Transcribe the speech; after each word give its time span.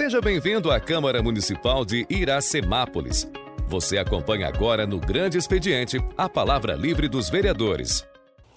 Seja 0.00 0.18
bem-vindo 0.18 0.70
à 0.70 0.80
Câmara 0.80 1.22
Municipal 1.22 1.84
de 1.84 2.06
Iracemápolis. 2.08 3.28
Você 3.68 3.98
acompanha 3.98 4.48
agora 4.48 4.86
no 4.86 4.98
Grande 4.98 5.36
Expediente 5.36 6.02
a 6.16 6.26
palavra 6.26 6.72
livre 6.72 7.06
dos 7.06 7.28
vereadores. 7.28 8.02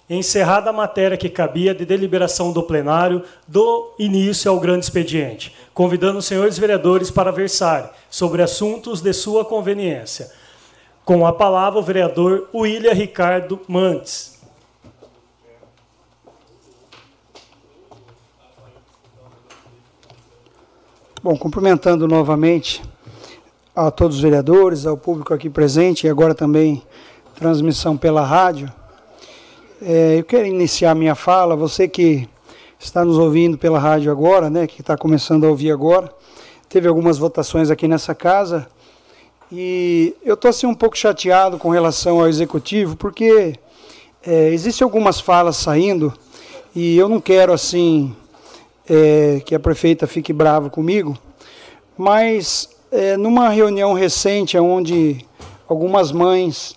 Encerrada 0.08 0.70
a 0.70 0.72
matéria 0.72 1.18
que 1.18 1.28
cabia 1.28 1.74
de 1.74 1.84
deliberação 1.84 2.50
do 2.50 2.62
plenário, 2.62 3.22
do 3.46 3.94
início 3.98 4.50
ao 4.50 4.58
grande 4.58 4.86
expediente, 4.86 5.54
convidando 5.74 6.16
os 6.16 6.24
senhores 6.24 6.58
vereadores 6.58 7.10
para 7.10 7.30
versar 7.30 7.94
sobre 8.08 8.40
assuntos 8.40 9.02
de 9.02 9.12
sua 9.12 9.44
conveniência. 9.44 10.30
Com 11.04 11.26
a 11.26 11.32
palavra, 11.34 11.78
o 11.78 11.82
vereador 11.82 12.48
William 12.54 12.94
Ricardo 12.94 13.60
Mantes. 13.68 14.33
Bom, 21.24 21.38
cumprimentando 21.38 22.06
novamente 22.06 22.82
a 23.74 23.90
todos 23.90 24.18
os 24.18 24.22
vereadores, 24.22 24.84
ao 24.84 24.94
público 24.94 25.32
aqui 25.32 25.48
presente 25.48 26.06
e 26.06 26.10
agora 26.10 26.34
também 26.34 26.82
transmissão 27.34 27.96
pela 27.96 28.22
rádio. 28.22 28.70
É, 29.80 30.18
eu 30.18 30.24
quero 30.24 30.46
iniciar 30.46 30.94
minha 30.94 31.14
fala, 31.14 31.56
você 31.56 31.88
que 31.88 32.28
está 32.78 33.06
nos 33.06 33.16
ouvindo 33.16 33.56
pela 33.56 33.78
rádio 33.78 34.12
agora, 34.12 34.50
né, 34.50 34.66
que 34.66 34.82
está 34.82 34.98
começando 34.98 35.46
a 35.46 35.48
ouvir 35.48 35.70
agora, 35.70 36.12
teve 36.68 36.86
algumas 36.86 37.16
votações 37.16 37.70
aqui 37.70 37.88
nessa 37.88 38.14
casa 38.14 38.68
e 39.50 40.14
eu 40.22 40.34
estou 40.34 40.50
assim 40.50 40.66
um 40.66 40.74
pouco 40.74 40.94
chateado 40.94 41.56
com 41.56 41.70
relação 41.70 42.20
ao 42.20 42.28
executivo, 42.28 42.96
porque 42.96 43.58
é, 44.26 44.50
existem 44.50 44.84
algumas 44.84 45.20
falas 45.20 45.56
saindo 45.56 46.12
e 46.76 46.98
eu 46.98 47.08
não 47.08 47.18
quero 47.18 47.50
assim 47.50 48.14
é, 48.88 49.40
que 49.44 49.54
a 49.54 49.60
prefeita 49.60 50.06
fique 50.06 50.32
brava 50.32 50.68
comigo, 50.70 51.16
mas 51.96 52.68
é, 52.90 53.16
numa 53.16 53.48
reunião 53.48 53.92
recente 53.92 54.58
onde 54.58 55.24
algumas 55.68 56.12
mães, 56.12 56.76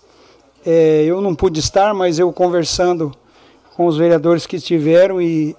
é, 0.65 1.03
eu 1.05 1.21
não 1.21 1.35
pude 1.35 1.59
estar, 1.59 1.93
mas 1.93 2.19
eu 2.19 2.31
conversando 2.31 3.11
com 3.75 3.85
os 3.85 3.97
vereadores 3.97 4.47
que 4.47 4.55
estiveram 4.55 5.21
e, 5.21 5.55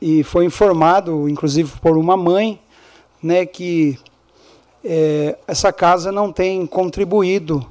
e 0.00 0.22
foi 0.22 0.44
informado, 0.46 1.28
inclusive 1.28 1.70
por 1.80 1.98
uma 1.98 2.16
mãe, 2.16 2.60
né, 3.22 3.44
que 3.44 3.98
é, 4.82 5.36
essa 5.46 5.72
casa 5.72 6.10
não 6.10 6.32
tem 6.32 6.66
contribuído, 6.66 7.66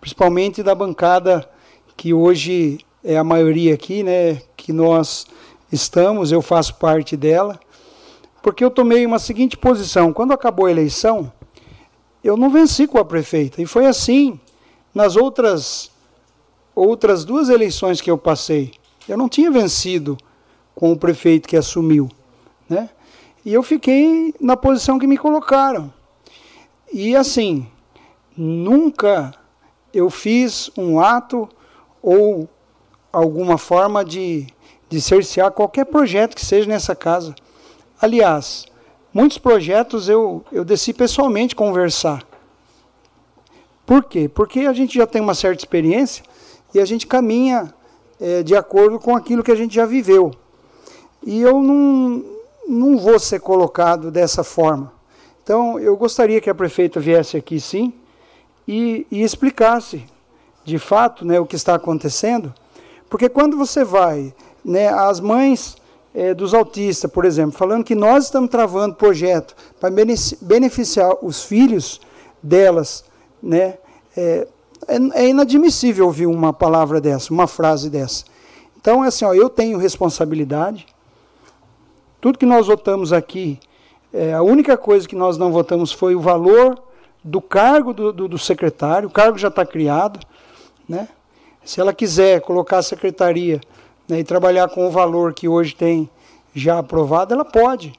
principalmente 0.00 0.62
da 0.62 0.74
bancada 0.74 1.48
que 1.96 2.14
hoje 2.14 2.78
é 3.02 3.16
a 3.16 3.24
maioria 3.24 3.74
aqui, 3.74 4.02
né, 4.02 4.40
que 4.56 4.72
nós 4.72 5.26
estamos, 5.72 6.30
eu 6.30 6.42
faço 6.42 6.74
parte 6.74 7.16
dela, 7.16 7.58
porque 8.42 8.62
eu 8.62 8.70
tomei 8.70 9.04
uma 9.04 9.18
seguinte 9.18 9.56
posição: 9.56 10.12
quando 10.12 10.32
acabou 10.32 10.66
a 10.66 10.70
eleição, 10.70 11.32
eu 12.22 12.36
não 12.36 12.50
venci 12.50 12.86
com 12.86 12.98
a 12.98 13.04
prefeita, 13.04 13.60
e 13.60 13.66
foi 13.66 13.86
assim 13.86 14.38
nas 14.94 15.16
outras 15.16 15.90
outras 16.74 17.24
duas 17.24 17.48
eleições 17.48 18.00
que 18.00 18.10
eu 18.10 18.16
passei. 18.16 18.72
Eu 19.08 19.16
não 19.16 19.28
tinha 19.28 19.50
vencido 19.50 20.16
com 20.74 20.92
o 20.92 20.96
prefeito 20.96 21.48
que 21.48 21.56
assumiu, 21.56 22.08
né? 22.68 22.88
E 23.44 23.52
eu 23.52 23.62
fiquei 23.62 24.32
na 24.40 24.56
posição 24.56 24.98
que 24.98 25.06
me 25.06 25.18
colocaram. 25.18 25.92
E 26.92 27.16
assim, 27.16 27.66
nunca 28.36 29.34
eu 29.92 30.08
fiz 30.08 30.70
um 30.76 31.00
ato 31.00 31.48
ou 32.00 32.48
alguma 33.12 33.58
forma 33.58 34.04
de, 34.04 34.46
de 34.92 35.00
cercear 35.00 35.50
qualquer 35.50 35.86
projeto 35.86 36.36
que 36.36 36.44
seja 36.44 36.68
nessa 36.68 36.94
casa. 36.94 37.34
Aliás, 37.98 38.66
muitos 39.10 39.38
projetos 39.38 40.06
eu, 40.06 40.44
eu 40.52 40.66
desci 40.66 40.92
pessoalmente 40.92 41.56
conversar. 41.56 42.22
Por 43.86 44.04
quê? 44.04 44.28
Porque 44.28 44.60
a 44.60 44.72
gente 44.74 44.94
já 44.94 45.06
tem 45.06 45.22
uma 45.22 45.34
certa 45.34 45.62
experiência 45.62 46.22
e 46.74 46.78
a 46.78 46.84
gente 46.84 47.06
caminha 47.06 47.72
é, 48.20 48.42
de 48.42 48.54
acordo 48.54 49.00
com 49.00 49.16
aquilo 49.16 49.42
que 49.42 49.50
a 49.50 49.54
gente 49.54 49.74
já 49.74 49.86
viveu. 49.86 50.30
E 51.22 51.40
eu 51.40 51.62
não, 51.62 52.22
não 52.68 52.98
vou 52.98 53.18
ser 53.18 53.40
colocado 53.40 54.10
dessa 54.10 54.44
forma. 54.44 54.92
Então, 55.42 55.80
eu 55.80 55.96
gostaria 55.96 56.38
que 56.38 56.50
a 56.50 56.54
prefeita 56.54 57.00
viesse 57.00 57.34
aqui, 57.34 57.58
sim, 57.58 57.94
e, 58.68 59.06
e 59.10 59.22
explicasse, 59.22 60.04
de 60.66 60.78
fato, 60.78 61.24
né, 61.24 61.40
o 61.40 61.46
que 61.46 61.56
está 61.56 61.74
acontecendo, 61.74 62.52
porque 63.08 63.28
quando 63.28 63.56
você 63.56 63.84
vai, 63.84 64.34
né, 64.64 64.88
as 64.88 65.20
mães 65.20 65.76
é, 66.14 66.34
dos 66.34 66.54
autistas, 66.54 67.10
por 67.10 67.24
exemplo, 67.24 67.56
falando 67.56 67.84
que 67.84 67.94
nós 67.94 68.24
estamos 68.24 68.50
travando 68.50 68.94
projeto 68.94 69.54
para 69.80 69.90
beneficiar 70.40 71.16
os 71.22 71.42
filhos 71.42 72.00
delas, 72.42 73.04
né, 73.42 73.78
é, 74.16 74.46
é, 74.88 74.96
é 75.14 75.28
inadmissível 75.28 76.06
ouvir 76.06 76.26
uma 76.26 76.52
palavra 76.52 77.00
dessa, 77.00 77.32
uma 77.32 77.46
frase 77.46 77.88
dessa. 77.88 78.24
Então, 78.80 79.04
é 79.04 79.08
assim, 79.08 79.24
ó, 79.24 79.32
eu 79.32 79.48
tenho 79.48 79.78
responsabilidade, 79.78 80.86
tudo 82.20 82.38
que 82.38 82.46
nós 82.46 82.66
votamos 82.66 83.12
aqui 83.12 83.58
é, 84.12 84.34
a 84.34 84.42
única 84.42 84.76
coisa 84.76 85.08
que 85.08 85.16
nós 85.16 85.38
não 85.38 85.50
votamos 85.50 85.90
foi 85.90 86.14
o 86.14 86.20
valor 86.20 86.78
do 87.24 87.40
cargo 87.40 87.94
do, 87.94 88.12
do, 88.12 88.28
do 88.28 88.38
secretário, 88.38 89.08
o 89.08 89.12
cargo 89.12 89.38
já 89.38 89.48
está 89.48 89.64
criado. 89.64 90.20
Né? 90.86 91.08
Se 91.64 91.80
ela 91.80 91.94
quiser 91.94 92.42
colocar 92.42 92.78
a 92.78 92.82
secretaria 92.82 93.60
né, 94.12 94.20
e 94.20 94.24
trabalhar 94.24 94.68
com 94.68 94.86
o 94.86 94.90
valor 94.90 95.32
que 95.32 95.48
hoje 95.48 95.74
tem 95.74 96.08
já 96.54 96.78
aprovado, 96.78 97.32
ela 97.32 97.46
pode. 97.46 97.94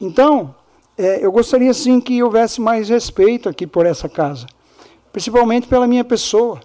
Então, 0.00 0.54
é, 0.96 1.24
eu 1.24 1.32
gostaria 1.32 1.74
sim 1.74 2.00
que 2.00 2.22
houvesse 2.22 2.60
mais 2.60 2.88
respeito 2.88 3.48
aqui 3.48 3.66
por 3.66 3.84
essa 3.84 4.08
casa, 4.08 4.46
principalmente 5.12 5.66
pela 5.66 5.88
minha 5.88 6.04
pessoa. 6.04 6.60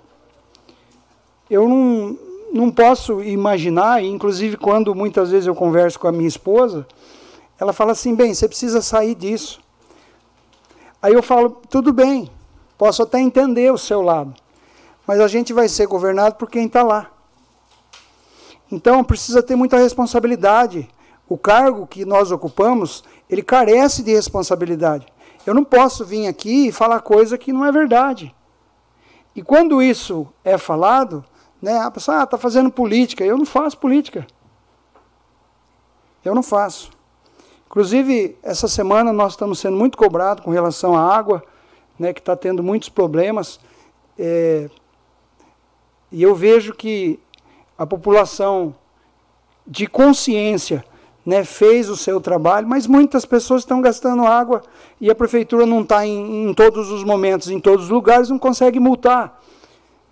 Eu 1.50 1.68
não, 1.68 2.18
não 2.54 2.72
posso 2.72 3.24
imaginar, 3.24 4.04
inclusive 4.04 4.56
quando 4.56 4.94
muitas 4.94 5.32
vezes 5.32 5.48
eu 5.48 5.56
converso 5.56 6.00
com 6.00 6.08
a 6.08 6.12
minha 6.12 6.28
esposa, 6.28 6.86
ela 7.60 7.74
fala 7.74 7.94
assim: 7.94 8.14
bem, 8.14 8.36
você 8.36 8.48
precisa 8.48 8.84
sair 8.84 9.16
disso. 9.16 9.60
Aí 11.02 11.14
eu 11.14 11.24
falo: 11.24 11.62
tudo 11.72 11.92
bem, 11.92 12.30
posso 12.78 13.02
até 13.02 13.20
entender 13.20 13.74
o 13.74 13.80
seu 13.80 14.04
lado, 14.04 14.34
mas 15.08 15.20
a 15.20 15.28
gente 15.28 15.54
vai 15.54 15.68
ser 15.68 15.88
governado 15.88 16.36
por 16.36 16.52
quem 16.52 16.68
está 16.68 16.84
lá. 16.84 17.15
Então 18.76 19.06
precisa 19.06 19.42
ter 19.42 19.56
muita 19.56 19.78
responsabilidade. 19.78 20.86
O 21.30 21.38
cargo 21.38 21.88
que 21.88 22.04
nós 22.04 22.30
ocupamos, 22.30 23.06
ele 23.30 23.42
carece 23.42 24.04
de 24.04 24.14
responsabilidade. 24.14 25.08
Eu 25.46 25.54
não 25.54 25.64
posso 25.64 26.04
vir 26.04 26.28
aqui 26.28 26.68
e 26.68 26.72
falar 26.74 27.00
coisa 27.00 27.38
que 27.38 27.54
não 27.54 27.64
é 27.64 27.72
verdade. 27.72 28.36
E 29.34 29.42
quando 29.42 29.82
isso 29.82 30.28
é 30.44 30.58
falado, 30.58 31.24
né, 31.62 31.80
a 31.80 31.90
pessoa 31.90 32.22
está 32.22 32.36
ah, 32.36 32.40
fazendo 32.40 32.70
política. 32.70 33.24
Eu 33.24 33.38
não 33.38 33.46
faço 33.46 33.78
política. 33.78 34.28
Eu 36.24 36.36
não 36.36 36.44
faço. 36.44 36.92
Inclusive, 37.68 38.38
essa 38.44 38.68
semana 38.68 39.14
nós 39.14 39.34
estamos 39.34 39.60
sendo 39.60 39.78
muito 39.78 39.98
cobrados 39.98 40.44
com 40.44 40.52
relação 40.52 40.98
à 40.98 41.16
água, 41.16 41.42
né, 41.98 42.12
que 42.12 42.20
está 42.20 42.36
tendo 42.36 42.62
muitos 42.62 42.90
problemas. 42.90 43.58
É, 44.20 44.70
e 46.12 46.22
eu 46.22 46.36
vejo 46.36 46.74
que 46.74 47.20
a 47.78 47.86
população 47.86 48.76
de 49.66 49.88
consciência 49.88 50.86
né, 51.26 51.44
fez 51.44 51.90
o 51.90 51.98
seu 51.98 52.22
trabalho, 52.22 52.68
mas 52.68 52.86
muitas 52.86 53.26
pessoas 53.26 53.62
estão 53.62 53.82
gastando 53.82 54.26
água 54.26 54.62
e 55.02 55.10
a 55.10 55.16
prefeitura 55.16 55.66
não 55.66 55.82
está 55.82 56.06
em, 56.06 56.50
em, 56.50 56.54
todos 56.54 56.92
os 56.92 57.04
momentos, 57.04 57.50
em 57.50 57.60
todos 57.60 57.86
os 57.86 57.92
lugares, 57.92 58.30
não 58.30 58.38
consegue 58.38 58.80
multar. 58.80 59.42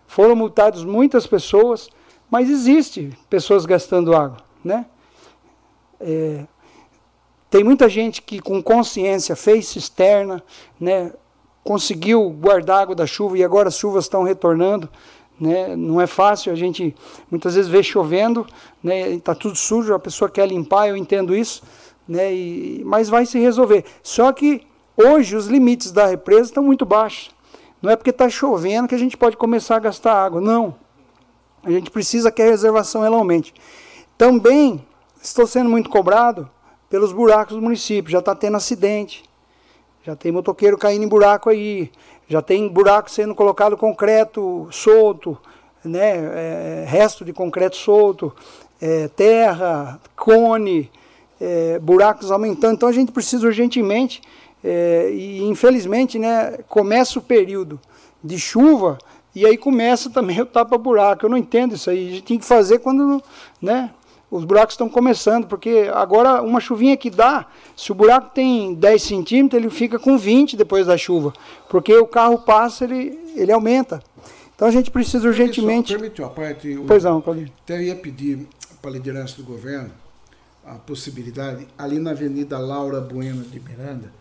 Foram 0.07 0.35
multadas 0.35 0.83
muitas 0.83 1.27
pessoas, 1.27 1.89
mas 2.29 2.49
existe 2.49 3.15
pessoas 3.29 3.65
gastando 3.65 4.15
água. 4.15 4.37
Né? 4.63 4.85
É, 5.99 6.45
tem 7.49 7.63
muita 7.63 7.87
gente 7.87 8.21
que 8.21 8.39
com 8.39 8.61
consciência 8.63 9.35
fez 9.35 9.67
cisterna, 9.67 10.43
né, 10.79 11.13
conseguiu 11.63 12.27
guardar 12.31 12.81
água 12.81 12.95
da 12.95 13.05
chuva 13.05 13.37
e 13.37 13.43
agora 13.43 13.69
as 13.69 13.77
chuvas 13.77 14.05
estão 14.05 14.23
retornando. 14.23 14.89
Né? 15.43 15.75
Não 15.75 15.99
é 15.99 16.07
fácil, 16.07 16.53
a 16.53 16.55
gente 16.55 16.95
muitas 17.29 17.55
vezes 17.55 17.69
vê 17.69 17.83
chovendo, 17.83 18.47
né, 18.81 19.09
está 19.09 19.35
tudo 19.35 19.57
sujo, 19.57 19.93
a 19.93 19.99
pessoa 19.99 20.31
quer 20.31 20.47
limpar, 20.47 20.87
eu 20.87 20.95
entendo 20.95 21.35
isso, 21.35 21.61
né, 22.07 22.33
e, 22.33 22.81
mas 22.85 23.09
vai 23.09 23.25
se 23.25 23.37
resolver. 23.39 23.83
Só 24.01 24.31
que 24.31 24.65
hoje 24.95 25.35
os 25.35 25.47
limites 25.47 25.91
da 25.91 26.05
represa 26.05 26.43
estão 26.43 26.63
muito 26.63 26.85
baixos. 26.85 27.29
Não 27.81 27.91
é 27.91 27.97
porque 27.97 28.11
está 28.11 28.29
chovendo 28.29 28.87
que 28.87 28.95
a 28.95 28.97
gente 28.97 29.17
pode 29.17 29.35
começar 29.35 29.75
a 29.75 29.79
gastar 29.79 30.13
água, 30.13 30.39
não. 30.39 30.75
A 31.61 31.69
gente 31.69 31.91
precisa 31.91 32.31
que 32.31 32.41
a 32.41 32.45
reservação 32.45 33.03
ela 33.03 33.17
aumente. 33.17 33.53
Também 34.17 34.81
estou 35.21 35.45
sendo 35.45 35.69
muito 35.69 35.89
cobrado 35.89 36.49
pelos 36.89 37.11
buracos 37.11 37.57
do 37.57 37.61
município. 37.61 38.09
Já 38.09 38.19
está 38.19 38.33
tendo 38.33 38.55
acidente. 38.55 39.25
Já 40.03 40.15
tem 40.15 40.31
motoqueiro 40.31 40.77
caindo 40.77 41.03
em 41.03 41.07
buraco 41.07 41.49
aí. 41.49 41.91
Já 42.27 42.41
tem 42.41 42.67
buraco 42.67 43.09
sendo 43.09 43.33
colocado 43.33 43.77
concreto 43.77 44.67
solto, 44.71 45.37
né? 45.83 46.15
É, 46.15 46.85
resto 46.87 47.23
de 47.23 47.33
concreto 47.33 47.75
solto, 47.75 48.33
é, 48.81 49.07
terra, 49.07 49.99
cone. 50.15 50.91
é, 51.43 51.77
buracos 51.79 52.31
aumentando. 52.31 52.75
Então 52.75 52.87
a 52.87 52.93
gente 52.93 53.11
precisa 53.11 53.45
urgentemente, 53.45 54.21
é, 54.63 55.09
e 55.11 55.43
infelizmente, 55.43 56.17
né, 56.17 56.59
começa 56.69 57.19
o 57.19 57.21
período 57.21 57.79
de 58.23 58.39
chuva 58.39 58.97
e 59.35 59.45
aí 59.45 59.57
começa 59.57 60.09
também 60.09 60.39
o 60.39 60.45
tapa-buraco. 60.45 61.25
Eu 61.25 61.29
não 61.29 61.37
entendo 61.37 61.75
isso 61.75 61.89
aí. 61.89 62.07
A 62.07 62.11
gente 62.11 62.23
tem 62.23 62.39
que 62.39 62.45
fazer 62.45 62.79
quando 62.79 63.21
né, 63.61 63.91
os 64.33 64.43
buracos 64.43 64.73
estão 64.73 64.89
começando, 64.89 65.45
porque 65.45 65.91
agora 65.93 66.41
uma 66.41 66.59
chuvinha 66.59 66.97
que 66.97 67.11
dá, 67.11 67.45
se 67.77 67.91
o 67.91 67.95
buraco 67.95 68.31
tem 68.33 68.73
10 68.73 69.03
centímetros, 69.03 69.61
ele 69.61 69.69
fica 69.69 69.99
com 69.99 70.17
20 70.17 70.57
depois 70.57 70.87
da 70.87 70.97
chuva, 70.97 71.31
porque 71.69 71.95
o 71.95 72.07
carro 72.07 72.39
passa, 72.39 72.83
ele, 72.83 73.19
ele 73.35 73.51
aumenta. 73.51 74.01
Então 74.55 74.67
a 74.67 74.71
gente 74.71 74.89
precisa 74.89 75.27
urgentemente. 75.27 75.93
Permite 75.93 76.19
uma 76.19 76.31
parte. 76.31 76.81
Pois 76.87 77.03
não, 77.03 77.21
Claudio. 77.21 77.47
Até 77.63 77.83
ia 77.83 77.95
pedir 77.95 78.47
para 78.81 78.89
a 78.89 78.93
liderança 78.93 79.37
do 79.37 79.43
governo 79.43 79.91
a 80.65 80.75
possibilidade, 80.75 81.67
ali 81.77 81.99
na 81.99 82.11
Avenida 82.11 82.57
Laura 82.57 83.01
Bueno 83.01 83.43
de 83.43 83.59
Miranda, 83.59 84.11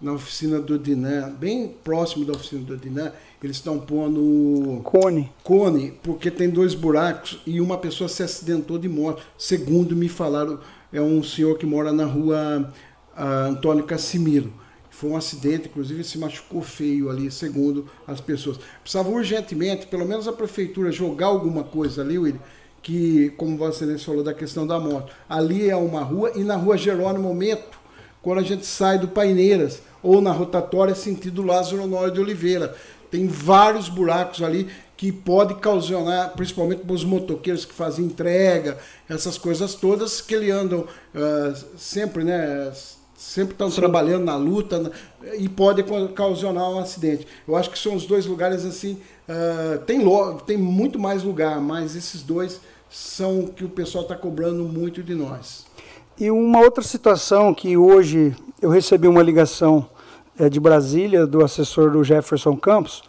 na 0.00 0.12
oficina 0.12 0.60
do 0.60 0.78
Dinan, 0.78 1.30
bem 1.30 1.74
próximo 1.82 2.24
da 2.24 2.32
oficina 2.32 2.62
do 2.62 2.76
Dinan, 2.76 3.12
eles 3.42 3.56
estão 3.56 3.78
pondo 3.78 4.80
cone. 4.84 5.32
Cone, 5.42 5.92
porque 6.02 6.30
tem 6.30 6.48
dois 6.48 6.74
buracos 6.74 7.40
e 7.46 7.60
uma 7.60 7.78
pessoa 7.78 8.08
se 8.08 8.22
acidentou 8.22 8.78
de 8.78 8.88
moto. 8.88 9.22
Segundo 9.36 9.96
me 9.96 10.08
falaram, 10.08 10.60
é 10.92 11.00
um 11.00 11.22
senhor 11.22 11.58
que 11.58 11.66
mora 11.66 11.92
na 11.92 12.04
rua 12.04 12.72
uh, 13.16 13.50
Antônio 13.50 13.84
Cassimiro. 13.84 14.52
Foi 14.90 15.10
um 15.10 15.16
acidente, 15.16 15.68
inclusive 15.68 16.02
se 16.02 16.18
machucou 16.18 16.60
feio 16.60 17.08
ali, 17.08 17.30
segundo 17.30 17.86
as 18.06 18.20
pessoas. 18.20 18.58
Precisava 18.82 19.08
urgentemente, 19.08 19.86
pelo 19.86 20.04
menos 20.04 20.26
a 20.26 20.32
prefeitura, 20.32 20.90
jogar 20.90 21.26
alguma 21.26 21.62
coisa 21.62 22.02
ali, 22.02 22.18
William, 22.18 22.40
que, 22.82 23.30
como 23.36 23.56
você 23.56 23.96
falou 23.98 24.24
da 24.24 24.34
questão 24.34 24.66
da 24.66 24.80
moto, 24.80 25.12
ali 25.28 25.68
é 25.70 25.76
uma 25.76 26.02
rua 26.02 26.32
e 26.34 26.42
na 26.42 26.56
rua 26.56 26.76
Jerônimo 26.76 27.32
Meto, 27.32 27.78
quando 28.20 28.40
a 28.40 28.42
gente 28.42 28.66
sai 28.66 28.98
do 28.98 29.06
Paineiras, 29.06 29.82
ou 30.02 30.20
na 30.20 30.32
rotatória 30.32 30.94
sentido 30.94 31.42
Lázaro 31.42 31.84
Honório 31.84 32.12
de 32.12 32.20
Oliveira. 32.20 32.74
Tem 33.10 33.26
vários 33.26 33.88
buracos 33.88 34.42
ali 34.42 34.68
que 34.96 35.12
pode 35.12 35.54
causar, 35.54 36.32
principalmente 36.34 36.82
para 36.82 36.92
os 36.92 37.04
motoqueiros 37.04 37.64
que 37.64 37.72
fazem 37.72 38.06
entrega, 38.06 38.78
essas 39.08 39.38
coisas 39.38 39.74
todas 39.74 40.20
que 40.20 40.34
ele 40.34 40.50
andam 40.50 40.80
uh, 40.80 41.78
sempre, 41.78 42.24
né? 42.24 42.72
Sempre 43.16 43.54
estão 43.54 43.68
trabalhando 43.70 44.24
na 44.24 44.36
luta 44.36 44.78
né, 44.78 44.90
e 45.38 45.48
pode 45.48 45.84
causar 46.14 46.52
um 46.52 46.78
acidente. 46.78 47.26
Eu 47.48 47.56
acho 47.56 47.68
que 47.68 47.78
são 47.78 47.94
os 47.94 48.06
dois 48.06 48.26
lugares 48.26 48.64
assim. 48.64 49.00
Uh, 49.28 49.78
tem, 49.80 50.00
tem 50.46 50.56
muito 50.56 51.00
mais 51.00 51.24
lugar, 51.24 51.60
mas 51.60 51.96
esses 51.96 52.22
dois 52.22 52.60
são 52.88 53.46
que 53.46 53.64
o 53.64 53.68
pessoal 53.68 54.02
está 54.02 54.14
cobrando 54.14 54.64
muito 54.64 55.02
de 55.02 55.14
nós. 55.14 55.67
E 56.20 56.32
uma 56.32 56.58
outra 56.58 56.82
situação 56.82 57.54
que 57.54 57.76
hoje 57.76 58.34
eu 58.60 58.70
recebi 58.70 59.06
uma 59.06 59.22
ligação 59.22 59.88
é, 60.36 60.48
de 60.48 60.58
Brasília, 60.58 61.24
do 61.24 61.44
assessor 61.44 61.92
do 61.92 62.02
Jefferson 62.02 62.56
Campos, 62.56 63.04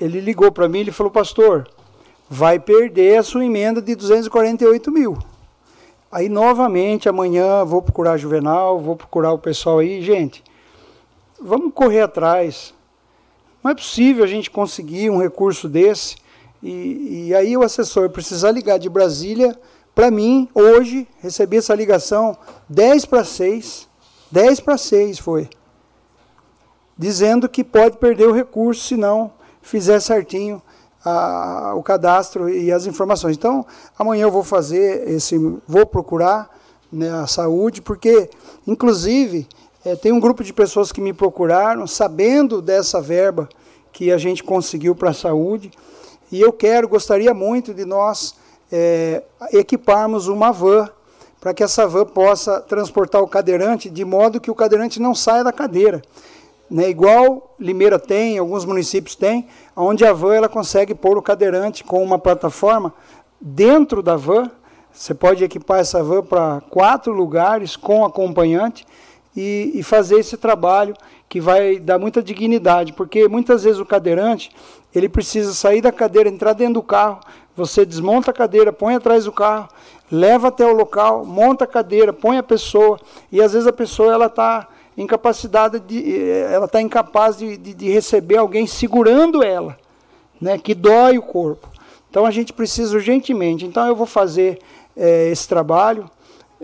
ele 0.00 0.20
ligou 0.20 0.50
para 0.50 0.66
mim 0.66 0.80
e 0.80 0.90
falou, 0.90 1.12
pastor, 1.12 1.68
vai 2.30 2.58
perder 2.58 3.18
a 3.18 3.22
sua 3.22 3.44
emenda 3.44 3.82
de 3.82 3.94
248 3.94 4.90
mil. 4.90 5.18
Aí, 6.10 6.30
novamente, 6.30 7.10
amanhã 7.10 7.62
vou 7.62 7.82
procurar 7.82 8.12
a 8.12 8.16
Juvenal, 8.16 8.80
vou 8.80 8.96
procurar 8.96 9.34
o 9.34 9.38
pessoal 9.38 9.80
aí. 9.80 10.00
Gente, 10.00 10.42
vamos 11.38 11.74
correr 11.74 12.00
atrás. 12.00 12.72
Não 13.62 13.70
é 13.70 13.74
possível 13.74 14.24
a 14.24 14.26
gente 14.26 14.50
conseguir 14.50 15.10
um 15.10 15.20
recurso 15.20 15.68
desse. 15.68 16.16
E, 16.62 17.26
e 17.28 17.34
aí 17.34 17.54
o 17.54 17.62
assessor 17.62 18.08
precisar 18.08 18.50
ligar 18.50 18.78
de 18.78 18.88
Brasília 18.88 19.54
para 19.96 20.10
mim, 20.10 20.46
hoje, 20.54 21.08
recebi 21.22 21.56
essa 21.56 21.74
ligação 21.74 22.36
10 22.68 23.06
para 23.06 23.24
6, 23.24 23.88
10 24.30 24.60
para 24.60 24.76
6 24.76 25.18
foi, 25.18 25.48
dizendo 26.98 27.48
que 27.48 27.64
pode 27.64 27.96
perder 27.96 28.28
o 28.28 28.32
recurso 28.32 28.88
se 28.88 28.94
não 28.94 29.32
fizer 29.62 29.98
certinho 30.00 30.60
a, 31.02 31.72
o 31.74 31.82
cadastro 31.82 32.46
e 32.46 32.70
as 32.70 32.84
informações. 32.84 33.38
Então, 33.38 33.64
amanhã 33.98 34.24
eu 34.24 34.30
vou 34.30 34.44
fazer 34.44 35.08
esse, 35.08 35.38
vou 35.66 35.86
procurar 35.86 36.54
né, 36.92 37.08
a 37.10 37.26
saúde, 37.26 37.80
porque, 37.80 38.28
inclusive, 38.66 39.48
é, 39.82 39.96
tem 39.96 40.12
um 40.12 40.20
grupo 40.20 40.44
de 40.44 40.52
pessoas 40.52 40.92
que 40.92 41.00
me 41.00 41.14
procuraram, 41.14 41.86
sabendo 41.86 42.60
dessa 42.60 43.00
verba 43.00 43.48
que 43.94 44.12
a 44.12 44.18
gente 44.18 44.44
conseguiu 44.44 44.94
para 44.94 45.08
a 45.08 45.14
saúde, 45.14 45.70
e 46.30 46.38
eu 46.38 46.52
quero, 46.52 46.86
gostaria 46.86 47.32
muito 47.32 47.72
de 47.72 47.86
nós 47.86 48.34
é, 48.78 49.22
equiparmos 49.52 50.28
uma 50.28 50.52
van 50.52 50.90
para 51.40 51.54
que 51.54 51.62
essa 51.62 51.86
van 51.86 52.04
possa 52.04 52.60
transportar 52.60 53.22
o 53.22 53.28
cadeirante 53.28 53.88
de 53.88 54.04
modo 54.04 54.40
que 54.40 54.50
o 54.50 54.54
cadeirante 54.54 55.00
não 55.00 55.14
saia 55.14 55.42
da 55.42 55.52
cadeira. 55.52 56.02
Né, 56.70 56.90
igual 56.90 57.54
Limeira 57.58 57.98
tem, 57.98 58.36
alguns 58.36 58.64
municípios 58.64 59.14
têm, 59.14 59.46
onde 59.74 60.04
a 60.04 60.12
van 60.12 60.34
ela 60.34 60.48
consegue 60.48 60.94
pôr 60.94 61.16
o 61.16 61.22
cadeirante 61.22 61.84
com 61.84 62.02
uma 62.02 62.18
plataforma 62.18 62.92
dentro 63.40 64.02
da 64.02 64.16
van. 64.16 64.50
Você 64.92 65.14
pode 65.14 65.42
equipar 65.42 65.80
essa 65.80 66.02
van 66.02 66.22
para 66.22 66.60
quatro 66.68 67.12
lugares 67.12 67.76
com 67.76 68.04
acompanhante 68.04 68.84
e, 69.34 69.70
e, 69.74 69.82
fazer 69.82 70.18
esse 70.18 70.36
trabalho 70.36 70.94
que 71.28 71.40
vai 71.40 71.78
dar 71.78 71.98
muita 71.98 72.22
dignidade, 72.22 72.92
porque 72.92 73.28
muitas 73.28 73.62
vezes 73.62 73.78
o 73.78 73.86
cadeirante 73.86 74.50
ele 74.94 75.08
precisa 75.08 75.52
sair 75.52 75.80
da 75.80 75.92
cadeira, 75.92 76.28
entrar 76.28 76.54
dentro 76.54 76.74
do 76.74 76.82
carro, 76.82 77.20
você 77.56 77.86
desmonta 77.86 78.30
a 78.30 78.34
cadeira, 78.34 78.72
põe 78.72 78.94
atrás 78.94 79.24
do 79.24 79.32
carro, 79.32 79.68
leva 80.12 80.48
até 80.48 80.64
o 80.66 80.74
local, 80.74 81.24
monta 81.24 81.64
a 81.64 81.66
cadeira, 81.66 82.12
põe 82.12 82.36
a 82.38 82.42
pessoa, 82.42 83.00
e 83.32 83.40
às 83.40 83.52
vezes 83.52 83.66
a 83.66 83.72
pessoa 83.72 84.12
ela 84.12 84.26
está 84.26 84.68
incapacidade 84.96 85.80
de, 85.80 86.20
eh, 86.20 86.50
ela 86.52 86.66
está 86.66 86.80
incapaz 86.80 87.36
de, 87.36 87.56
de, 87.56 87.74
de, 87.74 87.90
receber 87.90 88.36
alguém 88.36 88.66
segurando 88.66 89.42
ela, 89.42 89.76
né, 90.40 90.58
que 90.58 90.74
dói 90.74 91.18
o 91.18 91.22
corpo. 91.22 91.68
Então 92.10 92.24
a 92.24 92.30
gente 92.30 92.52
precisa 92.52 92.94
urgentemente. 92.94 93.66
Então 93.66 93.86
eu 93.86 93.94
vou 93.94 94.06
fazer 94.06 94.58
é, 94.96 95.28
esse 95.28 95.46
trabalho, 95.46 96.10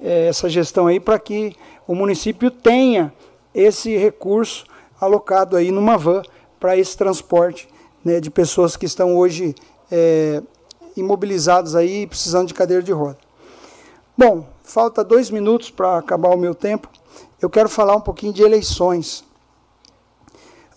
é, 0.00 0.28
essa 0.28 0.48
gestão 0.48 0.86
aí, 0.86 0.98
para 0.98 1.18
que 1.18 1.54
o 1.86 1.94
município 1.94 2.50
tenha 2.50 3.12
esse 3.54 3.96
recurso 3.96 4.64
alocado 4.98 5.56
aí 5.56 5.70
numa 5.70 5.98
van 5.98 6.22
para 6.58 6.76
esse 6.76 6.96
transporte 6.96 7.68
né, 8.04 8.20
de 8.20 8.30
pessoas 8.30 8.76
que 8.76 8.86
estão 8.86 9.16
hoje 9.16 9.54
é, 9.90 10.42
imobilizados 10.96 11.74
aí, 11.74 12.06
precisando 12.06 12.48
de 12.48 12.54
cadeira 12.54 12.82
de 12.82 12.92
roda. 12.92 13.18
Bom, 14.16 14.46
falta 14.62 15.02
dois 15.02 15.30
minutos 15.30 15.70
para 15.70 15.98
acabar 15.98 16.30
o 16.30 16.36
meu 16.36 16.54
tempo. 16.54 16.88
Eu 17.40 17.48
quero 17.48 17.68
falar 17.68 17.96
um 17.96 18.00
pouquinho 18.00 18.32
de 18.32 18.42
eleições. 18.42 19.24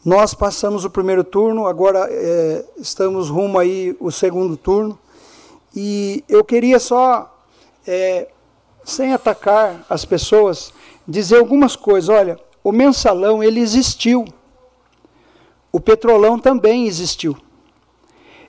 Nós 0.04 0.34
passamos 0.34 0.86
o 0.86 0.90
primeiro 0.90 1.24
turno, 1.24 1.66
agora 1.66 2.08
é, 2.12 2.64
estamos 2.78 3.30
rumo 3.30 3.58
aí 3.58 3.96
o 4.00 4.12
segundo 4.12 4.56
turno. 4.56 4.98
E 5.76 6.24
eu 6.30 6.44
queria 6.44 6.80
só, 6.80 7.36
é, 7.86 8.30
sem 8.84 9.14
atacar 9.14 9.86
as 9.90 10.06
pessoas, 10.06 10.72
dizer 11.08 11.38
algumas 11.38 11.76
coisas. 11.76 12.10
Olha, 12.10 12.40
o 12.64 12.72
mensalão 12.72 13.44
ele 13.44 13.60
existiu. 13.60 14.26
O 15.72 15.80
petrolão 15.80 16.40
também 16.40 16.88
existiu. 16.88 17.36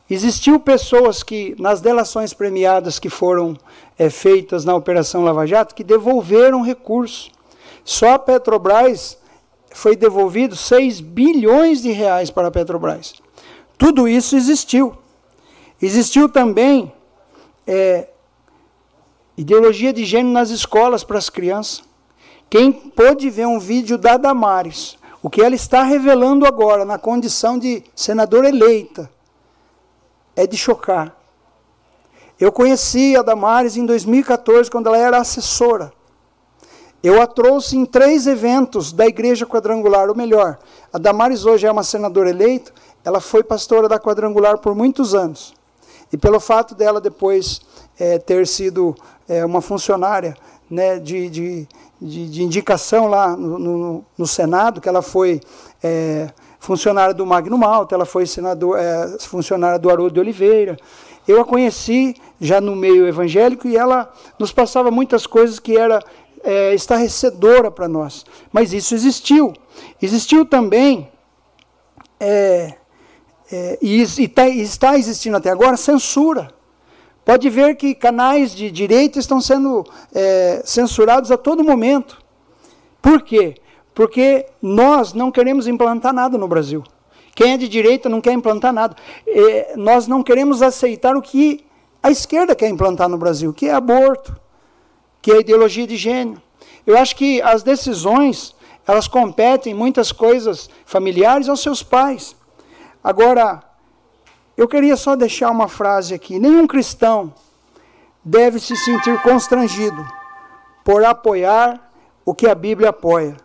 Existiu 0.08 0.60
pessoas 0.60 1.24
que, 1.24 1.56
nas 1.58 1.80
delações 1.80 2.32
premiadas 2.32 2.98
que 2.98 3.10
foram 3.10 3.56
é, 3.98 4.08
feitas 4.08 4.64
na 4.64 4.74
Operação 4.74 5.24
Lava 5.24 5.46
Jato, 5.46 5.74
que 5.74 5.82
devolveram 5.82 6.62
recursos. 6.62 7.32
Só 7.84 8.12
a 8.12 8.18
Petrobras 8.18 9.18
foi 9.72 9.96
devolvido 9.96 10.54
6 10.54 11.00
bilhões 11.00 11.82
de 11.82 11.90
reais 11.90 12.30
para 12.30 12.48
a 12.48 12.50
Petrobras. 12.52 13.14
Tudo 13.76 14.06
isso 14.06 14.36
existiu. 14.36 14.96
Existiu 15.82 16.28
também 16.28 16.92
é, 17.66 18.08
ideologia 19.36 19.92
de 19.92 20.04
gênero 20.04 20.32
nas 20.32 20.50
escolas 20.50 21.02
para 21.02 21.18
as 21.18 21.28
crianças. 21.28 21.82
Quem 22.48 22.72
pôde 22.72 23.28
ver 23.28 23.46
um 23.46 23.58
vídeo 23.58 23.98
da 23.98 24.16
Damares, 24.16 24.96
o 25.20 25.28
que 25.28 25.42
ela 25.42 25.54
está 25.54 25.82
revelando 25.82 26.46
agora, 26.46 26.84
na 26.84 26.96
condição 26.96 27.58
de 27.58 27.82
senadora 27.94 28.48
eleita, 28.48 29.10
é 30.36 30.46
de 30.46 30.56
chocar. 30.56 31.16
Eu 32.38 32.52
conheci 32.52 33.16
a 33.16 33.22
Damares 33.22 33.76
em 33.76 33.86
2014, 33.86 34.70
quando 34.70 34.88
ela 34.88 34.98
era 34.98 35.18
assessora. 35.18 35.90
Eu 37.02 37.22
a 37.22 37.26
trouxe 37.26 37.76
em 37.76 37.86
três 37.86 38.26
eventos 38.26 38.92
da 38.92 39.06
Igreja 39.06 39.46
Quadrangular, 39.46 40.08
ou 40.08 40.14
melhor, 40.14 40.58
a 40.92 40.98
Damares 40.98 41.46
hoje 41.46 41.66
é 41.66 41.70
uma 41.70 41.82
senadora 41.82 42.28
eleita, 42.28 42.72
ela 43.04 43.20
foi 43.20 43.42
pastora 43.42 43.88
da 43.88 43.98
Quadrangular 43.98 44.58
por 44.58 44.74
muitos 44.74 45.14
anos. 45.14 45.54
E 46.12 46.16
pelo 46.16 46.40
fato 46.40 46.74
dela 46.74 47.00
depois 47.00 47.60
é, 47.98 48.18
ter 48.18 48.46
sido 48.46 48.94
é, 49.28 49.44
uma 49.44 49.60
funcionária 49.60 50.36
né, 50.68 50.98
de, 50.98 51.30
de, 51.30 51.68
de, 52.00 52.28
de, 52.28 52.42
indicação 52.42 53.06
lá 53.06 53.36
no, 53.36 53.58
no, 53.58 54.04
no, 54.18 54.26
Senado, 54.26 54.80
que 54.80 54.88
ela 54.88 55.02
foi 55.02 55.40
é, 55.82 56.28
funcionária 56.66 57.14
do 57.14 57.24
Magno 57.24 57.56
Malta, 57.56 57.94
ela 57.94 58.04
foi 58.04 58.26
senador, 58.26 58.76
é, 58.76 59.18
funcionária 59.20 59.78
do 59.78 59.88
Haroldo 59.88 60.14
de 60.14 60.18
Oliveira. 60.18 60.76
Eu 61.26 61.40
a 61.40 61.44
conheci 61.44 62.16
já 62.40 62.60
no 62.60 62.74
meio 62.74 63.06
evangélico 63.06 63.68
e 63.68 63.76
ela 63.76 64.12
nos 64.36 64.50
passava 64.50 64.90
muitas 64.90 65.28
coisas 65.28 65.60
que 65.60 65.76
era 65.76 66.02
é, 66.42 66.74
estarrecedora 66.74 67.70
para 67.70 67.86
nós. 67.86 68.26
Mas 68.52 68.72
isso 68.72 68.96
existiu. 68.96 69.52
Existiu 70.02 70.44
também, 70.44 71.08
é, 72.18 72.74
é, 73.52 73.78
e, 73.80 74.02
e 74.02 74.26
tá, 74.26 74.48
está 74.48 74.98
existindo 74.98 75.36
até 75.36 75.50
agora, 75.50 75.76
censura. 75.76 76.50
Pode 77.24 77.48
ver 77.48 77.76
que 77.76 77.94
canais 77.94 78.52
de 78.52 78.72
direita 78.72 79.20
estão 79.20 79.40
sendo 79.40 79.86
é, 80.12 80.62
censurados 80.64 81.30
a 81.30 81.36
todo 81.36 81.62
momento. 81.62 82.18
Por 83.00 83.22
quê? 83.22 83.54
Porque 83.96 84.44
nós 84.60 85.14
não 85.14 85.32
queremos 85.32 85.66
implantar 85.66 86.12
nada 86.12 86.36
no 86.36 86.46
Brasil. 86.46 86.84
Quem 87.34 87.54
é 87.54 87.56
de 87.56 87.66
direita 87.66 88.10
não 88.10 88.20
quer 88.20 88.34
implantar 88.34 88.70
nada. 88.70 88.94
É, 89.26 89.72
nós 89.74 90.06
não 90.06 90.22
queremos 90.22 90.60
aceitar 90.60 91.16
o 91.16 91.22
que 91.22 91.64
a 92.02 92.10
esquerda 92.10 92.54
quer 92.54 92.68
implantar 92.68 93.08
no 93.08 93.16
Brasil, 93.16 93.54
que 93.54 93.70
é 93.70 93.72
aborto, 93.72 94.38
que 95.22 95.32
é 95.32 95.40
ideologia 95.40 95.86
de 95.86 95.96
gênero. 95.96 96.42
Eu 96.86 96.98
acho 96.98 97.16
que 97.16 97.40
as 97.40 97.62
decisões, 97.62 98.54
elas 98.86 99.08
competem 99.08 99.72
muitas 99.72 100.12
coisas 100.12 100.68
familiares 100.84 101.48
aos 101.48 101.60
seus 101.60 101.82
pais. 101.82 102.36
Agora, 103.02 103.62
eu 104.58 104.68
queria 104.68 104.96
só 104.96 105.16
deixar 105.16 105.50
uma 105.50 105.68
frase 105.68 106.12
aqui. 106.12 106.38
Nenhum 106.38 106.66
cristão 106.66 107.32
deve 108.22 108.60
se 108.60 108.76
sentir 108.76 109.18
constrangido 109.22 110.06
por 110.84 111.02
apoiar 111.02 111.90
o 112.26 112.34
que 112.34 112.46
a 112.46 112.54
Bíblia 112.54 112.90
apoia, 112.90 113.38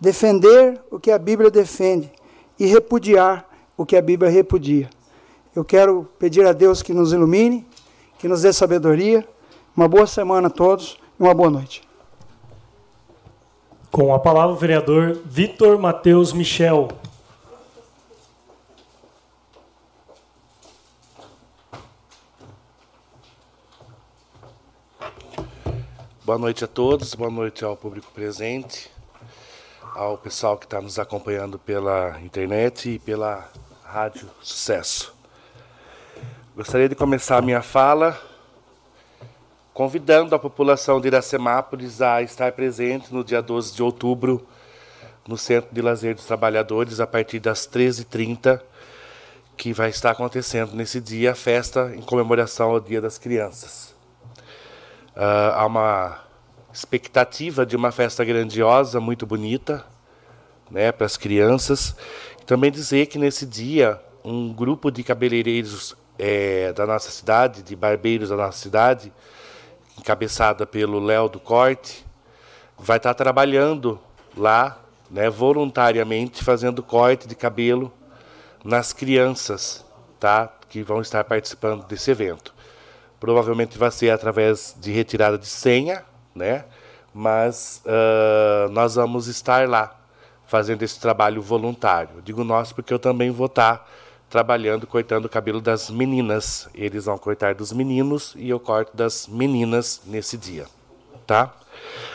defender 0.00 0.80
o 0.90 0.98
que 0.98 1.10
a 1.10 1.18
Bíblia 1.18 1.50
defende 1.50 2.10
e 2.58 2.66
repudiar 2.66 3.48
o 3.76 3.84
que 3.84 3.96
a 3.96 4.02
Bíblia 4.02 4.30
repudia. 4.30 4.88
Eu 5.54 5.64
quero 5.64 6.08
pedir 6.18 6.46
a 6.46 6.52
Deus 6.52 6.82
que 6.82 6.92
nos 6.92 7.12
ilumine, 7.12 7.66
que 8.18 8.28
nos 8.28 8.42
dê 8.42 8.52
sabedoria. 8.52 9.26
Uma 9.76 9.88
boa 9.88 10.06
semana 10.06 10.48
a 10.48 10.50
todos 10.50 10.98
e 11.18 11.22
uma 11.22 11.34
boa 11.34 11.50
noite. 11.50 11.82
Com 13.90 14.14
a 14.14 14.18
palavra 14.18 14.54
o 14.54 14.58
vereador 14.58 15.18
Vitor 15.24 15.78
Matheus 15.78 16.32
Michel. 16.32 16.88
Boa 26.26 26.38
noite 26.38 26.64
a 26.64 26.66
todos, 26.66 27.14
boa 27.14 27.30
noite 27.30 27.64
ao 27.64 27.76
público 27.76 28.10
presente, 28.12 28.90
ao 29.96 30.18
pessoal 30.18 30.58
que 30.58 30.66
está 30.66 30.78
nos 30.78 30.98
acompanhando 30.98 31.58
pela 31.58 32.20
internet 32.20 32.90
e 32.90 32.98
pela 32.98 33.48
Rádio 33.82 34.28
Sucesso. 34.42 35.16
Gostaria 36.54 36.86
de 36.86 36.94
começar 36.94 37.38
a 37.38 37.42
minha 37.42 37.62
fala 37.62 38.20
convidando 39.72 40.34
a 40.34 40.38
população 40.38 41.00
de 41.00 41.08
Iracemápolis 41.08 42.02
a 42.02 42.20
estar 42.20 42.52
presente 42.52 43.12
no 43.12 43.24
dia 43.24 43.40
12 43.40 43.74
de 43.74 43.82
outubro 43.82 44.46
no 45.26 45.38
Centro 45.38 45.74
de 45.74 45.80
Lazer 45.80 46.14
dos 46.14 46.26
Trabalhadores 46.26 47.00
a 47.00 47.06
partir 47.06 47.40
das 47.40 47.66
13h30, 47.66 48.60
que 49.56 49.72
vai 49.72 49.88
estar 49.88 50.10
acontecendo 50.10 50.74
nesse 50.74 51.00
dia 51.00 51.32
a 51.32 51.34
festa 51.34 51.92
em 51.94 52.02
comemoração 52.02 52.70
ao 52.70 52.80
Dia 52.80 53.00
das 53.00 53.16
Crianças. 53.18 53.94
Uh, 55.16 55.52
há 55.54 55.66
uma 55.66 56.25
expectativa 56.76 57.64
de 57.64 57.74
uma 57.74 57.90
festa 57.90 58.22
grandiosa, 58.22 59.00
muito 59.00 59.24
bonita, 59.24 59.82
né, 60.70 60.92
para 60.92 61.06
as 61.06 61.16
crianças. 61.16 61.96
Também 62.44 62.70
dizer 62.70 63.06
que 63.06 63.18
nesse 63.18 63.46
dia 63.46 63.98
um 64.22 64.52
grupo 64.52 64.90
de 64.90 65.02
cabeleireiros 65.02 65.96
é, 66.18 66.74
da 66.74 66.86
nossa 66.86 67.10
cidade, 67.10 67.62
de 67.62 67.74
barbeiros 67.74 68.28
da 68.28 68.36
nossa 68.36 68.58
cidade, 68.58 69.10
encabeçada 69.98 70.66
pelo 70.66 71.00
Léo 71.00 71.30
do 71.30 71.40
Corte, 71.40 72.04
vai 72.78 72.98
estar 72.98 73.14
trabalhando 73.14 73.98
lá, 74.36 74.78
né, 75.10 75.30
voluntariamente, 75.30 76.44
fazendo 76.44 76.82
corte 76.82 77.26
de 77.26 77.34
cabelo 77.34 77.90
nas 78.62 78.92
crianças, 78.92 79.82
tá, 80.20 80.52
que 80.68 80.82
vão 80.82 81.00
estar 81.00 81.24
participando 81.24 81.86
desse 81.86 82.10
evento. 82.10 82.54
Provavelmente 83.18 83.78
vai 83.78 83.90
ser 83.90 84.10
através 84.10 84.76
de 84.78 84.92
retirada 84.92 85.38
de 85.38 85.46
senha, 85.46 86.04
né? 86.36 86.64
Mas 87.12 87.82
uh, 87.86 88.70
nós 88.70 88.94
vamos 88.94 89.26
estar 89.26 89.68
lá 89.68 89.98
fazendo 90.46 90.82
esse 90.82 91.00
trabalho 91.00 91.40
voluntário. 91.40 92.22
Digo 92.22 92.44
nós 92.44 92.72
porque 92.72 92.92
eu 92.92 92.98
também 92.98 93.30
vou 93.30 93.46
estar 93.46 93.88
trabalhando, 94.28 94.86
cortando 94.86 95.24
o 95.24 95.28
cabelo 95.28 95.60
das 95.60 95.90
meninas. 95.90 96.68
Eles 96.74 97.06
vão 97.06 97.16
cortar 97.16 97.54
dos 97.54 97.72
meninos 97.72 98.34
e 98.36 98.48
eu 98.50 98.60
corto 98.60 98.96
das 98.96 99.26
meninas 99.26 100.02
nesse 100.04 100.36
dia, 100.36 100.66
tá? 101.26 101.54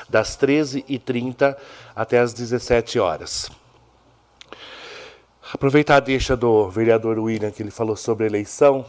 Das 0.08 0.38
13h30 0.38 1.58
até 1.96 2.20
as 2.20 2.34
17 2.34 3.00
horas. 3.00 3.50
Aproveitar 5.54 5.98
a 5.98 6.00
deixa 6.00 6.38
do 6.38 6.70
vereador 6.70 7.18
William, 7.20 7.52
que 7.52 7.62
ele 7.62 7.72
falou 7.72 7.98
sobre 7.98 8.26
eleição 8.26 8.86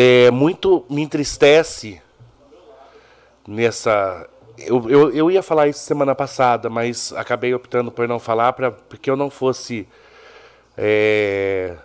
é, 0.00 0.30
muito 0.30 0.86
me 0.88 1.02
entristece 1.02 2.00
nessa. 3.48 4.28
Eu, 4.58 4.88
eu, 4.90 5.10
eu 5.10 5.30
ia 5.30 5.42
falar 5.42 5.68
isso 5.68 5.80
semana 5.80 6.14
passada, 6.14 6.68
mas 6.68 7.12
acabei 7.14 7.54
optando 7.54 7.90
por 7.90 8.06
não 8.06 8.18
falar 8.18 8.52
para 8.52 8.70
porque 8.70 9.08
eu 9.08 9.16
não 9.16 9.30
fosse 9.30 9.88
é, 10.76 11.76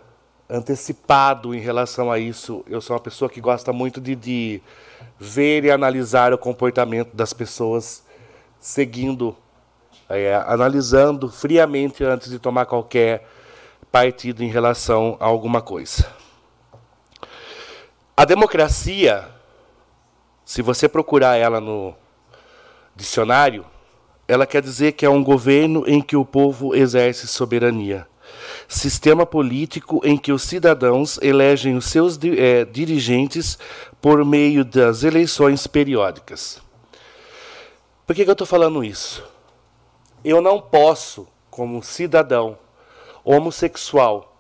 antecipado 0.49 1.55
em 1.55 1.59
relação 1.59 2.11
a 2.11 2.19
isso. 2.19 2.63
Eu 2.67 2.81
sou 2.81 2.95
uma 2.95 3.01
pessoa 3.01 3.29
que 3.29 3.39
gosta 3.39 3.71
muito 3.71 4.01
de, 4.01 4.15
de 4.15 4.61
ver 5.17 5.63
e 5.63 5.71
analisar 5.71 6.33
o 6.33 6.37
comportamento 6.37 7.15
das 7.15 7.31
pessoas 7.31 8.03
seguindo, 8.59 9.35
é, 10.09 10.35
analisando 10.47 11.29
friamente 11.29 12.03
antes 12.03 12.29
de 12.29 12.39
tomar 12.39 12.65
qualquer 12.65 13.27
partido 13.91 14.43
em 14.43 14.49
relação 14.49 15.15
a 15.19 15.25
alguma 15.25 15.61
coisa. 15.61 16.07
A 18.17 18.25
democracia, 18.25 19.27
se 20.45 20.61
você 20.61 20.87
procurar 20.89 21.35
ela 21.37 21.59
no 21.59 21.93
dicionário, 22.95 23.65
ela 24.27 24.45
quer 24.45 24.61
dizer 24.61 24.93
que 24.93 25.05
é 25.05 25.09
um 25.09 25.23
governo 25.23 25.83
em 25.87 26.01
que 26.01 26.15
o 26.15 26.25
povo 26.25 26.75
exerce 26.75 27.27
soberania. 27.27 28.07
Sistema 28.67 29.25
político 29.25 30.01
em 30.03 30.17
que 30.17 30.31
os 30.31 30.43
cidadãos 30.43 31.19
elegem 31.21 31.75
os 31.75 31.85
seus 31.85 32.17
é, 32.37 32.65
dirigentes 32.65 33.57
por 34.01 34.23
meio 34.25 34.63
das 34.65 35.03
eleições 35.03 35.67
periódicas. 35.67 36.61
Por 38.05 38.15
que, 38.15 38.23
que 38.23 38.29
eu 38.29 38.33
estou 38.33 38.47
falando 38.47 38.83
isso? 38.83 39.23
Eu 40.23 40.41
não 40.41 40.59
posso, 40.59 41.27
como 41.49 41.83
cidadão 41.83 42.57
homossexual, 43.23 44.37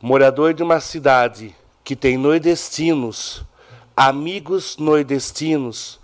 morador 0.00 0.52
de 0.52 0.62
uma 0.62 0.80
cidade 0.80 1.54
que 1.82 1.96
tem 1.96 2.18
nordestinos, 2.18 3.44
amigos 3.98 4.76
nordestinos, 4.76 5.98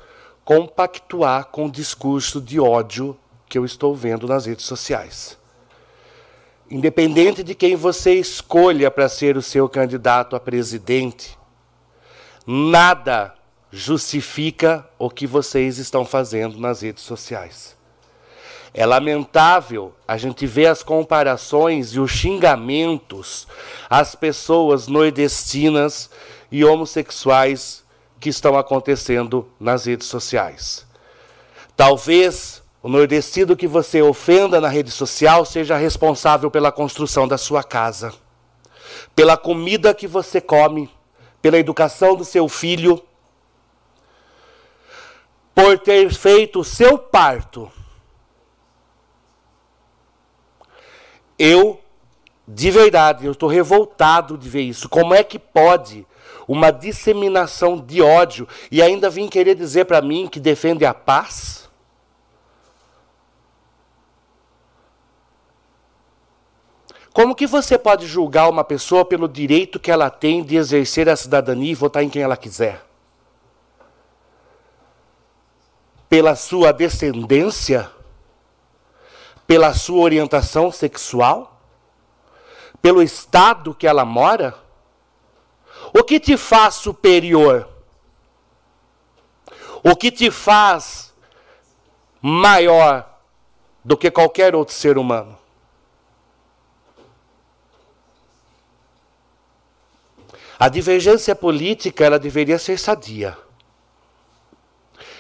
compactuar 0.45 1.45
com 1.45 1.67
o 1.67 1.71
discurso 1.71 2.41
de 2.41 2.59
ódio 2.59 3.17
que 3.49 3.57
eu 3.57 3.65
estou 3.65 3.95
vendo 3.95 4.27
nas 4.27 4.47
redes 4.47 4.65
sociais. 4.65 5.39
Independente 6.69 7.45
de 7.45 7.55
quem 7.55 7.77
você 7.77 8.15
escolha 8.15 8.91
para 8.91 9.09
ser 9.09 9.37
o 9.37 9.43
seu 9.43 9.69
candidato 9.69 10.35
a 10.35 10.41
presidente, 10.41 11.39
nada 12.45 13.33
justifica 13.71 14.85
o 14.99 15.09
que 15.09 15.25
vocês 15.25 15.79
estão 15.79 16.05
fazendo 16.05 16.59
nas 16.59 16.83
redes 16.83 17.05
sociais. 17.05 17.77
É 18.73 18.85
lamentável 18.85 19.95
a 20.07 20.17
gente 20.17 20.47
ver 20.47 20.67
as 20.67 20.83
comparações 20.83 21.91
e 21.91 22.01
os 22.01 22.11
xingamentos 22.11 23.47
às 23.89 24.17
pessoas 24.17 24.89
nordestinas 24.89 26.11
e 26.51 26.65
homossexuais 26.65 27.84
que 28.25 28.31
estão 28.31 28.57
acontecendo 28.57 29.47
nas 29.61 29.85
redes 29.85 30.09
sociais. 30.09 30.87
Talvez 31.77 32.63
o 32.83 32.89
nordestino 32.89 33.55
que 33.55 33.67
você 33.67 34.01
ofenda 34.01 34.63
na 34.63 34.69
rede 34.69 34.91
social 34.91 35.45
seja 35.45 35.77
responsável 35.77 36.51
pela 36.51 36.73
construção 36.73 37.29
da 37.29 37.37
sua 37.37 37.63
casa, 37.63 38.15
pela 39.15 39.37
comida 39.37 39.93
que 39.93 40.07
você 40.07 40.41
come, 40.41 40.89
pela 41.43 41.59
educação 41.59 42.17
do 42.17 42.25
seu 42.25 42.49
filho, 42.49 43.05
por 45.55 45.79
ter 45.79 46.11
feito 46.15 46.61
o 46.61 46.65
seu 46.65 46.97
parto 46.97 47.71
Eu, 51.39 51.79
de 52.47 52.71
verdade, 52.71 53.27
eu 53.27 53.33
estou 53.33 53.49
revoltado 53.49 54.39
de 54.39 54.49
ver 54.49 54.63
isso. 54.63 54.89
Como 54.89 55.13
é 55.13 55.25
que 55.25 55.39
pode 55.39 56.07
uma 56.47 56.71
disseminação 56.71 57.79
de 57.79 58.03
ódio 58.03 58.47
e 58.71 58.83
ainda 58.83 59.11
vir 59.11 59.29
querer 59.29 59.55
dizer 59.55 59.85
para 59.85 60.03
mim 60.03 60.27
que 60.27 60.41
defende 60.41 60.85
a 60.85 60.95
paz? 60.95 61.69
Como 67.13 67.35
que 67.35 67.47
você 67.47 67.79
pode 67.79 68.07
julgar 68.07 68.49
uma 68.49 68.65
pessoa 68.65 69.05
pelo 69.05 69.29
direito 69.29 69.79
que 69.79 69.91
ela 69.91 70.11
tem 70.11 70.43
de 70.43 70.57
exercer 70.57 71.09
a 71.09 71.15
cidadania 71.15 71.73
e 71.73 71.75
votar 71.75 72.03
em 72.03 72.09
quem 72.09 72.23
ela 72.23 72.37
quiser? 72.37 72.85
pela 76.15 76.37
sua 76.37 76.73
descendência, 76.73 77.91
pela 79.49 79.75
sua 79.75 80.01
orientação 80.01 80.71
sexual, 80.71 81.61
pelo 82.81 83.03
estado 83.03 83.75
que 83.75 83.85
ela 83.85 84.05
mora? 84.05 84.55
O 85.97 86.03
que 86.03 86.19
te 86.19 86.37
faz 86.37 86.75
superior? 86.75 87.69
O 89.81 89.95
que 89.95 90.11
te 90.11 90.29
faz 90.29 91.15
maior 92.21 93.09
do 93.85 93.97
que 93.97 94.11
qualquer 94.11 94.57
outro 94.57 94.75
ser 94.75 94.99
humano? 94.99 95.39
A 100.59 100.69
divergência 100.69 101.37
política 101.37 102.05
ela 102.05 102.19
deveria 102.19 102.59
ser 102.59 102.77
sadia. 102.77 103.39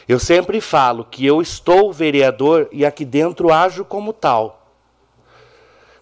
Eu 0.08 0.18
sempre 0.18 0.60
falo 0.60 1.04
que 1.04 1.24
eu 1.24 1.40
estou 1.40 1.92
vereador 1.92 2.68
e 2.72 2.84
aqui 2.84 3.04
dentro 3.04 3.52
ajo 3.52 3.84
como 3.84 4.12
tal. 4.12 4.63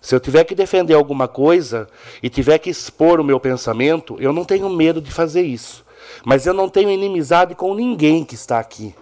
Se 0.02 0.16
eu 0.16 0.20
tiver 0.20 0.42
que 0.42 0.54
defender 0.56 0.94
alguma 0.94 1.28
coisa 1.28 1.88
e 2.20 2.28
tiver 2.28 2.58
que 2.58 2.68
expor 2.68 3.20
o 3.20 3.24
meu 3.24 3.38
pensamento, 3.38 4.16
eu 4.18 4.32
não 4.32 4.44
tenho 4.44 4.68
medo 4.68 5.00
de 5.00 5.12
fazer 5.12 5.42
isso. 5.42 5.86
Mas 6.24 6.44
eu 6.44 6.52
não 6.52 6.68
tenho 6.68 6.90
inimizade 6.90 7.54
com 7.54 7.72
ninguém 7.72 8.24
que 8.24 8.34
está 8.34 8.58
aqui. 8.58 8.92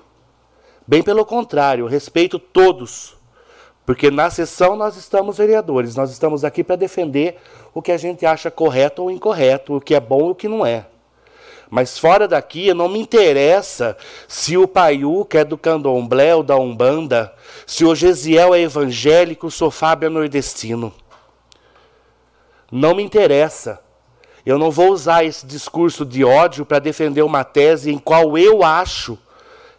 Bem 0.86 1.02
pelo 1.02 1.24
contrário, 1.24 1.84
eu 1.84 1.88
respeito 1.88 2.38
todos. 2.38 3.16
Porque 3.86 4.10
na 4.10 4.28
sessão 4.28 4.76
nós 4.76 4.94
estamos 4.98 5.38
vereadores, 5.38 5.96
nós 5.96 6.10
estamos 6.10 6.44
aqui 6.44 6.62
para 6.62 6.76
defender 6.76 7.38
o 7.72 7.80
que 7.80 7.92
a 7.92 7.96
gente 7.96 8.26
acha 8.26 8.50
correto 8.50 9.02
ou 9.02 9.10
incorreto, 9.10 9.76
o 9.76 9.80
que 9.80 9.94
é 9.94 10.00
bom 10.00 10.28
e 10.28 10.32
o 10.32 10.34
que 10.34 10.48
não 10.48 10.66
é. 10.66 10.86
Mas 11.70 11.96
fora 11.96 12.26
daqui, 12.26 12.74
não 12.74 12.88
me 12.88 12.98
interessa 12.98 13.96
se 14.26 14.56
o 14.56 14.66
Paiu 14.66 15.24
que 15.24 15.38
é 15.38 15.44
do 15.44 15.56
candomblé 15.56 16.34
ou 16.34 16.42
da 16.42 16.56
Umbanda, 16.56 17.32
se 17.64 17.84
o 17.84 17.94
Gesiel 17.94 18.52
é 18.52 18.60
evangélico, 18.60 19.48
se 19.50 19.62
o 19.62 19.70
Fábio 19.70 20.08
é 20.08 20.10
nordestino. 20.10 20.92
Não 22.72 22.94
me 22.94 23.04
interessa. 23.04 23.80
Eu 24.44 24.58
não 24.58 24.70
vou 24.70 24.90
usar 24.90 25.22
esse 25.22 25.46
discurso 25.46 26.04
de 26.04 26.24
ódio 26.24 26.66
para 26.66 26.80
defender 26.80 27.22
uma 27.22 27.44
tese 27.44 27.92
em 27.92 27.98
qual 27.98 28.36
eu 28.36 28.64
acho 28.64 29.16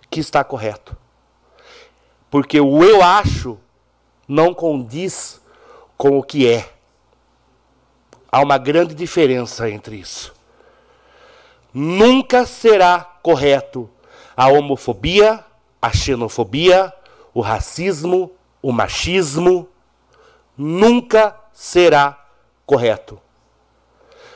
que 0.09 0.21
está 0.21 0.45
correto. 0.45 0.95
Porque 2.29 2.61
o 2.61 2.83
eu 2.83 3.03
acho 3.03 3.57
não 4.25 4.53
condiz 4.53 5.41
com 5.97 6.17
o 6.17 6.23
que 6.23 6.47
é. 6.47 6.69
Há 8.31 8.41
uma 8.41 8.57
grande 8.57 8.95
diferença 8.95 9.69
entre 9.69 9.97
isso. 9.97 10.33
Nunca 11.73 12.45
será 12.45 12.99
correto 13.21 13.89
a 14.35 14.47
homofobia, 14.47 15.43
a 15.81 15.91
xenofobia, 15.91 16.93
o 17.33 17.41
racismo, 17.41 18.31
o 18.61 18.71
machismo. 18.71 19.67
Nunca 20.57 21.35
será 21.53 22.25
correto. 22.65 23.19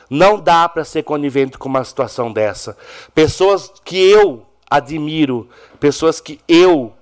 Não 0.10 0.40
dá 0.40 0.70
para 0.70 0.86
ser 0.86 1.04
conivente 1.04 1.58
com 1.58 1.68
uma 1.68 1.84
situação 1.84 2.32
dessa. 2.32 2.78
Pessoas 3.14 3.72
que 3.84 3.98
eu 3.98 4.46
admiro, 4.70 5.50
pessoas 5.80 6.20
que 6.20 6.40
eu 6.48 6.94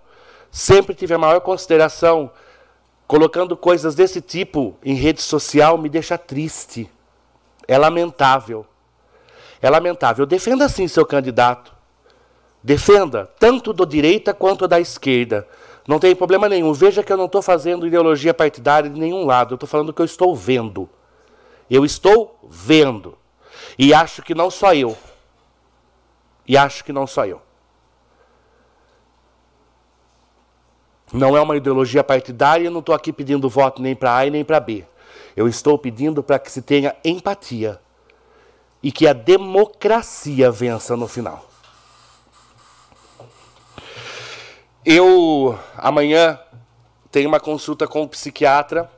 sempre 0.52 0.96
tive 0.96 1.14
a 1.14 1.18
maior 1.18 1.42
consideração, 1.42 2.32
colocando 3.08 3.58
coisas 3.58 3.96
desse 3.96 4.22
tipo 4.22 4.76
em 4.84 4.94
rede 4.94 5.22
social 5.22 5.78
me 5.78 5.90
deixa 5.90 6.18
triste. 6.18 6.90
É 7.68 7.78
lamentável. 7.78 8.66
É 9.64 9.70
lamentável. 9.70 10.26
Defenda 10.26 10.68
sim 10.68 10.90
seu 10.90 11.06
candidato. 11.06 11.74
Defenda, 12.62 13.32
tanto 13.40 13.72
do 13.72 13.86
direita 13.86 14.34
quanto 14.34 14.68
da 14.68 14.78
esquerda. 14.78 15.48
Não 15.88 16.00
tem 16.00 16.14
problema 16.14 16.50
nenhum. 16.50 16.74
Veja 16.74 17.02
que 17.02 17.14
eu 17.14 17.16
não 17.16 17.28
estou 17.28 17.42
fazendo 17.42 17.88
ideologia 17.88 18.34
partidária 18.34 18.90
de 18.90 19.00
nenhum 19.00 19.26
lado. 19.26 19.54
Eu 19.54 19.56
estou 19.56 19.68
falando 19.68 19.94
que 19.94 20.02
eu 20.02 20.06
estou 20.06 20.36
vendo. 20.36 20.90
Eu 21.70 21.86
estou 21.86 22.38
vendo. 22.44 23.18
E 23.80 23.94
acho 23.94 24.22
que 24.22 24.36
não 24.36 24.52
só 24.52 24.74
eu. 24.74 24.98
E 26.46 26.58
acho 26.58 26.84
que 26.84 26.92
não 26.92 27.08
só 27.08 27.26
eu. 27.26 27.42
Não 31.14 31.38
é 31.38 31.42
uma 31.42 31.56
ideologia 31.56 32.04
partidária, 32.04 32.66
eu 32.66 32.72
não 32.72 32.80
estou 32.82 32.94
aqui 32.94 33.14
pedindo 33.14 33.48
voto 33.48 33.82
nem 33.82 33.96
para 33.96 34.18
A 34.18 34.26
e 34.26 34.32
nem 34.32 34.44
para 34.44 34.60
B. 34.60 34.84
Eu 35.38 35.48
estou 35.48 35.78
pedindo 35.78 36.22
para 36.22 36.38
que 36.38 36.52
se 36.52 36.62
tenha 36.62 36.94
empatia 37.06 37.80
e 38.84 38.92
que 38.92 39.08
a 39.08 39.14
democracia 39.14 40.52
vença 40.52 40.98
no 40.98 41.08
final. 41.08 41.50
Eu 44.86 45.58
amanhã 45.78 46.38
tenho 47.10 47.30
uma 47.30 47.40
consulta 47.40 47.88
com 47.88 48.04
o 48.04 48.08
psiquiatra. 48.10 48.92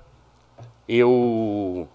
Eu, 0.89 1.87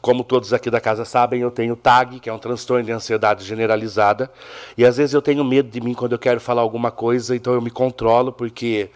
como 0.00 0.24
todos 0.24 0.54
aqui 0.54 0.70
da 0.70 0.80
casa 0.80 1.04
sabem, 1.04 1.42
eu 1.42 1.50
tenho 1.50 1.76
TAG, 1.76 2.20
que 2.20 2.30
é 2.30 2.32
um 2.32 2.38
transtorno 2.38 2.82
de 2.82 2.92
ansiedade 2.92 3.44
generalizada, 3.44 4.30
e 4.76 4.86
às 4.86 4.96
vezes 4.96 5.12
eu 5.12 5.20
tenho 5.20 5.44
medo 5.44 5.68
de 5.68 5.80
mim 5.80 5.92
quando 5.92 6.12
eu 6.12 6.18
quero 6.18 6.40
falar 6.40 6.62
alguma 6.62 6.90
coisa, 6.90 7.36
então 7.36 7.52
eu 7.52 7.60
me 7.60 7.70
controlo 7.70 8.32
porque 8.32 8.90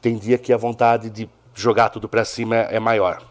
tem 0.00 0.18
dia 0.18 0.36
que 0.36 0.52
a 0.52 0.56
vontade 0.56 1.08
de 1.08 1.28
jogar 1.54 1.88
tudo 1.88 2.08
para 2.08 2.24
cima 2.24 2.56
é 2.56 2.78
maior. 2.78 3.22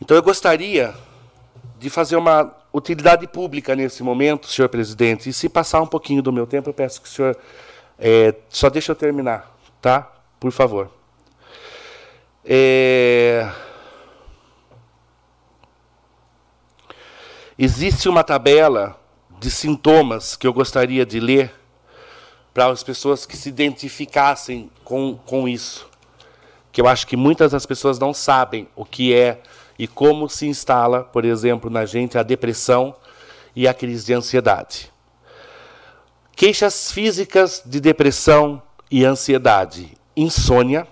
Então 0.00 0.16
eu 0.16 0.22
gostaria 0.22 0.94
de 1.80 1.88
fazer 1.88 2.16
uma 2.16 2.54
utilidade 2.74 3.26
pública 3.26 3.74
nesse 3.74 4.02
momento, 4.02 4.46
senhor 4.46 4.68
presidente, 4.68 5.30
e 5.30 5.32
se 5.32 5.48
passar 5.48 5.80
um 5.80 5.86
pouquinho 5.86 6.20
do 6.20 6.30
meu 6.30 6.46
tempo, 6.46 6.68
eu 6.68 6.74
peço 6.74 7.00
que 7.00 7.08
o 7.08 7.10
senhor 7.10 7.34
é, 7.98 8.34
só 8.50 8.68
deixe 8.68 8.90
eu 8.90 8.94
terminar, 8.94 9.50
tá? 9.80 10.12
Por 10.38 10.52
favor. 10.52 10.90
É... 12.44 13.50
Existe 17.58 18.10
uma 18.10 18.22
tabela 18.22 19.00
de 19.38 19.50
sintomas 19.50 20.36
que 20.36 20.46
eu 20.46 20.52
gostaria 20.52 21.06
de 21.06 21.18
ler 21.18 21.50
para 22.52 22.66
as 22.66 22.82
pessoas 22.82 23.24
que 23.24 23.38
se 23.38 23.48
identificassem 23.48 24.70
com, 24.84 25.18
com 25.24 25.48
isso. 25.48 25.88
Que 26.72 26.82
eu 26.82 26.86
acho 26.86 27.06
que 27.06 27.16
muitas 27.16 27.52
das 27.52 27.64
pessoas 27.64 27.98
não 27.98 28.12
sabem 28.12 28.68
o 28.76 28.84
que 28.84 29.14
é 29.14 29.40
e 29.80 29.86
como 29.86 30.28
se 30.28 30.46
instala, 30.46 31.02
por 31.02 31.24
exemplo, 31.24 31.70
na 31.70 31.86
gente 31.86 32.18
a 32.18 32.22
depressão 32.22 32.94
e 33.56 33.66
a 33.66 33.72
crise 33.72 34.04
de 34.04 34.12
ansiedade. 34.12 34.92
Queixas 36.36 36.92
físicas 36.92 37.62
de 37.64 37.80
depressão 37.80 38.60
e 38.90 39.06
ansiedade: 39.06 39.96
insônia, 40.14 40.86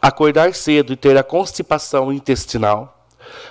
acordar 0.00 0.54
cedo 0.54 0.92
e 0.92 0.96
ter 0.96 1.18
a 1.18 1.24
constipação 1.24 2.12
intestinal, 2.12 3.04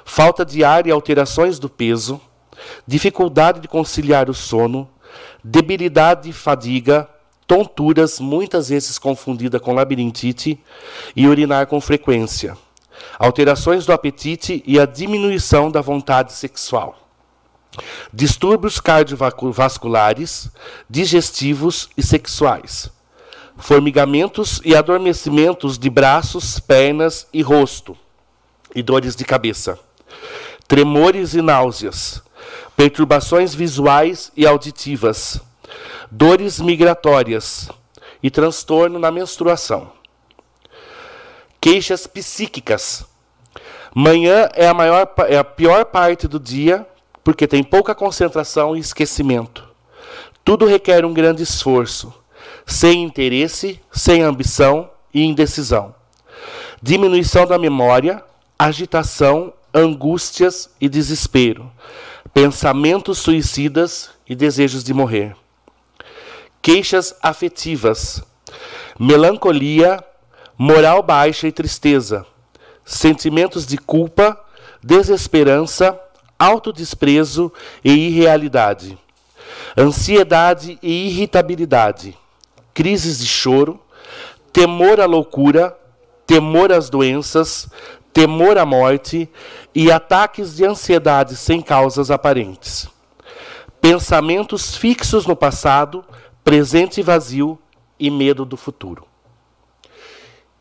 falta 0.06 0.46
de 0.46 0.64
ar 0.64 0.88
e 0.88 0.92
alterações 0.92 1.60
do 1.60 1.70
peso, 1.70 2.22
dificuldade 2.88 3.60
de 3.60 3.68
conciliar 3.68 4.30
o 4.30 4.34
sono, 4.34 4.90
debilidade 5.44 6.30
e 6.30 6.34
fadiga, 6.34 7.10
tonturas, 7.46 8.22
muitas 8.22 8.70
vezes 8.70 8.98
confundida 8.98 9.60
com 9.60 9.74
labirintite, 9.74 10.58
e 11.14 11.28
urinar 11.28 11.68
com 11.68 11.82
frequência, 11.82 12.58
alterações 13.20 13.86
do 13.86 13.94
apetite 13.94 14.64
e 14.66 14.80
a 14.80 14.86
diminuição 14.86 15.70
da 15.72 15.82
vontade 15.82 16.34
sexual, 16.34 16.98
distúrbios 18.14 18.80
cardiovasculares, 18.80 20.50
digestivos 20.90 21.90
e 21.98 22.04
sexuais, 22.04 22.90
formigamentos 23.58 24.62
e 24.64 24.76
adormecimentos 24.76 25.78
de 25.78 25.90
braços, 25.90 26.60
pernas 26.60 27.28
e 27.34 27.42
rosto, 27.42 27.98
e 28.74 28.84
dores 28.84 29.16
de 29.16 29.24
cabeça, 29.24 29.80
tremores 30.68 31.34
e 31.34 31.42
náuseas, 31.42 32.22
perturbações 32.76 33.56
visuais 33.56 34.32
e 34.36 34.46
auditivas. 34.46 35.40
Dores 36.12 36.60
migratórias. 36.60 37.70
E 38.22 38.30
transtorno 38.32 38.98
na 38.98 39.12
menstruação. 39.12 39.92
Queixas 41.66 42.06
psíquicas. 42.06 43.08
Manhã 43.92 44.48
é 44.54 44.68
a, 44.68 44.74
maior, 44.76 45.12
é 45.28 45.36
a 45.36 45.44
pior 45.44 45.86
parte 45.86 46.28
do 46.28 46.40
dia 46.40 46.86
porque 47.24 47.48
tem 47.48 47.64
pouca 47.64 47.96
concentração 47.96 48.78
e 48.78 48.80
esquecimento. 48.80 49.68
Tudo 50.44 50.68
requer 50.68 51.04
um 51.04 51.12
grande 51.12 51.42
esforço, 51.42 52.14
sem 52.68 53.02
interesse, 53.02 53.82
sem 53.92 54.22
ambição 54.22 54.92
e 55.12 55.24
indecisão. 55.24 55.96
Diminuição 56.84 57.48
da 57.48 57.58
memória, 57.58 58.24
agitação, 58.60 59.52
angústias 59.74 60.70
e 60.80 60.88
desespero, 60.88 61.72
pensamentos 62.32 63.18
suicidas 63.18 64.12
e 64.30 64.36
desejos 64.36 64.84
de 64.84 64.94
morrer 64.94 65.36
queixas 66.62 67.16
afetivas, 67.22 68.24
melancolia, 69.00 70.04
moral 70.58 71.04
baixa 71.04 71.48
e 71.48 71.52
tristeza, 71.52 72.26
sentimentos 72.84 73.66
de 73.66 73.78
culpa, 73.78 74.40
desesperança, 74.82 76.00
autodesprezo 76.38 77.52
e 77.84 77.92
irrealidade, 77.92 78.98
ansiedade 79.78 80.78
e 80.82 81.08
irritabilidade, 81.08 82.18
crises 82.74 83.20
de 83.20 83.28
choro, 83.28 83.80
temor 84.54 85.02
à 85.02 85.06
loucura, 85.06 85.78
temor 86.26 86.72
às 86.72 86.90
doenças, 86.90 87.68
temor 88.14 88.58
à 88.58 88.66
morte 88.66 89.30
e 89.74 89.92
ataques 89.92 90.56
de 90.56 90.66
ansiedade 90.66 91.36
sem 91.36 91.62
causas 91.62 92.10
aparentes. 92.10 92.88
Pensamentos 93.82 94.76
fixos 94.76 95.26
no 95.26 95.36
passado, 95.36 96.04
presente 96.44 97.02
vazio 97.02 97.60
e 98.00 98.10
medo 98.10 98.46
do 98.46 98.56
futuro. 98.56 99.06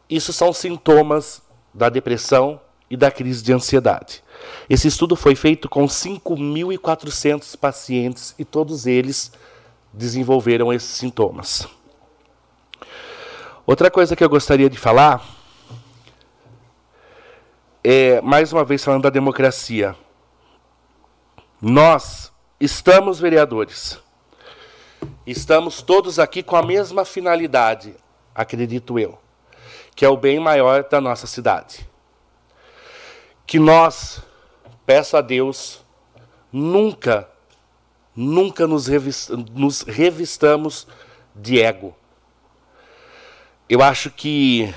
Isso 0.08 0.32
são 0.32 0.52
sintomas 0.52 1.42
da 1.72 1.88
depressão 1.88 2.60
e 2.90 2.96
da 2.96 3.10
crise 3.10 3.42
de 3.42 3.52
ansiedade. 3.52 4.22
Esse 4.68 4.88
estudo 4.88 5.16
foi 5.16 5.34
feito 5.34 5.68
com 5.68 5.86
5.400 5.86 7.56
pacientes 7.56 8.34
e 8.38 8.44
todos 8.44 8.86
eles 8.86 9.32
desenvolveram 9.92 10.72
esses 10.72 10.90
sintomas. 10.90 11.66
Outra 13.66 13.90
coisa 13.90 14.14
que 14.14 14.22
eu 14.22 14.28
gostaria 14.28 14.68
de 14.68 14.78
falar 14.78 15.24
é, 17.82 18.20
mais 18.22 18.52
uma 18.52 18.64
vez 18.64 18.82
falando 18.82 19.02
da 19.02 19.10
democracia. 19.10 19.94
Nós 21.60 22.32
estamos 22.58 23.20
vereadores. 23.20 23.98
Estamos 25.26 25.82
todos 25.82 26.18
aqui 26.18 26.42
com 26.42 26.56
a 26.56 26.62
mesma 26.62 27.04
finalidade, 27.04 27.94
acredito 28.34 28.98
eu, 28.98 29.18
que 29.94 30.04
é 30.04 30.08
o 30.08 30.16
bem 30.16 30.38
maior 30.38 30.82
da 30.88 31.00
nossa 31.00 31.26
cidade. 31.26 31.88
Que 33.46 33.58
nós, 33.58 34.22
peço 34.84 35.16
a 35.16 35.20
Deus, 35.20 35.84
nunca, 36.52 37.28
nunca 38.14 38.66
nos, 38.66 38.88
nos 39.52 39.82
revistamos 39.82 40.86
de 41.34 41.60
ego. 41.60 41.94
Eu 43.68 43.82
acho 43.82 44.10
que 44.10 44.74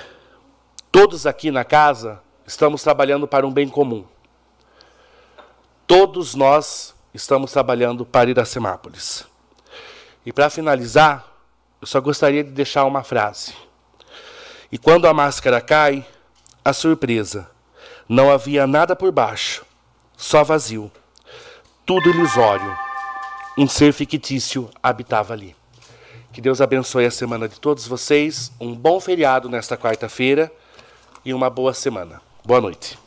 todos 0.91 1.25
aqui 1.25 1.51
na 1.51 1.63
casa 1.63 2.21
estamos 2.45 2.81
trabalhando 2.81 3.27
para 3.27 3.45
um 3.45 3.51
bem 3.51 3.67
comum. 3.67 4.05
Todos 5.85 6.35
nós 6.35 6.95
estamos 7.13 7.51
trabalhando 7.51 8.05
para 8.05 8.29
Iracemápolis. 8.29 9.25
E 10.25 10.33
para 10.33 10.49
finalizar, 10.49 11.25
eu 11.79 11.87
só 11.87 12.01
gostaria 12.01 12.43
de 12.43 12.51
deixar 12.51 12.85
uma 12.85 13.03
frase. 13.03 13.53
E 14.71 14.77
quando 14.77 15.07
a 15.07 15.13
máscara 15.13 15.61
cai, 15.61 16.05
a 16.63 16.73
surpresa. 16.73 17.49
Não 18.09 18.31
havia 18.31 18.65
nada 18.67 18.95
por 18.95 19.11
baixo, 19.11 19.65
só 20.15 20.43
vazio. 20.43 20.91
Tudo 21.85 22.09
ilusório. 22.09 22.77
Um 23.57 23.67
ser 23.67 23.93
fictício 23.93 24.69
habitava 24.83 25.33
ali. 25.33 25.55
Que 26.31 26.41
Deus 26.41 26.61
abençoe 26.61 27.05
a 27.05 27.11
semana 27.11 27.47
de 27.47 27.59
todos 27.59 27.87
vocês. 27.87 28.51
Um 28.59 28.75
bom 28.75 28.99
feriado 28.99 29.49
nesta 29.49 29.77
quarta-feira 29.77 30.51
e 31.25 31.33
uma 31.33 31.49
boa 31.49 31.73
semana. 31.73 32.21
Boa 32.45 32.61
noite. 32.61 32.99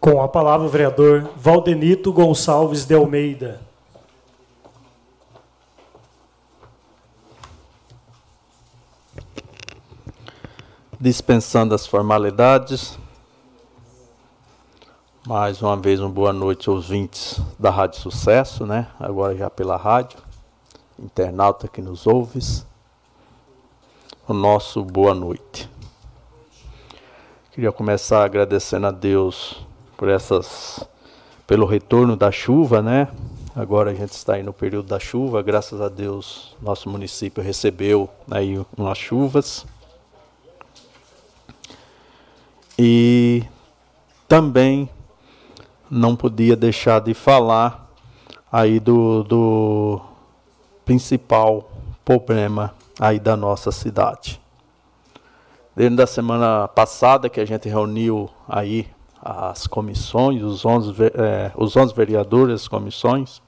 Com 0.00 0.22
a 0.22 0.28
palavra 0.28 0.66
o 0.66 0.70
vereador 0.70 1.30
Valdenito 1.36 2.12
Gonçalves 2.12 2.84
de 2.84 2.94
Almeida. 2.94 3.67
Dispensando 11.00 11.76
as 11.76 11.86
formalidades, 11.86 12.98
mais 15.24 15.62
uma 15.62 15.76
vez 15.76 16.00
uma 16.00 16.08
boa 16.08 16.32
noite 16.32 16.68
aos 16.68 16.90
ouvintes 16.90 17.40
da 17.56 17.70
Rádio 17.70 18.00
Sucesso, 18.00 18.66
né? 18.66 18.88
Agora 18.98 19.36
já 19.36 19.48
pela 19.48 19.76
rádio, 19.76 20.18
internauta 20.98 21.68
que 21.68 21.80
nos 21.80 22.04
ouves. 22.04 22.66
O 24.26 24.32
nosso 24.32 24.84
boa 24.84 25.14
noite. 25.14 25.70
Queria 27.52 27.70
começar 27.70 28.24
agradecendo 28.24 28.88
a 28.88 28.90
Deus 28.90 29.64
por 29.96 30.08
essas 30.08 30.84
pelo 31.46 31.64
retorno 31.64 32.16
da 32.16 32.32
chuva, 32.32 32.82
né? 32.82 33.06
Agora 33.54 33.92
a 33.92 33.94
gente 33.94 34.14
está 34.14 34.34
aí 34.34 34.42
no 34.42 34.52
período 34.52 34.88
da 34.88 34.98
chuva, 34.98 35.42
graças 35.42 35.80
a 35.80 35.88
Deus, 35.88 36.56
nosso 36.60 36.90
município 36.90 37.40
recebeu 37.40 38.10
aí 38.28 38.60
umas 38.76 38.98
chuvas. 38.98 39.64
E 42.78 43.42
também 44.28 44.88
não 45.90 46.14
podia 46.14 46.54
deixar 46.54 47.00
de 47.00 47.12
falar 47.12 47.90
aí 48.52 48.78
do, 48.78 49.24
do 49.24 50.00
principal 50.84 51.72
problema 52.04 52.72
aí 53.00 53.18
da 53.18 53.36
nossa 53.36 53.72
cidade. 53.72 54.40
Dentro 55.74 55.96
da 55.96 56.06
semana 56.06 56.68
passada 56.68 57.28
que 57.28 57.40
a 57.40 57.44
gente 57.44 57.68
reuniu 57.68 58.30
aí 58.48 58.88
as 59.20 59.66
comissões, 59.66 60.40
os 60.40 60.64
11, 60.64 60.94
é, 61.14 61.50
os 61.56 61.76
11 61.76 61.92
vereadores, 61.94 62.62
as 62.62 62.68
comissões, 62.68 63.42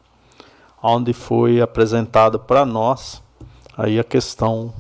onde 0.83 1.13
foi 1.13 1.61
apresentado 1.61 2.39
para 2.39 2.67
nós 2.67 3.23
aí 3.79 3.99
a 3.99 4.05
questão 4.05 4.73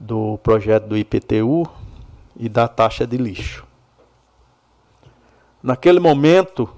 do 0.00 0.38
projeto 0.42 0.86
do 0.86 0.96
IPTU 0.96 1.68
e 2.38 2.48
da 2.48 2.68
taxa 2.68 3.06
de 3.06 3.16
lixo. 3.16 3.66
Naquele 5.62 5.98
momento, 5.98 6.70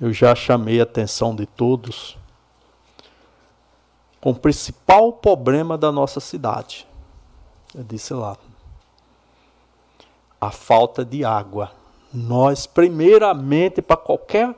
eu 0.00 0.12
já 0.12 0.34
chamei 0.34 0.80
a 0.80 0.82
atenção 0.82 1.34
de 1.34 1.46
todos 1.46 2.18
com 4.20 4.30
o 4.30 4.34
principal 4.34 5.12
problema 5.12 5.78
da 5.78 5.92
nossa 5.92 6.18
cidade. 6.18 6.86
Eu 7.74 7.84
disse 7.84 8.12
lá, 8.12 8.36
a 10.40 10.50
falta 10.50 11.04
de 11.04 11.24
água. 11.24 11.72
Nós, 12.12 12.66
primeiramente, 12.66 13.80
para 13.80 13.96
qualquer 13.96 14.54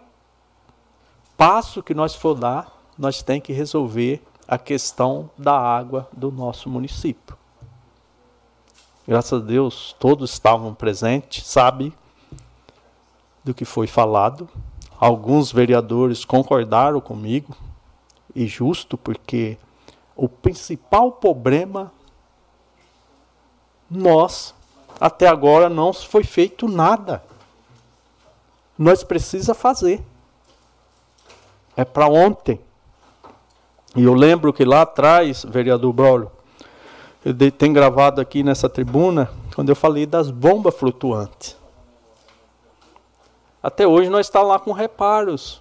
passo 1.36 1.82
que 1.82 1.94
nós 1.94 2.14
for 2.14 2.34
dar, 2.34 2.72
nós 2.98 3.22
tem 3.22 3.40
que 3.40 3.52
resolver 3.52 4.22
a 4.48 4.56
questão 4.56 5.28
da 5.36 5.58
água 5.58 6.08
do 6.12 6.30
nosso 6.30 6.70
município. 6.70 7.35
Graças 9.06 9.40
a 9.40 9.44
Deus, 9.44 9.94
todos 10.00 10.32
estavam 10.32 10.74
presentes, 10.74 11.46
sabe 11.46 11.94
do 13.44 13.54
que 13.54 13.64
foi 13.64 13.86
falado. 13.86 14.48
Alguns 14.98 15.52
vereadores 15.52 16.24
concordaram 16.24 17.00
comigo, 17.00 17.56
e 18.34 18.48
justo, 18.48 18.98
porque 18.98 19.56
o 20.16 20.28
principal 20.28 21.12
problema 21.12 21.92
nós 23.88 24.54
até 24.98 25.28
agora 25.28 25.68
não 25.68 25.92
foi 25.92 26.24
feito 26.24 26.66
nada. 26.66 27.22
Nós 28.76 29.04
precisa 29.04 29.54
fazer. 29.54 30.04
É 31.76 31.84
para 31.84 32.08
ontem. 32.08 32.60
E 33.94 34.02
eu 34.02 34.14
lembro 34.14 34.52
que 34.52 34.64
lá 34.64 34.82
atrás, 34.82 35.44
vereador 35.44 35.92
Braulio, 35.92 36.30
eu 37.26 37.50
tenho 37.50 37.74
gravado 37.74 38.20
aqui 38.20 38.44
nessa 38.44 38.68
tribuna, 38.68 39.28
quando 39.52 39.68
eu 39.68 39.74
falei 39.74 40.06
das 40.06 40.30
bombas 40.30 40.76
flutuantes. 40.76 41.56
Até 43.60 43.84
hoje 43.84 44.08
nós 44.08 44.26
estamos 44.26 44.48
lá 44.48 44.60
com 44.60 44.70
reparos. 44.70 45.60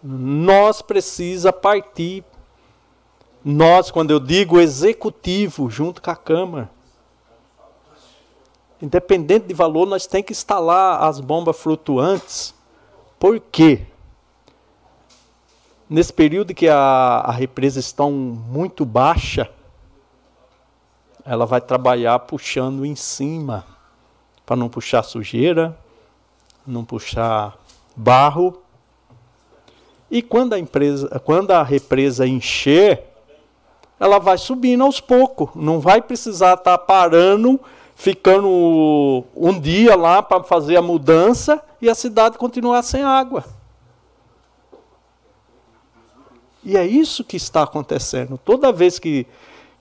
Nós 0.00 0.80
precisa 0.80 1.52
partir. 1.52 2.22
Nós, 3.44 3.90
quando 3.90 4.12
eu 4.12 4.20
digo 4.20 4.60
executivo, 4.60 5.68
junto 5.68 6.00
com 6.00 6.12
a 6.12 6.16
Câmara, 6.16 6.70
independente 8.80 9.48
de 9.48 9.54
valor, 9.54 9.84
nós 9.84 10.06
temos 10.06 10.28
que 10.28 10.32
instalar 10.32 11.02
as 11.02 11.18
bombas 11.18 11.58
flutuantes. 11.58 12.54
Por 13.18 13.40
quê? 13.40 13.84
Nesse 15.90 16.12
período 16.12 16.54
que 16.54 16.68
a, 16.68 16.76
a 16.76 17.32
represa 17.32 17.80
está 17.80 18.04
muito 18.04 18.84
baixa, 18.84 19.50
ela 21.26 21.44
vai 21.44 21.60
trabalhar 21.60 22.18
puxando 22.20 22.84
em 22.86 22.94
cima, 22.94 23.64
para 24.44 24.56
não 24.56 24.68
puxar 24.68 25.02
sujeira, 25.02 25.76
não 26.66 26.84
puxar 26.84 27.58
barro. 27.96 28.62
E 30.10 30.22
quando 30.22 30.52
a, 30.52 30.58
empresa, 30.58 31.20
quando 31.20 31.50
a 31.50 31.62
represa 31.62 32.26
encher, 32.26 33.02
ela 33.98 34.18
vai 34.18 34.38
subindo 34.38 34.84
aos 34.84 35.00
poucos, 35.00 35.50
não 35.54 35.80
vai 35.80 36.00
precisar 36.00 36.54
estar 36.54 36.76
tá 36.76 36.78
parando 36.78 37.60
ficando 37.96 39.24
um 39.34 39.58
dia 39.58 39.96
lá 39.96 40.22
para 40.22 40.44
fazer 40.44 40.76
a 40.76 40.82
mudança 40.82 41.62
e 41.80 41.88
a 41.88 41.94
cidade 41.94 42.36
continuar 42.36 42.82
sem 42.82 43.02
água. 43.02 43.42
E 46.62 46.76
é 46.76 46.86
isso 46.86 47.24
que 47.24 47.38
está 47.38 47.62
acontecendo. 47.62 48.38
Toda 48.44 48.70
vez 48.70 48.98
que, 48.98 49.26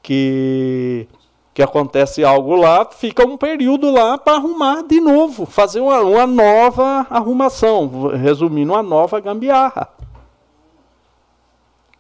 que, 0.02 1.08
que 1.56 1.64
acontece 1.64 2.22
algo 2.22 2.54
lá, 2.54 2.84
fica 2.84 3.26
um 3.26 3.38
período 3.38 3.90
lá 3.90 4.18
para 4.18 4.36
arrumar 4.36 4.84
de 4.84 5.00
novo, 5.00 5.46
fazer 5.46 5.80
uma, 5.80 6.02
uma 6.02 6.28
nova 6.28 7.08
arrumação, 7.10 8.10
resumindo, 8.10 8.74
uma 8.74 8.84
nova 8.84 9.22
gambiarra. 9.22 9.88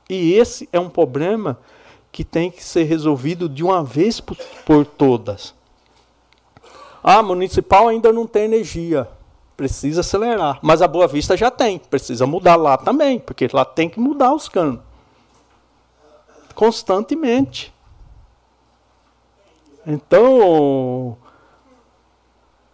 E 0.10 0.34
esse 0.34 0.68
é 0.74 0.80
um 0.80 0.90
problema 0.90 1.58
que 2.12 2.26
tem 2.26 2.52
que 2.52 2.62
ser 2.62 2.84
resolvido 2.84 3.48
de 3.48 3.64
uma 3.64 3.82
vez 3.82 4.20
por, 4.20 4.36
por 4.66 4.86
todas. 4.86 5.56
Ah, 7.02 7.24
municipal 7.24 7.88
ainda 7.88 8.12
não 8.12 8.28
tem 8.28 8.44
energia. 8.44 9.08
Precisa 9.56 10.02
acelerar. 10.02 10.60
Mas 10.62 10.82
a 10.82 10.88
Boa 10.88 11.08
Vista 11.08 11.38
já 11.38 11.50
tem. 11.50 11.80
Precisa 11.80 12.28
mudar 12.28 12.58
lá 12.58 12.78
também, 12.78 13.20
porque 13.20 13.48
lá 13.54 13.64
tem 13.64 13.88
que 13.88 14.02
mudar 14.02 14.34
os 14.34 14.50
canos. 14.50 14.82
Constantemente. 16.54 17.74
Então, 19.86 21.18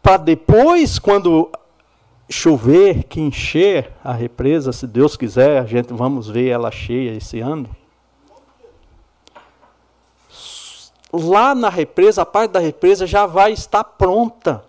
para 0.02 0.18
depois, 0.18 0.98
quando 0.98 1.50
chover, 2.30 3.04
que 3.04 3.20
encher 3.20 3.92
a 4.04 4.14
represa, 4.14 4.72
se 4.72 4.88
Deus 4.88 5.18
quiser, 5.18 5.60
a 5.60 5.66
gente 5.66 5.94
vamos 5.94 6.30
ver 6.30 6.48
ela 6.48 6.72
cheia 6.72 7.16
esse 7.16 7.40
ano. 7.40 7.70
Lá 11.12 11.54
na 11.54 11.68
represa, 11.68 12.22
a 12.22 12.26
parte 12.26 12.52
da 12.52 12.60
represa 12.60 13.06
já 13.06 13.26
vai 13.26 13.52
estar 13.52 13.84
pronta. 13.84 14.64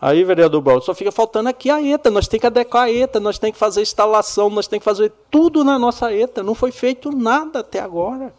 Aí, 0.00 0.24
vereador 0.24 0.62
Baldo, 0.62 0.84
só 0.84 0.94
fica 0.94 1.12
faltando 1.12 1.48
aqui 1.48 1.68
a 1.68 1.82
ETA. 1.82 2.10
Nós 2.10 2.26
temos 2.26 2.40
que 2.40 2.46
adequar 2.46 2.84
a 2.84 2.90
ETA, 2.90 3.20
nós 3.20 3.38
temos 3.38 3.54
que 3.54 3.58
fazer 3.58 3.82
instalação, 3.82 4.48
nós 4.48 4.66
temos 4.66 4.80
que 4.80 4.84
fazer 4.84 5.12
tudo 5.30 5.62
na 5.62 5.78
nossa 5.78 6.14
ETA. 6.14 6.42
Não 6.42 6.54
foi 6.54 6.70
feito 6.70 7.10
nada 7.10 7.58
até 7.58 7.80
agora. 7.80 8.32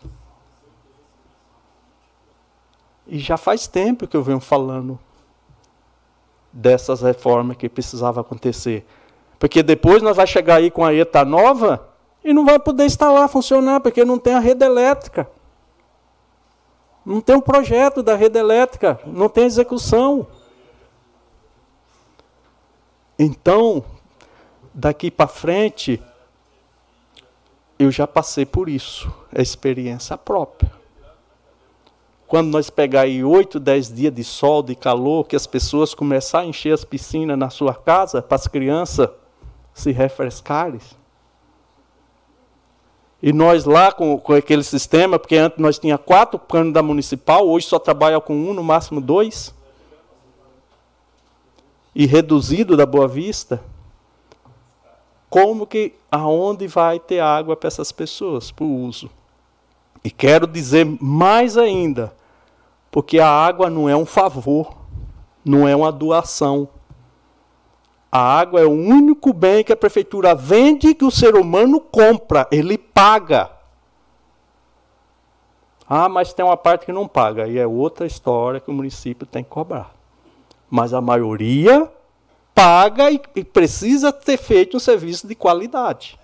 E 3.10 3.18
já 3.18 3.38
faz 3.38 3.66
tempo 3.66 4.08
que 4.08 4.16
eu 4.16 4.22
venho 4.22 4.40
falando 4.40 5.00
dessas 6.54 7.02
reformas 7.02 7.58
que 7.58 7.68
precisava 7.68 8.22
acontecer. 8.22 8.86
Porque 9.40 9.64
depois 9.64 10.04
nós 10.04 10.16
vai 10.16 10.28
chegar 10.28 10.56
aí 10.56 10.70
com 10.70 10.86
a 10.86 10.94
ETA 10.94 11.26
nova 11.26 11.90
e 12.24 12.34
não 12.34 12.46
vai 12.46 12.60
poder 12.60 12.86
instalar, 12.86 13.28
funcionar, 13.28 13.80
porque 13.80 14.06
não 14.06 14.20
tem 14.20 14.36
a 14.36 14.40
rede 14.40 14.64
elétrica. 14.64 15.28
Não 17.04 17.20
tem 17.20 17.36
um 17.36 17.42
projeto 17.42 18.04
da 18.04 18.16
rede 18.16 18.38
elétrica, 18.38 19.00
não 19.08 19.28
tem 19.28 19.46
execução. 19.46 20.28
Então, 23.18 23.84
daqui 24.72 25.10
para 25.10 25.28
frente, 25.28 26.00
eu 27.80 27.90
já 27.90 28.06
passei 28.06 28.46
por 28.46 28.70
isso, 28.70 29.12
é 29.34 29.42
experiência 29.42 30.16
própria. 30.16 30.79
Quando 32.30 32.52
nós 32.52 32.70
pegar 32.70 33.02
aí 33.02 33.24
8, 33.24 33.60
10 33.60 33.92
dias 33.92 34.14
de 34.14 34.24
sol, 34.24 34.62
de 34.62 34.76
calor, 34.76 35.26
que 35.26 35.36
as 35.36 35.48
pessoas 35.48 35.96
começarem 35.96 36.46
a 36.46 36.50
encher 36.52 36.72
as 36.72 36.86
piscinas 36.86 37.36
na 37.36 37.50
sua 37.50 37.74
casa, 37.74 38.22
para 38.22 38.36
as 38.36 38.46
crianças 38.48 39.10
se 39.74 39.92
refrescarem. 39.92 40.80
E 43.20 43.34
nós 43.34 43.66
lá 43.66 43.92
com, 43.92 44.20
com 44.20 44.34
aquele 44.34 44.64
sistema, 44.64 45.18
porque 45.18 45.38
antes 45.38 45.58
nós 45.58 45.80
tinha 45.80 45.98
quatro 45.98 46.38
canos 46.38 46.72
da 46.72 46.84
municipal, 46.84 47.50
hoje 47.50 47.66
só 47.66 47.80
trabalha 47.80 48.22
com 48.22 48.36
um, 48.36 48.54
no 48.54 48.64
máximo 48.64 49.02
dois. 49.02 49.52
E 51.96 52.06
reduzido 52.06 52.78
da 52.78 52.86
Boa 52.86 53.08
Vista. 53.08 53.60
Como 55.32 55.66
que, 55.66 55.96
aonde 56.12 56.68
vai 56.68 57.00
ter 57.00 57.22
água 57.22 57.56
para 57.56 57.70
essas 57.70 57.92
pessoas, 57.92 58.52
para 58.52 58.66
o 58.66 58.86
uso? 58.86 59.10
E 60.04 60.10
quero 60.10 60.48
dizer 60.48 60.86
mais 61.02 61.58
ainda, 61.58 62.14
porque 62.90 63.20
a 63.20 63.30
água 63.30 63.70
não 63.70 63.90
é 63.90 63.96
um 63.96 64.06
favor, 64.06 64.78
não 65.44 65.68
é 65.68 65.76
uma 65.76 65.92
doação. 65.92 66.70
A 68.12 68.20
água 68.20 68.62
é 68.62 68.66
o 68.66 68.72
único 68.72 69.34
bem 69.34 69.64
que 69.64 69.74
a 69.74 69.78
prefeitura 69.78 70.34
vende 70.34 70.96
que 70.96 71.06
o 71.06 71.12
ser 71.12 71.36
humano 71.36 71.80
compra, 71.80 72.48
ele 72.52 72.78
paga. 72.78 73.52
Ah, 75.88 76.08
mas 76.08 76.34
tem 76.34 76.46
uma 76.46 76.58
parte 76.58 76.86
que 76.86 76.92
não 76.92 77.08
paga, 77.08 77.44
aí 77.44 77.58
é 77.58 77.68
outra 77.68 78.06
história 78.06 78.60
que 78.60 78.70
o 78.70 78.74
município 78.74 79.26
tem 79.26 79.44
que 79.44 79.50
cobrar. 79.50 79.92
Mas 80.70 80.94
a 80.94 81.02
maioria 81.02 81.92
paga 82.54 83.12
e, 83.12 83.20
e 83.36 83.44
precisa 83.44 84.12
ter 84.12 84.38
feito 84.38 84.78
um 84.78 84.80
serviço 84.80 85.28
de 85.28 85.36
qualidade. 85.36 86.18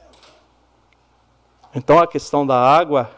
Então 1.73 1.99
a 1.99 2.07
questão 2.07 2.45
da 2.45 2.57
água 2.57 3.09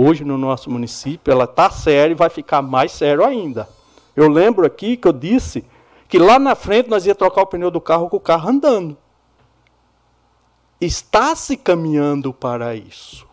hoje 0.00 0.24
no 0.24 0.38
nosso 0.38 0.70
município, 0.70 1.30
ela 1.30 1.44
está 1.44 1.70
séria 1.70 2.12
e 2.12 2.16
vai 2.16 2.30
ficar 2.30 2.62
mais 2.62 2.92
sério 2.92 3.24
ainda. 3.24 3.68
Eu 4.16 4.28
lembro 4.28 4.66
aqui 4.66 4.96
que 4.96 5.06
eu 5.06 5.12
disse 5.12 5.64
que 6.08 6.18
lá 6.18 6.38
na 6.38 6.54
frente 6.54 6.88
nós 6.88 7.06
ia 7.06 7.14
trocar 7.14 7.42
o 7.42 7.46
pneu 7.46 7.70
do 7.70 7.80
carro 7.80 8.08
com 8.08 8.16
o 8.16 8.20
carro 8.20 8.48
andando. 8.48 8.96
Está 10.80 11.36
se 11.36 11.56
caminhando 11.56 12.32
para 12.32 12.74
isso. 12.74 13.26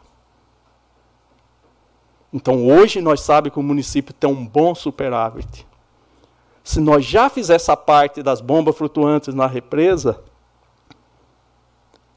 Então 2.31 2.67
hoje 2.67 3.01
nós 3.01 3.21
sabemos 3.21 3.53
que 3.53 3.59
o 3.59 3.63
município 3.63 4.13
tem 4.13 4.29
um 4.29 4.45
bom 4.45 4.75
superávit. 4.75 5.65
Se 6.63 6.81
nós 6.81 7.05
já 7.05 7.29
fizermos 7.29 7.63
essa 7.63 7.77
parte 7.77 8.21
das 8.21 8.41
bombas 8.41 8.75
flutuantes 8.75 9.33
na 9.33 9.47
represa, 9.47 10.21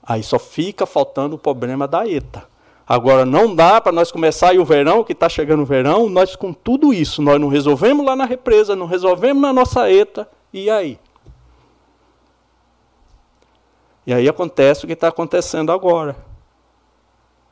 aí 0.03 0.23
só 0.23 0.39
fica 0.39 0.85
faltando 0.85 1.37
o 1.37 1.39
problema 1.39 1.87
da 1.87 2.07
ETA. 2.07 2.49
Agora, 2.91 3.25
não 3.25 3.55
dá 3.55 3.81
para 3.81 3.93
nós 3.93 4.11
começar 4.11 4.49
aí 4.49 4.59
o 4.59 4.65
verão, 4.65 5.05
que 5.05 5.13
está 5.13 5.29
chegando 5.29 5.63
o 5.63 5.65
verão, 5.65 6.09
nós 6.09 6.35
com 6.35 6.53
tudo 6.53 6.93
isso, 6.93 7.23
nós 7.23 7.41
não 7.41 7.47
resolvemos 7.47 8.05
lá 8.05 8.17
na 8.17 8.25
represa, 8.25 8.75
não 8.75 8.87
resolvemos 8.87 9.41
na 9.41 9.53
nossa 9.53 9.89
ETA, 9.89 10.29
e 10.53 10.69
aí? 10.69 10.99
E 14.05 14.13
aí 14.13 14.29
acontece 14.29 14.83
o 14.83 14.89
que 14.89 14.95
está 14.95 15.07
acontecendo 15.07 15.71
agora. 15.71 16.17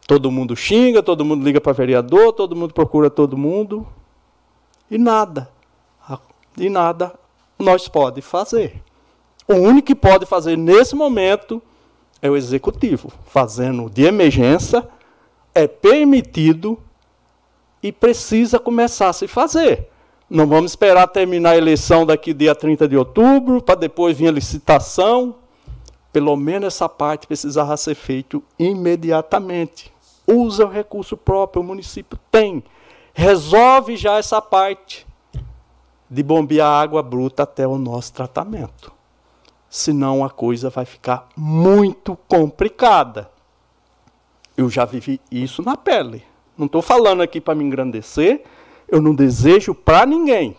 Todo 0.09 0.29
mundo 0.29 0.57
xinga, 0.57 1.05
todo 1.05 1.24
mundo 1.24 1.44
liga 1.44 1.61
para 1.61 1.72
vereador, 1.72 2.33
todo 2.33 2.57
mundo 2.57 2.74
procura 2.74 3.09
todo 3.09 3.37
mundo, 3.37 3.87
e 4.90 4.98
nada. 4.98 5.48
E 6.57 6.68
nada 6.68 7.14
nós 7.57 7.87
pode 7.87 8.20
fazer. 8.22 8.83
O 9.46 9.55
único 9.55 9.87
que 9.87 9.94
pode 9.94 10.27
fazer 10.27 10.59
nesse 10.59 10.96
momento 10.96 11.62
é 12.20 12.29
o 12.29 12.37
executivo, 12.37 13.12
fazendo 13.29 13.88
de 13.88 14.03
emergência 14.03 14.85
é 15.59 15.68
permitido 15.68 16.79
e 17.83 17.92
precisa 17.92 18.59
começar 18.59 19.09
a 19.09 19.12
se 19.12 19.27
fazer. 19.27 19.88
Não 20.29 20.47
vamos 20.47 20.73
esperar 20.73 21.07
terminar 21.07 21.51
a 21.51 21.57
eleição 21.57 22.05
daqui 22.05 22.35
dia 22.35 22.55
30 22.55 22.87
de 22.87 22.97
outubro, 22.97 23.62
para 23.62 23.77
depois 23.77 24.16
vir 24.16 24.29
a 24.29 24.33
licitação. 24.33 25.37
Pelo 26.12 26.37
menos 26.37 26.75
essa 26.75 26.88
parte 26.88 27.27
precisava 27.27 27.77
ser 27.77 27.94
feita 27.94 28.40
imediatamente. 28.59 29.92
Usa 30.27 30.66
o 30.66 30.71
recurso 30.71 31.16
próprio, 31.16 31.62
o 31.62 31.64
município 31.64 32.18
tem. 32.31 32.62
Resolve 33.14 33.97
já 33.97 34.18
essa 34.18 34.42
parte 34.42 35.07
de 36.11 36.23
bombear 36.23 36.83
água 36.83 37.03
bruta 37.03 37.42
até 37.44 37.66
o 37.66 37.79
nosso 37.79 38.12
tratamento. 38.12 38.92
Senão 39.71 40.25
a 40.25 40.31
coisa 40.31 40.71
vai 40.71 40.85
ficar 40.85 41.29
muito 41.37 42.16
complicada. 42.29 43.31
Eu 44.59 44.68
já 44.68 44.85
vivi 44.85 45.21
isso 45.31 45.62
na 45.62 45.77
pele. 45.77 46.25
Não 46.57 46.66
estou 46.66 46.83
falando 46.83 47.23
aqui 47.23 47.40
para 47.40 47.55
me 47.55 47.62
engrandecer, 47.62 48.42
eu 48.88 49.01
não 49.01 49.14
desejo 49.14 49.73
para 49.73 50.05
ninguém. 50.05 50.57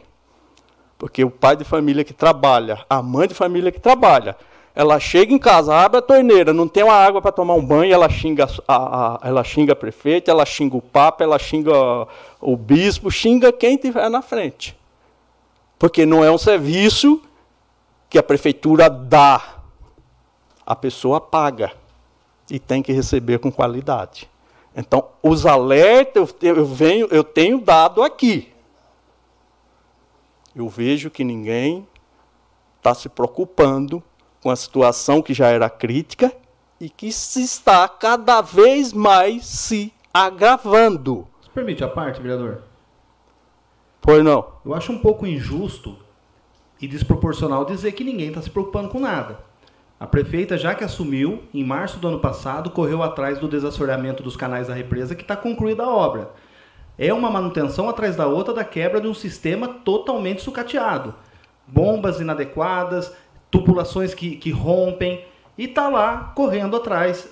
Porque 0.97 1.21
o 1.21 1.29
pai 1.29 1.57
de 1.57 1.65
família 1.65 2.05
que 2.05 2.13
trabalha, 2.13 2.85
a 2.89 3.01
mãe 3.01 3.27
de 3.27 3.33
família 3.33 3.73
que 3.73 3.79
trabalha, 3.79 4.37
ela 4.73 4.97
chega 5.01 5.33
em 5.33 5.37
casa, 5.37 5.75
abre 5.75 5.97
a 5.97 6.01
torneira, 6.01 6.53
não 6.53 6.65
tem 6.65 6.81
uma 6.81 6.93
água 6.93 7.21
para 7.21 7.33
tomar 7.33 7.55
um 7.55 7.65
banho, 7.65 7.93
ela 7.93 8.07
xinga 8.07 8.47
a, 8.65 8.75
a, 9.15 9.27
ela 9.27 9.43
xinga 9.43 9.73
a 9.73 9.75
prefeita, 9.75 10.31
ela 10.31 10.45
xinga 10.45 10.77
o 10.77 10.81
papa, 10.81 11.21
ela 11.21 11.37
xinga 11.37 11.73
o 12.39 12.55
bispo, 12.55 13.11
xinga 13.11 13.51
quem 13.51 13.75
tiver 13.75 14.09
na 14.09 14.21
frente. 14.21 14.79
Porque 15.77 16.05
não 16.05 16.23
é 16.23 16.31
um 16.31 16.37
serviço 16.37 17.21
que 18.09 18.17
a 18.17 18.23
prefeitura 18.23 18.89
dá, 18.89 19.57
a 20.65 20.73
pessoa 20.73 21.19
paga 21.19 21.73
e 22.49 22.59
tem 22.59 22.81
que 22.81 22.91
receber 22.91 23.39
com 23.39 23.51
qualidade. 23.51 24.29
Então, 24.75 25.09
os 25.21 25.45
alertas 25.45 26.35
eu, 26.41 26.55
eu, 26.57 26.65
venho, 26.65 27.07
eu 27.11 27.23
tenho 27.23 27.59
dado 27.59 28.01
aqui. 28.01 28.53
Eu 30.55 30.67
vejo 30.67 31.09
que 31.09 31.23
ninguém 31.23 31.87
está 32.77 32.93
se 32.93 33.09
preocupando 33.09 34.01
com 34.41 34.49
a 34.49 34.55
situação 34.55 35.21
que 35.21 35.33
já 35.33 35.47
era 35.47 35.69
crítica 35.69 36.33
e 36.79 36.89
que 36.89 37.11
se 37.11 37.43
está 37.43 37.87
cada 37.87 38.41
vez 38.41 38.93
mais 38.93 39.45
se 39.45 39.93
agravando. 40.13 41.27
Você 41.41 41.49
permite 41.53 41.83
a 41.83 41.87
parte, 41.87 42.21
vereador? 42.21 42.63
Pois 44.01 44.23
não. 44.23 44.53
Eu 44.65 44.73
acho 44.73 44.91
um 44.91 44.99
pouco 44.99 45.27
injusto 45.27 45.97
e 46.81 46.87
desproporcional 46.87 47.65
dizer 47.65 47.91
que 47.91 48.03
ninguém 48.03 48.29
está 48.29 48.41
se 48.41 48.49
preocupando 48.49 48.89
com 48.89 48.99
nada. 48.99 49.48
A 49.99 50.07
prefeita, 50.07 50.57
já 50.57 50.73
que 50.73 50.83
assumiu, 50.83 51.43
em 51.53 51.63
março 51.63 51.99
do 51.99 52.07
ano 52.07 52.19
passado, 52.19 52.69
correu 52.69 53.03
atrás 53.03 53.37
do 53.37 53.49
desassoreamento 53.49 54.23
dos 54.23 54.37
canais 54.37 54.67
da 54.67 54.73
represa, 54.73 55.13
que 55.13 55.23
está 55.23 55.35
concluída 55.35 55.83
a 55.83 55.93
obra. 55.93 56.31
É 56.97 57.13
uma 57.13 57.29
manutenção 57.29 57.89
atrás 57.89 58.15
da 58.15 58.25
outra 58.25 58.53
da 58.53 58.63
quebra 58.63 59.01
de 59.01 59.07
um 59.07 59.13
sistema 59.13 59.67
totalmente 59.67 60.41
sucateado. 60.41 61.13
Bombas 61.67 62.21
inadequadas, 62.21 63.13
tubulações 63.51 64.13
que, 64.13 64.37
que 64.37 64.51
rompem, 64.51 65.25
e 65.57 65.65
está 65.65 65.89
lá 65.89 66.31
correndo 66.33 66.77
atrás. 66.77 67.29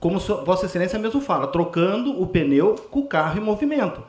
como 0.00 0.18
Vossa 0.18 0.66
Excelência 0.66 0.98
mesmo 0.98 1.20
fala, 1.20 1.46
trocando 1.46 2.20
o 2.20 2.26
pneu 2.26 2.74
com 2.90 3.00
o 3.00 3.06
carro 3.06 3.38
em 3.38 3.44
movimento. 3.44 4.02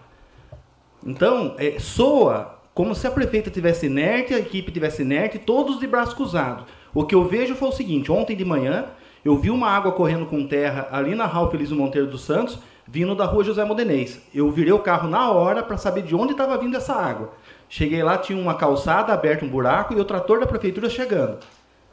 Então, 1.05 1.53
é, 1.59 1.77
soa 1.79 2.57
como 2.73 2.95
se 2.95 3.05
a 3.05 3.11
prefeita 3.11 3.51
tivesse 3.51 3.85
inerte, 3.85 4.33
a 4.33 4.39
equipe 4.39 4.71
tivesse 4.71 5.01
inerte, 5.01 5.37
todos 5.37 5.79
de 5.79 5.85
braços 5.85 6.13
cruzados. 6.13 6.65
O 6.93 7.03
que 7.03 7.15
eu 7.15 7.25
vejo 7.25 7.55
foi 7.55 7.69
o 7.69 7.73
seguinte: 7.73 8.11
ontem 8.11 8.35
de 8.35 8.45
manhã 8.45 8.85
eu 9.23 9.37
vi 9.37 9.49
uma 9.49 9.69
água 9.69 9.91
correndo 9.91 10.25
com 10.25 10.47
terra 10.47 10.87
ali 10.91 11.13
na 11.15 11.25
Rua 11.25 11.51
Feliz 11.51 11.71
Monteiro 11.71 12.07
dos 12.07 12.21
Santos, 12.21 12.59
vindo 12.87 13.13
da 13.13 13.25
rua 13.25 13.43
José 13.43 13.63
Modenês. 13.63 14.21
Eu 14.33 14.49
virei 14.49 14.71
o 14.71 14.79
carro 14.79 15.09
na 15.09 15.29
hora 15.31 15.61
para 15.61 15.77
saber 15.77 16.03
de 16.03 16.15
onde 16.15 16.31
estava 16.31 16.57
vindo 16.57 16.77
essa 16.77 16.93
água. 16.93 17.33
Cheguei 17.67 18.01
lá, 18.01 18.17
tinha 18.17 18.41
uma 18.41 18.55
calçada 18.55 19.13
aberta, 19.13 19.45
um 19.45 19.49
buraco 19.49 19.93
e 19.93 19.99
o 19.99 20.05
trator 20.05 20.39
da 20.39 20.47
prefeitura 20.47 20.89
chegando. 20.89 21.37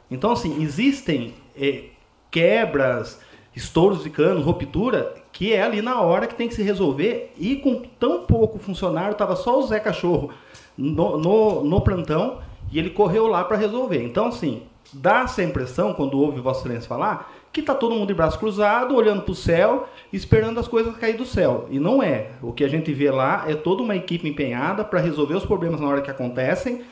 Então, 0.09 0.31
assim, 0.31 0.63
existem 0.63 1.35
é, 1.55 1.83
quebras, 2.31 3.19
estouros 3.55 4.03
de 4.03 4.09
cano, 4.09 4.41
ruptura, 4.41 5.13
que 5.31 5.53
é 5.53 5.61
ali 5.61 5.81
na 5.81 6.01
hora 6.01 6.25
que 6.25 6.33
tem 6.33 6.47
que 6.47 6.55
se 6.55 6.63
resolver. 6.63 7.31
E 7.37 7.57
com 7.57 7.83
tão 7.99 8.25
pouco 8.25 8.57
funcionário, 8.57 9.11
estava 9.11 9.35
só 9.35 9.59
o 9.59 9.67
Zé 9.67 9.79
Cachorro 9.79 10.31
no, 10.75 11.17
no, 11.17 11.63
no 11.63 11.81
plantão 11.81 12.39
e 12.71 12.79
ele 12.79 12.89
correu 12.89 13.27
lá 13.27 13.43
para 13.43 13.57
resolver. 13.57 14.03
Então, 14.03 14.27
assim, 14.27 14.63
dá 14.93 15.21
essa 15.21 15.43
impressão, 15.43 15.93
quando 15.93 16.19
ouve 16.19 16.39
Vossa 16.39 16.61
Excelência 16.61 16.87
falar, 16.87 17.33
que 17.51 17.61
está 17.61 17.73
todo 17.73 17.95
mundo 17.95 18.07
de 18.07 18.13
braço 18.13 18.37
cruzado, 18.37 18.95
olhando 18.95 19.23
para 19.23 19.31
o 19.31 19.35
céu, 19.35 19.87
esperando 20.13 20.59
as 20.59 20.67
coisas 20.67 20.95
cair 20.97 21.17
do 21.17 21.25
céu. 21.25 21.67
E 21.71 21.79
não 21.79 22.03
é. 22.03 22.31
O 22.41 22.53
que 22.53 22.63
a 22.63 22.67
gente 22.67 22.93
vê 22.93 23.09
lá 23.09 23.45
é 23.47 23.55
toda 23.55 23.81
uma 23.81 23.95
equipe 23.95 24.27
empenhada 24.27 24.83
para 24.83 24.99
resolver 24.99 25.35
os 25.35 25.45
problemas 25.45 25.81
na 25.81 25.87
hora 25.87 26.01
que 26.01 26.11
acontecem 26.11 26.83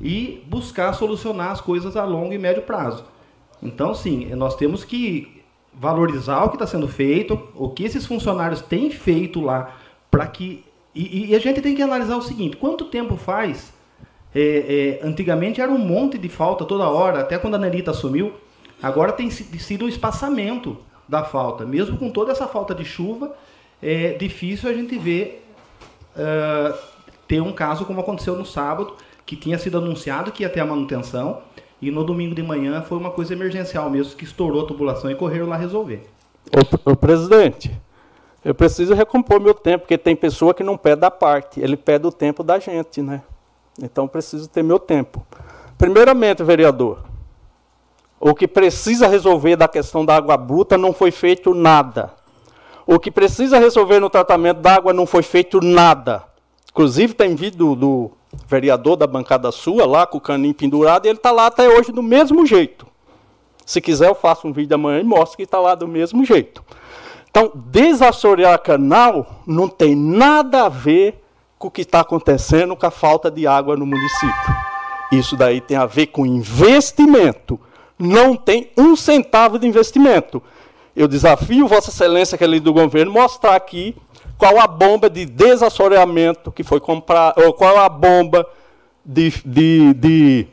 e 0.00 0.42
buscar 0.46 0.92
solucionar 0.94 1.50
as 1.50 1.60
coisas 1.60 1.96
a 1.96 2.04
longo 2.04 2.32
e 2.32 2.38
médio 2.38 2.62
prazo. 2.62 3.04
Então, 3.62 3.94
sim, 3.94 4.34
nós 4.34 4.56
temos 4.56 4.82
que 4.82 5.42
valorizar 5.72 6.44
o 6.44 6.48
que 6.48 6.56
está 6.56 6.66
sendo 6.66 6.88
feito, 6.88 7.38
o 7.54 7.68
que 7.68 7.84
esses 7.84 8.06
funcionários 8.06 8.62
têm 8.62 8.90
feito 8.90 9.40
lá, 9.40 9.76
para 10.10 10.26
que. 10.26 10.64
E, 10.94 11.30
e, 11.30 11.34
a 11.34 11.38
gente 11.40 11.60
tem 11.60 11.74
que 11.74 11.82
analisar 11.82 12.16
o 12.16 12.22
seguinte: 12.22 12.56
quanto 12.56 12.86
tempo 12.86 13.16
faz? 13.16 13.73
É, 14.34 14.98
é, 15.02 15.06
antigamente 15.06 15.60
era 15.60 15.70
um 15.70 15.78
monte 15.78 16.18
de 16.18 16.28
falta 16.28 16.64
toda 16.64 16.88
hora, 16.88 17.20
até 17.20 17.38
quando 17.38 17.54
a 17.54 17.58
Nelita 17.58 17.92
assumiu. 17.92 18.32
Agora 18.82 19.12
tem 19.12 19.30
sido 19.30 19.84
o 19.84 19.88
espaçamento 19.88 20.76
da 21.08 21.22
falta. 21.22 21.64
Mesmo 21.64 21.96
com 21.96 22.10
toda 22.10 22.32
essa 22.32 22.46
falta 22.46 22.74
de 22.74 22.84
chuva, 22.84 23.34
é 23.82 24.12
difícil 24.14 24.68
a 24.68 24.72
gente 24.72 24.98
ver 24.98 25.46
ter 27.26 27.40
um 27.40 27.52
caso 27.52 27.84
como 27.84 28.00
aconteceu 28.00 28.36
no 28.36 28.44
sábado, 28.44 28.94
que 29.24 29.36
tinha 29.36 29.58
sido 29.58 29.78
anunciado 29.78 30.30
que 30.30 30.42
ia 30.42 30.48
ter 30.48 30.60
a 30.60 30.66
manutenção, 30.66 31.40
e 31.80 31.90
no 31.90 32.04
domingo 32.04 32.34
de 32.34 32.42
manhã 32.42 32.82
foi 32.82 32.98
uma 32.98 33.10
coisa 33.10 33.32
emergencial 33.32 33.90
mesmo, 33.90 34.16
que 34.16 34.24
estourou 34.24 34.64
a 34.64 34.66
tubulação 34.66 35.10
e 35.10 35.14
correram 35.14 35.48
lá 35.48 35.56
resolver. 35.56 36.06
O 36.84 36.94
presidente, 36.94 37.70
eu 38.44 38.54
preciso 38.54 38.94
recompor 38.94 39.40
meu 39.40 39.54
tempo, 39.54 39.80
porque 39.80 39.98
tem 39.98 40.14
pessoa 40.14 40.54
que 40.54 40.62
não 40.62 40.76
pede 40.76 41.04
a 41.04 41.10
parte, 41.10 41.60
ele 41.60 41.76
pede 41.76 42.06
o 42.06 42.12
tempo 42.12 42.42
da 42.42 42.58
gente, 42.58 43.02
né? 43.02 43.22
Então 43.80 44.06
preciso 44.06 44.48
ter 44.48 44.62
meu 44.62 44.78
tempo. 44.78 45.26
Primeiramente, 45.76 46.42
vereador, 46.42 47.04
o 48.20 48.34
que 48.34 48.46
precisa 48.46 49.06
resolver 49.06 49.56
da 49.56 49.68
questão 49.68 50.04
da 50.04 50.16
água 50.16 50.36
bruta 50.36 50.78
não 50.78 50.92
foi 50.92 51.10
feito 51.10 51.52
nada. 51.52 52.12
O 52.86 52.98
que 52.98 53.10
precisa 53.10 53.58
resolver 53.58 53.98
no 53.98 54.10
tratamento 54.10 54.60
da 54.60 54.74
água 54.74 54.92
não 54.92 55.06
foi 55.06 55.22
feito 55.22 55.60
nada. 55.60 56.24
Inclusive, 56.70 57.14
tem 57.14 57.34
vídeo 57.34 57.74
do 57.74 58.10
vereador 58.46 58.96
da 58.96 59.06
bancada 59.06 59.50
sua, 59.52 59.86
lá 59.86 60.06
com 60.06 60.18
o 60.18 60.20
caninho 60.20 60.54
pendurado, 60.54 61.06
e 61.06 61.08
ele 61.08 61.18
está 61.18 61.30
lá 61.30 61.46
até 61.46 61.68
hoje 61.68 61.92
do 61.92 62.02
mesmo 62.02 62.44
jeito. 62.44 62.86
Se 63.64 63.80
quiser, 63.80 64.08
eu 64.08 64.14
faço 64.14 64.46
um 64.46 64.52
vídeo 64.52 64.74
amanhã 64.74 65.00
e 65.00 65.04
mostro 65.04 65.36
que 65.36 65.44
está 65.44 65.58
lá 65.58 65.74
do 65.74 65.88
mesmo 65.88 66.24
jeito. 66.24 66.62
Então, 67.30 67.50
desassorear 67.54 68.60
canal 68.60 69.40
não 69.46 69.68
tem 69.68 69.96
nada 69.96 70.66
a 70.66 70.68
ver 70.68 71.23
o 71.66 71.70
que 71.70 71.82
está 71.82 72.00
acontecendo 72.00 72.76
com 72.76 72.86
a 72.86 72.90
falta 72.90 73.30
de 73.30 73.46
água 73.46 73.76
no 73.76 73.86
município. 73.86 74.54
Isso 75.12 75.36
daí 75.36 75.60
tem 75.60 75.76
a 75.76 75.86
ver 75.86 76.06
com 76.06 76.26
investimento. 76.26 77.58
Não 77.98 78.36
tem 78.36 78.70
um 78.76 78.96
centavo 78.96 79.58
de 79.58 79.66
investimento. 79.66 80.42
Eu 80.94 81.08
desafio 81.08 81.66
Vossa 81.66 81.90
Excelência, 81.90 82.38
que 82.38 82.44
é 82.44 82.46
líder 82.46 82.64
do 82.64 82.72
governo, 82.72 83.12
mostrar 83.12 83.54
aqui 83.54 83.96
qual 84.36 84.58
a 84.60 84.66
bomba 84.66 85.08
de 85.08 85.24
desassoreamento 85.24 86.52
que 86.52 86.62
foi 86.62 86.80
comprada, 86.80 87.44
ou 87.44 87.52
qual 87.52 87.78
a 87.78 87.88
bomba 87.88 88.46
de. 89.04 89.32
de, 89.44 89.94
de 89.94 90.46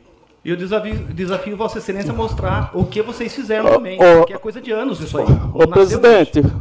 e 0.44 0.50
eu 0.50 0.56
desafio, 0.56 0.94
desafio 0.94 1.56
Vossa 1.56 1.78
Excelência 1.78 2.12
a 2.12 2.16
mostrar 2.16 2.70
o 2.74 2.84
que 2.84 3.00
vocês 3.00 3.32
fizeram 3.32 3.70
também, 3.70 3.98
oh, 4.00 4.24
que 4.24 4.32
é 4.32 4.38
coisa 4.38 4.60
de 4.60 4.72
anos 4.72 5.00
isso 5.00 5.16
aí. 5.18 5.26
Ô, 5.54 5.68
presidente, 5.68 6.40
hoje. 6.40 6.52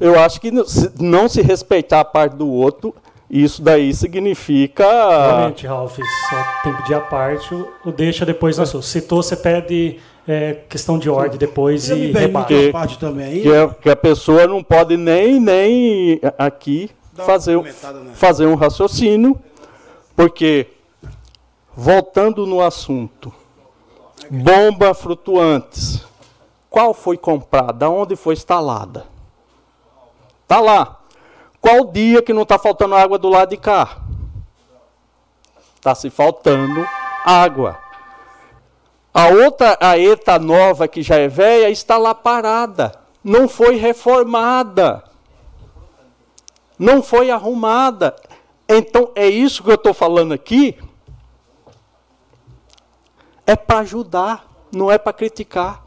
eu 0.00 0.18
acho 0.18 0.40
que 0.40 0.50
não 0.98 1.28
se 1.28 1.42
respeitar 1.42 2.00
a 2.00 2.04
parte 2.04 2.34
do 2.34 2.48
outro, 2.48 2.92
isso 3.28 3.62
daí 3.62 3.92
significa. 3.92 4.84
Realmente, 4.84 5.66
Ralf, 5.66 5.96
só 5.96 6.62
tem 6.62 6.72
que 6.72 6.82
pedir 6.82 6.94
a 6.94 7.00
parte, 7.00 7.54
o 7.84 7.92
deixa 7.92 8.24
depois 8.24 8.56
na 8.56 8.66
sua. 8.66 8.82
Citou, 8.82 9.22
você 9.22 9.36
pede 9.36 9.98
é, 10.26 10.54
questão 10.68 10.98
de 10.98 11.10
ordem 11.10 11.38
depois 11.38 11.88
e 11.88 12.12
rebate. 12.12 12.70
parte 12.72 12.98
também. 12.98 13.42
Que, 13.42 13.52
é, 13.52 13.68
que 13.68 13.90
a 13.90 13.96
pessoa 13.96 14.46
não 14.46 14.62
pode 14.62 14.96
nem, 14.96 15.40
nem 15.40 16.20
aqui 16.38 16.90
fazer, 17.14 17.60
né? 17.60 17.72
fazer 18.14 18.46
um 18.46 18.54
raciocínio, 18.54 19.38
porque, 20.14 20.68
voltando 21.74 22.46
no 22.46 22.60
assunto, 22.60 23.32
bomba 24.30 24.94
flutuantes, 24.94 26.04
qual 26.68 26.92
foi 26.92 27.16
comprada? 27.16 27.88
Onde 27.88 28.16
foi 28.16 28.34
instalada? 28.34 29.06
Está 30.42 30.60
lá. 30.60 31.00
Qual 31.66 31.84
dia 31.84 32.22
que 32.22 32.32
não 32.32 32.42
está 32.42 32.60
faltando 32.60 32.94
água 32.94 33.18
do 33.18 33.28
lado 33.28 33.48
de 33.48 33.56
cá? 33.56 33.98
Está 35.74 35.96
se 35.96 36.08
faltando 36.10 36.86
água. 37.24 37.76
A 39.12 39.26
outra 39.30 39.76
aeta 39.80 40.38
nova, 40.38 40.86
que 40.86 41.02
já 41.02 41.16
é 41.16 41.26
velha, 41.26 41.68
está 41.68 41.98
lá 41.98 42.14
parada. 42.14 42.96
Não 43.24 43.48
foi 43.48 43.74
reformada. 43.74 45.02
Não 46.78 47.02
foi 47.02 47.32
arrumada. 47.32 48.14
Então, 48.68 49.10
é 49.16 49.26
isso 49.26 49.64
que 49.64 49.70
eu 49.70 49.74
estou 49.74 49.92
falando 49.92 50.34
aqui. 50.34 50.78
É 53.44 53.56
para 53.56 53.80
ajudar, 53.80 54.48
não 54.70 54.88
é 54.88 54.98
para 54.98 55.12
criticar. 55.12 55.82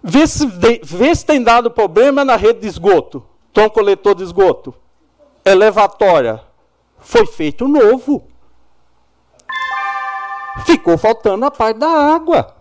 Vê 0.00 0.24
se, 0.24 0.46
vê 0.46 1.12
se 1.16 1.26
tem 1.26 1.42
dado 1.42 1.68
problema 1.68 2.24
na 2.24 2.36
rede 2.36 2.60
de 2.60 2.68
esgoto, 2.68 3.26
tom 3.52 3.68
coletor 3.68 4.14
de 4.14 4.22
esgoto, 4.22 4.74
elevatória. 5.44 6.42
Foi 6.98 7.26
feito 7.26 7.66
novo 7.66 8.30
ficou 10.64 10.96
faltando 10.98 11.44
a 11.44 11.50
parte 11.50 11.78
da 11.78 11.88
água. 11.88 12.54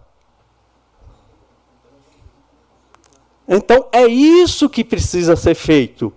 Então 3.48 3.88
é 3.92 4.06
isso 4.06 4.70
que 4.70 4.84
precisa 4.84 5.36
ser 5.36 5.56
feito. 5.56 6.14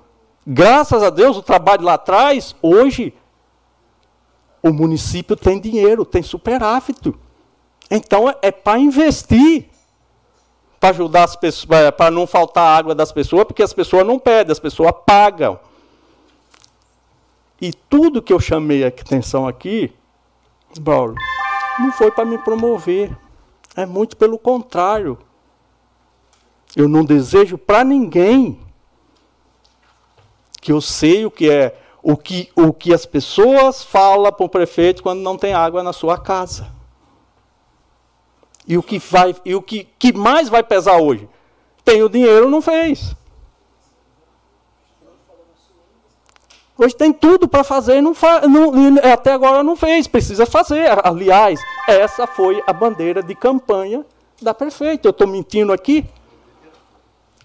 Graças 0.46 1.02
a 1.02 1.10
Deus, 1.10 1.36
o 1.36 1.42
trabalho 1.42 1.84
lá 1.84 1.94
atrás, 1.94 2.54
hoje, 2.60 3.14
o 4.62 4.72
município 4.72 5.36
tem 5.36 5.60
dinheiro, 5.60 6.04
tem 6.04 6.22
superávit. 6.22 7.14
Então 7.90 8.28
é, 8.28 8.36
é 8.42 8.50
para 8.50 8.78
investir, 8.78 9.70
para 10.82 10.90
ajudar 10.90 11.22
as 11.22 11.36
pessoas, 11.36 11.92
para 11.96 12.10
não 12.10 12.26
faltar 12.26 12.76
água 12.76 12.92
das 12.92 13.12
pessoas, 13.12 13.44
porque 13.44 13.62
as 13.62 13.72
pessoas 13.72 14.04
não 14.04 14.18
pedem, 14.18 14.50
as 14.50 14.58
pessoas 14.58 14.92
pagam. 15.06 15.60
E 17.60 17.72
tudo 17.72 18.20
que 18.20 18.32
eu 18.32 18.40
chamei 18.40 18.82
a 18.82 18.88
atenção 18.88 19.46
aqui, 19.46 19.92
Paulo, 20.84 21.14
não 21.78 21.92
foi 21.92 22.10
para 22.10 22.24
me 22.24 22.36
promover. 22.36 23.16
É 23.76 23.86
muito 23.86 24.16
pelo 24.16 24.36
contrário. 24.36 25.16
Eu 26.74 26.88
não 26.88 27.04
desejo 27.04 27.56
para 27.56 27.84
ninguém 27.84 28.58
que 30.60 30.72
eu 30.72 30.80
sei 30.80 31.24
o 31.24 31.30
que 31.30 31.48
é 31.48 31.78
o 32.02 32.16
que, 32.16 32.50
o 32.56 32.72
que 32.72 32.92
as 32.92 33.06
pessoas 33.06 33.84
falam 33.84 34.32
para 34.32 34.44
o 34.44 34.48
prefeito 34.48 35.00
quando 35.00 35.20
não 35.20 35.38
tem 35.38 35.54
água 35.54 35.80
na 35.80 35.92
sua 35.92 36.18
casa. 36.18 36.81
E 38.66 38.78
o 38.78 38.82
que 38.82 38.98
vai 38.98 39.34
e 39.44 39.54
o 39.54 39.62
que, 39.62 39.88
que 39.98 40.12
mais 40.12 40.48
vai 40.48 40.62
pesar 40.62 40.98
hoje? 40.98 41.28
Tem 41.84 42.02
o 42.02 42.08
dinheiro, 42.08 42.48
não 42.48 42.62
fez. 42.62 43.14
Hoje 46.78 46.96
tem 46.96 47.12
tudo 47.12 47.46
para 47.46 47.62
fazer, 47.62 48.00
não 48.00 48.14
fa 48.14 48.40
não, 48.48 48.72
até 49.12 49.32
agora 49.32 49.62
não 49.62 49.76
fez, 49.76 50.06
precisa 50.06 50.46
fazer. 50.46 50.88
Aliás, 51.04 51.60
essa 51.86 52.26
foi 52.26 52.62
a 52.66 52.72
bandeira 52.72 53.22
de 53.22 53.34
campanha 53.34 54.04
da 54.40 54.54
prefeita. 54.54 55.06
Eu 55.06 55.10
estou 55.10 55.26
mentindo 55.26 55.72
aqui? 55.72 56.04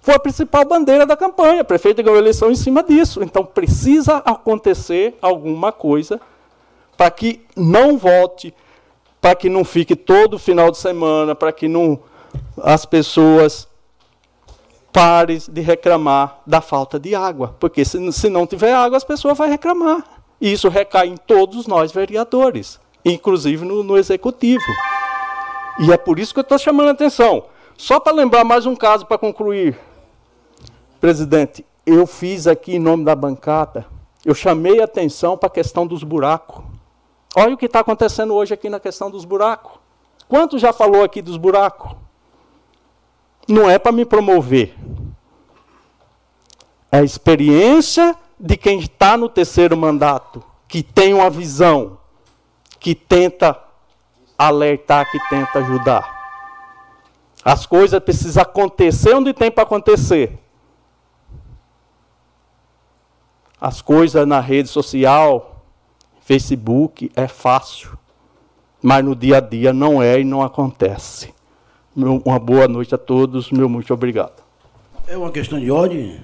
Foi 0.01 0.15
a 0.15 0.19
principal 0.19 0.63
bandeira 0.63 1.05
da 1.05 1.17
campanha. 1.17 1.61
A 1.61 1.65
prefeita 1.65 2.01
ganhou 2.01 2.15
a 2.15 2.21
eleição 2.21 2.49
em 2.49 2.55
cima 2.55 2.81
disso. 2.81 3.21
Então 3.21 3.45
precisa 3.45 4.17
acontecer 4.17 5.17
alguma 5.21 5.71
coisa 5.71 6.19
para 6.95 7.11
que 7.11 7.45
não 7.55 7.97
volte, 7.97 8.53
para 9.27 9.35
que 9.35 9.49
não 9.49 9.65
fique 9.65 9.93
todo 9.93 10.39
final 10.39 10.71
de 10.71 10.77
semana, 10.77 11.35
para 11.35 11.51
que 11.51 11.67
não 11.67 11.99
as 12.63 12.85
pessoas 12.85 13.67
pare 14.89 15.37
de 15.51 15.59
reclamar 15.59 16.39
da 16.47 16.61
falta 16.61 16.97
de 16.97 17.13
água, 17.13 17.53
porque 17.59 17.83
se, 17.83 18.09
se 18.13 18.29
não 18.29 18.47
tiver 18.47 18.73
água, 18.73 18.95
as 18.95 19.03
pessoas 19.03 19.37
vão 19.37 19.49
reclamar. 19.49 20.01
E 20.39 20.53
isso 20.53 20.69
recai 20.69 21.07
em 21.07 21.17
todos 21.17 21.67
nós 21.67 21.91
vereadores, 21.91 22.79
inclusive 23.03 23.65
no, 23.65 23.83
no 23.83 23.97
executivo. 23.97 24.63
E 25.81 25.91
é 25.91 25.97
por 25.97 26.19
isso 26.19 26.33
que 26.33 26.39
eu 26.39 26.43
estou 26.43 26.57
chamando 26.57 26.87
a 26.87 26.91
atenção. 26.91 27.47
Só 27.75 27.99
para 27.99 28.15
lembrar 28.15 28.45
mais 28.45 28.65
um 28.65 28.77
caso 28.77 29.05
para 29.05 29.17
concluir. 29.17 29.77
Presidente, 31.01 31.65
eu 31.85 32.07
fiz 32.07 32.47
aqui 32.47 32.77
em 32.77 32.79
nome 32.79 33.03
da 33.03 33.13
bancada, 33.13 33.85
eu 34.23 34.33
chamei 34.33 34.79
a 34.79 34.85
atenção 34.85 35.37
para 35.37 35.47
a 35.47 35.51
questão 35.51 35.85
dos 35.85 36.01
buracos. 36.01 36.76
Olha 37.39 37.53
o 37.53 37.57
que 37.57 37.67
está 37.67 37.81
acontecendo 37.81 38.33
hoje 38.33 38.51
aqui 38.51 38.67
na 38.67 38.79
questão 38.79 39.11
dos 39.11 39.23
buracos. 39.23 39.73
Quanto 40.27 40.57
já 40.57 40.73
falou 40.73 41.03
aqui 41.03 41.21
dos 41.21 41.37
buracos? 41.37 41.95
Não 43.47 43.69
é 43.69 43.77
para 43.77 43.91
me 43.91 44.03
promover. 44.05 44.75
É 46.91 46.97
a 46.97 47.03
experiência 47.03 48.15
de 48.39 48.57
quem 48.57 48.79
está 48.79 49.15
no 49.15 49.29
terceiro 49.29 49.77
mandato, 49.77 50.43
que 50.67 50.81
tem 50.81 51.13
uma 51.13 51.29
visão, 51.29 51.99
que 52.79 52.95
tenta 52.95 53.55
alertar, 54.35 55.07
que 55.11 55.19
tenta 55.29 55.59
ajudar. 55.59 56.17
As 57.45 57.67
coisas 57.67 57.99
precisam 57.99 58.41
acontecer 58.41 59.13
onde 59.13 59.31
tem 59.31 59.51
para 59.51 59.61
acontecer. 59.61 60.39
As 63.61 63.79
coisas 63.79 64.27
na 64.27 64.39
rede 64.39 64.69
social, 64.69 65.56
Facebook, 66.27 67.09
é 67.15 67.25
fácil. 67.25 67.97
Mas 68.83 69.03
no 69.03 69.15
dia 69.15 69.37
a 69.37 69.39
dia 69.39 69.71
não 69.71 70.03
é 70.03 70.19
e 70.19 70.25
não 70.25 70.41
acontece. 70.41 71.33
Uma 71.95 72.37
boa 72.37 72.67
noite 72.67 72.93
a 72.93 72.97
todos, 72.97 73.49
meu 73.49 73.69
muito 73.69 73.93
obrigado. 73.93 74.43
É 75.07 75.15
uma 75.15 75.31
questão 75.31 75.57
de 75.57 75.71
ordem? 75.71 76.19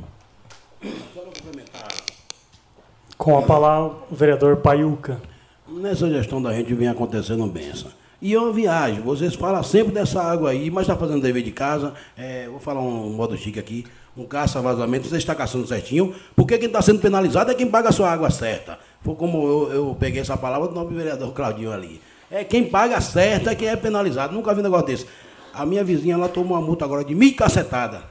Com 3.18 3.38
a 3.38 3.43
palavra, 3.43 3.95
o 4.12 4.14
vereador 4.14 4.58
Paiuca. 4.58 5.22
Nessa 5.70 6.10
gestão 6.10 6.41
da 6.41 6.51
gente 6.54 6.74
vem 6.74 6.89
acontecendo 6.89 7.47
benção. 7.47 7.89
E 8.22 8.34
é 8.34 8.39
uma 8.39 8.51
viagem, 8.51 9.01
vocês 9.01 9.36
falam 9.36 9.64
sempre 9.64 9.93
dessa 9.93 10.22
água 10.22 10.49
aí, 10.49 10.70
mas 10.70 10.84
está 10.84 10.97
fazendo 10.97 11.22
dever 11.22 11.43
de 11.43 11.51
casa. 11.51 11.93
É, 12.18 12.49
vou 12.49 12.60
falar 12.60 12.82
um 12.82 13.10
modo 13.10 13.38
chique 13.38 13.58
aqui. 13.58 13.86
Um 14.16 14.26
caça 14.26 14.62
vazamento, 14.62 15.08
você 15.08 15.18
está 15.18 15.34
caçando 15.34 15.66
certinho, 15.66 16.14
porque 16.36 16.58
quem 16.58 16.68
está 16.68 16.82
sendo 16.82 16.99
penalizado 16.99 17.51
é 17.51 17.56
quem 17.56 17.68
paga 17.68 17.89
a 17.89 17.91
sua 17.91 18.12
água 18.12 18.30
certa. 18.30 18.78
Foi 19.04 19.16
como 19.16 19.45
eu, 19.45 19.74
eu 19.74 19.97
peguei 19.99 20.22
essa 20.22 20.38
palavra 20.38 20.70
do 20.70 20.74
novo 20.74 20.89
vereador 20.93 21.34
Claudinho 21.34 21.72
ali. 21.72 22.01
É 22.32 22.43
quem 22.43 22.64
paga 22.64 22.99
certo 23.01 23.49
é 23.49 23.56
quem 23.56 23.68
é 23.68 23.76
penalizado. 23.76 24.34
Nunca 24.34 24.54
vi 24.54 24.62
um 24.62 24.64
negócio 24.64 24.88
desse. 24.88 25.06
A 25.54 25.66
minha 25.66 25.84
vizinha, 25.84 26.16
ela 26.16 26.30
tomou 26.30 26.58
uma 26.58 26.66
multa 26.66 26.86
agora 26.86 27.04
de 27.04 27.14
mil 27.14 27.36
cacetada. 27.36 28.01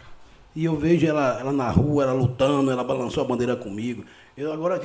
E 0.55 0.66
eu 0.66 0.76
vejo 0.76 1.07
ela, 1.07 1.38
ela 1.40 1.53
na 1.53 1.70
rua, 1.70 2.05
ela 2.05 2.12
lutando, 2.12 2.70
ela 2.70 2.84
balançou 2.84 3.24
a 3.24 3.26
bandeira 3.26 3.57
comigo. 3.57 4.05
Eu 4.36 4.53
agora, 4.53 4.80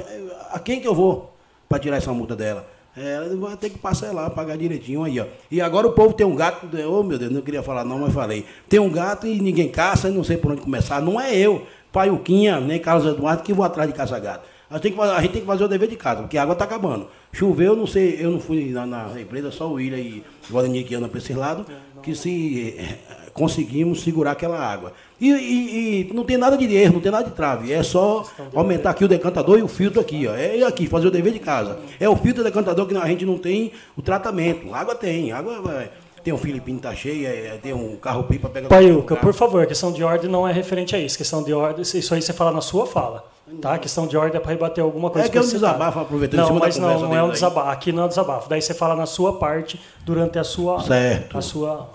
a 0.51 0.59
quem 0.59 0.79
que 0.79 0.87
eu 0.87 0.95
vou 0.95 1.33
para 1.67 1.77
tirar 1.77 1.97
essa 1.97 2.11
multa 2.13 2.35
dela? 2.35 2.65
É, 2.95 3.15
ela 3.15 3.35
vai 3.35 3.55
ter 3.57 3.69
que 3.69 3.77
passar 3.77 4.11
lá, 4.11 4.29
pagar 4.29 4.57
direitinho 4.57 5.03
aí, 5.03 5.19
ó. 5.19 5.25
E 5.51 5.61
agora 5.61 5.85
o 5.85 5.91
povo 5.91 6.13
tem 6.13 6.25
um 6.25 6.35
gato, 6.35 6.67
oh 6.89 7.03
meu 7.03 7.19
Deus, 7.19 7.31
não 7.31 7.41
queria 7.41 7.61
falar 7.61 7.83
não, 7.83 7.99
mas 7.99 8.13
falei. 8.13 8.43
Tem 8.67 8.79
um 8.79 8.89
gato 8.89 9.27
e 9.27 9.39
ninguém 9.39 9.69
caça, 9.69 10.09
não 10.09 10.23
sei 10.23 10.37
por 10.37 10.51
onde 10.51 10.61
começar. 10.61 10.99
Não 11.01 11.21
é 11.21 11.35
eu, 11.35 11.67
Paiuquinha, 11.91 12.59
nem 12.59 12.79
Carlos 12.79 13.05
Eduardo, 13.05 13.43
que 13.43 13.53
vou 13.53 13.63
atrás 13.63 13.87
de 13.87 13.95
caça-gato. 13.95 14.47
A 14.69 14.77
gente, 14.79 14.99
a 14.99 15.21
gente 15.21 15.31
tem 15.31 15.41
que 15.41 15.47
fazer 15.47 15.63
o 15.63 15.67
dever 15.67 15.87
de 15.87 15.95
casa, 15.95 16.21
porque 16.21 16.37
a 16.37 16.41
água 16.41 16.53
está 16.53 16.65
acabando. 16.65 17.07
Choveu, 17.31 17.75
não 17.75 17.87
sei, 17.87 18.17
eu 18.19 18.31
não 18.31 18.39
fui 18.39 18.71
na, 18.71 18.85
na 18.85 19.19
empresa, 19.19 19.49
só 19.49 19.67
o 19.67 19.73
William 19.73 19.97
e 19.97 20.23
o 20.49 20.53
Valdemir 20.53 20.85
que 20.85 20.93
andam 20.93 21.07
para 21.07 21.19
esse 21.19 21.33
lado, 21.33 21.65
que 22.03 22.13
se 22.13 22.75
eh, 22.77 22.97
conseguimos 23.33 24.01
segurar 24.01 24.31
aquela 24.31 24.59
água. 24.59 24.91
E, 25.21 25.29
e, 25.29 26.09
e, 26.09 26.13
não 26.13 26.25
tem 26.25 26.35
nada 26.35 26.57
de 26.57 26.65
erro, 26.75 26.95
não 26.95 27.01
tem 27.01 27.11
nada 27.11 27.29
de 27.29 27.35
trave. 27.35 27.71
É 27.71 27.81
só 27.81 28.25
aumentar 28.53 28.89
aqui 28.89 29.05
o 29.05 29.07
decantador 29.07 29.57
e 29.57 29.63
o 29.63 29.69
filtro 29.69 30.01
aqui, 30.01 30.27
ó. 30.27 30.35
É 30.35 30.61
aqui, 30.63 30.85
fazer 30.85 31.07
o 31.07 31.11
dever 31.11 31.31
de 31.31 31.39
casa. 31.39 31.79
É 31.97 32.09
o 32.09 32.15
filtro 32.17 32.41
e 32.41 32.41
o 32.41 32.43
decantador 32.43 32.85
que 32.85 32.97
a 32.97 33.07
gente 33.07 33.25
não 33.25 33.37
tem 33.37 33.71
o 33.95 34.01
tratamento. 34.01 34.73
Água 34.73 34.95
tem, 34.95 35.31
água 35.31 35.61
vai. 35.61 35.89
Tem 36.23 36.33
um 36.33 36.37
Filipinho 36.37 36.79
tá 36.79 36.93
cheio, 36.93 37.25
é, 37.25 37.57
tem 37.61 37.73
um 37.73 37.95
carro 37.95 38.23
pipa 38.23 38.49
pega. 38.49 38.67
Paiuca, 38.67 39.15
por 39.15 39.33
favor, 39.33 39.65
questão 39.65 39.93
de 39.93 40.03
ordem 40.03 40.29
não 40.29 40.45
é 40.45 40.51
referente 40.51 40.93
a 40.93 40.99
isso. 40.99 41.17
Questão 41.17 41.41
de 41.41 41.53
ordem, 41.53 41.83
isso 41.83 42.13
aí 42.13 42.21
você 42.21 42.33
fala 42.33 42.51
na 42.51 42.59
sua 42.59 42.85
fala. 42.85 43.36
Tá? 43.61 43.75
A 43.75 43.79
questão 43.79 44.05
de 44.05 44.17
ordem 44.17 44.37
é 44.37 44.41
para 44.41 44.51
rebater 44.51 44.83
alguma 44.83 45.09
coisa. 45.09 45.27
É 45.27 45.31
que 45.31 45.37
é 45.37 45.41
um 45.41 45.47
desabafo, 45.47 45.99
aproveitando 45.99 46.39
não, 46.49 46.59
mas 46.59 46.77
não, 46.77 46.99
não 46.99 47.15
é 47.15 47.23
um 47.23 47.31
desabafo. 47.31 47.69
Aqui 47.69 47.91
não 47.93 48.03
é 48.03 48.05
um 48.05 48.09
desabafo. 48.09 48.49
Daí 48.49 48.61
você 48.61 48.73
fala 48.73 48.93
na 48.93 49.05
sua 49.05 49.39
parte 49.39 49.79
durante 50.05 50.37
a 50.37 50.43
sua. 50.43 50.81
Certo. 50.83 51.37
A 51.37 51.41
sua... 51.41 51.89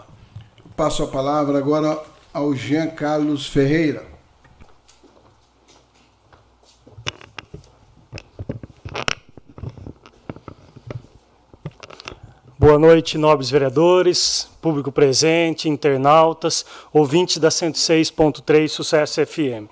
Passo 0.74 1.02
a 1.02 1.08
palavra 1.08 1.58
agora 1.58 2.02
ao 2.32 2.54
Jean 2.54 2.88
Carlos 2.88 3.46
Ferreira. 3.46 4.10
Boa 12.58 12.78
noite, 12.78 13.18
nobres 13.18 13.50
vereadores, 13.50 14.48
público 14.62 14.90
presente, 14.90 15.68
internautas, 15.68 16.64
ouvintes 16.92 17.38
da 17.38 17.48
106.3 17.48 18.68
Sucesso 18.68 19.26
FM. 19.26 19.68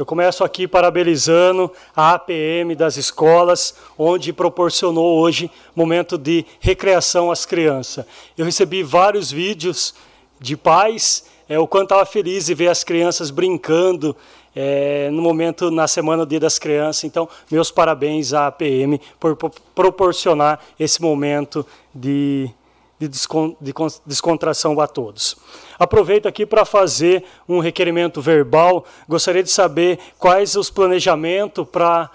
Eu 0.00 0.06
começo 0.06 0.42
aqui 0.42 0.66
parabenizando 0.66 1.70
a 1.94 2.14
APM 2.14 2.74
das 2.74 2.96
escolas, 2.96 3.74
onde 3.98 4.32
proporcionou 4.32 5.20
hoje 5.20 5.50
momento 5.76 6.16
de 6.16 6.46
recreação 6.58 7.30
às 7.30 7.44
crianças. 7.44 8.06
Eu 8.34 8.46
recebi 8.46 8.82
vários 8.82 9.30
vídeos 9.30 9.94
de 10.40 10.56
pais, 10.56 11.26
é, 11.46 11.58
o 11.58 11.68
quanto 11.68 11.92
estava 11.92 12.06
feliz 12.06 12.46
de 12.46 12.54
ver 12.54 12.68
as 12.68 12.82
crianças 12.82 13.30
brincando 13.30 14.16
é, 14.56 15.10
no 15.10 15.20
momento, 15.20 15.70
na 15.70 15.86
Semana 15.86 16.24
do 16.24 16.30
Dia 16.30 16.40
das 16.40 16.58
Crianças. 16.58 17.04
Então, 17.04 17.28
meus 17.50 17.70
parabéns 17.70 18.32
à 18.32 18.46
APM 18.46 18.98
por 19.20 19.36
proporcionar 19.74 20.60
esse 20.78 21.02
momento 21.02 21.66
de 21.94 22.50
de 23.00 23.08
descontração 24.04 24.78
a 24.78 24.86
todos. 24.86 25.34
Aproveito 25.78 26.26
aqui 26.26 26.44
para 26.44 26.66
fazer 26.66 27.24
um 27.48 27.58
requerimento 27.58 28.20
verbal. 28.20 28.84
Gostaria 29.08 29.42
de 29.42 29.50
saber 29.50 29.98
quais 30.18 30.54
os 30.54 30.68
planejamentos 30.68 31.66
para 31.66 32.10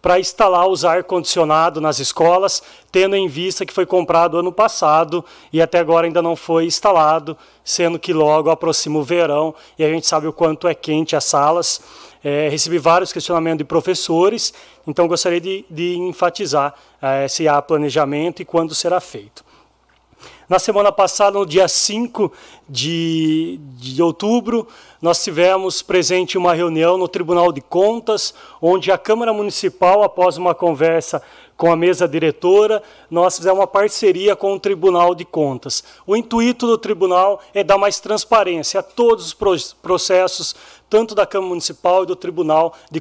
para 0.00 0.18
instalar 0.18 0.66
os 0.66 0.82
ar-condicionado 0.82 1.78
nas 1.78 1.98
escolas, 1.98 2.62
tendo 2.90 3.14
em 3.14 3.28
vista 3.28 3.66
que 3.66 3.72
foi 3.74 3.84
comprado 3.84 4.38
ano 4.38 4.50
passado 4.50 5.22
e 5.52 5.60
até 5.60 5.78
agora 5.78 6.06
ainda 6.06 6.22
não 6.22 6.34
foi 6.34 6.64
instalado, 6.64 7.36
sendo 7.62 7.98
que 7.98 8.10
logo 8.12 8.48
aproxima 8.48 8.98
o 8.98 9.02
verão 9.02 9.54
e 9.78 9.84
a 9.84 9.88
gente 9.90 10.06
sabe 10.06 10.26
o 10.26 10.32
quanto 10.32 10.66
é 10.66 10.74
quente 10.74 11.14
as 11.14 11.24
salas. 11.24 11.82
É, 12.24 12.48
recebi 12.48 12.78
vários 12.78 13.12
questionamentos 13.12 13.58
de 13.58 13.64
professores, 13.64 14.54
então 14.86 15.06
gostaria 15.06 15.38
de, 15.38 15.66
de 15.70 15.96
enfatizar 15.98 16.74
é, 17.00 17.28
se 17.28 17.46
há 17.46 17.60
planejamento 17.60 18.40
e 18.40 18.44
quando 18.46 18.74
será 18.74 19.00
feito. 19.00 19.49
Na 20.50 20.58
semana 20.58 20.90
passada, 20.90 21.38
no 21.38 21.46
dia 21.46 21.68
5 21.68 22.32
de, 22.68 23.60
de 23.78 24.02
outubro, 24.02 24.66
nós 25.00 25.22
tivemos 25.22 25.80
presente 25.80 26.36
uma 26.36 26.52
reunião 26.52 26.98
no 26.98 27.06
Tribunal 27.06 27.52
de 27.52 27.60
Contas, 27.60 28.34
onde 28.60 28.90
a 28.90 28.98
Câmara 28.98 29.32
Municipal, 29.32 30.02
após 30.02 30.36
uma 30.36 30.52
conversa 30.52 31.22
com 31.56 31.70
a 31.70 31.76
mesa 31.76 32.08
diretora, 32.08 32.82
nós 33.08 33.36
fizemos 33.36 33.60
uma 33.60 33.66
parceria 33.68 34.34
com 34.34 34.54
o 34.54 34.58
Tribunal 34.58 35.14
de 35.14 35.24
Contas. 35.24 35.84
O 36.04 36.16
intuito 36.16 36.66
do 36.66 36.76
tribunal 36.76 37.40
é 37.54 37.62
dar 37.62 37.78
mais 37.78 38.00
transparência 38.00 38.80
a 38.80 38.82
todos 38.82 39.26
os 39.26 39.72
processos 39.74 40.56
tanto 40.90 41.14
da 41.14 41.24
Câmara 41.24 41.50
Municipal 41.50 42.02
e 42.02 42.06
do 42.06 42.16
Tribunal 42.16 42.74
de 42.90 43.00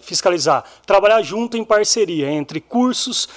Fiscalizar. 0.00 0.64
Trabalhar 0.84 1.22
junto 1.22 1.56
em 1.56 1.64
parceria 1.64 2.28
entre 2.28 2.60
cursos, 2.60 3.28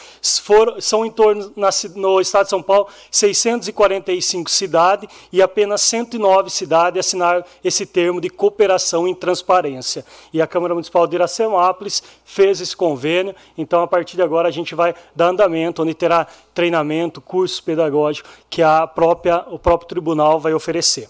são 0.79 1.05
em 1.05 1.11
torno, 1.11 1.53
na, 1.55 1.69
no 1.95 2.19
Estado 2.19 2.45
de 2.45 2.49
São 2.49 2.63
Paulo, 2.63 2.87
645 3.11 4.49
cidades 4.49 5.07
e 5.31 5.41
apenas 5.41 5.81
109 5.81 6.49
cidades 6.49 6.99
assinaram 6.99 7.45
esse 7.63 7.85
termo 7.85 8.19
de 8.19 8.29
cooperação 8.29 9.07
em 9.07 9.13
transparência. 9.13 10.03
E 10.33 10.41
a 10.41 10.47
Câmara 10.47 10.73
Municipal 10.73 11.05
de 11.05 11.15
Iracemápolis 11.15 12.01
fez 12.25 12.59
esse 12.59 12.75
convênio, 12.75 13.35
então 13.55 13.83
a 13.83 13.87
partir 13.87 14.15
de 14.15 14.23
agora 14.23 14.47
a 14.47 14.51
gente 14.51 14.73
vai 14.73 14.95
dar 15.15 15.27
andamento, 15.27 15.83
onde 15.83 15.93
terá 15.93 16.25
treinamento, 16.55 17.21
cursos 17.21 17.61
pedagógicos 17.61 18.31
que 18.49 18.63
a 18.63 18.87
própria, 18.87 19.45
o 19.49 19.59
próprio 19.59 19.87
tribunal 19.87 20.39
vai 20.39 20.53
oferecer. 20.53 21.07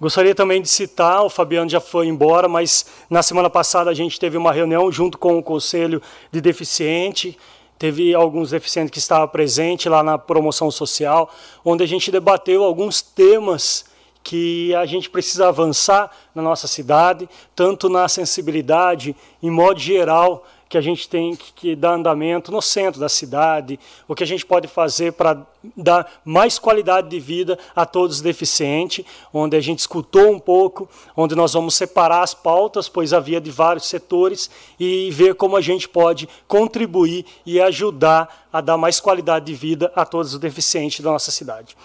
Gostaria 0.00 0.32
também 0.32 0.62
de 0.62 0.68
citar, 0.68 1.24
o 1.24 1.28
Fabiano 1.28 1.68
já 1.68 1.80
foi 1.80 2.06
embora, 2.06 2.46
mas 2.46 2.86
na 3.10 3.20
semana 3.20 3.50
passada 3.50 3.90
a 3.90 3.94
gente 3.94 4.20
teve 4.20 4.36
uma 4.36 4.52
reunião 4.52 4.92
junto 4.92 5.18
com 5.18 5.36
o 5.36 5.42
Conselho 5.42 6.00
de 6.30 6.40
Deficiente, 6.40 7.36
teve 7.76 8.14
alguns 8.14 8.50
deficientes 8.50 8.92
que 8.92 8.98
estavam 8.98 9.26
presentes 9.26 9.86
lá 9.86 10.00
na 10.04 10.16
promoção 10.16 10.70
social, 10.70 11.28
onde 11.64 11.82
a 11.82 11.86
gente 11.86 12.12
debateu 12.12 12.62
alguns 12.62 13.02
temas 13.02 13.86
que 14.22 14.72
a 14.76 14.86
gente 14.86 15.10
precisa 15.10 15.48
avançar 15.48 16.10
na 16.32 16.42
nossa 16.42 16.68
cidade, 16.68 17.28
tanto 17.56 17.88
na 17.88 18.06
sensibilidade, 18.06 19.16
em 19.42 19.50
modo 19.50 19.80
geral, 19.80 20.46
que 20.68 20.76
a 20.76 20.80
gente 20.80 21.08
tem 21.08 21.34
que 21.34 21.74
dar 21.74 21.94
andamento 21.94 22.52
no 22.52 22.60
centro 22.60 23.00
da 23.00 23.08
cidade, 23.08 23.80
o 24.06 24.14
que 24.14 24.22
a 24.22 24.26
gente 24.26 24.44
pode 24.44 24.68
fazer 24.68 25.12
para 25.12 25.46
dar 25.76 26.20
mais 26.24 26.58
qualidade 26.58 27.08
de 27.08 27.18
vida 27.18 27.58
a 27.74 27.86
todos 27.86 28.16
os 28.16 28.22
deficientes, 28.22 29.04
onde 29.32 29.56
a 29.56 29.60
gente 29.60 29.80
escutou 29.80 30.30
um 30.30 30.38
pouco, 30.38 30.88
onde 31.16 31.34
nós 31.34 31.54
vamos 31.54 31.74
separar 31.74 32.22
as 32.22 32.34
pautas, 32.34 32.88
pois 32.88 33.12
havia 33.12 33.40
de 33.40 33.50
vários 33.50 33.86
setores, 33.86 34.50
e 34.78 35.10
ver 35.10 35.34
como 35.34 35.56
a 35.56 35.60
gente 35.60 35.88
pode 35.88 36.28
contribuir 36.46 37.24
e 37.46 37.60
ajudar 37.60 38.46
a 38.52 38.60
dar 38.60 38.76
mais 38.76 39.00
qualidade 39.00 39.46
de 39.46 39.54
vida 39.54 39.90
a 39.94 40.04
todos 40.04 40.34
os 40.34 40.38
deficientes 40.38 41.00
da 41.00 41.10
nossa 41.10 41.30
cidade. 41.30 41.76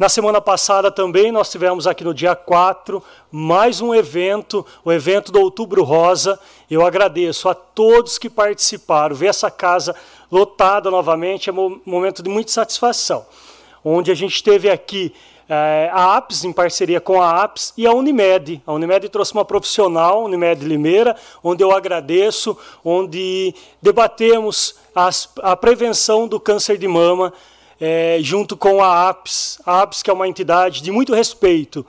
Na 0.00 0.08
semana 0.08 0.40
passada 0.40 0.90
também 0.90 1.30
nós 1.30 1.50
tivemos 1.50 1.86
aqui 1.86 2.02
no 2.02 2.14
dia 2.14 2.34
4 2.34 3.02
mais 3.30 3.82
um 3.82 3.94
evento, 3.94 4.64
o 4.82 4.90
evento 4.90 5.30
do 5.30 5.38
Outubro 5.38 5.84
Rosa. 5.84 6.40
Eu 6.70 6.86
agradeço 6.86 7.50
a 7.50 7.54
todos 7.54 8.16
que 8.16 8.30
participaram. 8.30 9.14
Ver 9.14 9.26
essa 9.26 9.50
casa 9.50 9.94
lotada 10.32 10.90
novamente 10.90 11.50
é 11.50 11.52
um 11.52 11.78
momento 11.84 12.22
de 12.22 12.30
muita 12.30 12.50
satisfação. 12.50 13.26
Onde 13.84 14.10
a 14.10 14.14
gente 14.14 14.42
teve 14.42 14.70
aqui 14.70 15.12
é, 15.46 15.90
a 15.92 16.16
APS, 16.16 16.44
em 16.44 16.52
parceria 16.52 16.98
com 16.98 17.20
a 17.20 17.42
APS, 17.42 17.74
e 17.76 17.86
a 17.86 17.92
Unimed. 17.92 18.62
A 18.66 18.72
Unimed 18.72 19.06
trouxe 19.10 19.34
uma 19.34 19.44
profissional, 19.44 20.24
Unimed 20.24 20.64
Limeira, 20.64 21.14
onde 21.44 21.62
eu 21.62 21.72
agradeço, 21.72 22.56
onde 22.82 23.54
debatemos 23.82 24.76
as, 24.94 25.28
a 25.42 25.54
prevenção 25.54 26.26
do 26.26 26.40
câncer 26.40 26.78
de 26.78 26.88
mama 26.88 27.34
é, 27.80 28.18
junto 28.20 28.56
com 28.56 28.82
a 28.82 29.08
APS, 29.08 29.58
a 29.64 29.80
APS 29.82 30.02
que 30.02 30.10
é 30.10 30.12
uma 30.12 30.28
entidade 30.28 30.82
de 30.82 30.92
muito 30.92 31.14
respeito. 31.14 31.84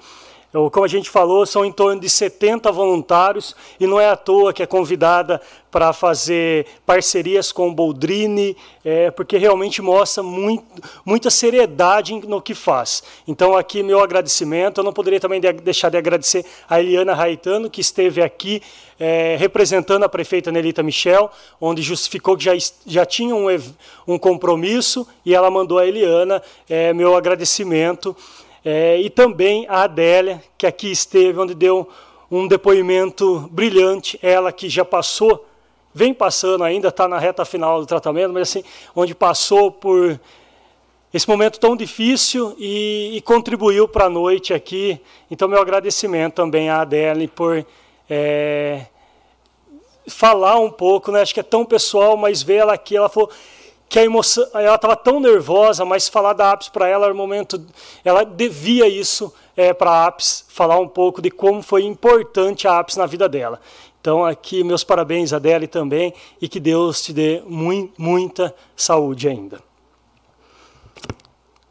Eu, 0.54 0.70
como 0.70 0.86
a 0.86 0.90
gente 0.90 1.10
falou, 1.10 1.46
são 1.46 1.64
em 1.64 1.72
torno 1.72 2.02
de 2.02 2.10
70 2.10 2.72
voluntários 2.74 3.56
e 3.80 3.88
não 3.88 4.00
é 4.00 4.10
à 4.10 4.18
toa 4.18 4.52
que 4.52 4.62
é 4.62 4.66
convidada 4.66 5.42
para 5.72 5.94
fazer 5.94 6.68
parcerias 6.86 7.54
com 7.54 7.70
o 7.70 7.74
Boldrini, 7.74 8.58
é, 8.84 9.10
porque 9.10 9.38
realmente 9.38 9.82
mostra 9.82 10.22
muito, 10.22 10.66
muita 11.06 11.30
seriedade 11.30 12.14
no 12.28 12.42
que 12.42 12.54
faz. 12.54 13.02
Então, 13.26 13.56
aqui, 13.56 13.82
meu 13.82 14.02
agradecimento. 14.02 14.80
Eu 14.80 14.84
não 14.84 14.92
poderia 14.92 15.22
também 15.22 15.40
de, 15.40 15.54
deixar 15.54 15.88
de 15.88 15.98
agradecer 15.98 16.46
a 16.70 16.82
Eliana 16.82 17.14
Raitano, 17.14 17.70
que 17.70 17.80
esteve 17.80 18.22
aqui 18.22 18.62
é, 19.00 19.38
representando 19.40 20.04
a 20.04 20.10
prefeita 20.10 20.52
Nelita 20.52 20.84
Michel, 20.84 21.32
onde 21.62 21.82
justificou 21.82 22.36
que 22.36 22.44
já, 22.44 22.52
já 22.86 23.06
tinha 23.06 23.34
um, 23.34 23.48
um 24.06 24.20
compromisso 24.20 25.08
e 25.26 25.34
ela 25.34 25.50
mandou 25.50 25.80
a 25.80 25.88
Eliana 25.88 26.44
é, 26.70 26.92
meu 26.94 27.16
agradecimento. 27.16 28.14
É, 28.64 29.00
e 29.00 29.10
também 29.10 29.66
a 29.68 29.84
Adélia, 29.84 30.44
que 30.58 30.68
aqui 30.68 30.92
esteve, 30.92 31.40
onde 31.40 31.56
deu 31.56 31.90
um 32.30 32.48
depoimento 32.48 33.50
brilhante, 33.52 34.20
ela 34.22 34.52
que 34.52 34.70
já 34.70 34.86
passou, 34.86 35.46
vem 35.94 36.14
passando 36.14 36.64
ainda, 36.64 36.88
está 36.90 37.08
na 37.08 37.20
reta 37.20 37.44
final 37.44 37.80
do 37.82 37.86
tratamento, 37.86 38.32
mas 38.32 38.50
assim, 38.50 38.64
onde 38.96 39.16
passou 39.16 39.72
por 39.72 40.20
esse 41.14 41.28
momento 41.28 41.60
tão 41.60 41.76
difícil 41.76 42.56
e, 42.58 43.18
e 43.18 43.22
contribuiu 43.22 43.88
para 43.88 44.06
a 44.06 44.10
noite 44.10 44.54
aqui. 44.54 45.02
Então, 45.30 45.48
meu 45.48 45.60
agradecimento 45.60 46.36
também 46.36 46.70
à 46.70 46.82
Adélia 46.82 47.28
por 47.28 47.66
é, 48.10 48.86
falar 50.08 50.58
um 50.60 50.70
pouco, 50.70 51.12
né? 51.12 51.22
acho 51.22 51.34
que 51.34 51.40
é 51.42 51.44
tão 51.44 51.66
pessoal, 51.66 52.16
mas 52.16 52.42
ver 52.42 52.56
ela 52.58 52.74
aqui, 52.74 52.96
ela 52.96 53.10
falou 53.10 53.30
que 53.92 54.00
a 54.00 54.06
emoção, 54.06 54.48
ela 54.54 54.76
estava 54.76 54.96
tão 54.96 55.20
nervosa, 55.20 55.84
mas 55.84 56.08
falar 56.08 56.32
da 56.32 56.54
APS 56.54 56.70
para 56.70 56.88
ela 56.88 57.08
era 57.08 57.14
um 57.14 57.18
momento, 57.18 57.62
ela 58.06 58.24
devia 58.24 58.88
isso 58.88 59.34
é, 59.54 59.74
para 59.74 59.92
a 59.92 60.08
APS, 60.08 60.46
falar 60.48 60.80
um 60.80 60.88
pouco 60.88 61.22
de 61.22 61.30
como 61.30 61.62
foi 61.62 61.84
importante 61.84 62.70
a 62.70 62.80
APS 62.80 62.96
na 62.96 63.06
vida 63.06 63.28
dela. 63.28 63.60
Então 64.00 64.24
aqui 64.24 64.64
meus 64.64 64.86
parabéns 64.86 65.34
a 65.34 65.40
Deli 65.40 65.68
também 65.68 66.14
e 66.42 66.48
que 66.48 66.58
Deus 66.58 67.02
te 67.02 67.12
dê 67.12 67.44
muito, 67.46 67.92
muita 68.02 68.56
saúde 68.78 69.28
ainda. 69.28 69.71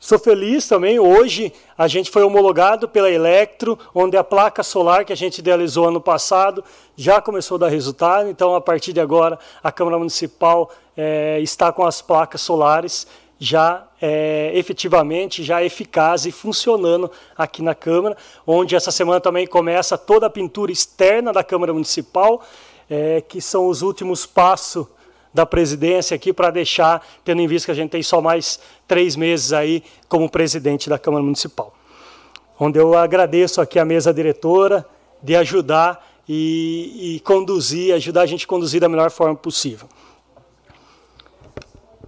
Estou 0.00 0.18
feliz 0.18 0.66
também, 0.66 0.98
hoje 0.98 1.52
a 1.76 1.86
gente 1.86 2.10
foi 2.10 2.22
homologado 2.22 2.88
pela 2.88 3.10
Electro, 3.10 3.78
onde 3.94 4.16
a 4.16 4.24
placa 4.24 4.62
solar 4.62 5.04
que 5.04 5.12
a 5.12 5.16
gente 5.16 5.40
idealizou 5.40 5.88
ano 5.88 6.00
passado 6.00 6.64
já 6.96 7.20
começou 7.20 7.56
a 7.56 7.58
dar 7.58 7.68
resultado, 7.68 8.26
então 8.26 8.54
a 8.54 8.62
partir 8.62 8.94
de 8.94 9.00
agora 9.00 9.38
a 9.62 9.70
Câmara 9.70 9.98
Municipal 9.98 10.70
é, 10.96 11.38
está 11.40 11.70
com 11.70 11.84
as 11.84 12.00
placas 12.00 12.40
solares 12.40 13.06
já 13.38 13.86
é, 14.00 14.50
efetivamente, 14.54 15.44
já 15.44 15.62
eficaz 15.62 16.24
e 16.24 16.32
funcionando 16.32 17.10
aqui 17.36 17.62
na 17.62 17.74
Câmara, 17.74 18.16
onde 18.46 18.74
essa 18.74 18.90
semana 18.90 19.20
também 19.20 19.46
começa 19.46 19.98
toda 19.98 20.26
a 20.26 20.30
pintura 20.30 20.72
externa 20.72 21.30
da 21.30 21.44
Câmara 21.44 21.74
Municipal, 21.74 22.42
é, 22.88 23.20
que 23.20 23.38
são 23.38 23.66
os 23.66 23.82
últimos 23.82 24.24
passos 24.24 24.86
da 25.32 25.46
presidência 25.46 26.14
aqui 26.14 26.32
para 26.32 26.50
deixar, 26.50 27.06
tendo 27.24 27.40
em 27.40 27.46
vista 27.46 27.66
que 27.66 27.72
a 27.72 27.74
gente 27.74 27.90
tem 27.90 28.02
só 28.02 28.20
mais 28.20 28.60
três 28.86 29.16
meses 29.16 29.52
aí 29.52 29.82
como 30.08 30.28
presidente 30.28 30.88
da 30.88 30.98
Câmara 30.98 31.22
Municipal. 31.22 31.72
Onde 32.58 32.78
eu 32.78 32.96
agradeço 32.96 33.60
aqui 33.60 33.78
a 33.78 33.84
mesa 33.84 34.12
diretora 34.12 34.86
de 35.22 35.36
ajudar 35.36 36.04
e, 36.28 37.16
e 37.16 37.20
conduzir, 37.20 37.94
ajudar 37.94 38.22
a 38.22 38.26
gente 38.26 38.44
a 38.44 38.48
conduzir 38.48 38.80
da 38.80 38.88
melhor 38.88 39.10
forma 39.10 39.34
possível. 39.34 39.88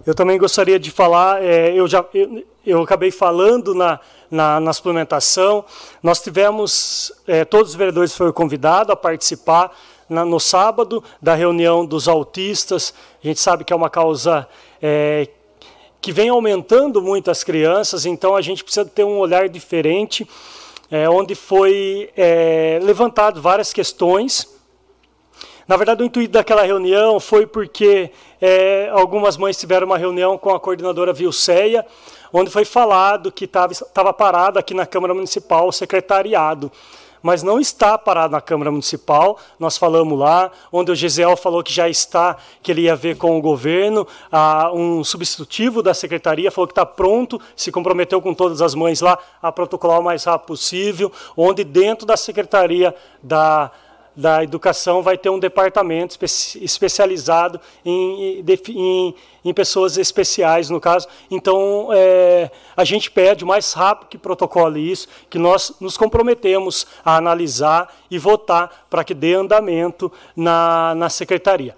Eu 0.05 0.13
também 0.13 0.37
gostaria 0.37 0.77
de 0.77 0.91
falar, 0.91 1.41
é, 1.41 1.73
eu 1.73 1.87
já 1.87 2.05
eu, 2.13 2.45
eu, 2.65 2.81
acabei 2.81 3.09
falando 3.09 3.73
na, 3.73 3.99
na, 4.29 4.59
na 4.59 4.73
suplementação, 4.73 5.63
nós 6.01 6.21
tivemos, 6.21 7.11
é, 7.25 7.45
todos 7.45 7.69
os 7.69 7.75
vereadores 7.75 8.13
foram 8.13 8.33
convidados 8.33 8.91
a 8.91 8.97
participar 8.97 9.71
na, 10.09 10.25
no 10.25 10.39
sábado 10.39 11.03
da 11.21 11.35
reunião 11.35 11.85
dos 11.85 12.07
autistas. 12.07 12.93
A 13.23 13.27
gente 13.27 13.39
sabe 13.39 13.63
que 13.63 13.73
é 13.73 13.75
uma 13.75 13.89
causa 13.89 14.47
é, 14.81 15.27
que 16.01 16.11
vem 16.11 16.29
aumentando 16.29 17.01
muito 17.01 17.31
as 17.31 17.43
crianças, 17.43 18.05
então 18.05 18.35
a 18.35 18.41
gente 18.41 18.63
precisa 18.63 18.85
ter 18.85 19.03
um 19.03 19.17
olhar 19.17 19.47
diferente, 19.49 20.27
é, 20.91 21.09
onde 21.09 21.35
foi 21.35 22.09
é, 22.15 22.79
levantado 22.81 23.41
várias 23.41 23.71
questões 23.71 24.53
na 25.67 25.77
verdade, 25.77 26.03
o 26.03 26.05
intuito 26.05 26.33
daquela 26.33 26.63
reunião 26.63 27.19
foi 27.21 27.47
porque 27.47 28.11
é, 28.41 28.89
algumas 28.91 29.37
mães 29.37 29.57
tiveram 29.57 29.87
uma 29.87 29.97
reunião 29.97 30.37
com 30.37 30.49
a 30.53 30.59
coordenadora 30.59 31.13
Vilceia, 31.13 31.85
onde 32.33 32.51
foi 32.51 32.65
falado 32.65 33.31
que 33.31 33.45
estava 33.45 34.11
parado 34.11 34.59
aqui 34.59 34.73
na 34.73 34.85
Câmara 34.85 35.13
Municipal 35.13 35.67
o 35.67 35.71
secretariado 35.71 36.69
mas 37.23 37.41
não 37.41 37.59
está 37.59 37.97
parado 37.97 38.33
na 38.33 38.41
Câmara 38.41 38.69
Municipal. 38.69 39.39
Nós 39.57 39.77
falamos 39.77 40.19
lá, 40.19 40.51
onde 40.71 40.91
o 40.91 40.95
Gisel 40.95 41.37
falou 41.37 41.63
que 41.63 41.73
já 41.73 41.87
está, 41.87 42.35
que 42.61 42.71
ele 42.71 42.81
ia 42.81 42.95
ver 42.95 43.15
com 43.15 43.37
o 43.37 43.41
governo, 43.41 44.05
ah, 44.29 44.69
um 44.73 45.03
substitutivo 45.03 45.81
da 45.81 45.93
secretaria 45.93 46.51
falou 46.51 46.67
que 46.67 46.73
está 46.73 46.85
pronto, 46.85 47.39
se 47.55 47.71
comprometeu 47.71 48.21
com 48.21 48.33
todas 48.33 48.61
as 48.61 48.75
mães 48.75 48.99
lá 48.99 49.17
a 49.41 49.51
protocolar 49.51 50.01
o 50.01 50.03
mais 50.03 50.25
rápido 50.25 50.47
possível, 50.47 51.11
onde 51.37 51.63
dentro 51.63 52.05
da 52.05 52.17
secretaria 52.17 52.93
da 53.21 53.71
da 54.15 54.43
educação 54.43 55.01
vai 55.01 55.17
ter 55.17 55.29
um 55.29 55.39
departamento 55.39 56.17
espe 56.23 56.63
especializado 56.63 57.59
em, 57.83 58.43
em, 58.69 59.15
em, 59.45 59.53
pessoas 59.53 59.97
especiais, 59.97 60.69
no 60.69 60.79
caso. 60.79 61.07
Então, 61.29 61.89
é, 61.91 62.51
a 62.77 62.83
gente 62.83 63.09
pede 63.09 63.43
o 63.43 63.47
mais 63.47 63.73
rápido 63.73 64.09
que 64.09 64.17
protocole 64.17 64.79
isso, 64.79 65.07
que 65.29 65.39
nós 65.39 65.75
nos 65.79 65.97
comprometemos 65.97 66.85
a 67.03 67.17
analisar 67.17 67.93
e 68.09 68.19
votar 68.19 68.85
para 68.89 69.03
que 69.03 69.13
dê 69.13 69.33
andamento 69.33 70.11
na, 70.35 70.93
na 70.95 71.09
secretaria. 71.09 71.75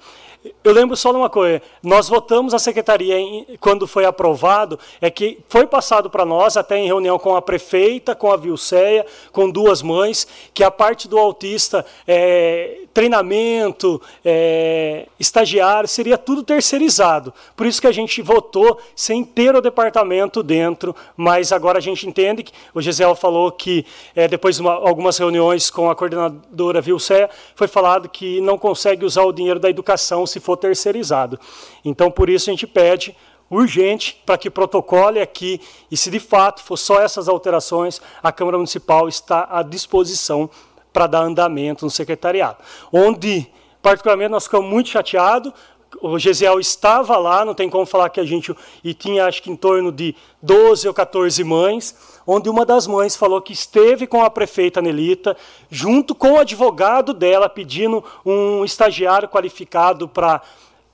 Eu 0.63 0.73
lembro 0.73 0.95
só 0.95 1.11
de 1.11 1.17
uma 1.17 1.29
coisa: 1.29 1.61
nós 1.81 2.09
votamos 2.09 2.53
a 2.53 2.59
secretaria 2.59 3.17
em, 3.17 3.57
quando 3.59 3.87
foi 3.87 4.05
aprovado, 4.05 4.79
é 5.01 5.09
que 5.09 5.39
foi 5.47 5.65
passado 5.65 6.09
para 6.09 6.25
nós, 6.25 6.57
até 6.57 6.77
em 6.77 6.87
reunião 6.87 7.17
com 7.17 7.35
a 7.35 7.41
prefeita, 7.41 8.15
com 8.15 8.31
a 8.31 8.37
Vilceia, 8.37 9.05
com 9.31 9.49
duas 9.49 9.81
mães, 9.81 10.27
que 10.53 10.63
a 10.63 10.71
parte 10.71 11.07
do 11.07 11.17
autista, 11.17 11.85
é, 12.07 12.81
treinamento, 12.93 14.01
é, 14.23 15.07
estagiário, 15.19 15.87
seria 15.87 16.17
tudo 16.17 16.43
terceirizado. 16.43 17.33
Por 17.55 17.65
isso 17.65 17.81
que 17.81 17.87
a 17.87 17.91
gente 17.91 18.21
votou 18.21 18.79
sem 18.95 19.23
ter 19.23 19.55
o 19.55 19.61
departamento 19.61 20.41
dentro, 20.41 20.95
mas 21.17 21.51
agora 21.51 21.77
a 21.77 21.81
gente 21.81 22.07
entende 22.07 22.43
que 22.43 22.53
o 22.73 22.81
Gisel 22.81 23.15
falou 23.15 23.51
que, 23.51 23.85
é, 24.15 24.27
depois 24.27 24.55
de 24.55 24.61
uma, 24.61 24.73
algumas 24.73 25.17
reuniões 25.17 25.69
com 25.69 25.89
a 25.89 25.95
coordenadora 25.95 26.81
Vilceia, 26.81 27.29
foi 27.55 27.67
falado 27.67 28.07
que 28.07 28.39
não 28.41 28.57
consegue 28.57 29.05
usar 29.05 29.23
o 29.23 29.33
dinheiro 29.33 29.59
da 29.59 29.69
educação 29.69 30.25
se 30.35 30.39
for 30.39 30.57
terceirizado. 30.57 31.39
Então, 31.83 32.11
por 32.11 32.29
isso, 32.29 32.49
a 32.49 32.53
gente 32.53 32.67
pede 32.67 33.15
urgente 33.49 34.21
para 34.25 34.37
que 34.37 34.49
protocole 34.49 35.21
aqui 35.21 35.61
e 35.89 35.95
se 35.95 36.09
de 36.09 36.19
fato 36.19 36.63
for 36.63 36.77
só 36.77 36.99
essas 37.01 37.29
alterações, 37.29 38.01
a 38.21 38.31
Câmara 38.31 38.57
Municipal 38.57 39.07
está 39.07 39.47
à 39.49 39.61
disposição 39.61 40.49
para 40.91 41.07
dar 41.07 41.21
andamento 41.21 41.85
no 41.85 41.91
secretariado. 41.91 42.57
Onde, 42.91 43.47
particularmente, 43.81 44.31
nós 44.31 44.45
ficamos 44.45 44.69
muito 44.69 44.89
chateados, 44.89 45.53
o 46.01 46.19
Gesiel 46.19 46.59
estava 46.59 47.17
lá, 47.17 47.45
não 47.45 47.53
tem 47.53 47.69
como 47.69 47.85
falar 47.85 48.09
que 48.09 48.19
a 48.19 48.25
gente. 48.25 48.53
E 48.83 48.93
tinha 48.93 49.25
acho 49.25 49.41
que 49.41 49.49
em 49.49 49.55
torno 49.55 49.91
de 49.91 50.13
12 50.41 50.87
ou 50.87 50.93
14 50.93 51.41
mães, 51.43 51.95
onde 52.25 52.49
uma 52.49 52.65
das 52.65 52.87
mães 52.87 53.15
falou 53.15 53.41
que 53.41 53.53
esteve 53.53 54.07
com 54.07 54.23
a 54.23 54.29
prefeita 54.29 54.81
Nelita, 54.81 55.35
junto 55.69 56.15
com 56.15 56.33
o 56.33 56.39
advogado 56.39 57.13
dela, 57.13 57.49
pedindo 57.49 58.03
um 58.25 58.63
estagiário 58.63 59.29
qualificado 59.29 60.07
para 60.07 60.41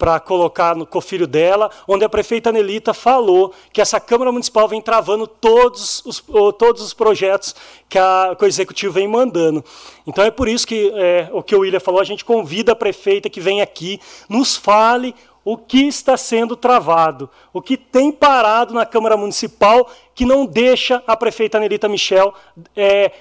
para 0.01 0.19
colocar 0.19 0.75
no 0.75 0.84
cofilho 0.84 1.27
dela, 1.27 1.69
onde 1.88 2.03
a 2.03 2.09
prefeita 2.09 2.51
Nelita 2.51 2.91
falou 2.91 3.53
que 3.71 3.79
essa 3.79 3.99
Câmara 3.99 4.32
Municipal 4.32 4.67
vem 4.67 4.82
travando 4.82 5.27
todos 5.27 6.03
os, 6.03 6.19
todos 6.57 6.82
os 6.82 6.91
projetos 6.91 7.55
que, 7.88 7.99
a, 7.99 8.36
que 8.36 8.43
o 8.43 8.47
Executivo 8.47 8.93
vem 8.93 9.07
mandando. 9.07 9.63
Então 10.07 10.25
é 10.25 10.32
por 10.32 10.47
isso 10.47 10.65
que 10.65 10.91
é, 10.95 11.29
o 11.32 11.43
que 11.43 11.55
o 11.55 11.59
William 11.59 11.79
falou, 11.79 12.01
a 12.01 12.03
gente 12.03 12.25
convida 12.25 12.71
a 12.71 12.75
prefeita 12.75 13.29
que 13.29 13.39
vem 13.39 13.61
aqui, 13.61 13.99
nos 14.27 14.57
fale 14.57 15.13
o 15.43 15.57
que 15.57 15.87
está 15.87 16.15
sendo 16.15 16.55
travado, 16.55 17.29
o 17.51 17.61
que 17.61 17.75
tem 17.75 18.11
parado 18.11 18.73
na 18.73 18.85
Câmara 18.85 19.17
Municipal 19.17 19.89
que 20.13 20.25
não 20.25 20.45
deixa 20.45 21.03
a 21.07 21.17
prefeita 21.17 21.59
Nelita 21.59 21.89
Michel 21.89 22.33
é, 22.75 23.11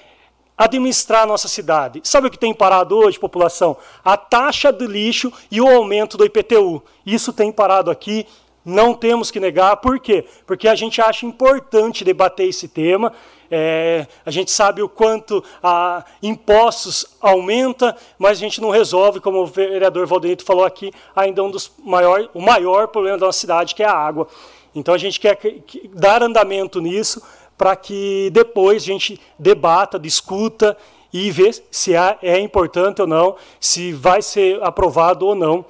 administrar 0.57 1.23
a 1.23 1.25
nossa 1.25 1.47
cidade. 1.47 2.01
Sabe 2.03 2.27
o 2.27 2.31
que 2.31 2.37
tem 2.37 2.53
parado 2.53 2.95
hoje, 2.95 3.19
população? 3.19 3.75
A 4.05 4.15
taxa 4.15 4.71
de 4.71 4.85
lixo 4.85 5.33
e 5.49 5.59
o 5.59 5.67
aumento 5.67 6.17
do 6.17 6.25
IPTU. 6.25 6.83
Isso 7.05 7.33
tem 7.33 7.51
parado 7.51 7.89
aqui, 7.89 8.27
não 8.63 8.93
temos 8.93 9.31
que 9.31 9.39
negar. 9.39 9.77
Por 9.77 9.99
quê? 9.99 10.25
Porque 10.45 10.67
a 10.67 10.75
gente 10.75 11.01
acha 11.01 11.25
importante 11.25 12.03
debater 12.03 12.47
esse 12.47 12.67
tema. 12.67 13.11
É, 13.53 14.07
a 14.25 14.31
gente 14.31 14.49
sabe 14.49 14.81
o 14.81 14.87
quanto 14.87 15.43
a 15.61 16.05
impostos 16.23 17.05
aumenta, 17.19 17.97
mas 18.17 18.37
a 18.37 18.39
gente 18.39 18.61
não 18.61 18.69
resolve, 18.69 19.19
como 19.19 19.39
o 19.39 19.45
vereador 19.45 20.07
Valdenito 20.07 20.45
falou 20.45 20.63
aqui, 20.63 20.93
ainda 21.13 21.43
um 21.43 21.51
dos 21.51 21.69
maior, 21.83 22.29
o 22.33 22.41
maior 22.41 22.87
problema 22.87 23.17
da 23.17 23.25
nossa 23.25 23.39
cidade, 23.39 23.75
que 23.75 23.83
é 23.83 23.85
a 23.87 23.93
água. 23.93 24.27
Então 24.73 24.93
a 24.93 24.97
gente 24.97 25.19
quer 25.19 25.37
dar 25.93 26.23
andamento 26.23 26.79
nisso 26.79 27.21
para 27.57 27.75
que 27.75 28.29
depois 28.31 28.83
a 28.83 28.85
gente 28.85 29.19
debata, 29.37 29.99
discuta 29.99 30.77
e 31.11 31.29
vê 31.29 31.51
se 31.69 31.93
é 31.93 32.39
importante 32.39 33.01
ou 33.01 33.07
não, 33.07 33.35
se 33.59 33.91
vai 33.91 34.21
ser 34.21 34.63
aprovado 34.63 35.27
ou 35.27 35.35
não 35.35 35.65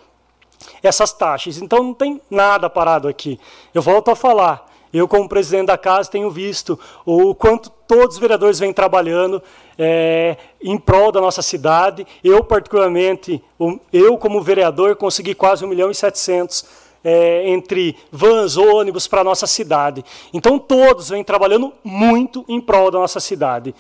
essas 0.84 1.12
taxas. 1.12 1.58
Então 1.58 1.82
não 1.82 1.94
tem 1.96 2.22
nada 2.30 2.70
parado 2.70 3.08
aqui. 3.08 3.40
Eu 3.74 3.82
volto 3.82 4.12
a 4.12 4.16
falar. 4.16 4.71
Eu, 4.94 5.08
como 5.08 5.30
presidente 5.30 5.68
da 5.68 5.78
casa, 5.78 6.10
tenho 6.10 6.30
visto 6.30 6.80
o 7.06 7.34
quanto 7.34 7.70
todos 7.70 8.16
os 8.16 8.22
vereadores 8.22 8.60
vêm 8.60 8.74
trabalhando 8.74 9.42
é, 9.78 10.38
em 10.62 10.78
prol 10.78 11.12
da 11.12 11.22
nossa 11.22 11.42
cidade. 11.42 12.06
Eu, 12.24 12.44
particularmente, 12.44 13.44
eu, 13.92 14.18
como 14.18 14.42
vereador, 14.42 14.96
consegui 14.96 15.34
quase 15.34 15.64
1 15.64 15.68
milhão 15.68 15.92
e 15.92 15.96
700 15.96 16.66
é, 17.04 17.50
entre 17.50 17.98
vans, 18.12 18.58
ônibus 18.58 19.08
para 19.08 19.22
a 19.22 19.24
nossa 19.24 19.48
cidade. 19.48 20.04
Então 20.34 20.60
todos 20.60 21.10
vêm 21.10 21.24
trabalhando 21.24 21.74
muito 21.84 22.46
em 22.48 22.62
prol 22.62 22.92
da 22.92 23.00
nossa 23.00 23.20
cidade. 23.20 23.74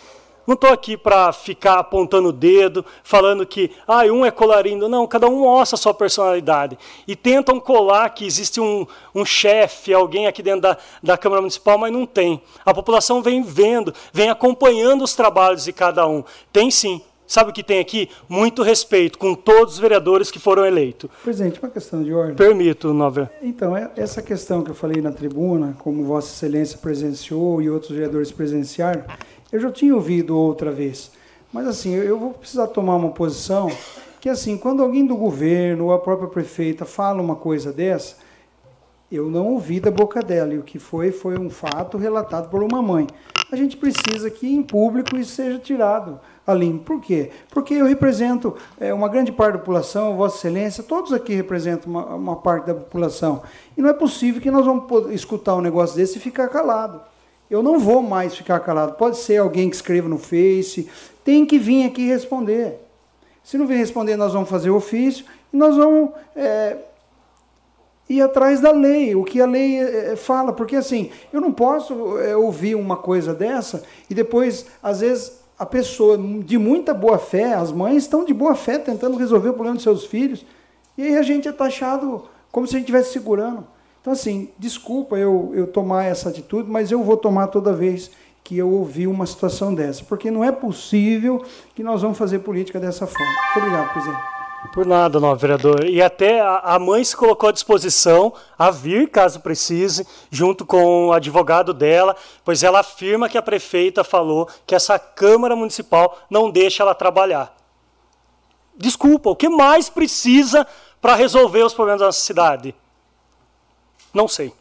Não 0.45 0.55
estou 0.55 0.71
aqui 0.71 0.97
para 0.97 1.31
ficar 1.31 1.79
apontando 1.79 2.29
o 2.29 2.33
dedo, 2.33 2.83
falando 3.03 3.45
que 3.45 3.71
ah, 3.87 4.03
um 4.05 4.25
é 4.25 4.31
colarindo. 4.31 4.89
Não, 4.89 5.05
cada 5.05 5.27
um 5.27 5.41
mostra 5.41 5.75
a 5.75 5.79
sua 5.79 5.93
personalidade. 5.93 6.77
E 7.07 7.15
tentam 7.15 7.59
colar 7.59 8.09
que 8.09 8.25
existe 8.25 8.59
um, 8.59 8.85
um 9.13 9.23
chefe, 9.23 9.93
alguém 9.93 10.27
aqui 10.27 10.41
dentro 10.41 10.61
da, 10.61 10.77
da 11.01 11.17
Câmara 11.17 11.41
Municipal, 11.41 11.77
mas 11.77 11.93
não 11.93 12.05
tem. 12.05 12.41
A 12.65 12.73
população 12.73 13.21
vem 13.21 13.43
vendo, 13.43 13.93
vem 14.11 14.29
acompanhando 14.29 15.03
os 15.03 15.15
trabalhos 15.15 15.63
de 15.63 15.73
cada 15.73 16.07
um. 16.07 16.23
Tem 16.51 16.71
sim, 16.71 17.01
Sabe 17.31 17.51
o 17.51 17.53
que 17.53 17.63
tem 17.63 17.79
aqui? 17.79 18.09
Muito 18.27 18.61
respeito 18.61 19.17
com 19.17 19.33
todos 19.33 19.75
os 19.75 19.79
vereadores 19.79 20.29
que 20.29 20.37
foram 20.37 20.65
eleitos. 20.65 21.09
Presidente, 21.23 21.61
uma 21.61 21.69
questão 21.69 22.03
de 22.03 22.13
ordem. 22.13 22.35
Permito, 22.35 22.93
Nova. 22.93 23.31
Então, 23.41 23.77
é, 23.77 23.89
essa 23.95 24.21
questão 24.21 24.61
que 24.61 24.71
eu 24.71 24.75
falei 24.75 25.01
na 25.01 25.13
tribuna, 25.13 25.73
como 25.79 26.03
Vossa 26.03 26.27
Excelência 26.27 26.77
presenciou 26.77 27.61
e 27.61 27.69
outros 27.69 27.91
vereadores 27.91 28.33
presenciaram, 28.33 29.05
eu 29.51 29.59
já 29.59 29.71
tinha 29.71 29.93
ouvido 29.93 30.37
outra 30.37 30.71
vez. 30.71 31.11
Mas, 31.51 31.67
assim, 31.67 31.93
eu 31.93 32.17
vou 32.17 32.31
precisar 32.31 32.67
tomar 32.67 32.95
uma 32.95 33.09
posição 33.09 33.69
que, 34.19 34.29
assim, 34.29 34.57
quando 34.57 34.81
alguém 34.81 35.05
do 35.05 35.15
governo 35.15 35.85
ou 35.85 35.93
a 35.93 35.99
própria 35.99 36.29
prefeita 36.29 36.85
fala 36.85 37.21
uma 37.21 37.35
coisa 37.35 37.73
dessa, 37.73 38.15
eu 39.11 39.29
não 39.29 39.47
ouvi 39.47 39.79
da 39.79 39.91
boca 39.91 40.21
dela. 40.21 40.53
E 40.53 40.57
o 40.57 40.63
que 40.63 40.79
foi, 40.79 41.11
foi 41.11 41.37
um 41.37 41.49
fato 41.49 41.97
relatado 41.97 42.49
por 42.49 42.63
uma 42.63 42.81
mãe. 42.81 43.07
A 43.51 43.55
gente 43.57 43.75
precisa 43.75 44.31
que, 44.31 44.47
em 44.47 44.63
público, 44.63 45.17
isso 45.17 45.35
seja 45.35 45.59
tirado 45.59 46.19
Aline. 46.47 46.79
Por 46.79 47.01
quê? 47.01 47.31
Porque 47.49 47.73
eu 47.73 47.85
represento 47.85 48.55
é, 48.79 48.93
uma 48.93 49.09
grande 49.09 49.31
parte 49.31 49.53
da 49.53 49.59
população, 49.59 50.15
Vossa 50.15 50.37
Excelência, 50.37 50.83
todos 50.83 51.11
aqui 51.11 51.33
representam 51.33 51.91
uma, 51.91 52.05
uma, 52.15 52.35
parte 52.37 52.67
da 52.67 52.73
população. 52.73 53.41
E 53.77 53.81
não 53.81 53.89
é 53.89 53.93
possível 53.93 54.41
que 54.41 54.49
nós 54.49 54.65
vamos 54.65 55.11
escutar 55.11 55.55
um 55.55 55.61
negócio 55.61 55.97
desse 55.97 56.17
e 56.17 56.21
ficar 56.21 56.47
calado. 56.47 57.01
Eu 57.51 57.61
não 57.61 57.77
vou 57.77 58.01
mais 58.01 58.33
ficar 58.33 58.61
calado. 58.61 58.93
Pode 58.93 59.17
ser 59.17 59.35
alguém 59.35 59.69
que 59.69 59.75
escreva 59.75 60.07
no 60.07 60.17
Face, 60.17 60.89
tem 61.21 61.45
que 61.45 61.59
vir 61.59 61.85
aqui 61.85 62.07
responder. 62.07 62.79
Se 63.43 63.57
não 63.57 63.67
vir 63.67 63.75
responder, 63.75 64.15
nós 64.15 64.31
vamos 64.31 64.49
fazer 64.49 64.69
ofício 64.69 65.25
e 65.53 65.57
nós 65.57 65.75
vamos 65.75 66.11
é, 66.33 66.77
ir 68.07 68.21
atrás 68.21 68.61
da 68.61 68.71
lei, 68.71 69.15
o 69.17 69.25
que 69.25 69.41
a 69.41 69.45
lei 69.45 69.79
é, 69.79 70.15
fala. 70.15 70.53
Porque 70.53 70.77
assim, 70.77 71.11
eu 71.33 71.41
não 71.41 71.51
posso 71.51 72.17
é, 72.19 72.37
ouvir 72.37 72.75
uma 72.75 72.95
coisa 72.95 73.33
dessa 73.33 73.83
e 74.09 74.15
depois, 74.15 74.67
às 74.81 75.01
vezes, 75.01 75.41
a 75.59 75.65
pessoa 75.65 76.17
de 76.17 76.57
muita 76.57 76.93
boa 76.93 77.19
fé, 77.19 77.53
as 77.53 77.69
mães 77.69 78.03
estão 78.03 78.23
de 78.23 78.33
boa 78.33 78.55
fé 78.55 78.77
tentando 78.77 79.17
resolver 79.17 79.49
o 79.49 79.53
problema 79.53 79.75
dos 79.75 79.83
seus 79.83 80.05
filhos, 80.05 80.45
e 80.97 81.03
aí 81.03 81.17
a 81.17 81.21
gente 81.21 81.49
é 81.49 81.51
taxado 81.51 82.23
como 82.49 82.65
se 82.65 82.77
a 82.77 82.79
gente 82.79 82.87
estivesse 82.87 83.11
segurando. 83.11 83.67
Então, 84.01 84.13
assim, 84.13 84.49
desculpa 84.57 85.15
eu, 85.15 85.51
eu 85.53 85.67
tomar 85.67 86.05
essa 86.05 86.29
atitude, 86.29 86.69
mas 86.69 86.91
eu 86.91 87.03
vou 87.03 87.15
tomar 87.15 87.47
toda 87.47 87.71
vez 87.71 88.09
que 88.43 88.57
eu 88.57 88.69
ouvir 88.71 89.05
uma 89.05 89.27
situação 89.27 89.73
dessa, 89.73 90.03
porque 90.03 90.31
não 90.31 90.43
é 90.43 90.51
possível 90.51 91.45
que 91.75 91.83
nós 91.83 92.01
vamos 92.01 92.17
fazer 92.17 92.39
política 92.39 92.79
dessa 92.79 93.05
forma. 93.05 93.25
Muito 93.25 93.57
obrigado, 93.59 93.93
presidente. 93.93 94.31
Por 94.73 94.85
nada, 94.85 95.19
não, 95.19 95.35
vereador. 95.35 95.85
E 95.85 96.01
até 96.01 96.39
a 96.39 96.77
mãe 96.79 97.03
se 97.03 97.15
colocou 97.15 97.49
à 97.49 97.51
disposição 97.51 98.31
a 98.57 98.71
vir, 98.71 99.09
caso 99.09 99.39
precise, 99.39 100.05
junto 100.29 100.65
com 100.65 101.07
o 101.07 101.13
advogado 101.13 101.73
dela, 101.73 102.15
pois 102.45 102.63
ela 102.63 102.79
afirma 102.79 103.27
que 103.27 103.37
a 103.37 103.41
prefeita 103.41 104.03
falou 104.03 104.47
que 104.65 104.75
essa 104.75 104.97
Câmara 104.97 105.55
Municipal 105.55 106.17
não 106.29 106.49
deixa 106.49 106.83
ela 106.83 106.95
trabalhar. 106.95 107.55
Desculpa, 108.77 109.29
o 109.29 109.35
que 109.35 109.49
mais 109.49 109.89
precisa 109.89 110.65
para 111.01 111.15
resolver 111.15 111.63
os 111.63 111.73
problemas 111.73 111.99
da 111.99 112.05
nossa 112.07 112.21
cidade? 112.21 112.75
Não 114.13 114.27
sei. 114.27 114.53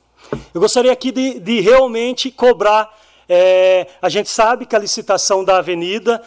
Eu 0.54 0.60
gostaria 0.60 0.92
aqui 0.92 1.10
de, 1.10 1.40
de 1.40 1.60
realmente 1.60 2.30
cobrar. 2.30 2.96
É, 3.28 3.86
a 4.00 4.08
gente 4.08 4.28
sabe 4.28 4.66
que 4.66 4.76
a 4.76 4.78
licitação 4.78 5.44
da 5.44 5.58
avenida 5.58 6.22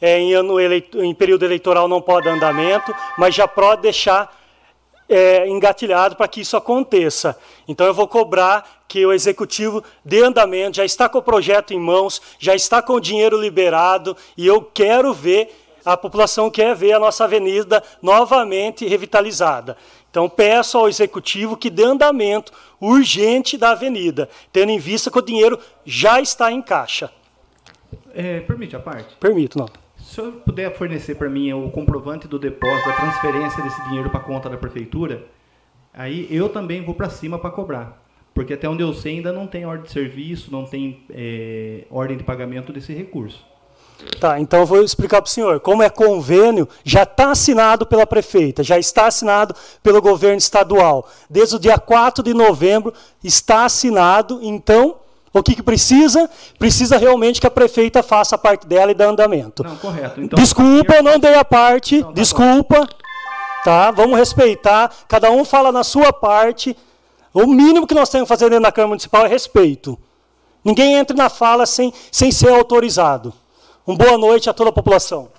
é, 0.00 0.18
em, 0.18 0.34
ano 0.34 0.60
eleito, 0.60 1.02
em 1.02 1.14
período 1.14 1.44
eleitoral 1.44 1.88
não 1.88 2.00
pode 2.00 2.28
andamento, 2.28 2.94
mas 3.16 3.34
já 3.34 3.48
pode 3.48 3.82
deixar 3.82 4.36
é, 5.08 5.48
engatilhado 5.48 6.16
para 6.16 6.28
que 6.28 6.40
isso 6.40 6.56
aconteça. 6.56 7.36
Então 7.66 7.86
eu 7.86 7.94
vou 7.94 8.06
cobrar 8.06 8.84
que 8.86 9.04
o 9.04 9.12
executivo 9.12 9.82
dê 10.04 10.22
andamento, 10.22 10.76
já 10.76 10.84
está 10.84 11.08
com 11.08 11.18
o 11.18 11.22
projeto 11.22 11.72
em 11.72 11.80
mãos, 11.80 12.20
já 12.38 12.54
está 12.54 12.80
com 12.80 12.94
o 12.94 13.00
dinheiro 13.00 13.40
liberado, 13.40 14.16
e 14.36 14.46
eu 14.46 14.62
quero 14.62 15.12
ver, 15.12 15.50
a 15.84 15.96
população 15.96 16.50
quer 16.50 16.74
ver 16.74 16.92
a 16.92 16.98
nossa 16.98 17.24
avenida 17.24 17.82
novamente 18.02 18.86
revitalizada. 18.86 19.76
Então 20.18 20.28
peço 20.28 20.76
ao 20.76 20.88
executivo 20.88 21.56
que 21.56 21.70
dê 21.70 21.84
andamento 21.84 22.52
urgente 22.80 23.56
da 23.56 23.70
avenida, 23.70 24.28
tendo 24.52 24.72
em 24.72 24.78
vista 24.78 25.12
que 25.12 25.18
o 25.18 25.22
dinheiro 25.22 25.56
já 25.84 26.20
está 26.20 26.50
em 26.50 26.60
caixa. 26.60 27.12
É, 28.12 28.40
permite 28.40 28.74
a 28.74 28.80
parte? 28.80 29.14
Permito, 29.20 29.56
não 29.56 29.68
se 30.08 30.20
eu 30.20 30.32
puder 30.32 30.74
fornecer 30.74 31.14
para 31.16 31.28
mim 31.28 31.52
o 31.52 31.70
comprovante 31.70 32.26
do 32.26 32.38
depósito, 32.38 32.88
da 32.88 32.96
transferência 32.96 33.62
desse 33.62 33.80
dinheiro 33.88 34.10
para 34.10 34.18
a 34.18 34.22
conta 34.22 34.48
da 34.48 34.56
prefeitura, 34.56 35.26
aí 35.92 36.26
eu 36.30 36.48
também 36.48 36.82
vou 36.82 36.94
para 36.94 37.10
cima 37.10 37.38
para 37.38 37.50
cobrar. 37.50 38.02
Porque 38.34 38.54
até 38.54 38.68
onde 38.68 38.82
eu 38.82 38.92
sei 38.94 39.16
ainda 39.16 39.32
não 39.32 39.46
tem 39.46 39.66
ordem 39.66 39.84
de 39.84 39.92
serviço, 39.92 40.50
não 40.50 40.64
tem 40.64 41.04
é, 41.10 41.84
ordem 41.90 42.16
de 42.16 42.24
pagamento 42.24 42.72
desse 42.72 42.92
recurso. 42.92 43.46
Tá, 44.20 44.38
então 44.38 44.60
eu 44.60 44.66
vou 44.66 44.82
explicar 44.82 45.20
para 45.20 45.28
o 45.28 45.32
senhor. 45.32 45.60
Como 45.60 45.82
é 45.82 45.90
convênio, 45.90 46.68
já 46.84 47.02
está 47.02 47.32
assinado 47.32 47.84
pela 47.84 48.06
prefeita, 48.06 48.62
já 48.62 48.78
está 48.78 49.06
assinado 49.06 49.54
pelo 49.82 50.00
governo 50.00 50.38
estadual. 50.38 51.08
Desde 51.28 51.56
o 51.56 51.58
dia 51.58 51.78
4 51.78 52.22
de 52.22 52.32
novembro 52.32 52.94
está 53.22 53.64
assinado, 53.64 54.38
então 54.42 54.96
o 55.32 55.42
que, 55.42 55.54
que, 55.54 55.62
precisa? 55.62 56.28
Precisa 56.58 56.96
realmente 56.96 57.40
que 57.40 57.46
a 57.46 57.50
prefeita 57.50 58.02
faça 58.02 58.34
a 58.34 58.38
parte 58.38 58.66
dela 58.66 58.90
e 58.90 58.94
dê 58.94 59.04
andamento. 59.04 59.62
Não, 59.62 59.76
correto. 59.76 60.20
Então, 60.20 60.38
desculpa, 60.38 60.94
eu 60.94 61.02
não 61.02 61.18
dei 61.18 61.34
a 61.34 61.44
parte. 61.44 62.00
Não, 62.00 62.08
tá 62.08 62.12
desculpa. 62.14 62.80
Bom. 62.80 62.86
Tá? 63.64 63.90
Vamos 63.90 64.18
respeitar. 64.18 64.92
Cada 65.06 65.30
um 65.30 65.44
fala 65.44 65.70
na 65.70 65.84
sua 65.84 66.12
parte. 66.12 66.76
O 67.34 67.46
mínimo 67.46 67.86
que 67.86 67.94
nós 67.94 68.08
temos 68.08 68.26
que 68.26 68.34
fazer 68.34 68.48
dentro 68.48 68.64
da 68.64 68.72
Câmara 68.72 68.88
Municipal 68.88 69.26
é 69.26 69.28
respeito. 69.28 69.98
Ninguém 70.64 70.94
entra 70.94 71.16
na 71.16 71.28
fala 71.28 71.66
sem, 71.66 71.92
sem 72.10 72.32
ser 72.32 72.50
autorizado. 72.50 73.32
Uma 73.88 73.96
boa 73.96 74.18
noite 74.18 74.50
a 74.50 74.52
toda 74.52 74.68
a 74.68 74.72
população. 74.72 75.30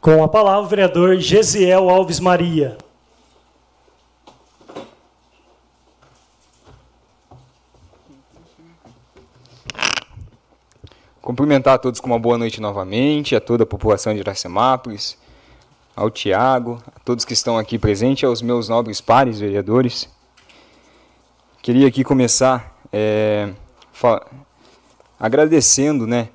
Com 0.00 0.24
a 0.24 0.28
palavra, 0.28 0.62
o 0.62 0.66
vereador 0.66 1.16
Gesiel 1.18 1.90
Alves 1.90 2.20
Maria. 2.20 2.78
Cumprimentar 11.20 11.74
a 11.74 11.78
todos 11.78 12.00
com 12.00 12.06
uma 12.06 12.18
boa 12.18 12.38
noite 12.38 12.62
novamente, 12.62 13.36
a 13.36 13.42
toda 13.42 13.64
a 13.64 13.66
população 13.66 14.14
de 14.14 14.20
Iracemápolis, 14.20 15.18
ao 15.94 16.10
Tiago, 16.10 16.82
a 16.94 16.98
todos 17.00 17.24
que 17.24 17.32
estão 17.32 17.58
aqui 17.58 17.78
presentes, 17.78 18.24
aos 18.24 18.42
meus 18.42 18.68
nobres 18.68 19.00
pares 19.00 19.38
vereadores. 19.38 20.08
Queria 21.62 21.88
aqui 21.88 22.02
começar 22.04 22.76
é, 22.92 23.50
agradecendo, 25.18 26.06
né? 26.06 26.28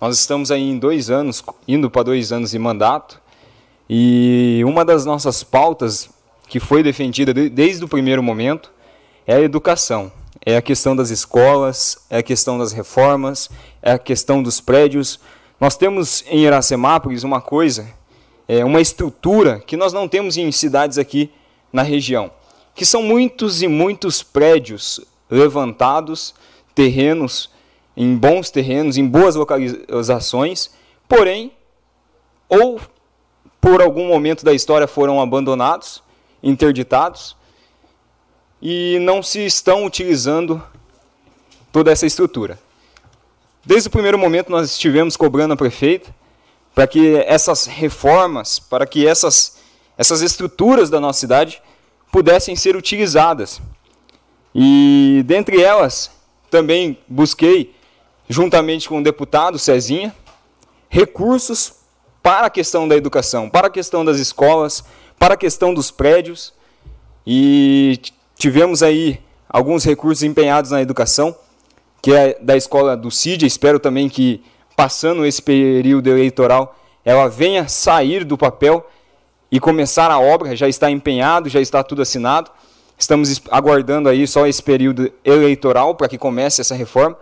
Nós 0.00 0.18
estamos 0.18 0.50
aí 0.50 0.62
em 0.62 0.78
dois 0.78 1.10
anos, 1.10 1.42
indo 1.66 1.90
para 1.90 2.02
dois 2.02 2.32
anos 2.32 2.50
de 2.50 2.58
mandato, 2.58 3.20
e 3.88 4.62
uma 4.66 4.84
das 4.84 5.04
nossas 5.04 5.42
pautas 5.42 6.10
que 6.48 6.60
foi 6.60 6.82
defendida 6.82 7.32
desde 7.32 7.84
o 7.84 7.88
primeiro 7.88 8.22
momento 8.22 8.70
é 9.26 9.34
a 9.34 9.40
educação 9.40 10.12
é 10.44 10.56
a 10.56 10.62
questão 10.62 10.94
das 10.94 11.10
escolas, 11.10 11.98
é 12.10 12.18
a 12.18 12.22
questão 12.22 12.58
das 12.58 12.72
reformas, 12.72 13.48
é 13.80 13.92
a 13.92 13.98
questão 13.98 14.42
dos 14.42 14.60
prédios. 14.60 15.18
Nós 15.58 15.76
temos 15.76 16.22
em 16.28 16.40
Iracemápolis 16.40 17.24
uma 17.24 17.40
coisa, 17.40 17.88
é 18.46 18.64
uma 18.64 18.80
estrutura 18.80 19.60
que 19.60 19.76
nós 19.76 19.92
não 19.92 20.08
temos 20.08 20.36
em 20.36 20.50
cidades 20.52 20.98
aqui 20.98 21.30
na 21.72 21.82
região, 21.82 22.30
que 22.74 22.84
são 22.84 23.02
muitos 23.02 23.62
e 23.62 23.68
muitos 23.68 24.22
prédios 24.22 25.00
levantados, 25.30 26.34
terrenos 26.74 27.50
em 27.96 28.16
bons 28.16 28.50
terrenos, 28.50 28.96
em 28.96 29.06
boas 29.06 29.36
localizações, 29.36 30.70
porém, 31.08 31.52
ou 32.48 32.80
por 33.60 33.80
algum 33.80 34.08
momento 34.08 34.44
da 34.44 34.52
história 34.52 34.86
foram 34.86 35.20
abandonados, 35.20 36.02
interditados, 36.42 37.36
e 38.60 38.98
não 39.00 39.22
se 39.22 39.44
estão 39.44 39.84
utilizando 39.84 40.62
toda 41.70 41.92
essa 41.92 42.06
estrutura. 42.06 42.58
Desde 43.64 43.88
o 43.88 43.90
primeiro 43.92 44.18
momento 44.18 44.50
nós 44.50 44.70
estivemos 44.70 45.16
cobrando 45.16 45.54
a 45.54 45.56
prefeita 45.56 46.14
para 46.74 46.86
que 46.86 47.16
essas 47.26 47.66
reformas, 47.66 48.58
para 48.58 48.86
que 48.86 49.06
essas, 49.06 49.58
essas 49.96 50.22
estruturas 50.22 50.90
da 50.90 51.00
nossa 51.00 51.20
cidade 51.20 51.62
pudessem 52.10 52.56
ser 52.56 52.76
utilizadas. 52.76 53.60
E 54.54 55.22
dentre 55.26 55.62
elas, 55.62 56.10
também 56.50 56.98
busquei, 57.08 57.74
juntamente 58.28 58.88
com 58.88 58.98
o 58.98 59.02
deputado 59.02 59.58
Cezinha, 59.58 60.14
recursos 60.88 61.74
para 62.22 62.46
a 62.46 62.50
questão 62.50 62.88
da 62.88 62.96
educação, 62.96 63.48
para 63.48 63.66
a 63.66 63.70
questão 63.70 64.04
das 64.04 64.18
escolas, 64.18 64.84
para 65.18 65.34
a 65.34 65.36
questão 65.36 65.74
dos 65.74 65.90
prédios. 65.90 66.52
E 67.26 67.98
Tivemos 68.36 68.82
aí 68.82 69.20
alguns 69.48 69.84
recursos 69.84 70.22
empenhados 70.22 70.70
na 70.70 70.82
educação, 70.82 71.34
que 72.02 72.12
é 72.12 72.36
da 72.40 72.56
escola 72.56 72.96
do 72.96 73.10
CID. 73.10 73.46
Espero 73.46 73.78
também 73.78 74.08
que, 74.08 74.42
passando 74.76 75.24
esse 75.24 75.40
período 75.40 76.08
eleitoral, 76.08 76.76
ela 77.04 77.28
venha 77.28 77.68
sair 77.68 78.24
do 78.24 78.36
papel 78.36 78.86
e 79.50 79.60
começar 79.60 80.10
a 80.10 80.18
obra. 80.18 80.56
Já 80.56 80.68
está 80.68 80.90
empenhado, 80.90 81.48
já 81.48 81.60
está 81.60 81.82
tudo 81.82 82.02
assinado. 82.02 82.50
Estamos 82.98 83.42
aguardando 83.50 84.08
aí 84.08 84.26
só 84.26 84.46
esse 84.46 84.62
período 84.62 85.12
eleitoral 85.24 85.94
para 85.94 86.08
que 86.08 86.18
comece 86.18 86.60
essa 86.60 86.74
reforma. 86.74 87.16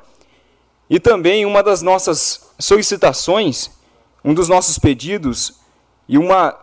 E 0.89 1.01
também 1.01 1.47
uma 1.47 1.63
das 1.63 1.83
nossas 1.83 2.51
solicitações, 2.59 3.71
um 4.25 4.35
dos 4.35 4.49
nossos 4.49 4.79
pedidos 4.79 5.55
e 6.09 6.19
uma, 6.19 6.57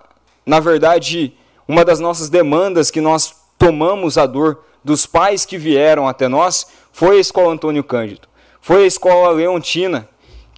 na 0.45 0.59
verdade, 0.59 1.33
uma 1.67 1.83
das 1.83 1.99
nossas 1.99 2.29
demandas 2.29 2.91
que 2.91 3.01
nós 3.01 3.35
tomamos 3.57 4.17
a 4.17 4.25
dor 4.25 4.63
dos 4.83 5.05
pais 5.05 5.45
que 5.45 5.57
vieram 5.57 6.07
até 6.07 6.27
nós 6.27 6.67
foi 6.91 7.17
a 7.17 7.19
escola 7.19 7.53
Antônio 7.53 7.83
Cândido, 7.83 8.27
foi 8.61 8.83
a 8.83 8.87
escola 8.87 9.31
Leontina, 9.31 10.07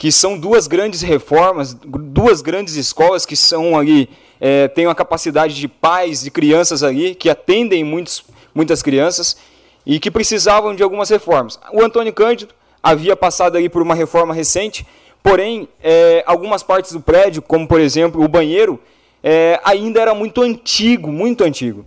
que 0.02 0.12
são 0.12 0.36
duas 0.36 0.66
grandes 0.66 1.04
reformas, 1.04 1.76
duas 1.76 2.42
grandes 2.42 2.74
escolas 2.74 3.24
que 3.24 3.36
são 3.36 3.78
ali, 3.78 4.10
é, 4.40 4.68
têm 4.68 4.88
a 4.88 4.96
capacidade 4.96 5.54
de 5.54 5.68
pais, 5.68 6.24
de 6.24 6.32
crianças 6.32 6.82
ali, 6.82 7.14
que 7.14 7.30
atendem 7.30 7.84
muitos, 7.84 8.24
muitas 8.52 8.82
crianças 8.82 9.38
e 9.86 10.00
que 10.00 10.10
precisavam 10.10 10.74
de 10.74 10.82
algumas 10.82 11.08
reformas. 11.12 11.60
O 11.72 11.84
Antônio 11.84 12.12
Cândido 12.14 12.52
havia 12.82 13.16
passado 13.16 13.58
ali 13.58 13.70
por 13.70 13.84
uma 13.84 13.94
reforma 13.94 14.34
recente, 14.34 14.88
porém, 15.22 15.70
é, 15.84 16.24
algumas 16.26 16.64
partes 16.64 16.94
do 16.94 17.00
prédio, 17.00 17.40
como 17.44 17.68
por 17.68 17.80
exemplo 17.80 18.24
o 18.24 18.28
banheiro, 18.28 18.80
é, 19.22 19.62
ainda 19.64 20.02
era 20.02 20.16
muito 20.16 20.42
antigo, 20.42 21.12
muito 21.12 21.44
antigo. 21.44 21.86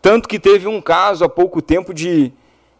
Tanto 0.00 0.28
que 0.28 0.38
teve 0.38 0.68
um 0.68 0.80
caso 0.80 1.24
há 1.24 1.28
pouco 1.28 1.60
tempo 1.60 1.92
de 1.92 2.30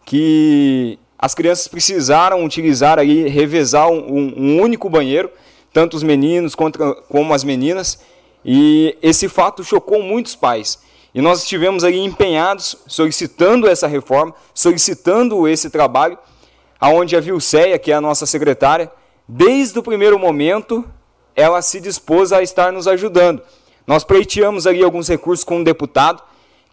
que 0.05 1.01
as 1.19 1.35
crianças 1.35 1.69
precisaram 1.69 2.45
utilizar 2.45 2.99
aí, 2.99 3.29
revezar 3.29 3.89
um, 3.89 4.35
um 4.37 4.61
único 4.61 4.89
banheiro, 4.91 5.31
tanto 5.73 5.97
os 5.97 6.03
meninos 6.03 6.55
contra, 6.55 6.95
como 6.95 7.33
as 7.33 7.45
meninas, 7.45 8.01
e 8.45 8.97
esse 9.03 9.29
fato 9.29 9.65
chocou 9.65 10.03
muitos 10.03 10.37
pais. 10.37 10.79
E 11.15 11.21
nós 11.21 11.43
estivemos 11.43 11.85
aí 11.85 11.99
empenhados, 11.99 12.77
solicitando 12.87 13.69
essa 13.69 13.87
reforma, 13.87 14.35
solicitando 14.53 15.47
esse 15.47 15.71
trabalho, 15.71 16.19
aonde 16.81 17.17
a 17.17 17.21
Vilceia, 17.21 17.79
que 17.79 17.93
é 17.93 17.95
a 17.95 18.01
nossa 18.01 18.27
secretária, 18.27 18.91
desde 19.27 19.79
o 19.79 19.83
primeiro 19.83 20.19
momento, 20.19 20.85
ela 21.35 21.63
se 21.63 21.81
dispôs 21.81 22.33
a 22.33 22.43
estar 22.43 22.73
nos 22.73 22.87
ajudando. 22.87 23.43
Nós 23.87 24.05
pleiteamos 24.05 24.67
ali 24.67 24.83
alguns 24.83 25.09
recursos 25.09 25.45
com 25.45 25.61
o 25.61 25.65
deputado, 25.65 26.23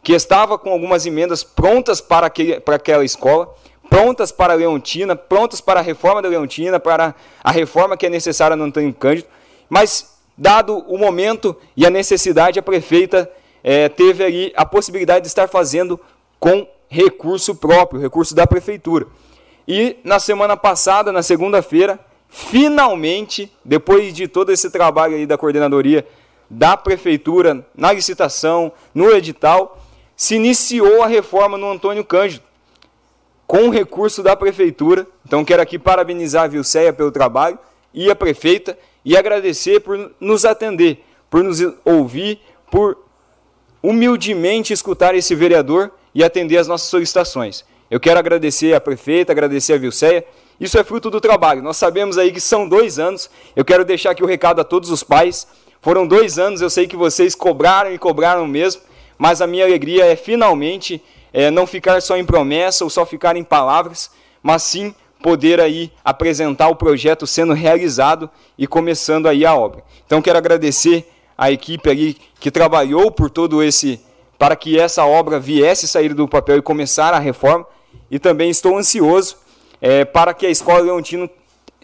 que 0.04 0.14
estava 0.14 0.58
com 0.58 0.72
algumas 0.72 1.06
emendas 1.06 1.44
prontas 1.44 2.02
para, 2.02 2.28
aquele, 2.28 2.60
para 2.60 2.76
aquela 2.76 3.06
escola, 3.06 3.54
prontas 3.92 4.32
para 4.32 4.54
a 4.54 4.56
Leontina, 4.56 5.18
prontas 5.18 5.60
para 5.60 5.82
a 5.82 5.84
reforma 5.84 6.22
da 6.22 6.30
Leontina, 6.30 6.80
para 6.80 7.14
a 7.44 7.52
reforma 7.52 7.98
que 7.98 8.06
é 8.06 8.10
necessária 8.10 8.56
no 8.56 8.64
Antônio 8.64 8.94
Cândido, 8.94 9.28
mas, 9.70 10.18
dado 10.38 10.78
o 10.88 10.98
momento 10.98 11.58
e 11.76 11.86
a 11.86 11.90
necessidade, 11.90 12.58
a 12.58 12.64
prefeita 12.64 13.30
é, 13.62 13.90
teve 13.90 14.24
ali 14.24 14.54
a 14.56 14.66
possibilidade 14.66 15.24
de 15.24 15.28
estar 15.28 15.50
fazendo 15.50 16.00
com 16.40 16.66
recurso 16.88 17.54
próprio, 17.54 18.00
recurso 18.00 18.34
da 18.34 18.48
prefeitura. 18.48 19.08
E 19.68 19.98
na 20.06 20.20
semana 20.20 20.56
passada, 20.56 21.12
na 21.12 21.22
segunda-feira, 21.22 22.00
finalmente, 22.30 23.52
depois 23.64 24.14
de 24.14 24.26
todo 24.26 24.54
esse 24.54 24.72
trabalho 24.72 25.18
aí 25.18 25.26
da 25.26 25.38
coordenadoria 25.38 26.08
da 26.50 26.78
prefeitura, 26.78 27.68
na 27.76 27.92
licitação, 27.92 28.72
no 28.96 29.12
edital, 29.12 29.78
se 30.16 30.36
iniciou 30.36 31.04
a 31.04 31.08
reforma 31.08 31.58
no 31.58 31.70
Antônio 31.70 32.06
Cândido, 32.06 32.51
com 33.52 33.68
recurso 33.68 34.24
da 34.24 34.34
prefeitura. 34.34 35.06
Então 35.28 35.44
quero 35.44 35.62
aqui 35.62 35.78
parabenizar 35.78 36.46
a 36.46 36.48
Vilceia 36.48 36.94
pelo 36.94 37.12
trabalho 37.12 37.60
e 37.94 38.10
a 38.10 38.16
prefeita 38.16 38.78
e 39.04 39.18
agradecer 39.18 39.82
por 39.82 40.14
nos 40.22 40.46
atender, 40.46 41.04
por 41.30 41.44
nos 41.44 41.60
ouvir, 41.84 42.40
por 42.72 42.98
humildemente 43.84 44.72
escutar 44.72 45.16
esse 45.16 45.36
vereador 45.36 45.92
e 46.16 46.24
atender 46.24 46.60
as 46.60 46.68
nossas 46.70 46.88
solicitações. 46.88 47.66
Eu 47.90 48.00
quero 48.00 48.18
agradecer 48.18 48.74
a 48.74 48.80
prefeita, 48.80 49.34
agradecer 49.34 49.74
a 49.74 49.78
Vilceia. 49.78 50.26
Isso 50.58 50.80
é 50.80 50.84
fruto 50.86 51.10
do 51.10 51.20
trabalho. 51.20 51.62
Nós 51.62 51.76
sabemos 51.76 52.18
aí 52.18 52.32
que 52.32 52.40
são 52.40 52.70
dois 52.70 53.00
anos. 53.00 53.30
Eu 53.54 53.66
quero 53.66 53.84
deixar 53.84 54.12
aqui 54.12 54.24
o 54.24 54.28
recado 54.28 54.62
a 54.62 54.64
todos 54.64 54.90
os 54.90 55.04
pais. 55.04 55.46
Foram 55.82 56.08
dois 56.08 56.40
anos, 56.40 56.62
eu 56.62 56.70
sei 56.70 56.88
que 56.88 56.96
vocês 56.96 57.36
cobraram 57.36 57.94
e 57.94 57.98
cobraram 57.98 58.48
mesmo 58.48 58.84
mas 59.22 59.40
a 59.40 59.46
minha 59.46 59.64
alegria 59.64 60.04
é 60.06 60.16
finalmente 60.16 61.00
é, 61.34 61.50
não 61.50 61.66
ficar 61.66 62.02
só 62.02 62.18
em 62.18 62.26
promessa 62.26 62.84
ou 62.84 62.90
só 62.90 63.06
ficar 63.06 63.36
em 63.36 63.44
palavras, 63.44 64.12
mas 64.42 64.64
sim 64.64 64.94
poder 65.22 65.60
aí 65.60 65.92
apresentar 66.04 66.68
o 66.68 66.76
projeto 66.76 67.28
sendo 67.28 67.54
realizado 67.54 68.30
e 68.58 68.66
começando 68.66 69.28
aí 69.28 69.46
a 69.46 69.56
obra. 69.56 69.84
Então 70.06 70.22
quero 70.22 70.38
agradecer 70.38 71.08
a 71.38 71.52
equipe 71.52 71.90
ali 71.90 72.18
que 72.40 72.52
trabalhou 72.52 73.12
por 73.12 73.30
todo 73.30 73.64
esse 73.64 74.00
para 74.38 74.56
que 74.56 74.80
essa 74.80 75.06
obra 75.06 75.40
viesse 75.40 75.88
sair 75.88 76.14
do 76.16 76.28
papel 76.28 76.58
e 76.58 76.62
começar 76.62 77.14
a 77.14 77.20
reforma 77.20 77.66
e 78.10 78.18
também 78.18 78.50
estou 78.50 78.78
ansioso 78.78 79.38
é, 79.80 80.04
para 80.04 80.34
que 80.34 80.46
a 80.46 80.50
escola 80.50 80.80
Leontino, 80.80 81.30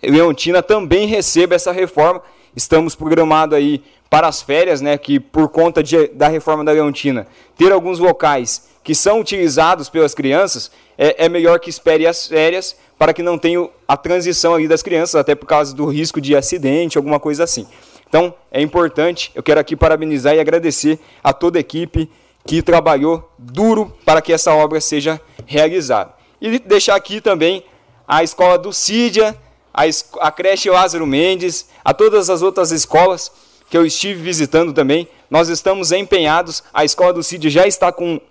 Leontina 0.02 0.62
também 0.62 1.08
receba 1.08 1.56
essa 1.56 1.72
reforma. 1.72 2.22
Estamos 2.56 2.96
programados 2.96 3.56
aí 3.56 3.84
para 4.10 4.28
as 4.28 4.42
férias, 4.42 4.82
né, 4.82 4.98
que 4.98 5.20
por 5.20 5.50
conta 5.50 5.84
de, 5.84 6.08
da 6.08 6.28
reforma 6.28 6.64
da 6.64 6.72
Leontina, 6.72 7.28
ter 7.58 7.72
alguns 7.72 8.00
locais 8.00 8.70
que 8.88 8.96
são 8.96 9.20
utilizados 9.20 9.90
pelas 9.90 10.14
crianças, 10.14 10.72
é, 10.98 11.26
é, 11.26 11.28
melhor 11.28 11.60
que 11.60 11.70
espere 11.70 12.08
as 12.08 12.26
férias 12.26 12.74
para 12.98 13.14
que 13.14 13.22
não 13.22 13.38
tenha 13.38 13.68
a 13.86 13.98
transição 13.98 14.56
ali 14.56 14.66
das 14.66 14.82
crianças, 14.82 15.16
até 15.16 15.36
por 15.36 15.46
causa 15.46 15.76
do 15.76 15.88
risco 15.88 16.22
de 16.22 16.34
acidente, 16.34 16.98
alguma 16.98 17.20
coisa 17.20 17.44
assim. 17.44 17.68
Então, 18.08 18.34
é 18.50 18.62
importante, 18.62 19.30
eu 19.36 19.44
quero 19.44 19.60
aqui 19.60 19.76
parabenizar 19.76 20.36
e 20.36 20.40
agradecer 20.40 21.00
a 21.22 21.34
toda 21.34 21.60
a 21.60 21.60
equipe 21.60 22.10
que 22.46 22.62
trabalhou 22.62 23.30
duro 23.38 23.94
para 24.06 24.22
que 24.22 24.32
essa 24.32 24.54
obra 24.54 24.80
seja 24.80 25.20
realizada. 25.46 26.14
E 26.40 26.58
deixar 26.58 26.96
aqui 26.96 27.20
também 27.20 27.66
a 28.08 28.24
escola 28.24 28.58
do 28.58 28.72
Cídia, 28.72 29.36
a, 29.74 29.82
a 30.22 30.32
creche 30.32 30.70
Lázaro 30.70 31.06
Mendes, 31.06 31.68
a 31.84 31.94
todas 31.94 32.30
as 32.30 32.42
outras 32.42 32.72
escolas 32.72 33.34
que 33.70 33.78
eu 33.78 33.86
estive 33.86 34.22
visitando 34.22 34.72
também, 34.72 35.10
nós 35.30 35.50
estamos 35.50 35.92
empenhados, 35.92 36.64
a 36.74 36.86
Escola 36.86 37.12
do 37.12 37.22
CID 37.22 37.50
já 37.50 37.68
está 37.68 37.92
com 37.92 38.22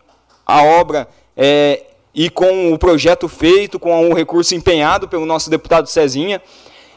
a 0.47 0.63
obra 0.63 1.09
é, 1.37 1.83
e 2.15 2.31
com 2.31 2.73
o 2.73 2.79
projeto 2.79 3.29
feito, 3.29 3.79
com 3.79 4.09
o 4.09 4.15
recurso 4.15 4.55
empenhado 4.55 5.09
pelo 5.09 5.27
nosso 5.27 5.51
deputado 5.51 5.89
Cezinha. 5.89 6.41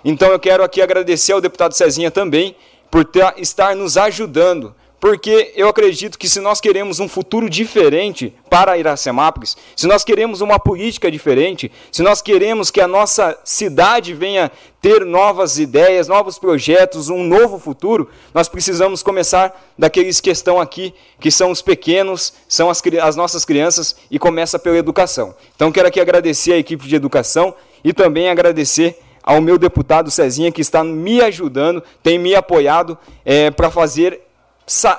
Então 0.06 0.30
eu 0.32 0.40
quero 0.40 0.64
aqui 0.64 0.82
agradecer 0.82 1.34
ao 1.34 1.42
deputado 1.42 1.74
Cezinha 1.74 2.12
também 2.12 2.56
por 2.90 3.04
ter, 3.04 3.34
estar 3.38 3.76
nos 3.76 3.98
ajudando 3.98 4.74
porque 5.00 5.54
eu 5.56 5.70
acredito 5.70 6.20
que 6.20 6.28
se 6.28 6.40
nós 6.42 6.60
queremos 6.60 7.00
um 7.00 7.08
futuro 7.08 7.50
diferente 7.50 8.34
para 8.50 8.78
Iracemápolis, 8.78 9.56
se 9.76 9.88
nós 9.88 10.04
queremos 10.04 10.42
uma 10.42 10.60
política 10.60 11.10
diferente, 11.10 11.72
se 11.92 12.04
nós 12.04 12.22
queremos 12.22 12.70
que 12.70 12.82
a 12.82 12.88
nossa 12.88 13.38
cidade 13.44 14.14
venha 14.14 14.52
ter 14.82 15.06
novas 15.06 15.58
ideias, 15.58 16.08
novos 16.08 16.38
projetos, 16.38 17.10
um 17.10 17.24
novo 17.24 17.60
futuro, 17.60 18.10
nós 18.34 18.50
precisamos 18.50 19.02
começar 19.02 19.72
daqueles 19.78 20.20
que 20.20 20.30
estão 20.30 20.60
aqui, 20.60 20.94
que 21.20 21.32
são 21.32 21.52
os 21.52 21.62
pequenos, 21.62 22.34
são 22.48 22.70
as, 22.70 22.82
as 23.02 23.16
nossas 23.16 23.46
crianças, 23.46 23.96
e 24.12 24.20
começa 24.20 24.60
pela 24.60 24.78
educação. 24.78 25.34
Então 25.56 25.72
quero 25.72 25.88
aqui 25.88 26.00
agradecer 26.00 26.54
à 26.54 26.58
equipe 26.58 26.88
de 26.88 26.96
educação 26.96 27.54
e 27.84 27.94
também 27.94 28.30
agradecer 28.30 28.98
ao 29.24 29.42
meu 29.42 29.58
deputado 29.58 30.10
Cezinha, 30.10 30.52
que 30.52 30.62
está 30.62 30.84
me 30.84 31.22
ajudando, 31.22 31.84
tem 32.02 32.18
me 32.18 32.34
apoiado 32.34 32.98
é, 33.24 33.52
para 33.52 33.70
fazer 33.70 34.29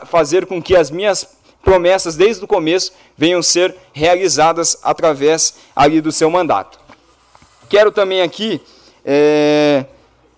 fazer 0.07 0.47
com 0.47 0.63
que 0.63 0.77
as 0.77 0.91
minhas 0.91 1.39
promessas 1.63 2.17
desde 2.17 2.45
o 2.45 2.49
começo 2.49 2.93
venham 3.17 3.43
ser 3.43 3.77
realizadas 3.93 4.79
através 4.83 5.55
ali 5.75 6.01
do 6.01 6.11
seu 6.11 6.31
mandato. 6.31 6.79
Quero 7.69 7.93
também 7.93 8.23
aqui 8.23 8.61
é, 9.05 9.85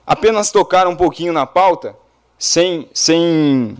apenas 0.06 0.50
tocar 0.50 0.86
um 0.86 0.96
pouquinho 0.96 1.32
na 1.32 1.46
pauta, 1.46 1.96
sem, 2.38 2.88
sem 2.92 3.76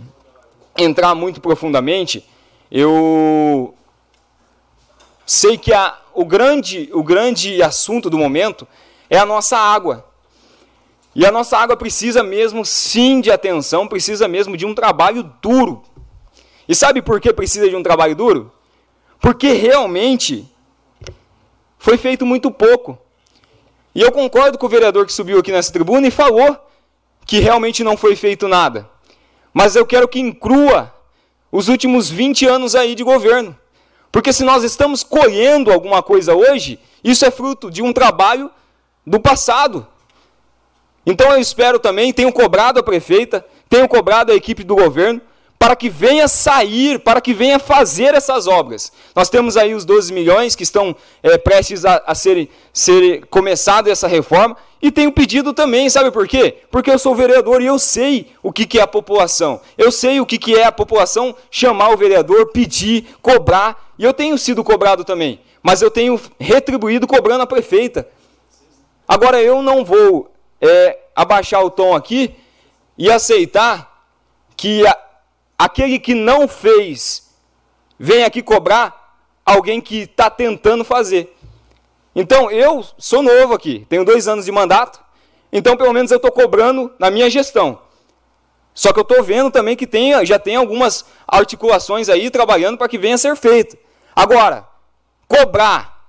entrar 0.77 1.13
muito 1.13 1.39
profundamente. 1.39 2.27
Eu 2.71 3.75
sei 5.25 5.57
que 5.57 5.73
a, 5.73 5.97
o, 6.13 6.25
grande, 6.25 6.89
o 6.93 7.03
grande 7.03 7.61
assunto 7.61 8.09
do 8.09 8.17
momento 8.17 8.67
é 9.09 9.17
a 9.17 9.25
nossa 9.25 9.57
água. 9.57 10.05
E 11.15 11.25
a 11.25 11.31
nossa 11.31 11.57
água 11.57 11.77
precisa 11.77 12.23
mesmo, 12.23 12.65
sim, 12.65 13.21
de 13.21 13.31
atenção, 13.31 13.87
precisa 13.87 14.27
mesmo 14.27 14.57
de 14.57 14.65
um 14.65 14.73
trabalho 14.73 15.23
duro. 15.41 15.83
E 16.67 16.73
sabe 16.73 17.01
por 17.01 17.21
que 17.21 17.31
precisa 17.31 17.69
de 17.69 17.75
um 17.75 17.83
trabalho 17.83 18.15
duro? 18.15 18.51
Porque 19.19 19.53
realmente 19.53 20.49
foi 21.77 21.97
feito 21.97 22.25
muito 22.25 22.49
pouco. 22.49 22.97
E 23.93 24.01
eu 24.01 24.11
concordo 24.11 24.57
com 24.57 24.65
o 24.65 24.69
vereador 24.69 25.05
que 25.05 25.13
subiu 25.13 25.39
aqui 25.39 25.51
nessa 25.51 25.71
tribuna 25.71 26.07
e 26.07 26.11
falou 26.11 26.57
que 27.25 27.39
realmente 27.39 27.83
não 27.83 27.95
foi 27.95 28.15
feito 28.15 28.47
nada. 28.47 28.89
Mas 29.53 29.75
eu 29.75 29.85
quero 29.85 30.07
que 30.07 30.19
inclua 30.19 30.91
os 31.51 31.67
últimos 31.67 32.09
20 32.09 32.47
anos 32.47 32.73
aí 32.73 32.95
de 32.95 33.03
governo. 33.03 33.55
Porque 34.11 34.33
se 34.33 34.43
nós 34.43 34.63
estamos 34.63 35.03
colhendo 35.03 35.71
alguma 35.71 36.01
coisa 36.01 36.33
hoje, 36.33 36.79
isso 37.03 37.25
é 37.25 37.29
fruto 37.29 37.69
de 37.69 37.81
um 37.83 37.93
trabalho 37.93 38.49
do 39.05 39.19
passado. 39.19 39.85
Então 41.05 41.31
eu 41.31 41.39
espero 41.39 41.79
também, 41.79 42.13
tenho 42.13 42.31
cobrado 42.31 42.79
a 42.79 42.83
prefeita, 42.83 43.45
tenho 43.69 43.87
cobrado 43.87 44.31
a 44.31 44.35
equipe 44.35 44.63
do 44.63 44.75
governo, 44.75 45.21
para 45.63 45.77
que 45.77 45.89
venha 45.89 46.27
sair, 46.27 46.99
para 46.99 47.21
que 47.21 47.33
venha 47.33 47.57
fazer 47.57 48.13
essas 48.13 48.47
obras. 48.47 48.91
Nós 49.15 49.29
temos 49.29 49.55
aí 49.55 49.73
os 49.73 49.85
12 49.85 50.11
milhões 50.11 50.57
que 50.57 50.63
estão 50.63 50.93
é, 51.23 51.37
prestes 51.37 51.85
a, 51.85 52.03
a 52.05 52.13
ser, 52.13 53.25
começado 53.29 53.89
essa 53.89 54.05
reforma, 54.05 54.57
e 54.81 54.91
tenho 54.91 55.09
pedido 55.09 55.53
também, 55.53 55.89
sabe 55.89 56.11
por 56.11 56.27
quê? 56.27 56.57
Porque 56.69 56.91
eu 56.91 56.99
sou 56.99 57.15
vereador 57.15 57.61
e 57.61 57.65
eu 57.65 57.79
sei 57.79 58.27
o 58.43 58.51
que, 58.51 58.65
que 58.65 58.77
é 58.77 58.81
a 58.81 58.87
população. 58.87 59.61
Eu 59.77 59.89
sei 59.89 60.19
o 60.19 60.25
que, 60.25 60.37
que 60.37 60.53
é 60.53 60.65
a 60.65 60.71
população 60.71 61.33
chamar 61.49 61.91
o 61.91 61.97
vereador, 61.97 62.47
pedir, 62.47 63.05
cobrar, 63.21 63.93
e 63.97 64.03
eu 64.03 64.13
tenho 64.13 64.37
sido 64.37 64.65
cobrado 64.65 65.05
também. 65.05 65.39
Mas 65.61 65.81
eu 65.81 65.89
tenho 65.89 66.19
retribuído 66.37 67.07
cobrando 67.07 67.43
a 67.43 67.47
prefeita. 67.47 68.05
Agora 69.07 69.41
eu 69.41 69.61
não 69.61 69.85
vou 69.85 70.32
é, 70.63 70.97
abaixar 71.13 71.61
o 71.61 71.69
tom 71.69 71.93
aqui 71.93 72.33
e 72.97 73.11
aceitar 73.11 74.07
que 74.55 74.87
a, 74.87 74.97
aquele 75.59 75.99
que 75.99 76.15
não 76.15 76.47
fez 76.47 77.29
vem 77.99 78.23
aqui 78.23 78.41
cobrar 78.41 79.17
alguém 79.45 79.81
que 79.81 80.03
está 80.03 80.29
tentando 80.29 80.85
fazer. 80.85 81.35
Então, 82.15 82.49
eu 82.49 82.85
sou 82.97 83.21
novo 83.21 83.53
aqui, 83.53 83.85
tenho 83.89 84.05
dois 84.05 84.27
anos 84.27 84.45
de 84.45 84.51
mandato, 84.51 85.03
então 85.51 85.75
pelo 85.75 85.91
menos 85.91 86.11
eu 86.11 86.17
estou 86.17 86.31
cobrando 86.31 86.93
na 86.97 87.11
minha 87.11 87.29
gestão. 87.29 87.81
Só 88.73 88.93
que 88.93 88.99
eu 88.99 89.03
estou 89.03 89.21
vendo 89.21 89.51
também 89.51 89.75
que 89.75 89.85
tem, 89.85 90.25
já 90.25 90.39
tem 90.39 90.55
algumas 90.55 91.05
articulações 91.27 92.07
aí 92.07 92.31
trabalhando 92.31 92.77
para 92.77 92.87
que 92.87 92.97
venha 92.97 93.15
a 93.15 93.17
ser 93.17 93.35
feito. 93.35 93.77
Agora, 94.15 94.65
cobrar, 95.27 96.07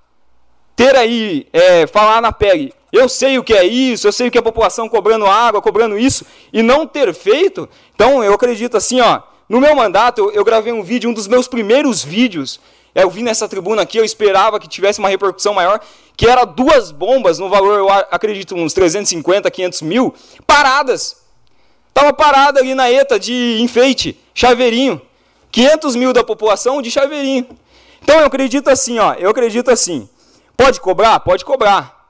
ter 0.77 0.95
aí, 0.97 1.49
é, 1.53 1.87
falar 1.87 2.23
na 2.23 2.33
pele, 2.33 2.73
eu 2.97 3.09
sei 3.09 3.39
o 3.39 3.43
que 3.43 3.53
é 3.53 3.65
isso, 3.65 4.07
eu 4.07 4.13
sei 4.13 4.29
o 4.29 4.31
que 4.31 4.39
é 4.39 4.41
a 4.41 4.43
população 4.43 4.89
cobrando 4.89 5.27
água, 5.27 5.61
cobrando 5.61 5.99
isso, 5.99 6.25
e 6.53 6.63
não 6.63 6.87
ter 6.87 7.13
feito. 7.13 7.69
Então, 7.95 8.23
eu 8.23 8.33
acredito 8.33 8.77
assim, 8.77 9.01
ó, 9.01 9.21
no 9.49 9.61
meu 9.61 9.75
mandato, 9.75 10.21
eu, 10.21 10.31
eu 10.31 10.45
gravei 10.45 10.73
um 10.73 10.83
vídeo, 10.83 11.11
um 11.11 11.13
dos 11.13 11.27
meus 11.27 11.49
primeiros 11.49 12.05
vídeos, 12.05 12.61
é, 12.95 13.03
eu 13.03 13.11
vi 13.11 13.25
nessa 13.25 13.49
tribuna 13.49 13.83
aqui, 13.83 13.99
eu 13.99 14.05
esperava 14.05 14.61
que 14.61 14.69
tivesse 14.69 15.01
uma 15.01 15.09
repercussão 15.09 15.53
maior, 15.53 15.81
que 16.17 16.27
era 16.27 16.45
duas 16.45 16.93
bombas 16.93 17.41
no 17.41 17.49
valor, 17.49 17.81
eu 17.81 17.91
acredito, 17.91 18.55
uns 18.55 18.73
350, 18.73 19.51
500 19.51 19.83
mil, 19.83 20.15
paradas. 20.47 21.17
Estava 21.89 22.13
parada 22.13 22.61
ali 22.61 22.75
na 22.75 22.91
ETA 22.91 23.19
de 23.19 23.59
enfeite, 23.61 24.17
chaveirinho. 24.33 25.03
500 25.51 25.97
mil 25.97 26.13
da 26.13 26.23
população 26.23 26.81
de 26.81 26.91
chaveirinho. 26.91 27.47
Então 28.01 28.21
eu 28.21 28.27
acredito 28.27 28.69
assim, 28.69 28.99
ó, 29.01 29.15
eu 29.15 29.31
acredito 29.31 29.71
assim. 29.71 30.09
Pode 30.57 30.81
cobrar? 30.81 31.19
Pode 31.21 31.45
cobrar 31.45 32.04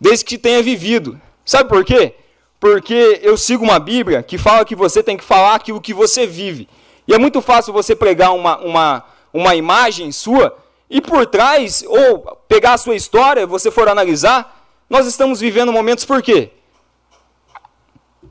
desde 0.00 0.24
que 0.24 0.38
tenha 0.38 0.62
vivido. 0.62 1.20
Sabe 1.44 1.68
por 1.68 1.84
quê? 1.84 2.14
Porque 2.58 3.20
eu 3.22 3.36
sigo 3.36 3.64
uma 3.64 3.78
Bíblia 3.78 4.22
que 4.22 4.38
fala 4.38 4.64
que 4.64 4.74
você 4.74 5.02
tem 5.02 5.16
que 5.16 5.24
falar 5.24 5.54
aquilo 5.54 5.80
que 5.80 5.94
você 5.94 6.26
vive. 6.26 6.68
E 7.06 7.14
é 7.14 7.18
muito 7.18 7.40
fácil 7.40 7.72
você 7.72 7.94
pregar 7.94 8.34
uma, 8.34 8.58
uma, 8.58 9.04
uma 9.32 9.54
imagem 9.54 10.10
sua 10.10 10.56
e 10.88 11.00
por 11.00 11.26
trás, 11.26 11.84
ou 11.86 12.36
pegar 12.48 12.74
a 12.74 12.78
sua 12.78 12.94
história, 12.94 13.46
você 13.46 13.70
for 13.70 13.88
analisar, 13.88 14.64
nós 14.88 15.06
estamos 15.06 15.40
vivendo 15.40 15.72
momentos 15.72 16.04
por 16.04 16.22
quê? 16.22 16.50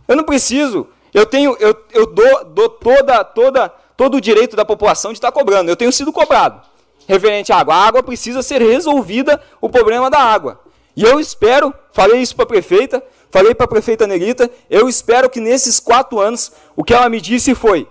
Eu 0.08 0.16
não 0.16 0.24
preciso, 0.24 0.88
eu 1.14 1.26
tenho, 1.26 1.56
eu, 1.60 1.76
eu 1.92 2.06
dou, 2.08 2.46
dou 2.46 2.70
toda, 2.70 3.24
toda, 3.24 3.70
todo 3.98 4.16
o 4.16 4.22
direito 4.22 4.56
da 4.56 4.64
população 4.64 5.12
de 5.12 5.18
estar 5.18 5.32
cobrando. 5.32 5.70
Eu 5.70 5.76
tenho 5.76 5.92
sido 5.92 6.14
cobrado 6.14 6.62
referente 7.08 7.52
à 7.52 7.58
água. 7.58 7.76
A 7.76 7.88
água 7.88 8.04
precisa 8.04 8.42
ser 8.42 8.62
resolvida, 8.62 9.42
o 9.62 9.70
problema 9.70 10.10
da 10.10 10.20
água. 10.20 10.60
E 10.96 11.04
eu 11.04 11.20
espero, 11.20 11.74
falei 11.92 12.22
isso 12.22 12.36
para 12.36 12.44
a 12.44 12.48
prefeita, 12.48 13.04
falei 13.30 13.54
para 13.54 13.66
a 13.66 13.70
prefeita 13.70 14.08
Nerita, 14.08 14.50
eu 14.70 14.88
espero 14.88 15.30
que 15.30 15.40
nesses 15.40 15.80
quatro 15.80 16.20
anos, 16.20 16.52
o 16.76 16.84
que 16.84 16.94
ela 16.94 17.10
me 17.10 17.20
disse 17.20 17.54
foi: 17.54 17.88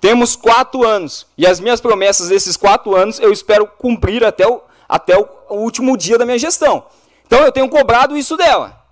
temos 0.00 0.36
quatro 0.36 0.86
anos, 0.86 1.26
e 1.38 1.46
as 1.46 1.58
minhas 1.58 1.80
promessas 1.80 2.28
desses 2.28 2.56
quatro 2.56 2.94
anos 2.94 3.18
eu 3.18 3.32
espero 3.32 3.66
cumprir 3.66 4.22
até 4.22 4.46
o, 4.46 4.60
até 4.86 5.16
o 5.16 5.54
último 5.54 5.96
dia 5.96 6.18
da 6.18 6.26
minha 6.26 6.38
gestão. 6.38 6.84
Então 7.26 7.40
eu 7.40 7.50
tenho 7.50 7.68
cobrado 7.70 8.14
isso 8.16 8.36
dela. 8.36 8.84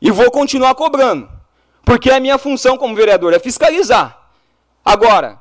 E 0.00 0.12
vou 0.12 0.30
continuar 0.30 0.74
cobrando. 0.76 1.28
Porque 1.84 2.10
a 2.10 2.20
minha 2.20 2.38
função 2.38 2.76
como 2.76 2.94
vereador 2.94 3.32
é 3.34 3.38
fiscalizar. 3.38 4.30
Agora, 4.84 5.40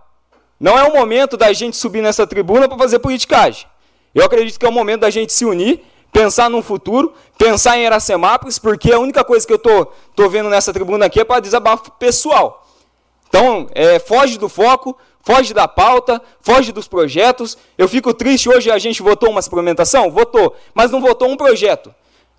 não 0.60 0.80
é 0.80 0.84
o 0.84 0.94
momento 0.94 1.38
da 1.38 1.54
gente 1.54 1.78
subir 1.78 2.02
nessa 2.02 2.26
tribuna 2.26 2.68
para 2.68 2.78
fazer 2.78 3.00
politicagem. 3.00 3.68
Eu 4.16 4.26
acredito 4.26 4.60
que 4.60 4.66
é 4.66 4.70
o 4.70 4.72
momento 4.72 5.02
da 5.02 5.10
gente 5.10 5.32
se 5.32 5.46
unir 5.46 5.84
pensar 6.14 6.50
no 6.50 6.62
futuro, 6.62 7.14
pensar 7.38 7.78
em 7.78 7.86
Iracemápolis, 7.86 8.60
porque 8.60 8.94
a 8.94 9.00
única 9.00 9.24
coisa 9.24 9.46
que 9.46 9.52
eu 9.52 9.58
tô, 9.58 9.88
tô 10.16 10.30
vendo 10.30 10.48
nessa 10.48 10.72
tribuna 10.72 11.08
aqui 11.08 11.20
é 11.20 11.24
para 11.26 11.42
desabafo 11.42 11.92
pessoal. 11.94 12.66
Então, 13.28 13.68
é, 13.74 13.98
foge 13.98 14.38
do 14.38 14.48
foco, 14.48 14.96
foge 15.24 15.56
da 15.56 15.68
pauta, 15.68 16.22
foge 16.40 16.72
dos 16.72 16.88
projetos. 16.88 17.58
Eu 17.76 17.90
fico 17.90 18.14
triste, 18.14 18.48
hoje 18.48 18.70
a 18.70 18.78
gente 18.78 19.02
votou 19.02 19.32
uma 19.32 19.42
suplementação? 19.42 20.12
Votou, 20.12 20.56
mas 20.74 20.92
não 20.92 21.02
votou 21.02 21.28
um 21.28 21.36
projeto. 21.36 21.94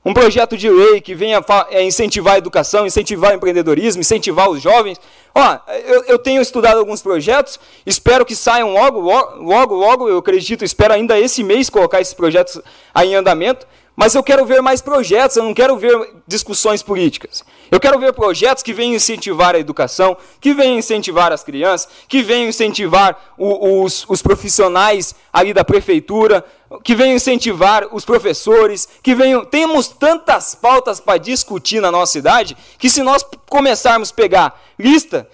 Um 0.05 0.13
projeto 0.13 0.55
de 0.57 0.69
lei 0.69 1.01
que 1.01 1.15
venha 1.15 1.43
é, 1.71 1.83
incentivar 1.83 2.35
a 2.35 2.39
educação, 2.39 2.87
incentivar 2.87 3.33
o 3.33 3.37
empreendedorismo, 3.37 4.03
incentivar 4.03 4.51
os 4.51 4.61
jovens. 4.61 5.01
Ó, 5.35 5.59
eu, 5.87 6.05
eu, 6.05 6.19
tenho 6.19 6.43
estudado 6.43 6.79
alguns 6.79 7.01
projetos, 7.01 7.59
espero 7.87 8.25
que 8.25 8.37
saiam 8.37 8.73
logo, 8.73 9.01
logo, 9.01 9.75
logo, 9.75 10.09
eu 10.09 10.19
acredito, 10.19 10.63
espero 10.63 10.93
ainda 10.93 11.19
esse 11.19 11.43
mês 11.43 11.71
colocar 11.71 12.01
esses 12.03 12.13
projetos 12.13 12.61
aí 12.95 13.13
em 13.13 13.15
andamento. 13.15 13.67
Mas 13.97 14.15
eu 14.15 14.23
quero 14.25 14.45
ver 14.45 14.61
mais 14.61 14.81
projetos, 14.81 15.37
eu 15.37 15.45
não 15.45 15.55
quero 15.55 15.77
ver 15.77 16.15
discussões 16.27 16.83
políticas. 16.83 17.45
Eu 17.71 17.79
quero 17.79 17.99
ver 17.99 18.13
projetos 18.13 18.63
que 18.63 18.73
venham 18.73 18.95
incentivar 18.97 19.55
a 19.55 19.59
educação, 19.59 20.17
que 20.41 20.53
venham 20.53 20.79
incentivar 20.79 21.33
as 21.33 21.45
crianças, 21.45 21.89
que 22.09 22.23
venham 22.23 22.49
incentivar 22.49 23.17
o, 23.39 23.85
os, 23.85 24.05
os 24.09 24.21
profissionais 24.21 25.15
ali 25.33 25.55
da 25.55 25.65
prefeitura, 25.65 26.45
que 26.83 26.95
venham 26.95 27.15
incentivar 27.15 27.87
os 27.93 28.05
professores, 28.05 28.89
que 29.01 29.15
venham. 29.15 29.45
Temos 29.45 29.87
tantas 29.87 30.57
pautas 30.57 30.99
para 30.99 31.19
discutir 31.19 31.81
na 31.81 31.93
nossa 31.93 32.13
cidade 32.13 32.57
que 32.79 32.91
se 32.91 33.03
nós 33.03 33.25
começarmos 33.49 34.11
a 34.11 34.15
pegar 34.15 34.61
lista, 34.77 35.29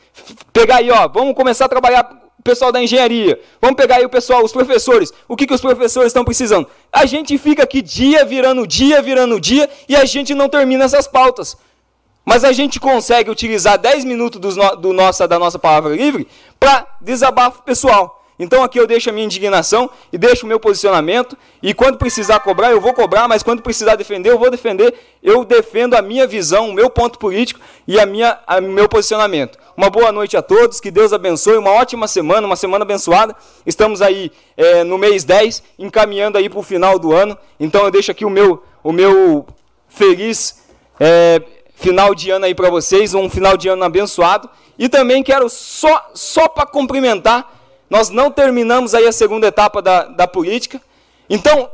pegar 0.52 0.76
aí, 0.76 0.90
ó, 0.90 1.08
vamos 1.08 1.34
começar 1.34 1.64
a 1.64 1.68
trabalhar 1.68 2.19
o 2.40 2.42
pessoal 2.42 2.72
da 2.72 2.82
engenharia, 2.82 3.38
vamos 3.60 3.76
pegar 3.76 3.96
aí 3.96 4.04
o 4.04 4.08
pessoal, 4.08 4.42
os 4.42 4.50
professores, 4.50 5.12
o 5.28 5.36
que, 5.36 5.46
que 5.46 5.52
os 5.52 5.60
professores 5.60 6.08
estão 6.08 6.24
precisando? 6.24 6.66
A 6.90 7.04
gente 7.04 7.36
fica 7.36 7.62
aqui 7.62 7.82
dia 7.82 8.24
virando 8.24 8.66
dia, 8.66 9.02
virando 9.02 9.38
dia, 9.38 9.68
e 9.86 9.94
a 9.94 10.06
gente 10.06 10.34
não 10.34 10.48
termina 10.48 10.84
essas 10.84 11.06
pautas. 11.06 11.56
Mas 12.24 12.42
a 12.42 12.52
gente 12.52 12.80
consegue 12.80 13.30
utilizar 13.30 13.78
10 13.78 14.06
minutos 14.06 14.40
do, 14.40 14.76
do 14.76 14.92
nossa, 14.94 15.28
da 15.28 15.38
nossa 15.38 15.58
palavra 15.58 15.94
livre 15.94 16.26
para 16.58 16.86
desabafo 17.00 17.62
pessoal. 17.62 18.24
Então 18.38 18.62
aqui 18.62 18.80
eu 18.80 18.86
deixo 18.86 19.10
a 19.10 19.12
minha 19.12 19.26
indignação 19.26 19.90
e 20.10 20.16
deixo 20.16 20.46
o 20.46 20.48
meu 20.48 20.58
posicionamento. 20.58 21.36
E 21.62 21.74
quando 21.74 21.98
precisar 21.98 22.40
cobrar, 22.40 22.70
eu 22.70 22.80
vou 22.80 22.94
cobrar, 22.94 23.28
mas 23.28 23.42
quando 23.42 23.60
precisar 23.60 23.96
defender, 23.96 24.30
eu 24.30 24.38
vou 24.38 24.50
defender. 24.50 24.94
Eu 25.22 25.44
defendo 25.44 25.94
a 25.94 26.00
minha 26.00 26.26
visão, 26.26 26.70
o 26.70 26.72
meu 26.72 26.88
ponto 26.88 27.18
político 27.18 27.60
e 27.86 28.00
a 28.00 28.06
minha, 28.06 28.38
o 28.48 28.62
meu 28.62 28.88
posicionamento. 28.88 29.58
Uma 29.76 29.88
boa 29.88 30.12
noite 30.12 30.36
a 30.36 30.42
todos, 30.42 30.80
que 30.80 30.90
Deus 30.90 31.12
abençoe, 31.12 31.56
uma 31.56 31.70
ótima 31.70 32.06
semana, 32.08 32.46
uma 32.46 32.56
semana 32.56 32.84
abençoada. 32.84 33.34
Estamos 33.64 34.02
aí 34.02 34.30
é, 34.56 34.84
no 34.84 34.98
mês 34.98 35.24
10, 35.24 35.62
encaminhando 35.78 36.38
aí 36.38 36.48
para 36.48 36.58
o 36.58 36.62
final 36.62 36.98
do 36.98 37.12
ano. 37.12 37.36
Então 37.58 37.84
eu 37.84 37.90
deixo 37.90 38.10
aqui 38.10 38.24
o 38.24 38.30
meu, 38.30 38.62
o 38.82 38.92
meu 38.92 39.46
feliz 39.88 40.62
é, 40.98 41.42
final 41.74 42.14
de 42.14 42.30
ano 42.30 42.44
aí 42.44 42.54
para 42.54 42.68
vocês, 42.68 43.14
um 43.14 43.30
final 43.30 43.56
de 43.56 43.68
ano 43.68 43.84
abençoado. 43.84 44.50
E 44.78 44.88
também 44.88 45.22
quero 45.22 45.48
só, 45.48 46.10
só 46.14 46.48
para 46.48 46.66
cumprimentar 46.66 47.60
nós 47.90 48.08
não 48.08 48.30
terminamos 48.30 48.94
aí 48.94 49.04
a 49.04 49.12
segunda 49.12 49.48
etapa 49.48 49.82
da, 49.82 50.04
da 50.04 50.28
política. 50.28 50.80
Então, 51.28 51.68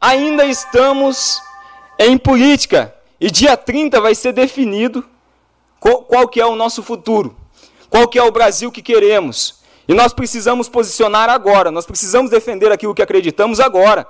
ainda 0.00 0.44
estamos 0.44 1.40
em 1.96 2.18
política. 2.18 2.92
E 3.20 3.30
dia 3.30 3.56
30 3.56 4.00
vai 4.00 4.12
ser 4.16 4.32
definido 4.32 5.04
qual, 5.82 6.02
qual 6.04 6.28
que 6.28 6.40
é 6.40 6.46
o 6.46 6.54
nosso 6.54 6.80
futuro. 6.80 7.34
Qual 7.90 8.06
que 8.06 8.16
é 8.16 8.22
o 8.22 8.30
Brasil 8.30 8.70
que 8.70 8.80
queremos. 8.80 9.56
E 9.88 9.92
nós 9.92 10.12
precisamos 10.12 10.68
posicionar 10.68 11.28
agora. 11.28 11.72
Nós 11.72 11.84
precisamos 11.84 12.30
defender 12.30 12.70
aquilo 12.70 12.94
que 12.94 13.02
acreditamos 13.02 13.58
agora. 13.58 14.06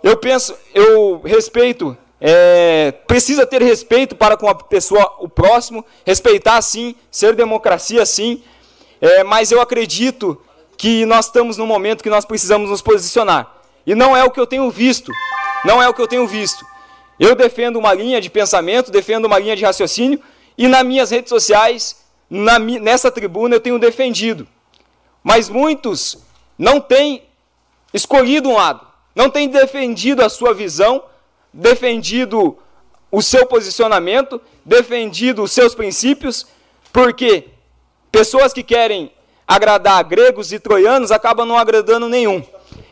Eu 0.00 0.16
penso, 0.16 0.54
eu 0.72 1.20
respeito, 1.24 1.96
é, 2.20 2.92
precisa 3.08 3.44
ter 3.44 3.60
respeito 3.60 4.14
para 4.14 4.36
com 4.36 4.48
a 4.48 4.54
pessoa, 4.54 5.16
o 5.18 5.28
próximo, 5.28 5.84
respeitar 6.06 6.62
sim, 6.62 6.94
ser 7.10 7.34
democracia 7.34 8.06
sim, 8.06 8.40
é, 9.00 9.24
mas 9.24 9.50
eu 9.50 9.60
acredito 9.60 10.40
que 10.76 11.04
nós 11.04 11.26
estamos 11.26 11.56
num 11.56 11.66
momento 11.66 12.00
que 12.00 12.10
nós 12.10 12.24
precisamos 12.24 12.70
nos 12.70 12.80
posicionar. 12.80 13.56
E 13.84 13.92
não 13.92 14.16
é 14.16 14.22
o 14.22 14.30
que 14.30 14.38
eu 14.38 14.46
tenho 14.46 14.70
visto. 14.70 15.10
Não 15.64 15.82
é 15.82 15.88
o 15.88 15.94
que 15.94 16.00
eu 16.00 16.06
tenho 16.06 16.28
visto. 16.28 16.64
Eu 17.18 17.34
defendo 17.34 17.76
uma 17.76 17.92
linha 17.92 18.20
de 18.20 18.30
pensamento, 18.30 18.90
defendo 18.90 19.26
uma 19.26 19.38
linha 19.38 19.56
de 19.56 19.64
raciocínio, 19.64 20.20
e 20.56 20.68
nas 20.68 20.84
minhas 20.84 21.10
redes 21.10 21.28
sociais, 21.28 22.04
na, 22.28 22.58
nessa 22.58 23.10
tribuna, 23.10 23.56
eu 23.56 23.60
tenho 23.60 23.78
defendido. 23.78 24.46
Mas 25.22 25.48
muitos 25.48 26.18
não 26.56 26.80
têm 26.80 27.22
escolhido 27.92 28.48
um 28.48 28.56
lado, 28.56 28.86
não 29.14 29.30
têm 29.30 29.48
defendido 29.48 30.22
a 30.22 30.28
sua 30.28 30.54
visão, 30.54 31.02
defendido 31.52 32.58
o 33.10 33.22
seu 33.22 33.46
posicionamento, 33.46 34.40
defendido 34.64 35.42
os 35.42 35.52
seus 35.52 35.74
princípios, 35.74 36.46
porque 36.92 37.46
Pessoas 38.10 38.52
que 38.52 38.62
querem 38.62 39.12
agradar 39.46 40.02
gregos 40.04 40.52
e 40.52 40.58
troianos 40.58 41.10
acabam 41.10 41.46
não 41.46 41.58
agradando 41.58 42.08
nenhum. 42.08 42.42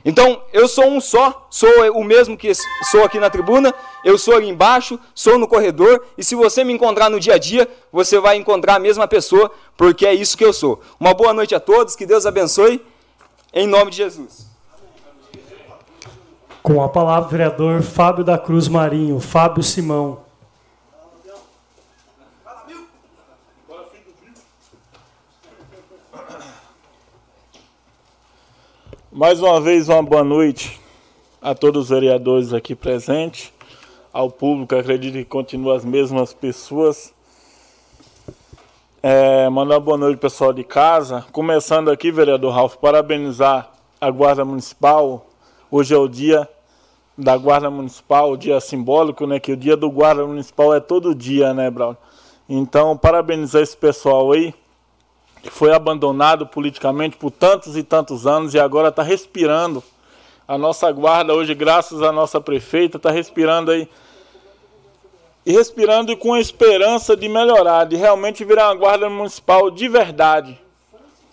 Então, 0.09 0.40
eu 0.52 0.68
sou 0.68 0.86
um 0.86 1.00
só, 1.00 1.48
sou 1.50 1.68
o 1.92 2.04
mesmo 2.04 2.36
que 2.36 2.52
sou 2.92 3.02
aqui 3.02 3.18
na 3.18 3.28
tribuna, 3.28 3.74
eu 4.04 4.16
sou 4.16 4.36
ali 4.36 4.48
embaixo, 4.48 5.00
sou 5.12 5.36
no 5.36 5.48
corredor, 5.48 6.00
e 6.16 6.22
se 6.22 6.36
você 6.36 6.62
me 6.62 6.72
encontrar 6.72 7.11
no 7.11 7.18
dia 7.18 7.34
a 7.34 7.38
dia, 7.38 7.68
você 7.92 8.20
vai 8.20 8.36
encontrar 8.36 8.76
a 8.76 8.78
mesma 8.78 9.09
pessoa, 9.09 9.50
porque 9.76 10.07
é 10.07 10.14
isso 10.14 10.38
que 10.38 10.44
eu 10.44 10.52
sou. 10.52 10.80
Uma 11.00 11.12
boa 11.12 11.34
noite 11.34 11.57
a 11.57 11.61
todos, 11.61 11.96
que 11.96 12.07
Deus 12.07 12.24
abençoe, 12.24 12.80
em 13.52 13.66
nome 13.66 13.90
de 13.90 13.96
Jesus. 13.96 14.46
Com 16.62 16.80
a 16.80 16.88
palavra, 16.88 17.28
vereador 17.28 17.82
Fábio 17.82 18.22
da 18.22 18.38
Cruz 18.38 18.68
Marinho, 18.68 19.18
Fábio 19.18 19.64
Simão. 19.64 20.26
Mais 29.17 29.41
uma 29.41 29.59
vez, 29.62 29.89
uma 29.89 30.03
boa 30.03 30.23
noite 30.23 30.79
a 31.41 31.55
todos 31.55 31.85
os 31.85 31.89
vereadores 31.89 32.53
aqui 32.53 32.75
presentes, 32.75 33.51
ao 34.12 34.31
público, 34.31 34.75
acredito 34.75 35.14
que 35.14 35.25
continua 35.25 35.75
as 35.75 35.87
mesmas 35.87 36.35
pessoas. 36.35 37.14
É, 39.03 39.49
mandar 39.49 39.81
boa 39.81 39.97
noite 39.97 40.19
pessoal 40.19 40.53
de 40.53 40.62
casa. 40.62 41.25
Começando 41.33 41.91
aqui, 41.91 42.12
vereador 42.12 42.53
Ralf, 42.53 42.77
parabenizar 42.77 43.73
a 43.99 44.11
Guarda 44.11 44.45
Municipal. 44.45 45.25
Hoje 45.71 45.95
é 45.95 45.99
o 45.99 46.09
dia 46.09 46.47
da 47.17 47.39
Guarda 47.39 47.71
Municipal, 47.71 48.33
o 48.33 48.37
dia 48.37 48.61
simbólico, 48.61 49.27
né? 49.27 49.41
Que 49.41 49.53
o 49.53 49.57
dia 49.57 49.79
do 49.79 49.91
Guarda 49.91 50.27
Municipal 50.27 50.75
é 50.75 50.81
todo 50.81 51.14
dia, 51.14 51.55
né, 51.55 51.71
Braulio? 51.71 51.97
Então, 52.47 52.95
parabenizar 52.99 53.62
esse 53.62 53.79
pessoal 53.79 54.31
aí 54.33 54.53
que 55.47 55.53
foi 55.53 55.72
abandonado 55.72 56.47
politicamente 56.47 57.16
por 57.16 57.30
tantos 57.30 57.76
e 57.76 57.82
tantos 57.82 58.26
anos 58.26 58.53
e 58.53 58.59
agora 58.59 58.88
está 58.88 59.03
respirando. 59.03 59.82
A 60.47 60.59
nossa 60.59 60.90
guarda 60.92 61.34
hoje, 61.34 61.55
graças 61.55 62.03
à 62.03 62.12
nossa 62.12 62.40
prefeita, 62.40 62.97
está 62.97 63.11
respirando 63.11 63.70
aí. 63.70 63.88
E 65.44 65.53
respirando 65.53 66.11
e 66.11 66.16
com 66.16 66.34
a 66.34 66.40
esperança 66.40 67.16
de 67.16 67.28
melhorar, 67.28 67.84
de 67.84 67.97
realmente 67.97 68.44
virar 68.44 68.68
uma 68.68 68.74
guarda 68.74 69.09
municipal 69.09 69.70
de 69.70 69.88
verdade. 69.88 70.61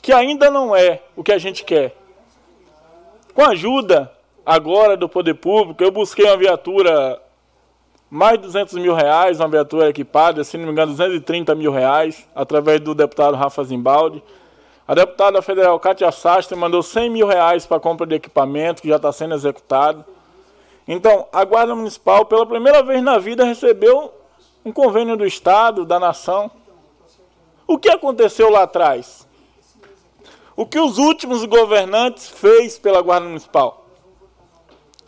Que 0.01 0.11
ainda 0.11 0.51
não 0.51 0.75
é 0.75 1.01
o 1.15 1.23
que 1.23 1.31
a 1.31 1.37
gente 1.37 1.63
quer. 1.63 1.95
Com 3.33 3.41
a 3.41 3.49
ajuda 3.49 4.11
agora 4.45 4.95
do 4.95 5.09
poder 5.09 5.33
público, 5.33 5.83
eu 5.83 5.91
busquei 5.91 6.25
uma 6.25 6.37
viatura 6.37 7.19
mais 8.13 8.37
de 8.37 8.43
200 8.43 8.75
mil 8.75 8.93
reais, 8.93 9.39
uma 9.39 9.47
viatura 9.47 9.89
equipada, 9.89 10.43
se 10.43 10.55
não 10.55 10.67
me 10.67 10.71
engano, 10.71 10.91
230 10.91 11.55
mil 11.55 11.71
reais, 11.71 12.29
através 12.35 12.79
do 12.79 12.93
deputado 12.93 13.35
Rafa 13.35 13.63
Zimbaldi. 13.63 14.23
A 14.87 14.93
deputada 14.93 15.41
federal 15.41 15.79
Cátia 15.79 16.11
Sastre 16.11 16.55
mandou 16.55 16.83
100 16.83 17.09
mil 17.09 17.25
reais 17.25 17.65
para 17.65 17.77
a 17.77 17.79
compra 17.79 18.05
de 18.05 18.13
equipamento, 18.13 18.83
que 18.83 18.87
já 18.87 18.97
está 18.97 19.11
sendo 19.11 19.33
executado. 19.33 20.05
Então, 20.87 21.27
a 21.33 21.43
Guarda 21.43 21.73
Municipal, 21.73 22.23
pela 22.25 22.45
primeira 22.45 22.83
vez 22.83 23.01
na 23.01 23.17
vida, 23.17 23.45
recebeu 23.45 24.13
um 24.63 24.71
convênio 24.71 25.17
do 25.17 25.25
Estado, 25.25 25.83
da 25.83 25.99
nação. 25.99 26.51
O 27.65 27.79
que 27.79 27.89
aconteceu 27.89 28.47
lá 28.51 28.61
atrás? 28.61 29.27
O 30.55 30.67
que 30.67 30.79
os 30.79 30.99
últimos 30.99 31.43
governantes 31.45 32.29
fez 32.29 32.77
pela 32.77 33.01
Guarda 33.01 33.25
Municipal? 33.25 33.87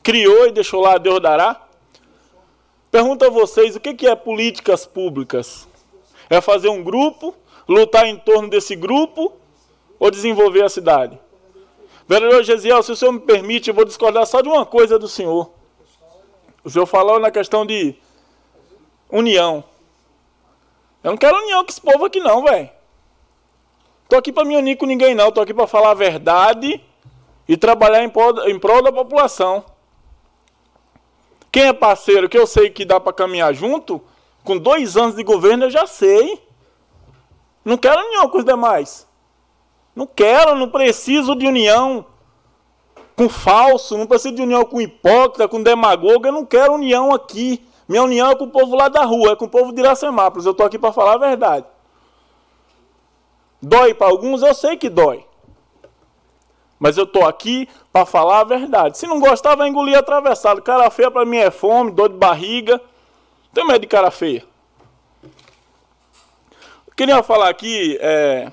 Criou 0.01 0.47
e 0.47 0.51
deixou 0.51 0.81
lá 0.81 0.97
Deus 0.97 1.19
dará? 1.19 1.64
Pergunto 2.95 3.25
a 3.25 3.29
vocês, 3.29 3.75
o 3.75 3.79
que 3.81 4.07
é 4.07 4.15
políticas 4.15 4.85
públicas? 4.85 5.67
É 6.29 6.39
fazer 6.39 6.69
um 6.69 6.81
grupo, 6.81 7.35
lutar 7.67 8.05
em 8.05 8.15
torno 8.15 8.49
desse 8.49 8.73
grupo 8.73 9.33
ou 9.99 10.09
desenvolver 10.09 10.63
a 10.63 10.69
cidade? 10.69 11.19
Vereador 12.07 12.41
Gesiel, 12.43 12.81
se 12.81 12.93
o 12.93 12.95
senhor 12.95 13.11
me 13.11 13.19
permite, 13.19 13.69
eu 13.69 13.73
vou 13.73 13.83
discordar 13.83 14.25
só 14.25 14.39
de 14.39 14.47
uma 14.47 14.65
coisa 14.65 14.97
do 14.97 15.09
senhor. 15.09 15.51
O 16.63 16.69
senhor 16.69 16.85
falou 16.85 17.19
na 17.19 17.29
questão 17.29 17.65
de 17.65 17.95
união. 19.11 19.61
Eu 21.03 21.11
não 21.11 21.17
quero 21.17 21.35
união 21.35 21.65
com 21.65 21.71
esse 21.71 21.81
povo 21.81 22.05
aqui 22.05 22.21
não, 22.21 22.45
velho. 22.45 22.69
Tô 24.07 24.15
aqui 24.15 24.31
para 24.31 24.45
me 24.45 24.55
unir 24.55 24.77
com 24.77 24.85
ninguém 24.85 25.13
não, 25.13 25.33
tô 25.33 25.41
aqui 25.41 25.53
para 25.53 25.67
falar 25.67 25.91
a 25.91 25.95
verdade 25.95 26.81
e 27.45 27.57
trabalhar 27.57 28.05
em 28.05 28.09
prol, 28.09 28.47
em 28.47 28.57
prol 28.57 28.81
da 28.81 28.89
população. 28.89 29.65
Quem 31.55 31.67
é 31.67 31.71
parceiro 31.71 32.27
que 32.27 32.37
eu 32.37 32.45
sei 32.45 32.69
que 32.69 32.83
dá 32.83 32.99
para 32.99 33.13
caminhar 33.13 33.53
junto, 33.53 34.01
com 34.43 34.57
dois 34.57 34.97
anos 34.97 35.15
de 35.15 35.23
governo 35.23 35.63
eu 35.63 35.69
já 35.69 35.87
sei. 35.87 36.45
Não 37.63 37.77
quero 37.77 38.05
união 38.05 38.27
com 38.27 38.39
os 38.39 38.43
demais. 38.43 39.07
Não 39.95 40.05
quero, 40.05 40.53
não 40.53 40.69
preciso 40.69 41.33
de 41.33 41.47
união 41.47 42.07
com 43.15 43.29
falso, 43.29 43.97
não 43.97 44.05
preciso 44.05 44.35
de 44.35 44.41
união 44.41 44.65
com 44.65 44.81
hipócrita, 44.81 45.47
com 45.47 45.63
demagogo, 45.63 46.27
eu 46.27 46.33
não 46.33 46.45
quero 46.45 46.73
união 46.73 47.13
aqui. 47.13 47.65
Minha 47.87 48.03
união 48.03 48.31
é 48.31 48.35
com 48.35 48.43
o 48.43 48.51
povo 48.51 48.75
lá 48.75 48.89
da 48.89 49.05
rua, 49.05 49.31
é 49.31 49.35
com 49.37 49.45
o 49.45 49.49
povo 49.49 49.71
de 49.71 49.79
Iracemápolis. 49.79 50.45
Eu 50.45 50.51
estou 50.51 50.65
aqui 50.65 50.77
para 50.77 50.91
falar 50.91 51.13
a 51.13 51.19
verdade. 51.19 51.65
Dói 53.61 53.93
para 53.93 54.07
alguns, 54.07 54.41
eu 54.41 54.53
sei 54.53 54.75
que 54.75 54.89
dói. 54.89 55.25
Mas 56.77 56.97
eu 56.97 57.05
estou 57.05 57.25
aqui 57.25 57.69
para 57.95 58.05
falar 58.05 58.41
a 58.41 58.43
verdade. 58.43 58.97
Se 58.97 59.07
não 59.07 59.21
gostar, 59.21 59.55
vai 59.55 59.69
engolir 59.69 59.97
atravessado. 59.97 60.61
Cara 60.61 60.89
feia 60.89 61.09
para 61.09 61.23
mim 61.23 61.37
é 61.37 61.49
fome, 61.49 61.91
dor 61.91 62.09
de 62.09 62.17
barriga. 62.17 62.81
Tenho 63.53 63.65
medo 63.65 63.79
de 63.79 63.87
cara 63.87 64.11
feia. 64.11 64.43
Queria 66.93 67.23
falar 67.23 67.47
aqui, 67.47 67.97
é, 68.01 68.51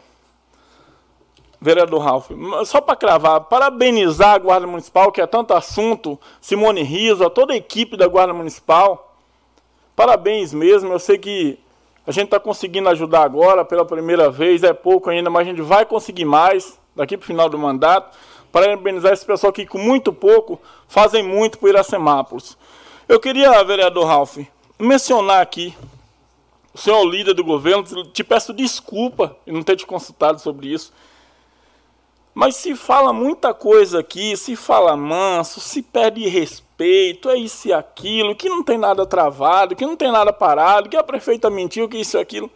vereador 1.60 2.00
Ralf, 2.00 2.30
só 2.64 2.80
para 2.80 2.94
cravar, 2.94 3.40
parabenizar 3.40 4.34
a 4.34 4.38
Guarda 4.38 4.64
Municipal, 4.64 5.10
que 5.10 5.20
é 5.20 5.26
tanto 5.26 5.54
assunto, 5.54 6.20
Simone 6.40 6.84
Riso, 6.84 7.24
a 7.24 7.30
toda 7.30 7.52
a 7.52 7.56
equipe 7.56 7.96
da 7.96 8.06
Guarda 8.06 8.32
Municipal. 8.32 9.16
Parabéns 9.96 10.54
mesmo, 10.54 10.92
eu 10.92 11.00
sei 11.00 11.18
que 11.18 11.58
A 12.06 12.10
gente 12.10 12.26
está 12.26 12.40
conseguindo 12.40 12.88
ajudar 12.88 13.22
agora 13.22 13.64
pela 13.64 13.84
primeira 13.84 14.28
vez, 14.30 14.62
é 14.64 14.72
pouco 14.72 15.10
ainda, 15.10 15.30
mas 15.30 15.46
a 15.46 15.50
gente 15.50 15.62
vai 15.62 15.84
conseguir 15.84 16.24
mais 16.24 16.78
daqui 16.96 17.16
para 17.16 17.24
o 17.24 17.26
final 17.26 17.48
do 17.48 17.58
mandato. 17.58 18.16
Parabenizar 18.52 19.12
esse 19.12 19.24
pessoal 19.24 19.52
que, 19.52 19.66
com 19.66 19.78
muito 19.78 20.12
pouco, 20.12 20.60
fazem 20.86 21.22
muito 21.22 21.58
por 21.58 21.70
Iracemápolis. 21.70 22.56
Eu 23.08 23.18
queria, 23.18 23.64
vereador 23.64 24.06
Ralph, 24.06 24.36
mencionar 24.78 25.40
aqui, 25.40 25.74
o 26.74 26.78
senhor 26.78 27.02
líder 27.04 27.34
do 27.34 27.42
governo, 27.42 27.82
te 28.04 28.22
peço 28.22 28.52
desculpa 28.52 29.36
em 29.46 29.52
não 29.52 29.62
ter 29.62 29.76
te 29.76 29.86
consultado 29.86 30.38
sobre 30.38 30.68
isso. 30.68 30.92
Mas 32.34 32.56
se 32.56 32.74
fala 32.74 33.12
muita 33.12 33.52
coisa 33.52 34.00
aqui, 34.00 34.36
se 34.36 34.56
fala 34.56 34.96
manso, 34.96 35.60
se 35.60 35.82
perde 35.82 36.26
respeito, 36.28 37.28
é 37.28 37.36
isso 37.36 37.68
e 37.68 37.72
aquilo, 37.72 38.34
que 38.34 38.48
não 38.48 38.62
tem 38.62 38.78
nada 38.78 39.04
travado, 39.04 39.76
que 39.76 39.84
não 39.84 39.96
tem 39.96 40.10
nada 40.10 40.32
parado, 40.32 40.88
que 40.88 40.96
a 40.96 41.02
prefeita 41.02 41.50
mentiu, 41.50 41.88
que 41.88 41.98
isso 41.98 42.16
e 42.16 42.20
aquilo. 42.20 42.50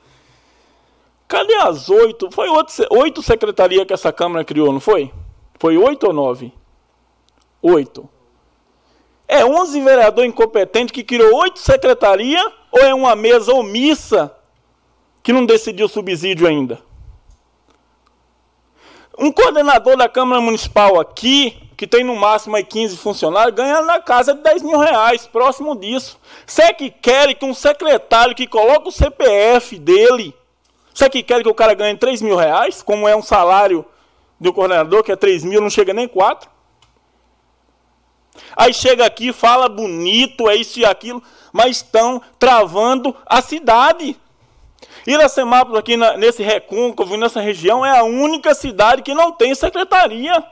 Cadê 1.28 1.55
as 1.57 1.88
oito? 1.88 2.30
Foi 2.30 2.49
oito, 2.49 2.72
oito 2.90 3.22
secretarias 3.22 3.86
que 3.86 3.92
essa 3.92 4.12
Câmara 4.12 4.44
criou, 4.44 4.72
não 4.72 4.80
foi? 4.80 5.12
Foi 5.59 5.76
oito 5.76 6.07
ou 6.07 6.12
nove? 6.12 6.52
Oito. 7.62 8.09
É 9.28 9.44
onze 9.44 9.80
vereador 9.80 10.24
incompetente 10.24 10.92
que 10.92 11.02
criou 11.02 11.34
oito 11.40 11.59
secretarias 11.59 12.44
ou 12.70 12.80
é 12.80 12.94
uma 12.94 13.16
mesa 13.16 13.52
omissa 13.52 14.34
que 15.22 15.32
não 15.32 15.44
decidiu 15.44 15.88
subsídio 15.88 16.46
ainda? 16.46 16.80
Um 19.18 19.32
coordenador 19.32 19.96
da 19.96 20.09
Câmara 20.09 20.40
Municipal 20.42 21.00
aqui, 21.00 21.57
que 21.76 21.86
tem 21.86 22.04
no 22.04 22.14
máximo 22.14 22.54
aí 22.54 22.62
15 22.62 22.98
funcionários, 22.98 23.54
ganha 23.54 23.80
na 23.80 23.98
casa 23.98 24.34
de 24.34 24.42
10 24.42 24.62
mil 24.62 24.78
reais, 24.78 25.26
próximo 25.26 25.74
disso. 25.74 26.20
Você 26.46 26.72
que 26.74 26.90
quer 26.90 27.34
que 27.34 27.44
um 27.44 27.54
secretário 27.54 28.34
que 28.34 28.46
coloca 28.46 28.88
o 28.88 28.92
CPF 28.92 29.78
dele, 29.78 30.34
você 30.92 31.09
que 31.09 31.22
quer 31.22 31.42
que 31.42 31.48
o 31.48 31.54
cara 31.54 31.72
ganhe 31.72 31.96
3 31.96 32.20
mil 32.20 32.36
reais, 32.36 32.82
como 32.82 33.09
é 33.09 33.16
um 33.16 33.22
salário 33.22 33.86
um 34.41 34.53
coordenador, 34.53 35.03
que 35.03 35.12
é 35.12 35.16
3 35.16 35.45
mil, 35.45 35.61
não 35.61 35.70
chega 35.70 35.93
nem 35.95 36.07
4? 36.07 36.51
Aí 38.55 38.72
chega 38.72 39.05
aqui, 39.05 39.32
fala 39.32 39.68
bonito, 39.68 40.49
é 40.49 40.57
isso 40.57 40.78
e 40.78 40.84
aquilo, 40.84 41.22
mas 41.53 41.76
estão 41.76 42.20
travando 42.39 43.14
a 43.24 43.41
cidade. 43.41 44.16
Iracemápolis, 45.07 45.78
aqui 45.78 45.97
na, 45.97 46.16
nesse 46.16 46.43
recôncavo, 46.43 47.16
nessa 47.16 47.41
região, 47.41 47.84
é 47.87 47.97
a 47.99 48.03
única 48.03 48.55
cidade 48.55 49.03
que 49.03 49.14
não 49.14 49.32
tem 49.32 49.55
secretaria. 49.55 50.45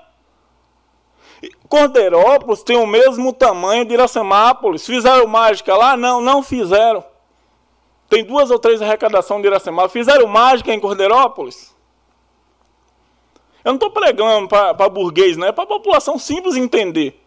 Cordeirópolis 1.69 2.63
tem 2.63 2.77
o 2.77 2.87
mesmo 2.87 3.33
tamanho 3.33 3.85
de 3.85 3.95
Iracemápolis. 3.95 4.87
Fizeram 4.87 5.27
mágica 5.27 5.77
lá? 5.77 5.97
Não, 5.97 6.21
não 6.21 6.43
fizeram. 6.43 7.05
Tem 8.09 8.25
duas 8.25 8.51
ou 8.51 8.59
três 8.59 8.81
arrecadações 8.81 9.43
de 9.43 9.49
Iracemápolis. 9.49 9.93
Fizeram 9.93 10.27
mágica 10.27 10.73
em 10.73 10.81
Cordeirópolis? 10.81 11.74
Eu 13.65 13.71
não 13.71 13.75
estou 13.77 13.91
pregando 13.91 14.47
para 14.47 14.89
burguês, 14.91 15.37
não. 15.37 15.47
É 15.47 15.53
para 15.53 15.65
a 15.65 15.67
população 15.67 16.19
simples 16.19 16.55
entender. 16.55 17.19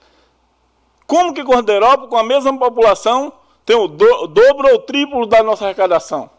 Como 1.07 1.33
que 1.33 1.43
Cordeirópolis, 1.43 2.09
com 2.09 2.17
a 2.17 2.23
mesma 2.23 2.55
população, 2.57 3.33
tem 3.65 3.75
o, 3.75 3.87
do, 3.87 4.05
o 4.23 4.27
dobro 4.27 4.67
ou 4.67 4.75
o 4.75 4.79
triplo 4.79 5.25
da 5.25 5.41
nossa 5.41 5.65
arrecadação? 5.65 6.29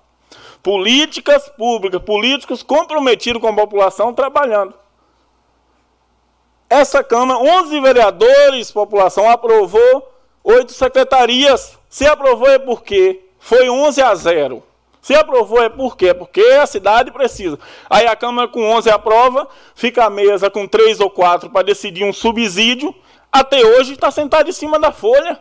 Políticas 0.62 1.48
públicas, 1.48 2.00
políticos 2.02 2.62
comprometidos 2.62 3.40
com 3.40 3.48
a 3.48 3.52
população 3.52 4.14
trabalhando. 4.14 4.74
Essa 6.70 7.02
Câmara, 7.02 7.40
11 7.40 7.80
vereadores, 7.80 8.70
população 8.70 9.28
aprovou, 9.28 10.12
oito 10.44 10.72
secretarias. 10.72 11.78
Se 11.88 12.06
aprovou 12.06 12.48
é 12.48 12.58
porque 12.58 13.24
foi 13.38 13.70
11 13.70 14.02
a 14.02 14.14
0. 14.14 14.62
Se 15.08 15.14
aprovou 15.14 15.62
é 15.62 15.70
por 15.70 15.96
quê? 15.96 16.12
Porque 16.12 16.42
a 16.42 16.66
cidade 16.66 17.10
precisa. 17.10 17.58
Aí 17.88 18.06
a 18.06 18.14
Câmara 18.14 18.46
com 18.46 18.62
11 18.62 18.90
aprova, 18.90 19.48
fica 19.74 20.04
a 20.04 20.10
mesa 20.10 20.50
com 20.50 20.68
3 20.68 21.00
ou 21.00 21.08
4 21.08 21.48
para 21.48 21.64
decidir 21.64 22.04
um 22.04 22.12
subsídio. 22.12 22.94
Até 23.32 23.64
hoje 23.64 23.94
está 23.94 24.10
sentado 24.10 24.50
em 24.50 24.52
cima 24.52 24.78
da 24.78 24.92
folha. 24.92 25.40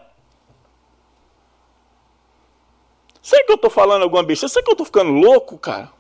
Sei 3.22 3.44
que 3.44 3.52
eu 3.52 3.58
estou 3.58 3.70
falando 3.70 4.04
alguma 4.04 4.24
besteira? 4.24 4.54
Sei 4.54 4.64
que 4.64 4.70
eu 4.70 4.72
estou 4.72 4.86
ficando 4.86 5.12
louco, 5.12 5.58
cara? 5.58 5.92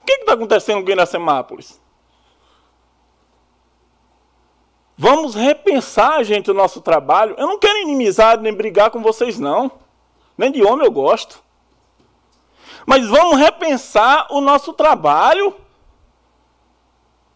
O 0.00 0.06
que 0.06 0.12
está 0.12 0.32
acontecendo 0.32 0.82
com 0.82 0.90
Iracemápolis? 0.90 1.78
Vamos 4.96 5.34
repensar, 5.34 6.24
gente, 6.24 6.50
o 6.50 6.54
nosso 6.54 6.80
trabalho. 6.80 7.34
Eu 7.36 7.46
não 7.46 7.58
quero 7.58 7.76
inimizade 7.76 8.42
nem 8.42 8.54
brigar 8.54 8.90
com 8.90 9.02
vocês, 9.02 9.38
não. 9.38 9.81
Nem 10.42 10.50
de 10.50 10.60
homem 10.64 10.84
eu 10.84 10.90
gosto. 10.90 11.40
Mas 12.84 13.06
vamos 13.06 13.38
repensar 13.38 14.26
o 14.28 14.40
nosso 14.40 14.72
trabalho. 14.72 15.54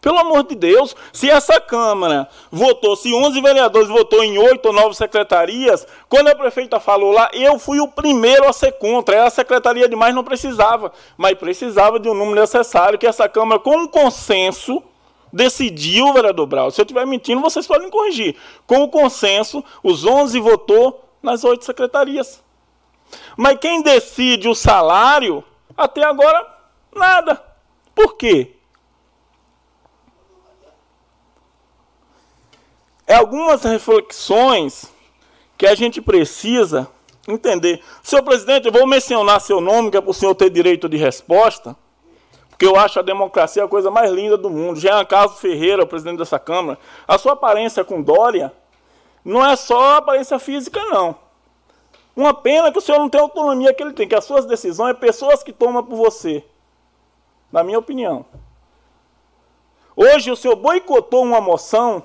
Pelo 0.01 0.19
amor 0.19 0.43
de 0.43 0.57
Deus, 0.57 0.97
se 1.13 1.31
essa 1.31 1.61
Câmara 1.61 2.29
votou, 2.51 2.97
se 2.97 3.15
11 3.15 3.41
vereadores 3.41 3.89
votou 3.89 4.25
em 4.25 4.37
8 4.37 4.67
ou 4.67 4.73
9 4.73 4.95
secretarias, 4.97 5.87
quando 6.09 6.27
a 6.27 6.35
prefeita 6.35 6.81
falou 6.81 7.13
lá, 7.13 7.31
eu 7.33 7.61
fui 7.61 7.79
o 7.79 7.87
primeiro 7.87 8.49
a 8.49 8.53
ser 8.53 8.73
contra. 8.73 9.25
A 9.25 9.31
secretaria 9.31 9.89
demais 9.89 10.13
não 10.13 10.25
precisava, 10.25 10.91
mas 11.17 11.39
precisava 11.39 12.01
de 12.01 12.09
um 12.09 12.15
número 12.15 12.41
necessário 12.41 12.99
que 12.99 13.07
essa 13.07 13.29
Câmara, 13.29 13.61
com 13.61 13.77
um 13.77 13.87
consenso, 13.87 14.83
decidiu, 15.33 16.13
vereador 16.13 16.47
Brau. 16.49 16.73
Se 16.73 16.81
eu 16.81 16.85
estiver 16.85 17.07
mentindo, 17.07 17.41
vocês 17.41 17.69
podem 17.69 17.89
corrigir. 17.89 18.35
Com 18.67 18.83
o 18.83 18.89
consenso, 18.89 19.63
os 19.81 20.05
11 20.05 20.41
votou 20.41 21.09
nas 21.23 21.45
8 21.45 21.65
secretarias. 21.65 22.45
Mas 23.37 23.59
quem 23.59 23.83
decide 23.83 24.49
o 24.49 24.55
salário, 24.55 25.45
até 25.77 26.03
agora, 26.03 26.47
nada. 26.95 27.43
Por 27.95 28.17
quê? 28.17 28.57
é 33.07 33.15
algumas 33.15 33.63
reflexões 33.63 34.93
que 35.57 35.67
a 35.67 35.75
gente 35.75 36.03
precisa 36.03 36.89
entender. 37.29 37.81
Senhor 38.03 38.23
presidente, 38.23 38.67
eu 38.67 38.73
vou 38.73 38.87
mencionar 38.87 39.41
seu 39.41 39.61
nome, 39.61 39.91
que 39.91 39.97
é 39.97 40.01
para 40.01 40.11
o 40.11 40.15
senhor 40.15 40.35
ter 40.35 40.51
direito 40.51 40.89
de 40.89 40.97
resposta, 40.97 41.77
porque 42.51 42.67
eu 42.67 42.77
acho 42.77 42.99
a 42.99 43.03
democracia 43.03 43.65
a 43.65 43.69
coisa 43.69 43.91
mais 43.91 44.11
linda 44.11 44.37
do 44.37 44.51
mundo. 44.51 44.81
Jean 44.81 45.05
Carlos 45.05 45.39
Ferreira, 45.39 45.85
o 45.85 45.87
presidente 45.87 46.19
dessa 46.19 46.39
Câmara, 46.39 46.79
a 47.07 47.17
sua 47.17 47.33
aparência 47.35 47.85
com 47.85 48.03
Dória 48.03 48.53
não 49.25 49.45
é 49.45 49.55
só 49.57 49.97
aparência 49.97 50.39
física, 50.39 50.83
não. 50.87 51.17
Uma 52.17 52.33
pena 52.33 52.73
que 52.73 52.79
o 52.79 52.81
senhor 52.81 52.99
não 52.99 53.11
tem 53.11 53.21
a 53.21 53.25
autonomia 53.25 53.75
que 53.75 53.83
ele 53.83 53.93
tem, 53.93 54.09
que 54.09 54.15
as 54.15 54.25
suas 54.25 54.47
decisões 54.47 54.93
é 54.93 54.95
pessoas 54.95 55.43
que 55.43 55.53
tomam 55.53 55.85
por 55.85 55.97
você. 55.97 56.43
Na 57.53 57.63
minha 57.63 57.79
opinião. 57.79 58.25
Hoje 59.95 60.31
o 60.31 60.37
senhor 60.37 60.57
boicotou 60.57 61.23
uma 61.23 61.43
moção 61.43 62.03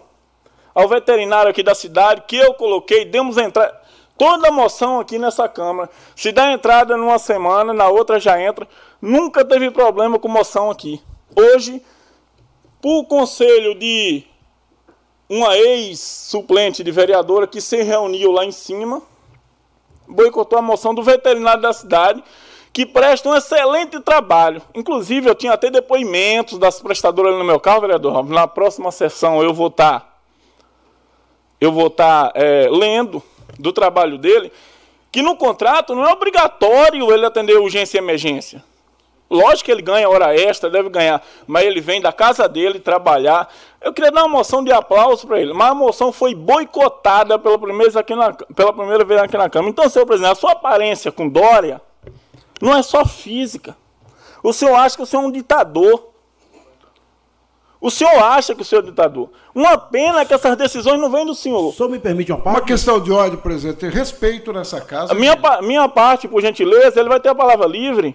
ao 0.75 0.87
veterinário 0.89 1.49
aqui 1.49 1.63
da 1.63 1.73
cidade, 1.73 2.23
que 2.27 2.35
eu 2.35 2.53
coloquei, 2.53 3.05
demos 3.05 3.37
entrada. 3.37 3.79
Toda 4.17 4.51
moção 4.51 4.99
aqui 4.99 5.17
nessa 5.17 5.47
Câmara, 5.49 5.89
se 6.15 6.31
dá 6.31 6.51
entrada 6.51 6.95
numa 6.95 7.17
semana, 7.17 7.73
na 7.73 7.87
outra 7.87 8.19
já 8.19 8.39
entra. 8.39 8.67
Nunca 9.01 9.43
teve 9.43 9.71
problema 9.71 10.19
com 10.19 10.27
moção 10.27 10.69
aqui. 10.69 11.01
Hoje, 11.35 11.81
por 12.81 13.05
conselho 13.05 13.73
de 13.73 14.23
uma 15.27 15.57
ex-suplente 15.57 16.83
de 16.83 16.91
vereadora 16.91 17.47
que 17.47 17.59
se 17.59 17.81
reuniu 17.81 18.31
lá 18.31 18.45
em 18.45 18.51
cima, 18.51 19.01
boicotou 20.11 20.59
a 20.59 20.61
moção 20.61 20.93
do 20.93 21.01
veterinário 21.01 21.61
da 21.61 21.73
cidade, 21.73 22.23
que 22.73 22.85
presta 22.85 23.29
um 23.29 23.35
excelente 23.35 23.99
trabalho. 23.99 24.61
Inclusive, 24.75 25.29
eu 25.29 25.35
tinha 25.35 25.53
até 25.53 25.69
depoimentos 25.69 26.57
das 26.57 26.81
prestadoras 26.81 27.37
no 27.37 27.43
meu 27.43 27.59
carro, 27.59 27.81
vereador. 27.81 28.23
Na 28.25 28.47
próxima 28.47 28.91
sessão 28.91 29.41
eu 29.41 29.53
vou 29.53 29.67
estar 29.67 30.09
eu 31.59 31.71
vou 31.71 31.87
estar 31.87 32.31
é, 32.33 32.67
lendo 32.71 33.21
do 33.59 33.71
trabalho 33.71 34.17
dele, 34.17 34.51
que 35.11 35.21
no 35.21 35.35
contrato 35.35 35.93
não 35.93 36.03
é 36.03 36.11
obrigatório 36.11 37.13
ele 37.13 37.23
atender 37.23 37.55
urgência 37.57 37.99
e 37.99 38.01
emergência. 38.01 38.63
Lógico 39.31 39.63
que 39.63 39.71
ele 39.71 39.81
ganha 39.81 40.09
hora 40.09 40.35
extra, 40.35 40.69
deve 40.69 40.89
ganhar, 40.89 41.23
mas 41.47 41.63
ele 41.63 41.79
vem 41.79 42.01
da 42.01 42.11
casa 42.11 42.49
dele 42.49 42.81
trabalhar. 42.81 43.47
Eu 43.79 43.93
queria 43.93 44.11
dar 44.11 44.25
uma 44.25 44.37
moção 44.37 44.61
de 44.61 44.73
aplauso 44.73 45.25
para 45.25 45.39
ele, 45.39 45.53
mas 45.53 45.71
a 45.71 45.73
moção 45.73 46.11
foi 46.11 46.35
boicotada 46.35 47.39
pela 47.39 47.57
primeira, 47.57 47.83
vez 47.83 47.95
aqui 47.95 48.13
na, 48.13 48.33
pela 48.33 48.73
primeira 48.73 49.05
vez 49.05 49.21
aqui 49.21 49.37
na 49.37 49.49
Câmara. 49.49 49.71
Então, 49.71 49.89
senhor 49.89 50.05
presidente, 50.05 50.33
a 50.33 50.35
sua 50.35 50.51
aparência 50.51 51.13
com 51.13 51.29
Dória 51.29 51.81
não 52.61 52.75
é 52.75 52.83
só 52.83 53.05
física. 53.05 53.77
O 54.43 54.51
senhor 54.51 54.75
acha 54.75 54.97
que 54.97 55.03
o 55.03 55.05
senhor 55.05 55.23
é 55.23 55.27
um 55.27 55.31
ditador. 55.31 56.09
O 57.79 57.89
senhor 57.89 58.21
acha 58.21 58.53
que 58.53 58.63
o 58.63 58.65
senhor 58.65 58.83
é 58.83 58.87
ditador. 58.87 59.29
Uma 59.55 59.77
pena 59.77 60.25
que 60.25 60.33
essas 60.33 60.57
decisões 60.57 60.99
não 60.99 61.09
vêm 61.09 61.25
do 61.25 61.33
senhor. 61.33 61.69
O 61.69 61.71
senhor 61.71 61.87
me 61.87 61.99
permite 61.99 62.33
uma 62.33 62.41
parte? 62.41 62.59
Uma 62.59 62.65
questão 62.65 62.99
de 62.99 63.13
ordem, 63.13 63.39
presidente. 63.39 63.87
Respeito 63.87 64.51
nessa 64.51 64.81
casa. 64.81 65.13
A 65.13 65.15
minha, 65.15 65.37
minha 65.61 65.87
parte, 65.87 66.27
por 66.27 66.41
gentileza, 66.41 66.99
ele 66.99 67.07
vai 67.07 67.21
ter 67.21 67.29
a 67.29 67.35
palavra 67.35 67.65
livre. 67.65 68.13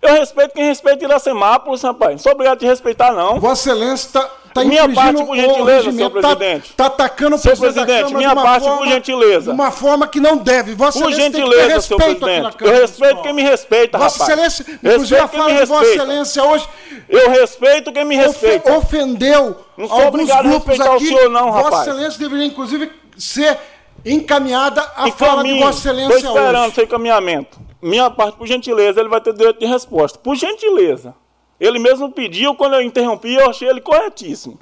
Eu 0.00 0.14
respeito 0.14 0.54
quem 0.54 0.64
respeita 0.64 1.04
Iracemápolis, 1.04 1.82
rapaz. 1.82 2.12
Não 2.12 2.18
sou 2.18 2.32
obrigado 2.32 2.56
a 2.56 2.60
te 2.60 2.66
respeitar, 2.66 3.12
não. 3.12 3.40
Vossa 3.40 3.70
Excelência 3.70 4.06
está 4.06 4.30
tá 4.54 4.64
minha 4.64 4.88
parte, 4.88 5.24
por 5.24 5.36
gentileza, 5.36 5.90
senhor 5.92 6.10
tá- 6.10 6.20
presidente. 6.36 6.72
Tá, 6.74 6.86
atacando 6.86 7.34
o 7.36 7.38
Senhor 7.38 7.56
presidente, 7.56 7.86
da 7.86 7.92
presidente, 7.94 8.14
minha 8.16 8.34
parte, 8.34 8.68
por 8.68 8.86
gentileza. 8.86 9.40
De 9.42 9.50
uma 9.50 9.70
forma 9.72 10.06
que 10.06 10.20
não 10.20 10.36
deve. 10.36 10.74
Vossa 10.74 11.00
Por 11.00 11.10
Excelência 11.10 11.40
gentileza, 11.40 11.80
senhor 11.80 12.00
aqui 12.02 12.14
presidente. 12.14 12.56
Eu 12.60 12.72
respeito 12.80 13.22
quem 13.22 13.32
me 13.32 13.42
respeita, 13.42 13.98
Vossa 13.98 14.18
rapaz. 14.24 14.38
Excelência, 14.52 14.78
inclusive 14.84 15.20
a 15.20 15.28
fala 15.28 15.52
de 15.54 15.64
Vossa. 15.66 15.84
Excelência 15.86 16.44
hoje 16.44 16.68
Eu 17.08 17.30
respeito 17.30 17.92
quem 17.92 18.04
me 18.04 18.16
respeita. 18.16 18.72
ofendeu 18.72 19.56
Não 19.76 19.88
sou 19.88 20.00
alguns 20.00 20.28
grupos 20.28 20.52
respeitar 20.68 20.92
o 20.92 20.96
aqui. 20.96 21.06
senhor 21.08 21.28
não, 21.28 21.50
Vossa 21.50 21.64
rapaz. 21.64 21.88
Excelência 21.88 22.18
deveria, 22.20 22.46
inclusive, 22.46 22.92
ser 23.16 23.58
encaminhada 24.04 24.80
a 24.96 25.10
fala 25.10 25.42
de. 25.42 25.58
Vossa 25.58 25.78
Estou 25.78 25.92
Excelência 25.92 26.26
esperando 26.28 26.64
hoje. 26.66 26.74
seu 26.76 26.84
encaminhamento. 26.84 27.67
Minha 27.80 28.10
parte, 28.10 28.36
por 28.36 28.46
gentileza, 28.46 29.00
ele 29.00 29.08
vai 29.08 29.20
ter 29.20 29.32
direito 29.32 29.60
de 29.60 29.66
resposta. 29.66 30.18
Por 30.18 30.34
gentileza. 30.34 31.14
Ele 31.60 31.78
mesmo 31.78 32.10
pediu, 32.10 32.54
quando 32.54 32.74
eu 32.74 32.82
interrompi, 32.82 33.34
eu 33.34 33.48
achei 33.48 33.68
ele 33.68 33.80
corretíssimo. 33.80 34.58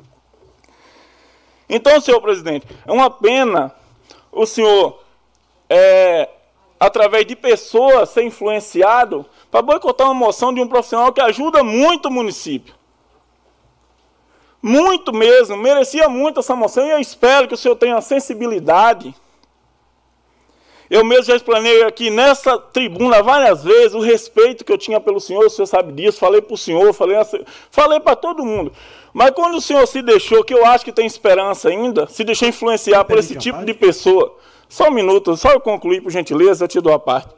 Então, 1.69 2.01
senhor 2.01 2.21
presidente, 2.21 2.67
é 2.87 2.93
uma 2.93 3.11
pena 3.11 3.75
o 4.37 4.45
senhor, 4.45 5.01
é, 5.69 6.29
através 6.79 7.27
de 7.27 7.35
pessoas, 7.35 8.11
ser 8.11 8.23
influenciado 8.23 9.25
para 9.51 9.63
boicotar 9.63 10.07
uma 10.07 10.15
moção 10.15 10.53
de 10.53 10.61
um 10.61 10.69
profissional 10.69 11.13
que 11.13 11.21
ajuda 11.21 11.65
muito 11.65 12.09
o 12.09 12.13
município. 12.13 12.75
Muito 14.61 15.13
mesmo, 15.13 15.57
merecia 15.57 16.09
muito 16.09 16.41
essa 16.41 16.55
moção 16.55 16.87
e 16.87 16.91
eu 16.91 16.99
espero 16.99 17.49
que 17.49 17.55
o 17.55 17.57
senhor 17.57 17.77
tenha 17.77 18.01
sensibilidade. 18.01 19.15
Eu 20.89 21.05
mesmo 21.05 21.25
já 21.25 21.35
explanei 21.37 21.83
aqui 21.83 22.11
nessa 22.11 22.59
tribuna 22.59 23.23
várias 23.23 23.65
vezes 23.65 23.93
o 23.95 24.01
respeito 24.01 24.65
que 24.65 24.73
eu 24.73 24.79
tinha 24.79 25.01
pelo 25.01 25.19
senhor, 25.21 25.45
o 25.47 25.51
senhor 25.51 25.67
sabe 25.67 25.93
disso, 25.93 26.19
falei 26.19 26.41
para 26.41 26.55
o 26.55 26.57
senhor, 26.57 26.93
falei, 26.93 27.17
falei 27.71 27.99
para 28.01 28.15
todo 28.15 28.45
mundo. 28.45 28.73
Mas 29.13 29.31
quando 29.33 29.57
o 29.57 29.61
senhor 29.61 29.85
se 29.89 30.01
deixou, 30.01 30.45
que 30.45 30.55
eu 30.55 30.65
acho 30.65 30.85
que 30.85 30.93
tem 30.93 31.07
esperança 31.07 31.69
ainda, 31.69 32.07
se 32.07 32.23
deixou 32.23 32.47
influenciar 32.47 33.05
por 33.05 33.19
esse 33.19 33.35
tipo 33.35 33.65
de 33.65 33.75
pessoa, 33.75 34.37
só 34.69 34.89
um 34.89 34.93
minuto, 34.93 35.37
só 35.37 35.51
eu 35.51 35.61
concluir, 35.61 36.01
por 36.03 36.11
gentileza, 36.13 36.65
eu 36.65 36.69
te 36.69 36.81
dou 36.81 36.93
a 36.93 36.99
parte. 36.99 37.35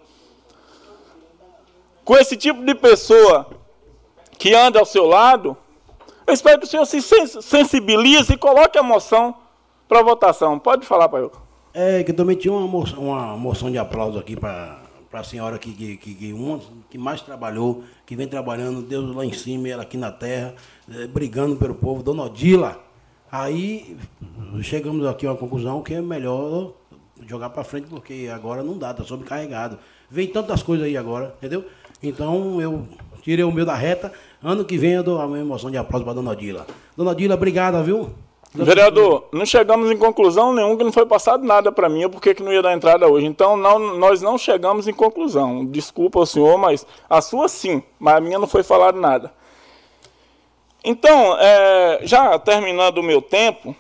Com 2.05 2.17
esse 2.17 2.37
tipo 2.37 2.63
de 2.65 2.75
pessoa 2.75 3.47
que 4.39 4.55
anda 4.55 4.79
ao 4.79 4.85
seu 4.85 5.07
lado, 5.07 5.57
eu 6.27 6.35
espero 6.35 6.59
que 6.59 6.67
o 6.67 6.69
senhor 6.69 6.85
se 6.87 7.01
sens- 7.01 7.39
sensibilize 7.45 8.33
e 8.33 8.37
coloque 8.37 8.79
a 8.79 8.83
moção 8.83 9.35
para 9.89 10.03
votação. 10.03 10.59
Pode 10.59 10.87
falar, 10.87 11.09
pai. 11.09 11.29
É, 11.75 12.03
que 12.03 12.13
também 12.13 12.37
tinha 12.37 12.53
uma 12.53 12.67
moção, 12.67 13.05
uma 13.05 13.37
moção 13.37 13.71
de 13.71 13.79
aplauso 13.79 14.19
aqui 14.19 14.35
para 14.35 14.81
a 15.13 15.23
senhora 15.23 15.59
que, 15.59 15.73
que, 15.73 15.97
que, 15.97 16.15
que, 16.15 16.35
que 16.91 16.99
mais 16.99 17.21
trabalhou, 17.21 17.85
que 18.07 18.17
vem 18.17 18.27
trabalhando, 18.27 18.83
Deus 18.83 19.15
lá 19.15 19.25
em 19.25 19.33
cima 19.33 19.69
e 19.69 19.71
ela 19.71 19.83
aqui 19.83 19.97
na 19.97 20.11
terra, 20.11 20.55
eh, 20.91 21.07
brigando 21.07 21.57
pelo 21.57 21.75
povo, 21.75 22.03
Dona 22.03 22.25
Odila. 22.25 22.81
Aí 23.31 23.97
chegamos 24.63 25.07
aqui 25.07 25.27
a 25.27 25.31
uma 25.31 25.37
conclusão 25.37 25.83
que 25.83 25.95
é 25.95 26.01
melhor 26.01 26.73
jogar 27.27 27.51
para 27.51 27.63
frente, 27.63 27.87
porque 27.89 28.29
agora 28.33 28.63
não 28.63 28.79
dá, 28.79 28.95
tá 28.95 29.05
sobrecarregado. 29.05 29.79
Vem 30.11 30.27
tantas 30.29 30.63
coisas 30.63 30.87
aí 30.87 30.97
agora, 30.97 31.35
entendeu? 31.37 31.65
Então 32.03 32.61
eu 32.61 32.87
tirei 33.23 33.45
o 33.45 33.53
meu 33.53 33.67
da 33.67 33.75
reta. 33.75 34.13
Ano 34.43 34.65
que 34.65 34.79
vem 34.79 34.93
eu 34.93 35.03
dou 35.03 35.21
a 35.21 35.29
minha 35.29 35.45
moção 35.45 35.71
de 35.71 35.77
aplauso 35.77 36.05
para 36.05 36.15
Dona 36.15 36.31
Odila. 36.31 36.67
Dona 36.97 37.11
Odila, 37.11 37.35
obrigada, 37.35 37.83
viu? 37.83 38.11
Vereador, 38.55 39.29
não 39.31 39.45
chegamos 39.45 39.91
em 39.91 39.97
conclusão 39.97 40.55
nenhuma 40.55 40.77
que 40.77 40.85
não 40.85 40.93
foi 40.93 41.05
passado 41.05 41.45
nada 41.45 41.71
para 41.71 41.89
mim, 41.89 42.09
porque 42.09 42.35
que 42.35 42.43
não 42.43 42.53
ia 42.53 42.63
dar 42.63 42.73
entrada 42.73 43.07
hoje. 43.07 43.27
Então, 43.27 43.57
não, 43.57 43.79
nós 43.97 44.23
não 44.23 44.39
chegamos 44.39 44.89
em 44.89 44.93
conclusão. 44.93 45.67
Desculpa 45.67 46.25
senhor, 46.25 46.57
mas 46.57 46.87
a 47.09 47.21
sua 47.21 47.49
sim, 47.49 47.83
mas 47.99 48.17
a 48.17 48.21
minha 48.21 48.39
não 48.39 48.47
foi 48.47 48.63
falado 48.63 48.99
nada. 48.99 49.33
Então, 50.83 51.37
é, 51.39 52.01
já 52.03 52.39
terminando 52.39 52.99
o 52.99 53.03
meu 53.03 53.21
tempo, 53.21 53.77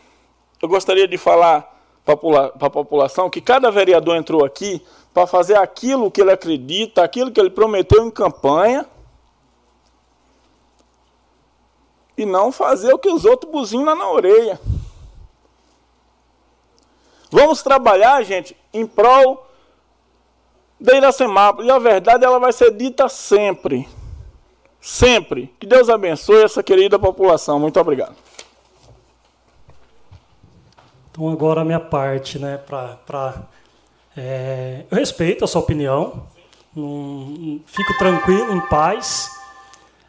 eu 0.60 0.68
gostaria 0.68 1.08
de 1.08 1.16
falar 1.16 1.76
para 2.04 2.66
a 2.66 2.70
população 2.70 3.30
que 3.30 3.40
cada 3.40 3.70
vereador 3.70 4.16
entrou 4.16 4.44
aqui 4.44 4.82
para 5.14 5.26
fazer 5.26 5.56
aquilo 5.56 6.10
que 6.10 6.20
ele 6.20 6.30
acredita, 6.30 7.02
aquilo 7.02 7.30
que 7.30 7.40
ele 7.40 7.50
prometeu 7.50 8.04
em 8.04 8.10
campanha, 8.10 8.86
e 12.18 12.26
não 12.26 12.50
fazer 12.50 12.92
o 12.92 12.98
que 12.98 13.08
os 13.08 13.24
outros 13.24 13.50
buzinam 13.50 13.94
na 13.94 14.10
orelha. 14.10 14.60
Vamos 17.30 17.62
trabalhar, 17.62 18.22
gente, 18.24 18.56
em 18.74 18.84
prol 18.84 19.46
da 20.80 20.96
Iracemápolis. 20.96 21.68
E 21.68 21.70
a 21.70 21.78
verdade 21.78 22.24
ela 22.24 22.40
vai 22.40 22.52
ser 22.52 22.72
dita 22.72 23.08
sempre. 23.08 23.88
Sempre. 24.80 25.54
Que 25.60 25.66
Deus 25.66 25.88
abençoe 25.88 26.42
essa 26.42 26.62
querida 26.62 26.98
população. 26.98 27.60
Muito 27.60 27.78
obrigado. 27.78 28.16
Então 31.10 31.28
agora 31.28 31.60
a 31.60 31.64
minha 31.64 31.80
parte, 31.80 32.38
né, 32.38 32.58
para 32.58 33.42
é, 34.16 34.84
eu 34.90 34.98
respeito 34.98 35.44
a 35.44 35.48
sua 35.48 35.60
opinião, 35.60 36.26
fico 37.66 37.98
tranquilo, 37.98 38.52
em 38.52 38.60
paz, 38.68 39.37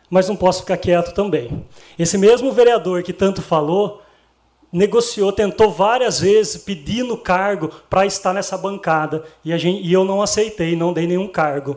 mas 0.10 0.28
não 0.28 0.36
posso 0.36 0.62
ficar 0.62 0.78
quieto 0.78 1.14
também. 1.14 1.66
Esse 1.98 2.18
mesmo 2.18 2.52
vereador 2.52 3.04
que 3.04 3.14
tanto 3.14 3.42
falou 3.42 4.02
negociou, 4.72 5.32
tentou 5.32 5.72
várias 5.72 6.20
vezes 6.20 6.64
pedindo 6.64 7.18
cargo 7.18 7.72
para 7.90 8.06
estar 8.06 8.34
nessa 8.34 8.58
bancada 8.58 9.24
e, 9.44 9.56
gente, 9.58 9.82
e 9.86 9.92
eu 9.92 10.06
não 10.06 10.22
aceitei, 10.22 10.76
não 10.76 10.94
dei 10.94 11.08
nenhum 11.08 11.28
cargo. 11.28 11.76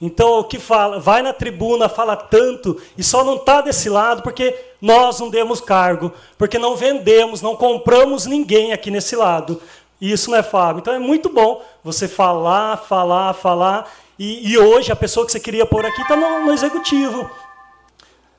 Então, 0.00 0.40
o 0.40 0.44
que 0.44 0.58
fala, 0.58 0.98
vai 0.98 1.22
na 1.22 1.32
tribuna, 1.32 1.88
fala 1.88 2.16
tanto 2.16 2.80
e 2.98 3.04
só 3.04 3.22
não 3.22 3.36
está 3.36 3.60
desse 3.60 3.88
lado 3.88 4.20
porque 4.20 4.52
nós 4.80 5.20
não 5.20 5.30
demos 5.30 5.60
cargo, 5.60 6.12
porque 6.36 6.58
não 6.58 6.74
vendemos, 6.74 7.40
não 7.40 7.54
compramos 7.54 8.26
ninguém 8.26 8.72
aqui 8.72 8.90
nesse 8.90 9.14
lado. 9.14 9.62
E 10.00 10.10
isso 10.10 10.28
não 10.28 10.38
é 10.38 10.42
Fábio. 10.42 10.80
Então, 10.80 10.92
é 10.92 10.98
muito 10.98 11.28
bom 11.28 11.62
você 11.84 12.08
falar, 12.08 12.78
falar, 12.78 13.32
falar. 13.34 13.88
E, 14.18 14.50
e 14.50 14.58
hoje, 14.58 14.90
a 14.90 14.96
pessoa 14.96 15.24
que 15.24 15.30
você 15.30 15.38
queria 15.38 15.64
pôr 15.64 15.86
aqui 15.86 16.02
está 16.02 16.16
no, 16.16 16.46
no 16.46 16.52
executivo. 16.52 17.30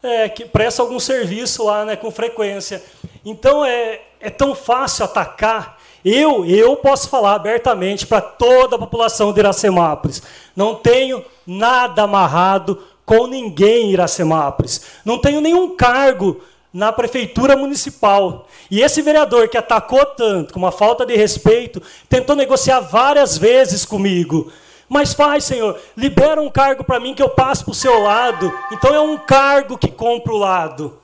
É, 0.03 0.27
que 0.27 0.45
presta 0.45 0.81
algum 0.81 0.99
serviço 0.99 1.63
lá 1.63 1.85
né, 1.85 1.95
com 1.95 2.11
frequência. 2.11 2.83
Então, 3.23 3.63
é, 3.63 4.01
é 4.19 4.29
tão 4.29 4.53
fácil 4.53 5.05
atacar. 5.05 5.77
Eu, 6.03 6.45
eu 6.45 6.75
posso 6.75 7.07
falar 7.07 7.35
abertamente 7.35 8.05
para 8.05 8.19
toda 8.19 8.75
a 8.75 8.79
população 8.79 9.31
de 9.31 9.39
Iracemápolis. 9.39 10.21
Não 10.53 10.75
tenho 10.75 11.23
nada 11.47 12.03
amarrado 12.03 12.83
com 13.05 13.27
ninguém 13.27 13.85
em 13.85 13.91
Iracemápolis. 13.93 14.81
Não 15.05 15.17
tenho 15.17 15.39
nenhum 15.39 15.75
cargo 15.75 16.41
na 16.73 16.91
prefeitura 16.91 17.55
municipal. 17.55 18.47
E 18.69 18.81
esse 18.81 19.01
vereador 19.01 19.47
que 19.47 19.57
atacou 19.57 20.05
tanto, 20.05 20.53
com 20.53 20.59
uma 20.59 20.71
falta 20.71 21.05
de 21.05 21.15
respeito, 21.15 21.81
tentou 22.09 22.35
negociar 22.35 22.79
várias 22.79 23.37
vezes 23.37 23.85
comigo. 23.85 24.51
Mas 24.93 25.11
faz, 25.11 25.45
Senhor, 25.45 25.81
libera 25.97 26.39
um 26.39 26.51
cargo 26.51 26.83
para 26.83 26.99
mim 26.99 27.15
que 27.15 27.23
eu 27.23 27.29
passo 27.29 27.65
para 27.65 27.71
o 27.71 27.75
seu 27.75 27.99
lado. 27.99 28.53
Então 28.71 28.93
é 28.93 28.99
um 28.99 29.17
cargo 29.17 29.75
que 29.75 29.87
compra 29.87 30.31
o 30.31 30.37
lado. 30.37 30.99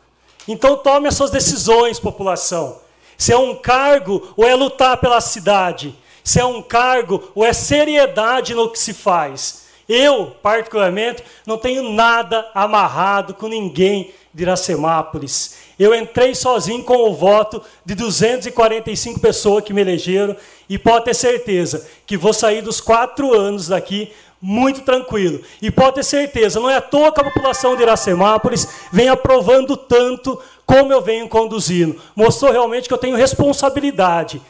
Então 0.48 0.78
tome 0.78 1.08
as 1.08 1.16
suas 1.16 1.32
decisões, 1.32 2.00
população. 2.00 2.78
Se 3.18 3.34
é 3.34 3.38
um 3.38 3.56
cargo 3.56 4.32
ou 4.38 4.46
é 4.46 4.54
lutar 4.54 4.98
pela 4.98 5.20
cidade. 5.20 5.98
Se 6.24 6.40
é 6.40 6.46
um 6.46 6.62
cargo 6.62 7.32
ou 7.34 7.44
é 7.44 7.52
seriedade 7.52 8.54
no 8.54 8.70
que 8.70 8.78
se 8.78 8.94
faz. 8.94 9.66
Eu, 9.90 10.36
particularmente, 10.44 11.24
não 11.44 11.58
tenho 11.58 11.92
nada 11.92 12.48
amarrado 12.54 13.34
com 13.34 13.48
ninguém 13.48 14.14
de 14.32 14.44
Iracemápolis. 14.44 15.56
Eu 15.80 15.96
entrei 15.96 16.36
sozinho 16.36 16.84
com 16.84 17.10
o 17.10 17.14
voto 17.14 17.64
de 17.86 17.96
245 17.96 19.18
pessoas 19.22 19.64
que 19.64 19.72
me 19.72 19.80
elegeram 19.80 20.36
e 20.68 20.78
pode 20.78 21.06
ter 21.06 21.14
certeza 21.16 21.88
que 22.06 22.18
vou 22.18 22.34
sair 22.34 22.62
dos 22.62 22.82
quatro 22.82 23.34
anos 23.34 23.70
daqui 23.70 24.12
muito 24.42 24.82
tranquilo. 24.82 25.42
E 25.62 25.72
pode 25.72 25.96
ter 25.96 26.04
certeza, 26.04 26.60
não 26.60 26.70
é 26.70 26.76
à 26.76 26.82
toa 26.82 27.14
que 27.14 27.22
a 27.22 27.24
população 27.24 27.78
de 27.78 27.84
Iracemápolis 27.84 28.68
vem 28.92 29.08
aprovando 29.08 29.78
tanto 29.78 30.38
como 30.66 30.92
eu 30.92 31.02
venho 31.02 31.30
conduzindo. 31.30 32.00
Mostrou 32.14 32.52
realmente 32.52 32.90
que 32.90 32.94
eu 32.94 32.98
tenho 32.98 33.16
responsabilidade. 33.16 34.42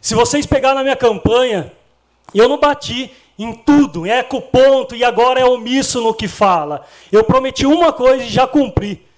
Se 0.00 0.16
vocês 0.16 0.46
pegarem 0.46 0.78
na 0.78 0.82
minha 0.82 0.96
campanha, 0.96 1.72
eu 2.34 2.48
não 2.48 2.58
bati 2.58 3.08
em 3.38 3.52
tudo, 3.52 4.04
é 4.04 4.22
com 4.22 4.40
ponto 4.40 4.96
e 4.96 5.04
agora 5.04 5.40
é 5.40 5.44
omisso 5.44 6.00
no 6.00 6.12
que 6.12 6.26
fala. 6.26 6.84
Eu 7.10 7.22
prometi 7.22 7.64
uma 7.66 7.92
coisa 7.92 8.24
e 8.24 8.28
já 8.28 8.48
cumpri. 8.48 9.11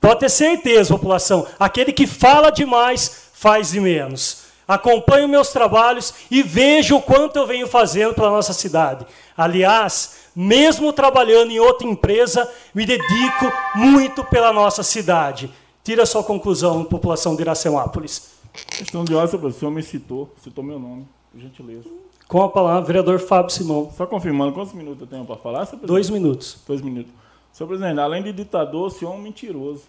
Pode 0.00 0.20
ter 0.20 0.28
certeza, 0.28 0.94
população, 0.94 1.46
aquele 1.58 1.92
que 1.92 2.06
fala 2.06 2.50
demais 2.50 3.28
faz 3.32 3.70
de 3.70 3.80
menos. 3.80 4.48
Acompanho 4.66 5.28
meus 5.28 5.48
trabalhos 5.48 6.12
e 6.30 6.42
vejo 6.42 6.96
o 6.96 7.02
quanto 7.02 7.36
eu 7.36 7.46
venho 7.46 7.66
fazendo 7.66 8.14
pela 8.14 8.30
nossa 8.30 8.52
cidade. 8.52 9.06
Aliás, 9.36 10.28
mesmo 10.36 10.92
trabalhando 10.92 11.50
em 11.50 11.58
outra 11.58 11.88
empresa, 11.88 12.48
me 12.74 12.84
dedico 12.84 13.50
muito 13.74 14.22
pela 14.24 14.52
nossa 14.52 14.82
cidade. 14.82 15.50
Tira 15.82 16.02
a 16.02 16.06
sua 16.06 16.22
conclusão, 16.22 16.84
população 16.84 17.34
de 17.34 17.42
Iracemápolis. 17.42 18.32
Questão 18.76 19.04
de 19.04 19.14
ordem, 19.14 19.40
o 19.40 19.52
senhor 19.52 19.70
me 19.70 19.82
citou, 19.82 20.34
citou 20.44 20.62
meu 20.62 20.78
nome, 20.78 21.06
por 21.32 21.40
gentileza. 21.40 21.88
Com 22.26 22.42
a 22.42 22.48
palavra, 22.50 22.82
vereador 22.82 23.18
Fábio 23.20 23.50
Simão. 23.50 23.90
Só 23.96 24.04
confirmando, 24.06 24.52
quantos 24.52 24.74
minutos 24.74 25.00
eu 25.00 25.06
tenho 25.06 25.24
para 25.24 25.36
falar? 25.36 25.66
Dois 25.82 26.10
minutos. 26.10 26.58
Dois 26.66 26.82
minutos. 26.82 27.10
Senhor 27.52 27.68
presidente, 27.68 27.98
além 27.98 28.22
de 28.22 28.32
ditador, 28.32 28.86
o 28.86 28.90
senhor 28.90 29.12
é 29.12 29.14
um 29.16 29.20
mentiroso. 29.20 29.84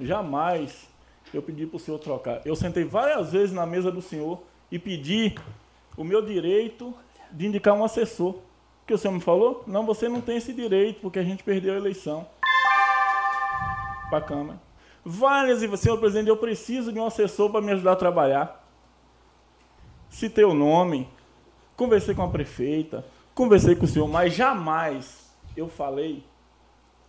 Jamais 0.00 0.88
eu 1.32 1.42
pedi 1.42 1.66
para 1.66 1.76
o 1.76 1.80
senhor 1.80 1.98
trocar. 1.98 2.40
Eu 2.44 2.56
sentei 2.56 2.84
várias 2.84 3.32
vezes 3.32 3.52
na 3.52 3.66
mesa 3.66 3.90
do 3.90 4.00
senhor 4.00 4.42
e 4.70 4.78
pedi 4.78 5.34
o 5.96 6.04
meu 6.04 6.22
direito 6.22 6.94
de 7.30 7.46
indicar 7.46 7.74
um 7.74 7.84
assessor. 7.84 8.34
O 8.34 8.86
que 8.86 8.94
o 8.94 8.98
senhor 8.98 9.12
me 9.12 9.20
falou? 9.20 9.62
Não, 9.66 9.84
você 9.84 10.08
não 10.08 10.20
tem 10.20 10.36
esse 10.36 10.52
direito, 10.52 11.00
porque 11.00 11.18
a 11.18 11.24
gente 11.24 11.42
perdeu 11.42 11.74
a 11.74 11.76
eleição 11.76 12.26
para 14.08 14.18
a 14.18 14.22
Câmara. 14.22 14.60
Várias 15.04 15.62
e 15.62 15.76
senhor 15.76 15.98
presidente, 15.98 16.28
eu 16.28 16.36
preciso 16.36 16.92
de 16.92 16.98
um 16.98 17.06
assessor 17.06 17.50
para 17.50 17.60
me 17.60 17.72
ajudar 17.72 17.92
a 17.92 17.96
trabalhar. 17.96 18.64
Citei 20.08 20.44
o 20.44 20.54
nome, 20.54 21.08
conversei 21.76 22.14
com 22.14 22.22
a 22.22 22.28
prefeita, 22.28 23.04
conversei 23.34 23.76
com 23.76 23.84
o 23.84 23.88
senhor, 23.88 24.08
mas 24.08 24.34
jamais 24.34 25.30
eu 25.56 25.68
falei, 25.68 26.24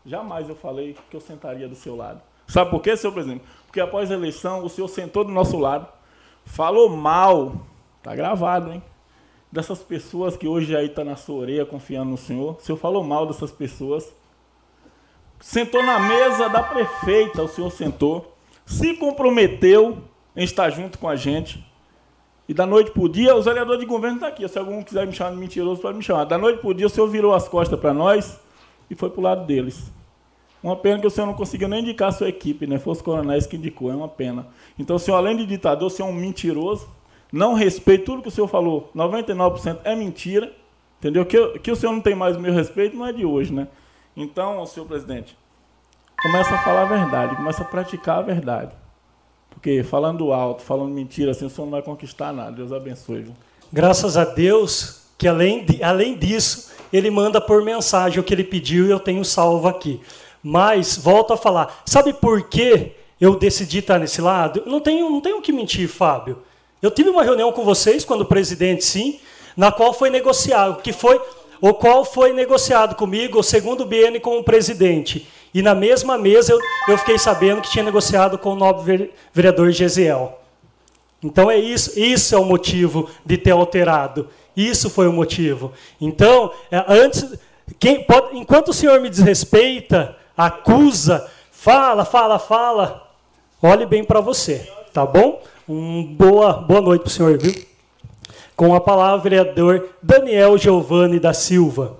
jamais 0.05 0.47
eu 0.49 0.55
falei 0.55 0.95
que 1.09 1.15
eu 1.15 1.21
sentaria 1.21 1.67
do 1.67 1.75
seu 1.75 1.95
lado. 1.95 2.21
Sabe 2.47 2.71
por 2.71 2.81
quê, 2.81 2.97
senhor 2.97 3.13
presidente? 3.13 3.43
Porque 3.65 3.79
após 3.79 4.09
a 4.09 4.15
eleição, 4.15 4.65
o 4.65 4.69
senhor 4.69 4.87
sentou 4.87 5.23
do 5.23 5.31
nosso 5.31 5.57
lado, 5.57 5.87
falou 6.45 6.89
mal, 6.89 7.53
tá 8.01 8.15
gravado, 8.15 8.71
hein? 8.71 8.81
Dessas 9.51 9.79
pessoas 9.79 10.35
que 10.35 10.47
hoje 10.47 10.75
aí 10.75 10.89
tá 10.89 11.03
na 11.03 11.15
sua 11.15 11.41
orelha 11.41 11.65
confiando 11.65 12.11
no 12.11 12.17
senhor. 12.17 12.57
O 12.59 12.61
senhor 12.61 12.77
falou 12.77 13.03
mal 13.03 13.25
dessas 13.25 13.51
pessoas. 13.51 14.11
Sentou 15.39 15.83
na 15.83 15.99
mesa 15.99 16.47
da 16.49 16.61
prefeita, 16.61 17.43
o 17.43 17.47
senhor 17.47 17.71
sentou. 17.71 18.35
Se 18.65 18.95
comprometeu 18.95 19.99
em 20.35 20.43
estar 20.43 20.69
junto 20.69 20.97
com 20.99 21.07
a 21.07 21.15
gente. 21.15 21.65
E 22.47 22.53
da 22.53 22.65
noite 22.65 22.91
para 22.91 23.03
o 23.03 23.09
dia, 23.09 23.35
o 23.35 23.41
vereador 23.41 23.77
de 23.77 23.85
governo 23.85 24.17
está 24.17 24.27
aqui. 24.27 24.47
Se 24.47 24.57
algum 24.57 24.83
quiser 24.83 25.05
me 25.05 25.13
chamar 25.13 25.31
de 25.31 25.37
mentiroso, 25.37 25.81
pode 25.81 25.97
me 25.97 26.03
chamar. 26.03 26.25
Da 26.25 26.37
noite 26.37 26.59
para 26.59 26.69
o 26.69 26.73
dia, 26.73 26.87
o 26.87 26.89
senhor 26.89 27.07
virou 27.07 27.33
as 27.33 27.47
costas 27.47 27.79
para 27.79 27.93
nós 27.93 28.39
e 28.89 28.95
foi 28.95 29.09
para 29.09 29.19
o 29.19 29.23
lado 29.23 29.45
deles. 29.45 29.91
Uma 30.61 30.75
pena 30.75 30.99
que 30.99 31.07
o 31.07 31.09
senhor 31.09 31.27
não 31.27 31.33
conseguiu 31.33 31.67
nem 31.69 31.81
indicar 31.81 32.09
a 32.09 32.11
sua 32.11 32.27
equipe, 32.27 32.67
né? 32.67 32.77
Foi 32.77 32.91
os 32.91 33.01
coronéis 33.01 33.45
que 33.45 33.55
indicou, 33.55 33.91
é 33.91 33.95
uma 33.95 34.09
pena. 34.09 34.47
Então, 34.77 34.97
o 34.97 34.99
senhor, 34.99 35.17
além 35.17 35.37
de 35.37 35.45
ditador, 35.45 35.87
o 35.87 35.89
senhor 35.89 36.09
é 36.09 36.11
um 36.11 36.15
mentiroso, 36.15 36.87
não 37.31 37.53
respeita 37.53 38.05
tudo 38.05 38.21
que 38.21 38.27
o 38.27 38.31
senhor 38.31 38.47
falou. 38.47 38.91
99% 38.93 39.79
é 39.85 39.95
mentira, 39.95 40.51
entendeu? 40.97 41.25
Que, 41.25 41.59
que 41.59 41.71
o 41.71 41.75
senhor 41.75 41.93
não 41.93 42.01
tem 42.01 42.15
mais 42.15 42.35
o 42.35 42.39
meu 42.39 42.53
respeito 42.53 42.97
não 42.97 43.05
é 43.05 43.13
de 43.13 43.25
hoje, 43.25 43.53
né? 43.53 43.67
Então, 44.17 44.65
senhor 44.65 44.85
presidente, 44.85 45.37
começa 46.21 46.53
a 46.53 46.57
falar 46.57 46.81
a 46.81 46.85
verdade, 46.85 47.35
começa 47.37 47.61
a 47.61 47.65
praticar 47.65 48.17
a 48.17 48.21
verdade. 48.21 48.73
Porque 49.49 49.81
falando 49.83 50.33
alto, 50.33 50.61
falando 50.61 50.93
mentira, 50.93 51.31
assim, 51.31 51.45
o 51.45 51.49
senhor 51.49 51.65
não 51.65 51.71
vai 51.71 51.81
conquistar 51.81 52.33
nada. 52.33 52.51
Deus 52.51 52.71
abençoe. 52.71 53.23
Viu? 53.23 53.33
Graças 53.71 54.17
a 54.17 54.25
Deus 54.25 55.09
que, 55.17 55.27
além, 55.27 55.65
de, 55.65 55.83
além 55.83 56.17
disso, 56.17 56.71
ele 56.91 57.09
manda 57.09 57.39
por 57.39 57.63
mensagem 57.63 58.19
o 58.19 58.23
que 58.23 58.33
ele 58.33 58.43
pediu 58.43 58.85
e 58.85 58.91
eu 58.91 58.99
tenho 58.99 59.23
salvo 59.23 59.67
aqui. 59.67 59.99
Mas, 60.43 60.97
volto 60.97 61.33
a 61.33 61.37
falar, 61.37 61.81
sabe 61.85 62.13
por 62.13 62.43
que 62.49 62.93
eu 63.19 63.35
decidi 63.35 63.79
estar 63.79 63.99
nesse 63.99 64.21
lado? 64.21 64.63
Não 64.65 64.79
tenho, 64.79 65.09
não 65.09 65.21
tenho 65.21 65.37
o 65.37 65.41
que 65.41 65.51
mentir, 65.51 65.87
Fábio. 65.87 66.37
Eu 66.81 66.89
tive 66.89 67.09
uma 67.09 67.23
reunião 67.23 67.51
com 67.51 67.65
vocês, 67.65 68.05
quando 68.05 68.25
presidente, 68.25 68.85
sim, 68.85 69.19
na 69.55 69.71
qual 69.71 69.93
foi 69.93 70.09
negociado, 70.09 70.81
que 70.81 70.93
foi, 70.93 71.19
o 71.59 71.73
qual 71.73 72.05
foi 72.05 72.31
negociado 72.31 72.95
comigo 72.95 73.39
o 73.39 73.43
segundo 73.43 73.85
BN 73.85 74.19
como 74.21 74.43
presidente. 74.43 75.27
E 75.53 75.61
na 75.61 75.75
mesma 75.75 76.17
mesa 76.17 76.53
eu, 76.53 76.59
eu 76.87 76.97
fiquei 76.97 77.17
sabendo 77.17 77.61
que 77.61 77.69
tinha 77.69 77.83
negociado 77.83 78.37
com 78.37 78.53
o 78.53 78.55
nobre 78.55 79.11
vereador 79.33 79.71
Gesiel. 79.71 80.39
Então 81.21 81.51
é 81.51 81.57
isso, 81.57 81.99
isso 81.99 82.33
é 82.33 82.37
o 82.37 82.45
motivo 82.45 83.09
de 83.25 83.37
ter 83.37 83.51
alterado. 83.51 84.29
Isso 84.55 84.89
foi 84.89 85.07
o 85.07 85.13
motivo. 85.13 85.71
Então, 85.99 86.51
é, 86.71 86.83
antes, 86.87 87.25
pode, 88.07 88.37
enquanto 88.37 88.69
o 88.69 88.73
senhor 88.73 88.99
me 88.99 89.09
desrespeita, 89.09 90.15
acusa, 90.35 91.29
fala, 91.51 92.05
fala, 92.05 92.39
fala, 92.39 93.09
olhe 93.61 93.85
bem 93.85 94.03
para 94.03 94.21
você, 94.21 94.69
tá 94.93 95.05
bom? 95.05 95.41
Um 95.67 96.03
boa, 96.03 96.53
boa 96.53 96.81
noite 96.81 97.01
para 97.01 97.09
o 97.09 97.11
senhor, 97.11 97.37
viu? 97.37 97.53
Com 98.55 98.73
a 98.73 98.81
palavra, 98.81 99.19
vereador 99.21 99.89
Daniel 100.01 100.57
Giovanni 100.57 101.19
da 101.19 101.33
Silva. 101.33 101.98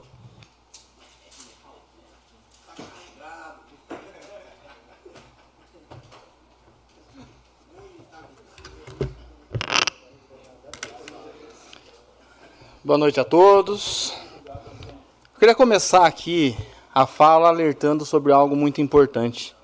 Boa 12.90 12.98
noite 12.98 13.20
a 13.20 13.24
todos. 13.24 14.16
Eu 14.48 15.40
queria 15.40 15.54
começar 15.54 16.08
aqui 16.08 16.58
a 16.92 17.06
fala 17.06 17.48
alertando 17.48 18.04
sobre 18.04 18.32
algo 18.32 18.56
muito 18.56 18.82
importante. 18.82 19.56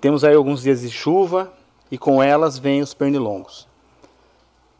Temos 0.00 0.22
aí 0.22 0.36
alguns 0.36 0.62
dias 0.62 0.82
de 0.82 0.88
chuva 0.88 1.52
e 1.90 1.98
com 1.98 2.22
elas 2.22 2.60
vêm 2.60 2.80
os 2.80 2.94
pernilongos. 2.94 3.66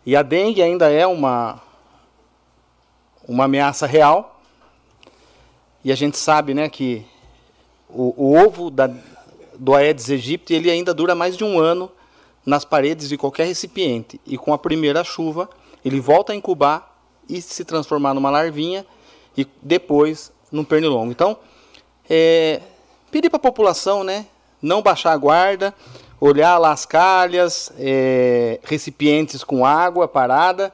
E 0.07 0.15
a 0.15 0.23
dengue 0.23 0.63
ainda 0.63 0.89
é 0.89 1.05
uma 1.05 1.61
uma 3.27 3.47
ameaça 3.47 3.89
real. 3.89 4.41
E 5.83 5.91
a 5.91 5.97
gente 5.97 6.17
sabe, 6.17 6.55
né, 6.55 6.69
que 6.69 7.05
o, 7.89 8.15
o 8.17 8.37
ovo 8.37 8.71
da, 8.71 8.89
do 9.59 9.75
Aedes 9.75 10.11
aegypti 10.11 10.55
ele 10.55 10.71
ainda 10.71 10.95
dura 10.95 11.13
mais 11.13 11.37
de 11.37 11.43
um 11.43 11.59
ano 11.59 11.91
nas 12.47 12.65
paredes 12.65 13.09
de 13.09 13.19
qualquer 13.19 13.49
recipiente. 13.49 14.21
E 14.25 14.39
com 14.39 14.55
a 14.55 14.59
primeira 14.59 15.03
chuva, 15.03 15.51
ele 15.85 15.99
volta 15.99 16.33
a 16.33 16.37
incubar 16.37 16.95
e 17.29 17.41
se 17.41 17.65
transformar 17.65 18.15
numa 18.15 18.31
larvinha 18.31 18.87
e 19.37 19.47
depois 19.63 20.33
num 20.51 20.65
pernilongo. 20.65 21.11
Então, 21.11 21.37
é, 22.09 22.61
pedir 23.11 23.29
para 23.29 23.37
a 23.37 23.41
população 23.41 24.05
né, 24.05 24.27
não 24.63 24.83
baixar 24.83 25.13
a 25.13 25.17
guarda, 25.17 25.75
olhar 26.21 26.59
lá 26.59 26.73
as 26.73 26.87
calhas, 26.87 27.73
é, 27.79 28.61
recipientes 28.63 29.45
com 29.45 29.67
água 29.67 30.09
parada 30.09 30.73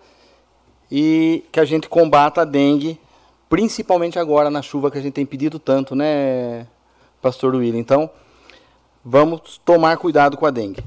e 0.90 1.44
que 1.50 1.58
a 1.58 1.64
gente 1.64 1.88
combata 1.88 2.42
a 2.42 2.44
dengue, 2.44 3.00
principalmente 3.48 4.18
agora 4.18 4.50
na 4.50 4.62
chuva 4.62 4.90
que 4.90 4.98
a 4.98 5.00
gente 5.00 5.14
tem 5.14 5.26
pedido 5.26 5.58
tanto, 5.58 5.94
né, 5.94 6.66
Pastor 7.20 7.54
William? 7.54 7.78
Então, 7.78 8.10
vamos 9.04 9.60
tomar 9.64 9.96
cuidado 9.96 10.36
com 10.36 10.46
a 10.46 10.50
dengue. 10.50 10.80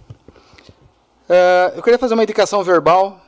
Uh, 1.28 1.76
eu 1.76 1.82
queria 1.82 1.98
fazer 1.98 2.14
uma 2.14 2.24
indicação 2.24 2.64
verbal, 2.64 3.20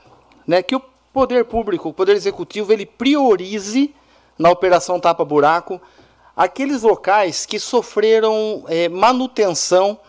né, 0.46 0.62
que 0.62 0.76
o 0.76 0.82
poder 1.18 1.45
público, 1.45 1.89
o 1.89 1.94
poder 1.94 2.15
executivo, 2.15 2.72
ele 2.72 2.85
priorize 2.85 3.91
na 4.38 4.52
operação 4.52 4.99
Tapa 4.99 5.26
Buraco 5.26 5.81
aqueles 6.35 6.84
locais 6.84 7.44
que 7.44 7.60
sofreram 7.60 8.64
é, 8.68 8.88
manutenção 8.88 9.99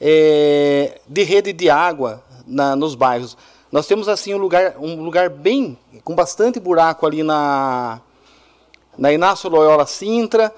é, 0.00 1.00
de 1.08 1.24
rede 1.24 1.52
de 1.52 1.68
água 1.68 2.22
na, 2.46 2.76
nos 2.76 2.94
bairros. 2.94 3.36
Nós 3.72 3.88
temos 3.88 4.08
assim 4.08 4.34
um 4.34 4.38
lugar, 4.38 4.76
um 4.78 5.02
lugar 5.02 5.28
bem 5.28 5.76
com 6.04 6.14
bastante 6.14 6.60
buraco 6.60 7.04
ali 7.04 7.24
na 7.24 8.00
na 8.96 9.12
Inácio 9.12 9.50
Loyola 9.50 9.84
Sintra, 9.84 10.54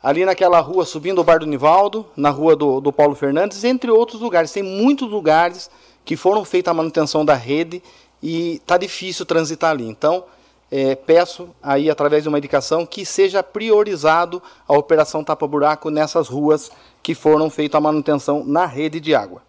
ali 0.00 0.24
naquela 0.24 0.60
rua 0.60 0.84
subindo 0.84 1.20
o 1.20 1.24
Bar 1.24 1.40
do 1.40 1.46
Nivaldo, 1.46 2.06
na 2.16 2.30
rua 2.30 2.54
do, 2.54 2.80
do 2.80 2.92
Paulo 2.92 3.16
Fernandes, 3.16 3.64
entre 3.64 3.90
outros 3.90 4.20
lugares. 4.20 4.52
Tem 4.52 4.62
muitos 4.62 5.10
lugares 5.10 5.68
que 6.04 6.16
foram 6.16 6.44
feita 6.44 6.70
a 6.70 6.74
manutenção 6.74 7.24
da 7.24 7.34
rede 7.34 7.82
e 8.24 8.54
está 8.54 8.78
difícil 8.78 9.26
transitar 9.26 9.70
ali. 9.70 9.86
Então, 9.86 10.24
é, 10.70 10.94
peço 10.94 11.50
aí, 11.62 11.90
através 11.90 12.22
de 12.22 12.28
uma 12.30 12.38
indicação, 12.38 12.86
que 12.86 13.04
seja 13.04 13.42
priorizado 13.42 14.42
a 14.66 14.72
operação 14.72 15.22
tapa-buraco 15.22 15.90
nessas 15.90 16.26
ruas 16.26 16.70
que 17.02 17.14
foram 17.14 17.50
feitas 17.50 17.76
a 17.76 17.82
manutenção 17.82 18.42
na 18.42 18.64
rede 18.64 18.98
de 18.98 19.14
água. 19.14 19.42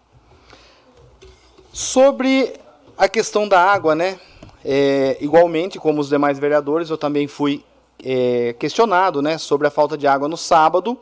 Sobre 1.72 2.52
a 2.98 3.08
questão 3.08 3.48
da 3.48 3.58
água, 3.58 3.94
né? 3.94 4.20
É, 4.62 5.16
igualmente, 5.22 5.78
como 5.78 6.02
os 6.02 6.10
demais 6.10 6.38
vereadores, 6.38 6.90
eu 6.90 6.98
também 6.98 7.26
fui 7.26 7.64
é, 8.04 8.54
questionado 8.58 9.22
né, 9.22 9.38
sobre 9.38 9.66
a 9.66 9.70
falta 9.70 9.96
de 9.96 10.06
água 10.06 10.28
no 10.28 10.36
sábado. 10.36 10.98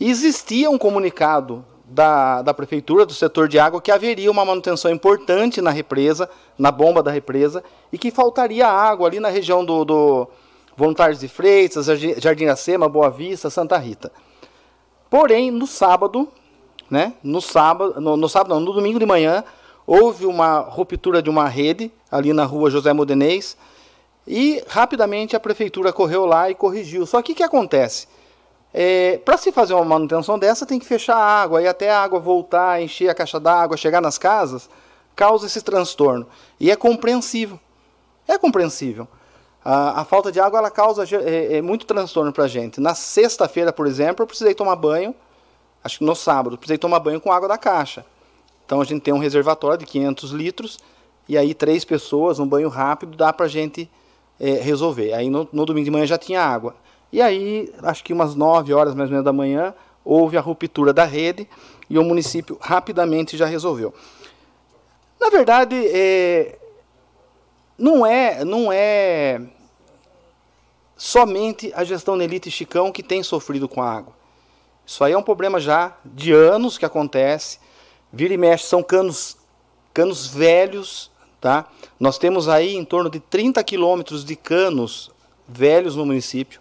Existia 0.00 0.68
um 0.68 0.78
comunicado 0.78 1.64
da, 1.88 2.42
da 2.42 2.52
prefeitura, 2.52 3.06
do 3.06 3.14
setor 3.14 3.48
de 3.48 3.58
água, 3.58 3.80
que 3.80 3.92
haveria 3.92 4.30
uma 4.30 4.44
manutenção 4.44 4.90
importante 4.90 5.60
na 5.60 5.70
represa, 5.70 6.28
na 6.58 6.72
bomba 6.72 7.02
da 7.02 7.10
represa, 7.10 7.62
e 7.92 7.98
que 7.98 8.10
faltaria 8.10 8.66
água 8.66 9.06
ali 9.06 9.20
na 9.20 9.28
região 9.28 9.64
do, 9.64 9.84
do 9.84 10.28
Voluntários 10.76 11.20
de 11.20 11.28
Freitas, 11.28 11.86
Jardim 12.18 12.46
Acema, 12.46 12.88
Boa 12.88 13.08
Vista, 13.08 13.48
Santa 13.48 13.78
Rita. 13.78 14.10
Porém, 15.08 15.50
no 15.50 15.66
sábado, 15.66 16.28
né, 16.90 17.14
no 17.22 17.40
sábado, 17.40 18.00
no, 18.00 18.16
no 18.16 18.28
sábado 18.28 18.54
não, 18.54 18.60
no 18.60 18.72
domingo 18.72 18.98
de 18.98 19.06
manhã, 19.06 19.44
houve 19.86 20.26
uma 20.26 20.58
ruptura 20.58 21.22
de 21.22 21.30
uma 21.30 21.48
rede 21.48 21.92
ali 22.10 22.32
na 22.32 22.44
rua 22.44 22.68
José 22.68 22.92
Modenês, 22.92 23.56
e 24.26 24.60
rapidamente 24.66 25.36
a 25.36 25.40
prefeitura 25.40 25.92
correu 25.92 26.26
lá 26.26 26.50
e 26.50 26.54
corrigiu. 26.54 27.06
Só 27.06 27.22
que 27.22 27.30
o 27.30 27.34
que 27.34 27.44
acontece? 27.44 28.08
É, 28.78 29.16
para 29.24 29.38
se 29.38 29.50
fazer 29.50 29.72
uma 29.72 29.86
manutenção 29.86 30.38
dessa, 30.38 30.66
tem 30.66 30.78
que 30.78 30.84
fechar 30.84 31.16
a 31.16 31.42
água, 31.42 31.62
e 31.62 31.66
até 31.66 31.90
a 31.90 31.98
água 31.98 32.20
voltar, 32.20 32.82
encher 32.82 33.08
a 33.08 33.14
caixa 33.14 33.40
d'água, 33.40 33.74
chegar 33.74 34.02
nas 34.02 34.18
casas, 34.18 34.68
causa 35.14 35.46
esse 35.46 35.62
transtorno. 35.62 36.26
E 36.60 36.70
é 36.70 36.76
compreensível. 36.76 37.58
É 38.28 38.36
compreensível. 38.36 39.08
A, 39.64 40.02
a 40.02 40.04
falta 40.04 40.30
de 40.30 40.38
água 40.38 40.58
ela 40.58 40.70
causa 40.70 41.04
é, 41.24 41.56
é 41.56 41.62
muito 41.62 41.86
transtorno 41.86 42.30
para 42.34 42.44
a 42.44 42.48
gente. 42.48 42.78
Na 42.78 42.94
sexta-feira, 42.94 43.72
por 43.72 43.86
exemplo, 43.86 44.22
eu 44.22 44.26
precisei 44.26 44.54
tomar 44.54 44.76
banho, 44.76 45.14
acho 45.82 45.98
que 45.98 46.04
no 46.04 46.14
sábado, 46.14 46.58
precisei 46.58 46.76
tomar 46.76 47.00
banho 47.00 47.18
com 47.18 47.32
água 47.32 47.48
da 47.48 47.56
caixa. 47.56 48.04
Então 48.66 48.78
a 48.78 48.84
gente 48.84 49.00
tem 49.00 49.14
um 49.14 49.18
reservatório 49.18 49.78
de 49.78 49.86
500 49.86 50.30
litros 50.32 50.78
e 51.26 51.38
aí 51.38 51.54
três 51.54 51.82
pessoas, 51.82 52.38
um 52.38 52.46
banho 52.46 52.68
rápido, 52.68 53.16
dá 53.16 53.32
para 53.32 53.46
a 53.46 53.48
gente 53.48 53.90
é, 54.38 54.50
resolver. 54.52 55.14
Aí 55.14 55.30
no, 55.30 55.48
no, 55.50 55.64
domingo 55.64 55.86
de 55.86 55.90
manhã 55.90 56.04
já 56.04 56.18
tinha 56.18 56.42
água. 56.42 56.74
E 57.12 57.22
aí, 57.22 57.72
acho 57.82 58.02
que 58.04 58.12
umas 58.12 58.34
9 58.34 58.72
horas 58.72 58.94
mais 58.94 59.08
ou 59.08 59.12
menos 59.12 59.24
da 59.24 59.32
manhã, 59.32 59.74
houve 60.04 60.36
a 60.36 60.40
ruptura 60.40 60.92
da 60.92 61.04
rede 61.04 61.48
e 61.88 61.98
o 61.98 62.04
município 62.04 62.58
rapidamente 62.60 63.36
já 63.36 63.46
resolveu. 63.46 63.94
Na 65.20 65.30
verdade, 65.30 65.74
é, 65.88 66.58
não 67.78 68.06
é, 68.06 68.44
não 68.44 68.70
é 68.72 69.40
somente 70.96 71.72
a 71.74 71.84
gestão 71.84 72.16
Nelite 72.16 72.48
e 72.48 72.52
Chicão 72.52 72.92
que 72.92 73.02
tem 73.02 73.22
sofrido 73.22 73.68
com 73.68 73.82
a 73.82 73.90
água. 73.90 74.14
Isso 74.86 75.02
aí 75.02 75.12
é 75.12 75.18
um 75.18 75.22
problema 75.22 75.58
já 75.58 75.96
de 76.04 76.32
anos 76.32 76.78
que 76.78 76.84
acontece. 76.84 77.58
Vira 78.12 78.32
e 78.32 78.38
mexe, 78.38 78.64
são 78.64 78.82
canos, 78.82 79.36
canos 79.92 80.26
velhos. 80.28 81.10
Tá? 81.40 81.66
Nós 81.98 82.18
temos 82.18 82.48
aí 82.48 82.76
em 82.76 82.84
torno 82.84 83.10
de 83.10 83.20
30 83.20 83.62
quilômetros 83.64 84.24
de 84.24 84.36
canos 84.36 85.10
velhos 85.46 85.96
no 85.96 86.06
município, 86.06 86.60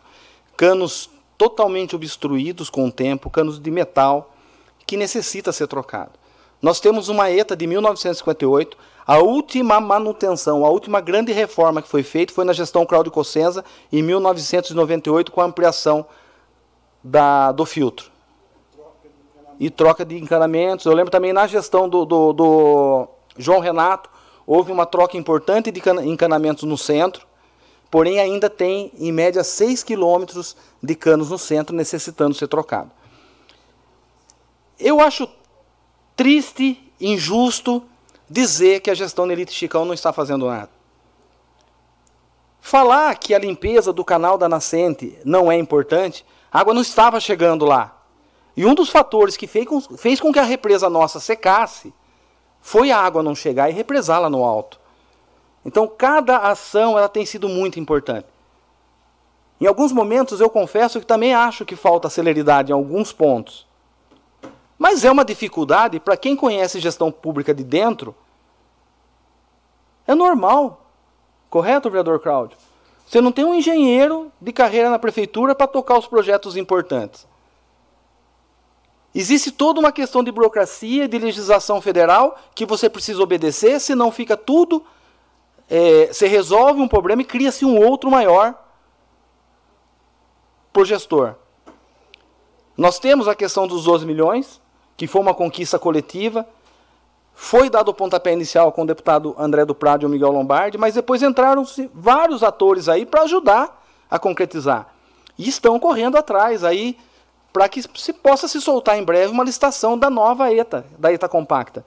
canos 0.55 1.09
totalmente 1.37 1.95
obstruídos 1.95 2.69
com 2.69 2.87
o 2.87 2.91
tempo, 2.91 3.29
canos 3.29 3.59
de 3.59 3.69
metal, 3.69 4.33
que 4.85 4.97
necessita 4.97 5.51
ser 5.51 5.67
trocado. 5.67 6.11
Nós 6.61 6.79
temos 6.79 7.09
uma 7.09 7.29
ETA 7.29 7.55
de 7.55 7.67
1958, 7.67 8.77
a 9.05 9.19
última 9.19 9.79
manutenção, 9.79 10.65
a 10.65 10.69
última 10.69 10.99
grande 10.99 11.31
reforma 11.31 11.81
que 11.81 11.87
foi 11.87 12.01
feita 12.01 12.33
foi 12.33 12.45
na 12.45 12.53
gestão 12.53 12.85
Claudio 12.85 13.11
Cossenza, 13.11 13.63
em 13.91 14.01
1998, 14.01 15.31
com 15.31 15.41
a 15.41 15.45
ampliação 15.45 16.05
da, 17.03 17.51
do 17.51 17.65
filtro. 17.65 18.09
E 19.59 19.69
troca 19.69 20.03
de 20.03 20.17
encanamentos. 20.17 20.85
Eu 20.85 20.93
lembro 20.93 21.11
também 21.11 21.31
na 21.31 21.45
gestão 21.45 21.87
do, 21.87 22.03
do, 22.03 22.33
do 22.33 23.07
João 23.37 23.59
Renato, 23.59 24.09
houve 24.47 24.71
uma 24.71 24.85
troca 24.85 25.17
importante 25.17 25.71
de 25.71 25.81
encanamentos 26.03 26.63
no 26.63 26.77
centro, 26.77 27.27
porém 27.89 28.19
ainda 28.19 28.49
tem, 28.49 28.91
em 28.97 29.11
média, 29.11 29.43
6 29.43 29.83
quilômetros 29.83 30.55
de 30.81 30.95
canos 30.95 31.29
no 31.29 31.37
centro 31.37 31.75
necessitando 31.75 32.35
ser 32.35 32.47
trocado. 32.47 32.91
Eu 34.79 34.99
acho 34.99 35.27
triste, 36.15 36.91
injusto, 36.99 37.83
dizer 38.29 38.81
que 38.81 38.89
a 38.89 38.95
gestão 38.95 39.27
da 39.27 39.33
Elite 39.33 39.53
Chicão 39.53 39.85
não 39.85 39.93
está 39.93 40.11
fazendo 40.11 40.47
nada. 40.47 40.69
Falar 42.59 43.15
que 43.15 43.33
a 43.33 43.39
limpeza 43.39 43.93
do 43.93 44.03
canal 44.03 44.37
da 44.37 44.49
nascente 44.49 45.17
não 45.23 45.51
é 45.51 45.57
importante, 45.57 46.25
a 46.51 46.59
água 46.59 46.73
não 46.73 46.81
estava 46.81 47.19
chegando 47.19 47.65
lá. 47.65 47.95
E 48.57 48.65
um 48.65 48.73
dos 48.73 48.89
fatores 48.89 49.37
que 49.37 49.47
fez 49.47 49.67
com, 49.67 49.79
fez 49.81 50.19
com 50.19 50.31
que 50.31 50.39
a 50.39 50.43
represa 50.43 50.89
nossa 50.89 51.19
secasse 51.19 51.93
foi 52.61 52.89
a 52.89 52.97
água 52.97 53.21
não 53.21 53.35
chegar 53.35 53.69
e 53.69 53.73
represá-la 53.73 54.29
no 54.29 54.43
alto. 54.43 54.79
Então, 55.65 55.87
cada 55.87 56.37
ação 56.37 56.97
ela 56.97 57.09
tem 57.09 57.25
sido 57.25 57.49
muito 57.49 57.79
importante. 57.79 58.27
Em 59.59 59.65
alguns 59.65 59.91
momentos, 59.91 60.39
eu 60.39 60.49
confesso 60.49 60.99
que 60.99 61.05
também 61.05 61.33
acho 61.33 61.65
que 61.65 61.75
falta 61.75 62.09
celeridade 62.09 62.71
em 62.71 62.75
alguns 62.75 63.11
pontos. 63.11 63.65
Mas 64.77 65.03
é 65.03 65.11
uma 65.11 65.25
dificuldade 65.25 65.99
para 65.99 66.15
quem 66.15 66.35
conhece 66.35 66.79
gestão 66.79 67.11
pública 67.11 67.53
de 67.53 67.63
dentro. 67.63 68.13
É 70.05 70.13
normal. 70.13 70.85
Correto, 71.49 71.89
vereador 71.89 72.19
Cláudio? 72.19 72.57
Você 73.07 73.21
não 73.21 73.31
tem 73.31 73.45
um 73.45 73.55
engenheiro 73.55 74.31
de 74.41 74.51
carreira 74.51 74.89
na 74.89 74.99
prefeitura 74.99 75.55
para 75.55 75.67
tocar 75.67 75.97
os 75.97 76.07
projetos 76.07 76.57
importantes. 76.57 77.25
Existe 79.13 79.51
toda 79.51 79.79
uma 79.79 79.93
questão 79.93 80.21
de 80.21 80.31
burocracia, 80.31 81.07
de 81.07 81.17
legislação 81.17 81.79
federal 81.79 82.37
que 82.53 82.65
você 82.65 82.89
precisa 82.89 83.23
obedecer, 83.23 83.79
senão 83.79 84.11
fica 84.11 84.35
tudo. 84.35 84.83
É, 85.69 86.07
você 86.07 86.27
resolve 86.27 86.79
um 86.79 86.87
problema 86.87 87.21
e 87.21 87.25
cria-se 87.25 87.65
um 87.65 87.77
outro 87.83 88.09
maior 88.11 88.53
por 90.71 90.85
gestor. 90.85 91.35
Nós 92.77 92.99
temos 92.99 93.27
a 93.27 93.35
questão 93.35 93.65
dos 93.65 93.85
12 93.85 94.05
milhões, 94.05 94.61
que 94.97 95.07
foi 95.07 95.21
uma 95.21 95.33
conquista 95.33 95.79
coletiva. 95.79 96.45
Foi 97.33 97.69
dado 97.69 97.89
o 97.89 97.93
pontapé 97.93 98.33
inicial 98.33 98.71
com 98.71 98.83
o 98.83 98.85
deputado 98.85 99.35
André 99.37 99.65
do 99.65 99.73
Prado 99.73 100.03
e 100.03 100.05
o 100.05 100.09
Miguel 100.09 100.31
Lombardi, 100.31 100.77
mas 100.77 100.95
depois 100.95 101.23
entraram 101.23 101.65
vários 101.93 102.43
atores 102.43 102.87
aí 102.87 103.05
para 103.05 103.23
ajudar 103.23 103.83
a 104.09 104.19
concretizar. 104.19 104.93
E 105.37 105.47
estão 105.47 105.79
correndo 105.79 106.17
atrás 106.17 106.63
aí 106.63 106.97
para 107.51 107.69
que 107.69 107.81
se 107.95 108.11
possa 108.11 108.47
se 108.47 108.59
soltar 108.59 108.97
em 108.97 109.03
breve 109.03 109.31
uma 109.31 109.43
licitação 109.43 109.97
da 109.97 110.09
nova 110.09 110.53
ETA, 110.53 110.85
da 110.97 111.11
ETA 111.11 111.27
compacta. 111.29 111.85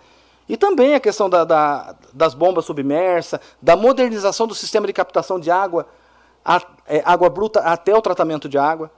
E 0.49 0.57
também 0.57 0.95
a 0.95 1.01
questão 1.01 1.29
da, 1.29 1.45
da, 1.45 1.95
das 2.12 2.33
bombas 2.33 2.65
submersas, 2.65 3.39
da 3.61 3.77
modernização 3.77 4.47
do 4.47 4.55
sistema 4.55 4.87
de 4.87 4.93
captação 4.93 5.39
de 5.39 5.51
água, 5.51 5.87
a, 6.45 6.62
é, 6.87 7.03
água 7.05 7.29
bruta 7.29 7.61
até 7.61 7.95
o 7.95 8.01
tratamento 8.01 8.49
de 8.49 8.57
água. 8.57 8.91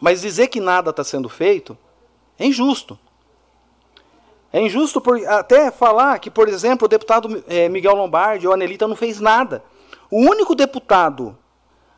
Mas 0.00 0.20
dizer 0.20 0.48
que 0.48 0.60
nada 0.60 0.90
está 0.90 1.04
sendo 1.04 1.28
feito 1.28 1.78
é 2.38 2.46
injusto. 2.46 2.98
É 4.52 4.60
injusto 4.60 5.00
por, 5.00 5.24
até 5.26 5.70
falar 5.70 6.18
que, 6.18 6.30
por 6.30 6.48
exemplo, 6.48 6.86
o 6.86 6.88
deputado 6.88 7.44
é, 7.46 7.68
Miguel 7.68 7.94
Lombardi 7.94 8.46
ou 8.46 8.54
Anelita 8.54 8.88
não 8.88 8.96
fez 8.96 9.20
nada. 9.20 9.62
O 10.10 10.20
único 10.20 10.54
deputado 10.54 11.36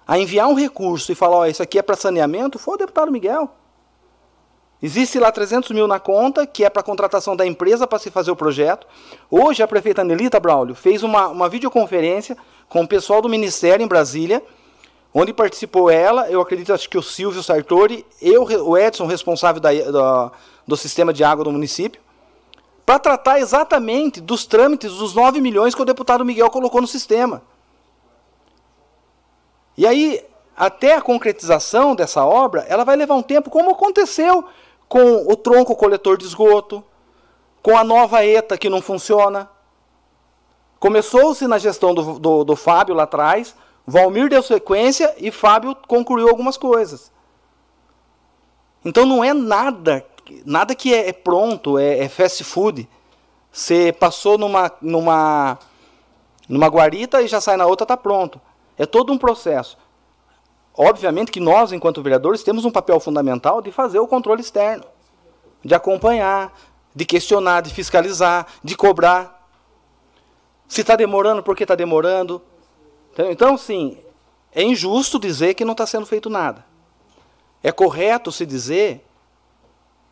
a 0.06 0.18
enviar 0.18 0.48
um 0.48 0.54
recurso 0.54 1.12
e 1.12 1.14
falar, 1.14 1.36
ó, 1.36 1.46
isso 1.46 1.62
aqui 1.62 1.78
é 1.78 1.82
para 1.82 1.94
saneamento, 1.94 2.58
foi 2.58 2.74
o 2.74 2.78
deputado 2.78 3.12
Miguel. 3.12 3.54
Existe 4.82 5.18
lá 5.18 5.30
300 5.30 5.70
mil 5.72 5.86
na 5.86 6.00
conta, 6.00 6.46
que 6.46 6.64
é 6.64 6.70
para 6.70 6.82
contratação 6.82 7.36
da 7.36 7.46
empresa 7.46 7.86
para 7.86 7.98
se 7.98 8.10
fazer 8.10 8.30
o 8.30 8.36
projeto. 8.36 8.86
Hoje 9.30 9.62
a 9.62 9.68
prefeita 9.68 10.00
Anelita 10.00 10.40
Braulio 10.40 10.74
fez 10.74 11.02
uma, 11.02 11.28
uma 11.28 11.48
videoconferência 11.50 12.36
com 12.66 12.82
o 12.82 12.88
pessoal 12.88 13.20
do 13.20 13.28
Ministério 13.28 13.84
em 13.84 13.88
Brasília, 13.88 14.42
onde 15.12 15.34
participou 15.34 15.90
ela, 15.90 16.30
eu 16.30 16.40
acredito 16.40 16.72
acho 16.72 16.88
que 16.88 16.96
o 16.96 17.02
Silvio 17.02 17.42
Sartori, 17.42 18.06
eu, 18.22 18.44
o 18.44 18.78
Edson, 18.78 19.06
responsável 19.06 19.60
da, 19.60 19.70
da, 19.72 20.32
do 20.66 20.76
sistema 20.76 21.12
de 21.12 21.24
água 21.24 21.44
do 21.44 21.52
município, 21.52 22.00
para 22.86 22.98
tratar 22.98 23.38
exatamente 23.38 24.20
dos 24.20 24.46
trâmites 24.46 24.94
dos 24.94 25.14
9 25.14 25.40
milhões 25.40 25.74
que 25.74 25.82
o 25.82 25.84
deputado 25.84 26.24
Miguel 26.24 26.48
colocou 26.48 26.80
no 26.80 26.86
sistema. 26.86 27.42
E 29.76 29.86
aí, 29.86 30.24
até 30.56 30.94
a 30.94 31.02
concretização 31.02 31.94
dessa 31.94 32.24
obra, 32.24 32.64
ela 32.68 32.84
vai 32.84 32.96
levar 32.96 33.14
um 33.14 33.22
tempo, 33.22 33.50
como 33.50 33.70
aconteceu 33.70 34.44
com 34.90 35.32
o 35.32 35.34
tronco 35.36 35.74
coletor 35.74 36.18
de 36.18 36.26
esgoto, 36.26 36.84
com 37.62 37.78
a 37.78 37.82
nova 37.82 38.26
ETA 38.26 38.58
que 38.58 38.68
não 38.68 38.82
funciona. 38.82 39.48
Começou-se 40.78 41.46
na 41.46 41.56
gestão 41.56 41.94
do, 41.94 42.18
do, 42.18 42.44
do 42.44 42.56
Fábio 42.56 42.94
lá 42.94 43.04
atrás, 43.04 43.54
Valmir 43.86 44.28
deu 44.28 44.42
sequência 44.42 45.14
e 45.16 45.30
Fábio 45.30 45.74
concluiu 45.86 46.28
algumas 46.28 46.58
coisas. 46.58 47.10
Então 48.84 49.06
não 49.06 49.24
é 49.24 49.32
nada 49.32 50.04
nada 50.44 50.74
que 50.74 50.94
é, 50.94 51.08
é 51.08 51.12
pronto, 51.12 51.78
é, 51.78 51.98
é, 51.98 52.08
fast 52.08 52.44
food. 52.44 52.88
Você 53.50 53.92
passou 53.92 54.38
numa, 54.38 54.70
numa, 54.80 55.58
numa 56.48 56.66
guarita 56.68 57.22
e 57.22 57.28
já 57.28 57.40
sai 57.40 57.56
na 57.56 57.66
outra, 57.66 57.84
está 57.84 57.96
pronto. 57.96 58.40
É 58.78 58.86
todo 58.86 59.12
um 59.12 59.18
processo. 59.18 59.76
Obviamente 60.74 61.32
que 61.32 61.40
nós, 61.40 61.72
enquanto 61.72 62.02
vereadores, 62.02 62.42
temos 62.42 62.64
um 62.64 62.70
papel 62.70 62.98
fundamental 63.00 63.60
de 63.60 63.70
fazer 63.72 63.98
o 63.98 64.06
controle 64.06 64.40
externo, 64.40 64.84
de 65.64 65.74
acompanhar, 65.74 66.52
de 66.94 67.04
questionar, 67.04 67.60
de 67.60 67.72
fiscalizar, 67.72 68.46
de 68.62 68.76
cobrar. 68.76 69.48
Se 70.68 70.80
está 70.80 70.96
demorando, 70.96 71.42
por 71.42 71.56
que 71.56 71.64
está 71.64 71.74
demorando? 71.74 72.40
Então, 73.18 73.56
sim, 73.58 73.98
é 74.52 74.62
injusto 74.62 75.18
dizer 75.18 75.54
que 75.54 75.64
não 75.64 75.72
está 75.72 75.86
sendo 75.86 76.06
feito 76.06 76.30
nada. 76.30 76.64
É 77.62 77.70
correto 77.70 78.32
se 78.32 78.46
dizer 78.46 79.04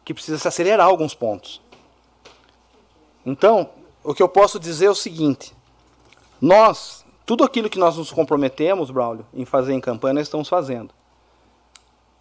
que 0.04 0.12
precisa 0.12 0.38
se 0.38 0.48
acelerar 0.48 0.86
alguns 0.86 1.14
pontos. 1.14 1.60
Então, 3.24 3.70
o 4.02 4.14
que 4.14 4.22
eu 4.22 4.28
posso 4.28 4.58
dizer 4.58 4.86
é 4.86 4.90
o 4.90 4.94
seguinte: 4.94 5.54
nós, 6.40 6.97
tudo 7.28 7.44
aquilo 7.44 7.68
que 7.68 7.78
nós 7.78 7.98
nos 7.98 8.10
comprometemos, 8.10 8.90
Braulio, 8.90 9.26
em 9.34 9.44
fazer 9.44 9.74
em 9.74 9.80
campanha, 9.82 10.14
nós 10.14 10.28
estamos 10.28 10.48
fazendo. 10.48 10.94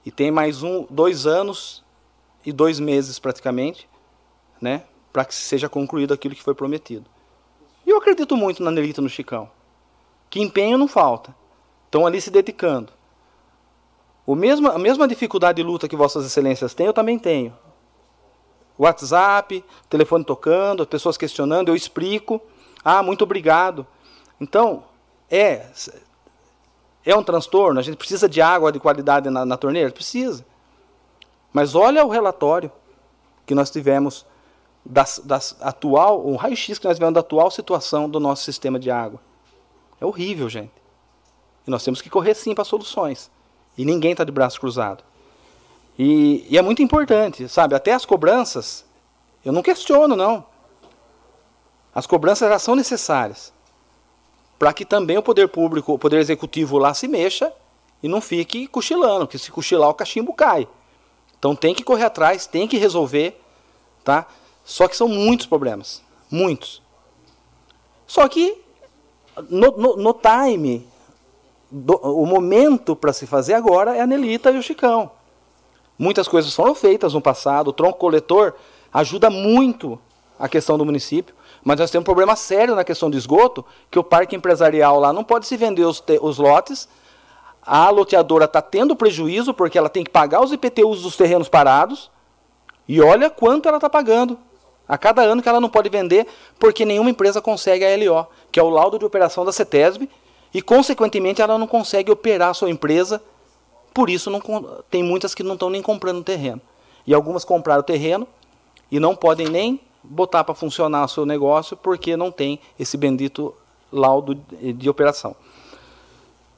E 0.06 0.12
tem 0.12 0.30
mais 0.32 0.64
um, 0.64 0.86
dois 0.90 1.26
anos 1.26 1.82
e 2.46 2.52
dois 2.52 2.78
meses 2.78 3.18
praticamente, 3.18 3.88
né, 4.60 4.84
para 5.14 5.24
que 5.24 5.34
seja 5.34 5.70
concluído 5.70 6.14
aquilo 6.14 6.36
que 6.36 6.44
foi 6.44 6.54
prometido. 6.54 7.06
E 7.86 7.90
eu 7.90 7.96
acredito 7.96 8.36
muito 8.36 8.62
na 8.62 8.70
Nelita 8.70 9.02
no 9.02 9.08
Chicão. 9.08 9.50
Que 10.30 10.42
empenho 10.42 10.78
não 10.78 10.90
falta. 10.90 11.34
Estão 11.86 12.06
ali 12.06 12.20
se 12.20 12.30
dedicando. 12.30 12.92
O 14.26 14.36
mesmo, 14.36 14.70
a 14.70 14.78
mesma 14.78 15.08
dificuldade 15.08 15.56
de 15.56 15.64
luta 15.64 15.88
que 15.88 15.96
Vossas 15.96 16.26
Excelências 16.26 16.74
têm, 16.74 16.86
eu 16.86 16.92
também 16.92 17.18
tenho. 17.18 17.58
WhatsApp, 18.78 19.64
telefone 19.90 20.26
tocando, 20.26 20.84
as 20.84 20.90
pessoas 20.90 21.16
questionando, 21.16 21.70
eu 21.70 21.78
explico. 21.78 22.42
Ah, 22.84 23.02
muito 23.02 23.24
obrigado. 23.24 23.88
Então, 24.40 24.84
é 25.30 25.66
é 27.08 27.16
um 27.16 27.24
transtorno, 27.24 27.80
a 27.80 27.84
gente 27.84 27.96
precisa 27.96 28.28
de 28.28 28.42
água 28.42 28.70
de 28.70 28.82
qualidade 28.82 29.30
na, 29.30 29.46
na 29.46 29.56
torneira? 29.56 29.90
Precisa. 29.90 30.46
Mas 31.54 31.74
olha 31.74 32.06
o 32.06 32.10
relatório 32.10 32.70
que 33.46 33.56
nós 33.56 33.72
tivemos 33.72 34.26
atual, 35.62 36.28
um 36.28 36.36
raio-x 36.36 36.78
que 36.78 36.86
nós 36.86 37.00
vemos 37.00 37.14
da 37.14 37.22
atual 37.22 37.50
situação 37.50 38.10
do 38.10 38.20
nosso 38.20 38.44
sistema 38.44 38.78
de 38.78 38.92
água. 38.92 39.22
É 40.02 40.06
horrível, 40.06 40.50
gente. 40.50 40.74
E 41.66 41.72
nós 41.72 41.82
temos 41.82 42.02
que 42.02 42.10
correr 42.10 42.36
sim 42.36 42.54
para 42.54 42.66
soluções. 42.66 43.32
E 43.78 43.86
ninguém 43.86 44.12
está 44.12 44.26
de 44.26 44.32
braço 44.32 44.60
cruzado. 44.60 45.02
E, 45.98 46.46
e, 46.50 46.58
é 46.58 46.62
muito 46.62 46.84
importante, 46.84 47.48
sabe? 47.48 47.74
Até 47.74 47.94
as 47.94 48.06
cobranças, 48.06 48.86
eu 49.46 49.54
não 49.54 49.64
questiono, 49.64 50.14
não. 50.14 50.46
As 51.96 52.06
cobranças 52.06 52.50
já 52.50 52.60
são 52.60 52.76
necessárias 52.76 53.54
para 54.58 54.74
que 54.74 54.86
também 54.86 55.18
o 55.18 55.24
poder 55.24 55.48
público, 55.48 55.94
o 55.94 56.00
poder 56.00 56.20
executivo 56.20 56.78
lá 56.78 56.94
se 56.94 57.08
mexa 57.08 57.52
e 58.02 58.08
não 58.08 58.22
fique 58.22 58.68
cochilando, 58.68 59.26
porque 59.26 59.38
se 59.38 59.52
cochilar 59.52 59.90
o 59.90 59.94
cachimbo 59.94 60.34
cai. 60.34 60.68
Então 61.38 61.56
tem 61.56 61.74
que 61.74 61.84
correr 61.84 62.06
atrás, 62.06 62.48
tem 62.48 62.68
que 62.68 62.78
resolver, 62.78 63.40
tá? 64.04 64.26
Só 64.64 64.88
que 64.88 64.98
são 64.98 65.08
muitos 65.08 65.46
problemas, 65.46 66.02
muitos. 66.30 66.82
Só 68.06 68.28
que 68.28 68.58
no, 69.50 69.72
no, 69.78 69.98
no 69.98 70.14
time, 70.14 70.88
do, 71.70 71.96
o 71.96 72.26
momento 72.26 72.96
para 72.96 73.14
se 73.14 73.28
fazer 73.28 73.54
agora 73.54 73.96
é 73.96 74.02
a 74.02 74.08
Nelita 74.08 74.50
e 74.52 74.58
o 74.58 74.64
Chicão. 74.64 75.12
Muitas 75.98 76.28
coisas 76.28 76.54
foram 76.54 76.76
feitas 76.76 77.14
no 77.14 77.22
passado, 77.22 77.70
o 77.70 77.74
tronco 77.74 77.98
coletor 77.98 78.54
ajuda 78.94 79.30
muito 79.30 80.00
a 80.40 80.48
questão 80.48 80.78
do 80.78 80.86
município, 80.86 81.36
mas 81.68 81.82
nós 81.82 81.92
temos 81.92 82.04
um 82.04 82.06
problema 82.06 82.34
sério 82.34 82.76
na 82.76 82.84
questão 82.86 83.10
do 83.10 83.18
esgoto, 83.18 83.66
que 83.92 84.00
o 84.00 84.04
parque 84.04 84.34
empresarial 84.38 85.02
lá 85.02 85.12
não 85.12 85.22
pode 85.22 85.46
se 85.46 85.58
vender 85.58 85.84
os, 85.84 86.02
os 86.22 86.38
lotes, 86.38 86.88
a 87.62 87.90
loteadora 87.90 88.46
está 88.46 88.62
tendo 88.62 88.96
prejuízo 88.96 89.54
porque 89.54 89.78
ela 89.78 89.90
tem 89.90 90.02
que 90.02 90.10
pagar 90.10 90.42
os 90.42 90.54
IPTUs 90.54 91.02
dos 91.02 91.18
terrenos 91.18 91.50
parados, 91.50 92.10
e 92.88 93.02
olha 93.02 93.30
quanto 93.30 93.68
ela 93.68 93.80
está 93.80 93.90
pagando. 93.90 94.40
A 94.88 94.98
cada 94.98 95.22
ano 95.24 95.42
que 95.42 95.50
ela 95.50 95.60
não 95.60 95.68
pode 95.68 95.90
vender, 95.90 96.26
porque 96.58 96.86
nenhuma 96.86 97.10
empresa 97.10 97.42
consegue 97.42 97.84
a 97.84 97.98
LO, 97.98 98.28
que 98.50 98.62
é 98.62 98.64
o 98.64 98.70
laudo 98.70 98.98
de 98.98 99.04
operação 99.04 99.44
da 99.44 99.52
CETESB, 99.52 100.10
e 100.54 100.62
consequentemente 100.62 101.42
ela 101.42 101.58
não 101.58 101.68
consegue 101.68 102.10
operar 102.10 102.52
a 102.52 102.54
sua 102.54 102.70
empresa, 102.70 103.22
por 103.94 104.10
isso 104.10 104.30
não, 104.30 104.42
tem 104.90 105.04
muitas 105.04 105.36
que 105.36 105.44
não 105.44 105.56
estão 105.56 105.70
nem 105.70 105.82
comprando 105.82 106.24
terreno. 106.24 106.62
E 107.06 107.14
algumas 107.14 107.44
compraram 107.44 107.84
terreno 107.84 108.26
e 108.90 109.02
não 109.02 109.14
podem 109.14 109.50
nem 109.50 109.82
botar 110.10 110.44
para 110.44 110.56
funcionar 110.56 111.06
o 111.06 111.08
seu 111.08 111.26
negócio 111.26 111.76
porque 111.76 112.16
não 112.16 112.32
tem 112.32 112.60
esse 112.80 112.98
bendito 112.98 113.54
laudo 113.92 114.36
de 114.36 114.90
operação. 114.90 115.36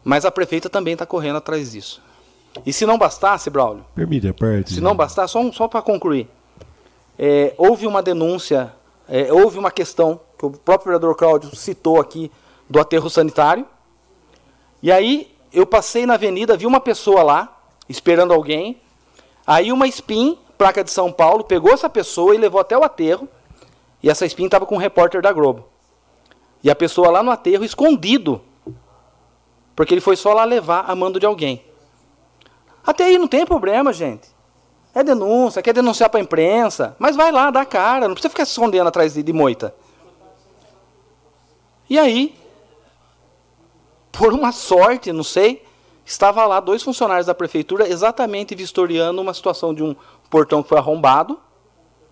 Mas 0.03 0.25
a 0.25 0.31
prefeita 0.31 0.69
também 0.69 0.93
está 0.93 1.05
correndo 1.05 1.37
atrás 1.37 1.71
disso. 1.71 2.01
E 2.65 2.73
se 2.73 2.85
não 2.85 2.97
bastasse, 2.97 3.49
Braulio? 3.49 3.85
Permite 3.93 4.27
a 4.27 4.33
parte. 4.33 4.73
Se 4.73 4.81
não 4.81 4.95
bastasse, 4.95 5.33
só, 5.33 5.51
só 5.51 5.67
para 5.67 5.81
concluir. 5.81 6.27
É, 7.17 7.53
houve 7.57 7.85
uma 7.85 8.01
denúncia, 8.01 8.73
é, 9.07 9.31
houve 9.31 9.57
uma 9.59 9.71
questão 9.71 10.19
que 10.37 10.45
o 10.45 10.51
próprio 10.51 10.85
vereador 10.85 11.15
Cláudio 11.15 11.55
citou 11.55 11.99
aqui 11.99 12.31
do 12.69 12.79
aterro 12.79 13.09
sanitário. 13.09 13.65
E 14.81 14.91
aí 14.91 15.35
eu 15.51 15.65
passei 15.65 16.05
na 16.05 16.13
avenida, 16.13 16.55
vi 16.55 16.65
uma 16.65 16.79
pessoa 16.79 17.23
lá, 17.23 17.61
esperando 17.87 18.33
alguém. 18.33 18.81
Aí 19.45 19.71
uma 19.71 19.87
SPIN, 19.87 20.37
placa 20.57 20.83
de 20.83 20.91
São 20.91 21.11
Paulo, 21.11 21.43
pegou 21.43 21.73
essa 21.73 21.89
pessoa 21.89 22.33
e 22.33 22.37
levou 22.37 22.61
até 22.61 22.77
o 22.77 22.83
aterro. 22.83 23.27
E 24.01 24.09
essa 24.09 24.25
SPIN 24.25 24.45
estava 24.45 24.65
com 24.65 24.75
um 24.75 24.79
repórter 24.79 25.21
da 25.21 25.31
Globo. 25.31 25.67
E 26.63 26.69
a 26.69 26.75
pessoa 26.75 27.09
lá 27.09 27.23
no 27.23 27.31
aterro, 27.31 27.63
escondido. 27.63 28.41
Porque 29.75 29.93
ele 29.93 30.01
foi 30.01 30.15
só 30.15 30.33
lá 30.33 30.43
levar 30.43 30.85
a 30.87 30.95
mando 30.95 31.19
de 31.19 31.25
alguém. 31.25 31.63
Até 32.85 33.05
aí 33.05 33.17
não 33.17 33.27
tem 33.27 33.45
problema, 33.45 33.93
gente. 33.93 34.27
É 34.93 35.03
denúncia, 35.03 35.61
quer 35.61 35.73
denunciar 35.73 36.09
para 36.09 36.19
a 36.19 36.23
imprensa, 36.23 36.95
mas 36.97 37.15
vai 37.15 37.31
lá, 37.31 37.51
dá 37.51 37.63
cara, 37.63 38.07
não 38.07 38.15
precisa 38.15 38.29
ficar 38.29 38.45
se 38.45 38.51
escondendo 38.51 38.87
atrás 38.87 39.13
de, 39.13 39.21
de 39.21 39.31
moita. 39.31 39.73
E 41.89 41.97
aí, 41.97 42.35
por 44.11 44.33
uma 44.33 44.51
sorte, 44.51 45.11
não 45.11 45.23
sei, 45.23 45.63
estava 46.05 46.45
lá 46.45 46.59
dois 46.59 46.81
funcionários 46.81 47.27
da 47.27 47.35
prefeitura 47.35 47.87
exatamente 47.87 48.55
vistoriando 48.55 49.21
uma 49.21 49.33
situação 49.33 49.73
de 49.73 49.83
um 49.83 49.95
portão 50.29 50.63
que 50.63 50.69
foi 50.69 50.79
arrombado, 50.79 51.39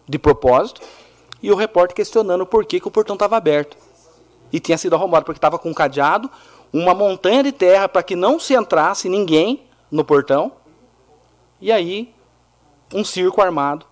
de 0.08 0.20
propósito, 0.20 0.82
e 1.42 1.52
o 1.52 1.56
repórter 1.56 1.96
questionando 1.96 2.46
por 2.46 2.66
que, 2.66 2.80
que 2.80 2.88
o 2.88 2.92
portão 2.92 3.16
estava 3.16 3.38
aberto. 3.38 3.78
E 4.52 4.60
tinha 4.60 4.78
sido 4.78 4.96
arrombado 4.96 5.26
porque 5.26 5.38
estava 5.38 5.60
com 5.60 5.70
um 5.70 5.74
cadeado, 5.74 6.30
uma 6.72 6.94
montanha 6.94 7.44
de 7.44 7.52
terra 7.52 7.88
para 7.88 8.04
que 8.04 8.16
não 8.16 8.40
se 8.40 8.54
entrasse 8.54 9.10
ninguém 9.10 9.64
no 9.92 10.04
portão. 10.04 10.52
E 11.60 11.72
aí 11.72 12.14
um 12.94 13.04
circo 13.04 13.42
armado 13.42 13.86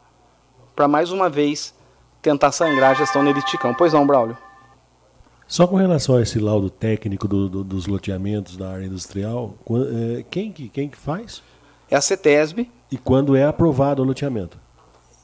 para 0.76 0.88
mais 0.88 1.12
uma 1.12 1.30
vez 1.30 1.74
tentar 2.22 2.52
sangrar 2.52 2.92
a 2.92 2.94
gestão 2.94 3.24
Neriticão. 3.24 3.74
Pois 3.74 3.94
não, 3.94 4.06
Braulio? 4.06 4.38
Só 5.48 5.68
com 5.68 5.76
relação 5.76 6.16
a 6.16 6.22
esse 6.22 6.40
laudo 6.40 6.70
técnico 6.70 7.28
do, 7.28 7.48
do, 7.48 7.64
dos 7.64 7.86
loteamentos 7.86 8.58
da 8.58 8.72
área 8.72 8.86
industrial, 8.86 9.54
é, 9.70 10.26
quem, 10.30 10.52
que, 10.52 10.70
quem 10.70 10.90
que 10.90 10.98
faz? 10.98 11.44
É 11.90 11.96
a 11.96 12.02
CETESB. 12.02 12.70
E 12.92 12.98
quando 12.98 13.36
é 13.36 13.46
aprovado 13.46 14.02
o 14.02 14.06
loteamento? 14.06 14.58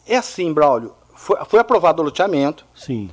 É 0.05 0.15
assim, 0.15 0.53
Braulio. 0.53 0.93
Foi, 1.21 1.37
foi 1.45 1.59
aprovado 1.59 2.01
o 2.01 2.05
loteamento. 2.05 2.65
Sim. 2.73 3.07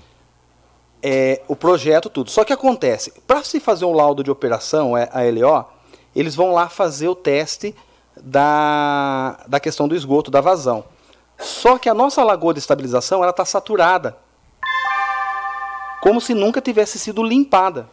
É, 1.02 1.42
o 1.46 1.54
projeto, 1.54 2.08
tudo. 2.08 2.30
Só 2.30 2.42
que 2.42 2.54
acontece, 2.54 3.12
para 3.26 3.44
se 3.44 3.60
fazer 3.60 3.84
um 3.84 3.92
laudo 3.92 4.24
de 4.24 4.30
operação, 4.30 4.96
é, 4.96 5.10
a 5.12 5.20
LO, 5.24 5.66
eles 6.16 6.34
vão 6.34 6.52
lá 6.52 6.70
fazer 6.70 7.06
o 7.06 7.14
teste 7.14 7.74
da, 8.16 9.38
da 9.46 9.60
questão 9.60 9.86
do 9.86 9.94
esgoto, 9.94 10.30
da 10.30 10.40
vazão. 10.40 10.84
Só 11.38 11.76
que 11.76 11.86
a 11.86 11.92
nossa 11.92 12.24
lagoa 12.24 12.54
de 12.54 12.60
estabilização 12.60 13.20
ela 13.20 13.30
está 13.30 13.44
saturada, 13.44 14.16
como 16.00 16.18
se 16.18 16.32
nunca 16.32 16.62
tivesse 16.62 16.98
sido 16.98 17.22
limpada. 17.22 17.90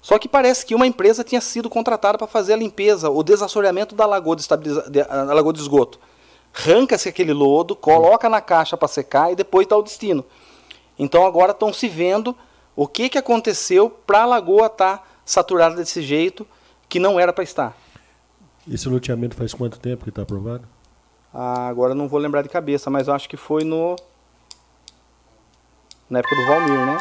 Só 0.00 0.18
que 0.18 0.26
parece 0.26 0.64
que 0.64 0.74
uma 0.74 0.86
empresa 0.86 1.22
tinha 1.22 1.42
sido 1.42 1.68
contratada 1.68 2.16
para 2.16 2.26
fazer 2.26 2.54
a 2.54 2.56
limpeza, 2.56 3.10
o 3.10 3.22
desassoreamento 3.22 3.94
da 3.94 4.06
lagoa 4.06 4.34
de, 4.34 4.40
estabiliza... 4.40 4.88
da 4.88 5.34
lagoa 5.34 5.52
de 5.52 5.60
esgoto. 5.60 6.00
Arranca-se 6.58 7.08
aquele 7.08 7.32
lodo, 7.32 7.76
coloca 7.76 8.28
na 8.28 8.40
caixa 8.40 8.76
para 8.76 8.88
secar 8.88 9.30
e 9.30 9.36
depois 9.36 9.64
está 9.64 9.76
o 9.76 9.82
destino. 9.82 10.24
Então 10.98 11.24
agora 11.24 11.52
estão 11.52 11.72
se 11.72 11.88
vendo 11.88 12.36
o 12.74 12.86
que, 12.88 13.08
que 13.08 13.16
aconteceu 13.16 13.88
para 13.88 14.22
a 14.22 14.26
lagoa 14.26 14.66
estar 14.66 14.98
tá 14.98 15.04
saturada 15.24 15.76
desse 15.76 16.02
jeito 16.02 16.44
que 16.88 16.98
não 16.98 17.18
era 17.18 17.32
para 17.32 17.44
estar. 17.44 17.76
Esse 18.68 18.88
loteamento 18.88 19.36
faz 19.36 19.54
quanto 19.54 19.78
tempo 19.78 20.02
que 20.02 20.10
está 20.10 20.22
aprovado? 20.22 20.66
Ah, 21.32 21.68
agora 21.68 21.94
não 21.94 22.08
vou 22.08 22.18
lembrar 22.18 22.42
de 22.42 22.48
cabeça, 22.48 22.90
mas 22.90 23.06
eu 23.06 23.14
acho 23.14 23.28
que 23.28 23.36
foi 23.36 23.62
no. 23.62 23.94
Na 26.10 26.18
época 26.18 26.34
do 26.34 26.46
Valmir, 26.46 26.86
né? 26.86 26.98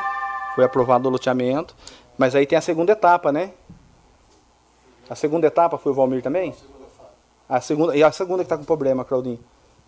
Foi 0.53 0.65
aprovado 0.65 1.09
o 1.09 1.11
loteamento. 1.11 1.75
Mas 2.17 2.35
aí 2.35 2.45
tem 2.45 2.57
a 2.57 2.61
segunda 2.61 2.91
etapa, 2.91 3.31
né? 3.31 3.53
A 5.09 5.15
segunda 5.15 5.47
etapa 5.47 5.77
foi 5.77 5.91
o 5.91 5.95
Valmir 5.95 6.21
também? 6.21 6.53
A 7.49 7.61
segunda, 7.61 7.95
e 7.95 8.03
a 8.03 8.11
segunda 8.11 8.43
que 8.43 8.45
está 8.45 8.57
com 8.57 8.63
problema, 8.63 9.05
Claudinho. 9.05 9.39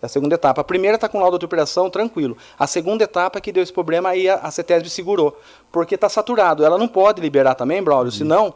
É 0.02 0.06
a 0.06 0.08
segunda 0.08 0.34
etapa. 0.34 0.62
A 0.62 0.64
primeira 0.64 0.94
está 0.94 1.08
com 1.08 1.20
laudo 1.20 1.38
de 1.38 1.44
operação, 1.44 1.90
tranquilo. 1.90 2.36
A 2.58 2.66
segunda 2.66 3.04
etapa 3.04 3.40
que 3.40 3.52
deu 3.52 3.62
esse 3.62 3.72
problema, 3.72 4.08
aí 4.08 4.28
a, 4.28 4.36
a 4.36 4.50
CETESB 4.50 4.88
segurou. 4.88 5.38
Porque 5.70 5.94
está 5.94 6.08
saturado. 6.08 6.64
Ela 6.64 6.78
não 6.78 6.88
pode 6.88 7.20
liberar 7.20 7.54
também, 7.54 7.82
Braulio, 7.82 8.10
senão 8.10 8.54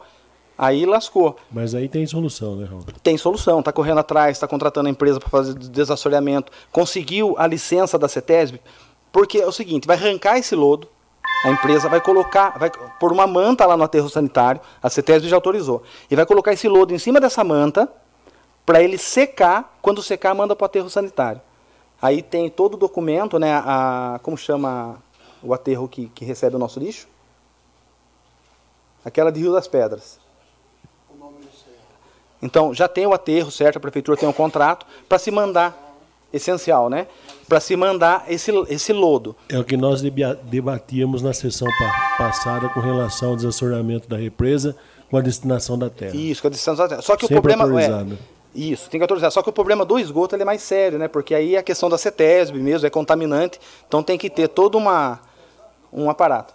Aí 0.57 0.85
lascou. 0.85 1.35
Mas 1.51 1.75
aí 1.75 1.89
tem 1.89 2.07
solução, 2.07 2.55
né, 2.55 2.65
Raul? 2.65 2.83
Tem 3.03 3.17
solução. 3.17 3.59
Está 3.59 3.73
correndo 3.73 3.99
atrás, 3.99 4.37
está 4.37 4.47
contratando 4.47 4.87
a 4.87 4.91
empresa 4.91 5.19
para 5.19 5.29
fazer 5.29 5.53
desassoreamento. 5.53 6.51
Conseguiu 6.71 7.35
a 7.37 7.45
licença 7.45 7.99
da 7.99 8.07
CETESB, 8.07 8.61
porque 9.11 9.39
é 9.39 9.45
o 9.45 9.51
seguinte, 9.51 9.85
vai 9.85 9.97
arrancar 9.97 10.37
esse 10.37 10.55
lodo, 10.55 10.87
a 11.43 11.49
empresa 11.49 11.89
vai 11.89 11.99
colocar, 11.99 12.57
vai 12.57 12.71
pôr 12.99 13.11
uma 13.11 13.27
manta 13.27 13.65
lá 13.65 13.75
no 13.75 13.83
aterro 13.83 14.09
sanitário, 14.09 14.61
a 14.81 14.89
CETESB 14.89 15.27
já 15.27 15.35
autorizou, 15.35 15.83
e 16.09 16.15
vai 16.15 16.25
colocar 16.25 16.53
esse 16.53 16.67
lodo 16.67 16.93
em 16.93 16.97
cima 16.97 17.19
dessa 17.19 17.43
manta 17.43 17.91
para 18.65 18.81
ele 18.81 18.97
secar, 18.97 19.77
quando 19.81 20.01
secar 20.01 20.33
manda 20.33 20.55
para 20.55 20.63
o 20.63 20.65
aterro 20.65 20.89
sanitário. 20.89 21.41
Aí 22.01 22.21
tem 22.21 22.49
todo 22.49 22.73
o 22.73 22.77
documento, 22.77 23.39
né, 23.39 23.53
a, 23.53 24.19
como 24.23 24.37
chama 24.37 24.97
o 25.41 25.53
aterro 25.53 25.87
que, 25.87 26.07
que 26.07 26.25
recebe 26.25 26.55
o 26.55 26.59
nosso 26.59 26.79
lixo? 26.79 27.07
Aquela 29.03 29.31
de 29.31 29.39
Rio 29.39 29.53
das 29.53 29.67
Pedras. 29.67 30.19
Então, 32.41 32.73
já 32.73 32.87
tem 32.87 33.07
o 33.07 33.13
aterro, 33.13 33.49
certo? 33.49 33.77
A 33.77 33.79
prefeitura 33.79 34.17
tem 34.17 34.27
um 34.27 34.33
contrato 34.33 34.85
para 35.07 35.17
se 35.17 35.31
mandar, 35.31 35.95
essencial, 36.33 36.89
né? 36.89 37.07
Para 37.47 37.59
se 37.59 37.75
mandar 37.75 38.25
esse, 38.27 38.51
esse 38.67 38.91
lodo. 38.91 39.35
É 39.47 39.57
o 39.57 39.63
que 39.63 39.77
nós 39.77 40.01
debatíamos 40.01 41.21
na 41.21 41.33
sessão 41.33 41.67
passada 42.17 42.67
com 42.69 42.79
relação 42.79 43.29
ao 43.29 43.35
desassoreamento 43.35 44.07
da 44.07 44.17
represa 44.17 44.75
com 45.09 45.17
a 45.17 45.21
destinação 45.21 45.77
da 45.77 45.89
terra. 45.89 46.15
Isso, 46.15 46.41
com 46.41 46.47
a 46.47 46.51
destinação 46.51 46.83
da 46.83 46.89
terra. 46.89 47.01
Só 47.01 47.15
que 47.15 47.27
Sempre 47.27 47.37
o 47.37 47.57
problema 47.57 47.81
é. 47.81 48.05
Isso, 48.55 48.89
tem 48.89 48.97
que 48.97 49.03
autorizar. 49.03 49.29
Só 49.31 49.43
que 49.43 49.49
o 49.49 49.53
problema 49.53 49.83
do 49.83 49.99
esgoto 49.99 50.35
é 50.37 50.45
mais 50.45 50.61
sério, 50.61 50.97
né? 50.97 51.09
Porque 51.09 51.35
aí 51.35 51.55
é 51.55 51.59
a 51.59 51.63
questão 51.63 51.89
da 51.89 51.97
CETESB 51.97 52.57
mesmo, 52.59 52.87
é 52.87 52.89
contaminante. 52.89 53.59
Então 53.85 54.01
tem 54.01 54.17
que 54.17 54.29
ter 54.29 54.47
todo 54.47 54.77
uma, 54.77 55.19
um 55.91 56.09
aparato. 56.09 56.53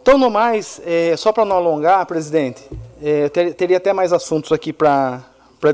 Então, 0.00 0.18
no 0.18 0.30
mais, 0.30 0.80
é, 0.84 1.16
só 1.16 1.32
para 1.32 1.44
não 1.44 1.56
alongar, 1.56 2.04
presidente, 2.06 2.62
é, 3.02 3.28
ter, 3.28 3.54
teria 3.54 3.78
até 3.78 3.92
mais 3.92 4.12
assuntos 4.12 4.52
aqui 4.52 4.70
para 4.70 5.22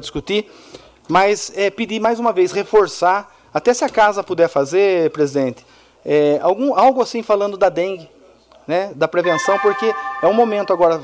discutir, 0.00 0.48
mas 1.08 1.52
é, 1.56 1.68
pedir 1.68 1.98
mais 1.98 2.20
uma 2.20 2.32
vez, 2.32 2.52
reforçar, 2.52 3.28
até 3.52 3.74
se 3.74 3.84
a 3.84 3.88
casa 3.88 4.22
puder 4.22 4.48
fazer, 4.48 5.10
presidente, 5.10 5.66
é, 6.04 6.38
algum, 6.42 6.78
algo 6.78 7.02
assim 7.02 7.24
falando 7.24 7.56
da 7.56 7.68
dengue, 7.68 8.08
né, 8.68 8.92
da 8.94 9.08
prevenção, 9.08 9.58
porque 9.58 9.92
é 10.22 10.26
um 10.28 10.32
momento 10.32 10.72
agora, 10.72 11.00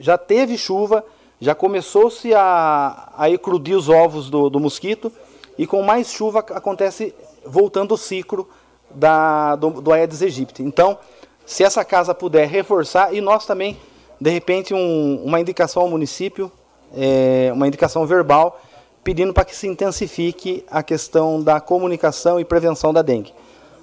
já 0.00 0.18
teve 0.18 0.58
chuva, 0.58 1.04
já 1.40 1.54
começou-se 1.54 2.34
a, 2.34 3.12
a 3.16 3.30
eclodir 3.30 3.76
os 3.76 3.88
ovos 3.88 4.28
do, 4.28 4.50
do 4.50 4.58
mosquito, 4.58 5.12
e 5.56 5.66
com 5.66 5.82
mais 5.82 6.10
chuva 6.10 6.40
acontece 6.40 7.14
voltando 7.44 7.94
o 7.94 7.98
ciclo 7.98 8.48
da, 8.90 9.56
do, 9.56 9.80
do 9.80 9.92
Aedes 9.92 10.22
aegypti. 10.22 10.62
Então, 10.62 10.98
se 11.44 11.64
essa 11.64 11.84
casa 11.84 12.14
puder 12.14 12.46
reforçar, 12.48 13.14
e 13.14 13.20
nós 13.20 13.46
também, 13.46 13.76
de 14.20 14.30
repente, 14.30 14.74
um, 14.74 15.22
uma 15.24 15.40
indicação 15.40 15.82
ao 15.82 15.88
município, 15.88 16.50
é, 16.94 17.50
uma 17.52 17.66
indicação 17.66 18.06
verbal, 18.06 18.60
pedindo 19.02 19.32
para 19.32 19.44
que 19.44 19.56
se 19.56 19.66
intensifique 19.66 20.64
a 20.70 20.82
questão 20.82 21.42
da 21.42 21.60
comunicação 21.60 22.38
e 22.38 22.44
prevenção 22.44 22.92
da 22.92 23.00
dengue. 23.00 23.32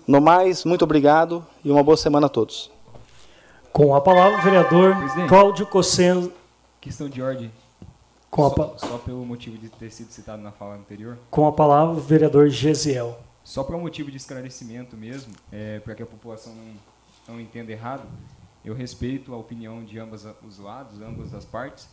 No 0.08 0.22
mais, 0.22 0.64
muito 0.64 0.84
obrigado 0.84 1.44
e 1.64 1.72
uma 1.72 1.82
boa 1.82 1.98
semana 1.98 2.28
a 2.28 2.30
todos. 2.30 2.70
Com 3.74 3.96
a 3.96 4.02
palavra, 4.02 4.40
o 4.40 4.42
vereador 4.44 4.96
Presidente. 4.96 5.28
Cláudio 5.28 5.66
Cosseno. 5.66 6.32
Questão 6.86 7.10
de 7.10 7.20
ordem. 7.20 7.52
Com 8.30 8.46
a 8.46 8.50
só, 8.50 8.56
pa- 8.56 8.78
só 8.78 8.98
pelo 9.00 9.26
motivo 9.26 9.58
de 9.58 9.70
ter 9.70 9.90
sido 9.92 10.12
citado 10.12 10.40
na 10.44 10.52
fala 10.52 10.76
anterior. 10.76 11.18
Com 11.32 11.48
a 11.48 11.52
palavra, 11.52 11.96
o 11.98 12.00
vereador 12.00 12.48
Gesiel. 12.48 13.20
Só 13.44 13.64
para 13.64 13.76
um 13.76 13.82
motivo 13.82 14.12
de 14.12 14.18
esclarecimento 14.18 14.96
mesmo, 14.96 15.34
é, 15.52 15.80
para 15.80 15.96
que 15.96 16.04
a 16.04 16.06
população 16.06 16.54
não, 16.54 17.34
não 17.36 17.42
entenda 17.42 17.72
errado, 17.72 18.04
eu 18.64 18.76
respeito 18.76 19.34
a 19.34 19.38
opinião 19.38 19.84
de 19.84 19.98
ambos 19.98 20.28
a- 20.28 20.36
os 20.48 20.60
lados, 20.60 21.02
ambas 21.02 21.34
as 21.34 21.44
partes, 21.44 21.90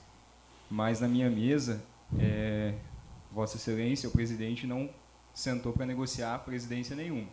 mas 0.70 1.01
na 1.01 1.09
minha 1.09 1.31
mesa, 1.31 1.82
é, 2.19 2.74
Vossa 3.32 3.56
Excelência, 3.56 4.06
o 4.10 4.12
presidente, 4.12 4.66
não 4.66 4.90
sentou 5.32 5.73
para 5.73 5.86
negociar 5.86 6.39
presidência 6.40 6.94
nenhuma. 6.94 7.28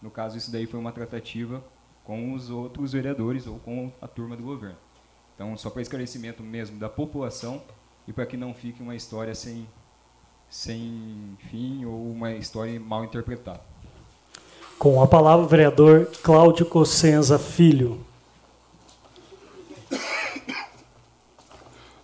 No 0.00 0.10
caso, 0.10 0.38
isso 0.38 0.50
daí 0.50 0.64
foi 0.66 0.80
uma 0.80 0.92
tratativa 0.92 1.62
com 2.04 2.32
os 2.32 2.48
outros 2.48 2.92
vereadores 2.92 3.46
ou 3.46 3.58
com 3.58 3.92
a 4.00 4.08
turma 4.08 4.34
do 4.34 4.42
governo. 4.42 4.78
Então, 5.34 5.56
só 5.56 5.70
para 5.70 5.82
esclarecimento 5.82 6.42
mesmo 6.42 6.78
da 6.78 6.88
população 6.88 7.62
e 8.06 8.12
para 8.12 8.26
que 8.26 8.36
não 8.36 8.52
fique 8.52 8.82
uma 8.82 8.94
história 8.94 9.34
sem, 9.34 9.66
sem 10.48 11.36
fim 11.50 11.84
ou 11.84 12.10
uma 12.10 12.32
história 12.32 12.78
mal 12.78 13.04
interpretada. 13.04 13.60
Com 14.78 15.02
a 15.02 15.06
palavra, 15.06 15.44
o 15.44 15.48
vereador 15.48 16.10
Cláudio 16.22 16.66
Cossenza 16.66 17.38
Filho. 17.38 18.04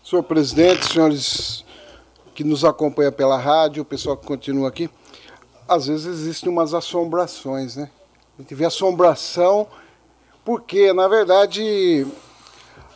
Senhor 0.05 0.23
presidente, 0.23 0.87
senhores 0.87 1.65
que 2.35 2.43
nos 2.43 2.65
acompanham 2.65 3.13
pela 3.13 3.37
rádio, 3.37 3.83
o 3.83 3.85
pessoal 3.85 4.17
que 4.17 4.25
continua 4.27 4.69
aqui, 4.69 4.89
às 5.69 5.87
vezes 5.87 6.07
existem 6.07 6.51
umas 6.51 6.73
assombrações, 6.73 7.77
né? 7.77 7.91
A 8.39 8.43
gente 8.43 8.55
vê 8.55 8.65
assombração 8.65 9.67
porque, 10.45 10.93
na 10.93 11.09
verdade, 11.09 12.07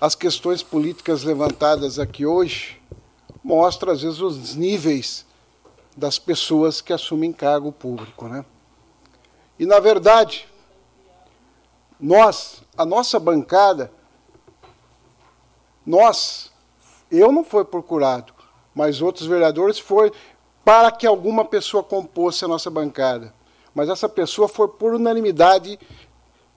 as 0.02 0.16
questões 0.16 0.64
políticas 0.64 1.22
levantadas 1.22 1.96
aqui 1.96 2.26
hoje 2.26 2.82
mostram, 3.44 3.92
às 3.92 4.02
vezes, 4.02 4.18
os 4.18 4.56
níveis 4.56 5.24
das 5.96 6.18
pessoas 6.18 6.80
que 6.80 6.92
assumem 6.92 7.32
cargo 7.32 7.70
público, 7.70 8.26
né? 8.26 8.44
E, 9.56 9.64
na 9.64 9.78
verdade, 9.78 10.48
nós, 12.00 12.64
a 12.76 12.84
nossa 12.84 13.20
bancada, 13.20 13.92
nós, 15.86 16.50
eu 17.08 17.30
não 17.30 17.44
fui 17.44 17.64
procurado, 17.64 18.34
mas 18.74 19.00
outros 19.00 19.28
vereadores 19.28 19.78
foram 19.78 20.10
para 20.64 20.90
que 20.90 21.06
alguma 21.06 21.44
pessoa 21.44 21.84
compôsse 21.84 22.44
a 22.44 22.48
nossa 22.48 22.68
bancada. 22.68 23.32
Mas 23.72 23.88
essa 23.88 24.08
pessoa 24.08 24.48
foi 24.48 24.66
por 24.66 24.94
unanimidade 24.94 25.78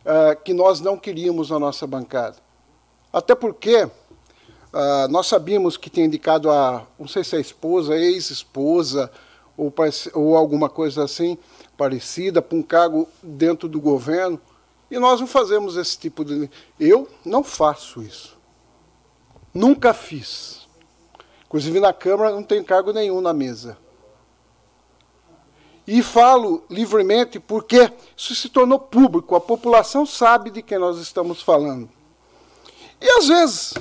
ah, 0.03 0.34
que 0.34 0.51
nós 0.51 0.81
não 0.81 0.97
queríamos 0.97 1.51
na 1.51 1.59
nossa 1.59 1.85
bancada. 1.85 2.44
Até 3.15 3.33
porque 3.33 3.89
ah, 4.73 5.07
nós 5.09 5.27
sabíamos 5.27 5.77
que 5.77 5.89
tinha 5.89 6.05
indicado 6.05 6.51
a, 6.51 6.85
não 6.99 7.07
sei 7.07 7.23
se 7.23 7.37
é 7.37 7.39
esposa, 7.39 7.95
ex-esposa, 7.95 9.09
ou, 9.55 9.73
ou 10.13 10.35
alguma 10.35 10.67
coisa 10.67 11.05
assim 11.05 11.37
parecida, 11.77 12.41
para 12.41 12.57
um 12.57 12.61
cargo 12.61 13.07
dentro 13.23 13.69
do 13.69 13.79
governo. 13.79 14.37
E 14.91 14.99
nós 14.99 15.21
não 15.21 15.27
fazemos 15.27 15.77
esse 15.77 15.97
tipo 15.97 16.25
de. 16.25 16.49
Eu 16.77 17.07
não 17.25 17.41
faço 17.41 18.03
isso. 18.03 18.37
Nunca 19.53 19.93
fiz. 19.93 20.67
Inclusive 21.45 21.79
na 21.79 21.93
Câmara 21.93 22.31
não 22.31 22.43
tenho 22.43 22.65
cargo 22.65 22.91
nenhum 22.91 23.21
na 23.21 23.31
mesa. 23.31 23.77
E 25.87 26.03
falo 26.03 26.65
livremente 26.69 27.39
porque 27.39 27.93
isso 28.17 28.35
se 28.35 28.49
tornou 28.49 28.77
público, 28.77 29.35
a 29.35 29.39
população 29.39 30.05
sabe 30.05 30.51
de 30.51 30.61
quem 30.61 30.77
nós 30.77 30.97
estamos 30.97 31.41
falando. 31.41 31.94
E 32.99 33.09
às 33.17 33.27
vezes, 33.27 33.73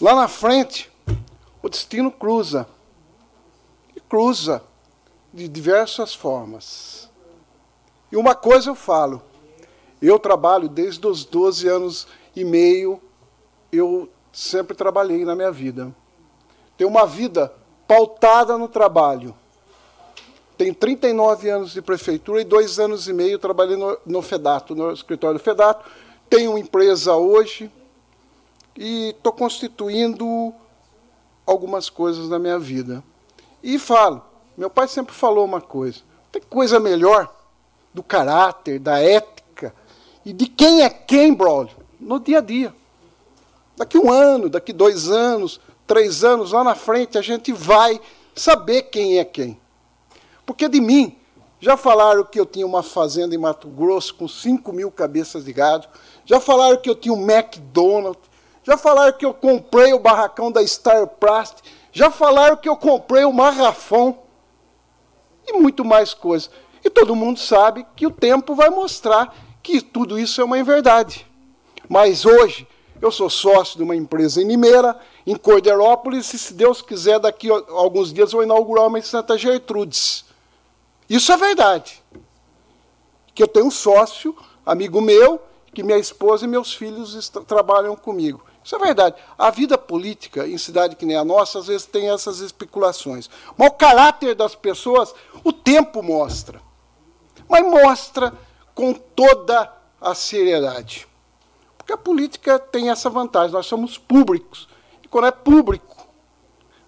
lá 0.00 0.14
na 0.14 0.28
frente, 0.28 0.90
o 1.62 1.68
destino 1.68 2.10
cruza. 2.10 2.66
E 3.94 4.00
cruza 4.00 4.62
de 5.32 5.48
diversas 5.48 6.14
formas. 6.14 7.08
E 8.10 8.16
uma 8.16 8.34
coisa 8.34 8.70
eu 8.70 8.74
falo, 8.74 9.22
eu 10.02 10.18
trabalho 10.18 10.68
desde 10.68 11.06
os 11.06 11.24
12 11.24 11.68
anos 11.68 12.06
e 12.34 12.44
meio, 12.44 13.00
eu 13.72 14.08
sempre 14.32 14.76
trabalhei 14.76 15.24
na 15.24 15.36
minha 15.36 15.52
vida. 15.52 15.94
Tenho 16.76 16.90
uma 16.90 17.06
vida 17.06 17.52
pautada 17.86 18.56
no 18.56 18.68
trabalho. 18.68 19.34
Tenho 20.56 20.74
39 20.74 21.48
anos 21.48 21.72
de 21.72 21.80
prefeitura 21.80 22.40
e 22.40 22.44
dois 22.44 22.78
anos 22.78 23.08
e 23.08 23.12
meio 23.12 23.38
trabalhei 23.38 23.76
no, 23.76 23.96
no 24.04 24.22
FEDATO, 24.22 24.74
no 24.74 24.92
escritório 24.92 25.38
do 25.38 25.42
FEDATO. 25.42 25.88
Tenho 26.30 26.56
empresa 26.56 27.16
hoje 27.16 27.70
e 28.76 29.10
estou 29.10 29.32
constituindo 29.32 30.54
algumas 31.44 31.90
coisas 31.90 32.28
na 32.28 32.38
minha 32.38 32.58
vida. 32.58 33.02
E 33.60 33.78
falo, 33.80 34.22
meu 34.56 34.70
pai 34.70 34.86
sempre 34.86 35.12
falou 35.12 35.44
uma 35.44 35.60
coisa, 35.60 35.98
tem 36.30 36.40
coisa 36.40 36.78
melhor 36.78 37.34
do 37.92 38.02
caráter, 38.02 38.78
da 38.78 39.00
ética 39.00 39.74
e 40.24 40.32
de 40.32 40.46
quem 40.46 40.82
é 40.82 40.88
quem, 40.88 41.34
brother, 41.34 41.74
no 41.98 42.20
dia 42.20 42.38
a 42.38 42.40
dia. 42.40 42.72
Daqui 43.76 43.98
um 43.98 44.12
ano, 44.12 44.48
daqui 44.48 44.72
dois 44.72 45.10
anos, 45.10 45.60
três 45.84 46.22
anos, 46.22 46.52
lá 46.52 46.62
na 46.62 46.76
frente, 46.76 47.18
a 47.18 47.22
gente 47.22 47.52
vai 47.52 48.00
saber 48.36 48.82
quem 48.82 49.18
é 49.18 49.24
quem. 49.24 49.60
Porque 50.46 50.68
de 50.68 50.80
mim, 50.80 51.16
já 51.60 51.76
falaram 51.76 52.24
que 52.24 52.40
eu 52.40 52.46
tinha 52.46 52.66
uma 52.66 52.82
fazenda 52.82 53.34
em 53.34 53.38
Mato 53.38 53.68
Grosso 53.68 54.14
com 54.14 54.26
5 54.26 54.72
mil 54.72 54.90
cabeças 54.90 55.44
de 55.44 55.52
gado, 55.52 55.86
já 56.30 56.38
falaram 56.38 56.76
que 56.76 56.88
eu 56.88 56.94
tinha 56.94 57.12
um 57.12 57.28
McDonald's, 57.28 58.22
já 58.62 58.76
falaram 58.76 59.12
que 59.18 59.26
eu 59.26 59.34
comprei 59.34 59.92
o 59.92 59.98
barracão 59.98 60.52
da 60.52 60.64
Star 60.64 61.04
Plast, 61.04 61.56
já 61.90 62.08
falaram 62.08 62.56
que 62.56 62.68
eu 62.68 62.76
comprei 62.76 63.24
o 63.24 63.32
Marrafão 63.32 64.16
e 65.44 65.54
muito 65.54 65.84
mais 65.84 66.14
coisas. 66.14 66.48
E 66.84 66.88
todo 66.88 67.16
mundo 67.16 67.40
sabe 67.40 67.84
que 67.96 68.06
o 68.06 68.12
tempo 68.12 68.54
vai 68.54 68.70
mostrar 68.70 69.34
que 69.60 69.80
tudo 69.80 70.16
isso 70.16 70.40
é 70.40 70.44
uma 70.44 70.56
inverdade. 70.56 71.26
Mas 71.88 72.24
hoje, 72.24 72.64
eu 73.02 73.10
sou 73.10 73.28
sócio 73.28 73.76
de 73.76 73.82
uma 73.82 73.96
empresa 73.96 74.40
em 74.40 74.46
Limeira, 74.46 74.96
em 75.26 75.34
Corderópolis, 75.34 76.32
e 76.32 76.38
se 76.38 76.54
Deus 76.54 76.80
quiser, 76.80 77.18
daqui 77.18 77.50
a 77.50 77.60
alguns 77.70 78.12
dias 78.12 78.30
vou 78.30 78.44
inaugurar 78.44 78.86
uma 78.86 79.00
em 79.00 79.02
Santa 79.02 79.36
Gertrudes. 79.36 80.24
Isso 81.08 81.32
é 81.32 81.36
verdade. 81.36 82.00
Que 83.34 83.42
eu 83.42 83.48
tenho 83.48 83.66
um 83.66 83.70
sócio, 83.70 84.36
amigo 84.64 85.00
meu, 85.00 85.49
que 85.72 85.82
minha 85.82 85.98
esposa 85.98 86.44
e 86.44 86.48
meus 86.48 86.74
filhos 86.74 87.28
trabalham 87.46 87.94
comigo. 87.96 88.44
Isso 88.62 88.76
é 88.76 88.78
verdade. 88.78 89.16
A 89.38 89.50
vida 89.50 89.78
política 89.78 90.46
em 90.46 90.58
cidade 90.58 90.96
que 90.96 91.06
nem 91.06 91.16
a 91.16 91.24
nossa, 91.24 91.58
às 91.58 91.66
vezes 91.66 91.86
tem 91.86 92.10
essas 92.10 92.40
especulações. 92.40 93.30
Mas 93.56 93.68
o 93.68 93.74
caráter 93.74 94.34
das 94.34 94.54
pessoas, 94.54 95.14
o 95.42 95.52
tempo 95.52 96.02
mostra. 96.02 96.60
Mas 97.48 97.64
mostra 97.64 98.32
com 98.74 98.92
toda 98.92 99.72
a 100.00 100.14
seriedade. 100.14 101.08
Porque 101.76 101.92
a 101.92 101.96
política 101.96 102.58
tem 102.58 102.90
essa 102.90 103.08
vantagem, 103.08 103.52
nós 103.52 103.66
somos 103.66 103.98
públicos. 103.98 104.68
E 105.02 105.08
quando 105.08 105.26
é 105.26 105.32
público, 105.32 106.06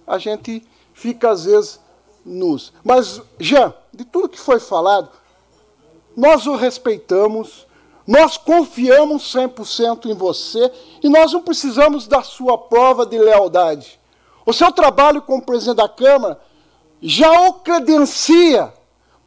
a 0.06 0.18
gente 0.18 0.66
fica, 0.92 1.30
às 1.30 1.44
vezes, 1.44 1.80
nus. 2.24 2.72
Mas, 2.84 3.20
Jean, 3.38 3.74
de 3.92 4.04
tudo 4.04 4.28
que 4.28 4.38
foi 4.38 4.60
falado, 4.60 5.10
nós 6.16 6.46
o 6.46 6.54
respeitamos, 6.54 7.66
nós 8.12 8.36
confiamos 8.36 9.32
100% 9.32 10.04
em 10.04 10.12
você 10.12 10.70
e 11.02 11.08
nós 11.08 11.32
não 11.32 11.40
precisamos 11.40 12.06
da 12.06 12.22
sua 12.22 12.58
prova 12.58 13.06
de 13.06 13.18
lealdade. 13.18 13.98
O 14.44 14.52
seu 14.52 14.70
trabalho 14.70 15.22
como 15.22 15.40
presidente 15.40 15.78
da 15.78 15.88
Câmara 15.88 16.38
já 17.00 17.48
o 17.48 17.54
credencia 17.54 18.70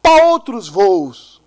para 0.00 0.26
outros 0.26 0.68
voos. 0.68 1.42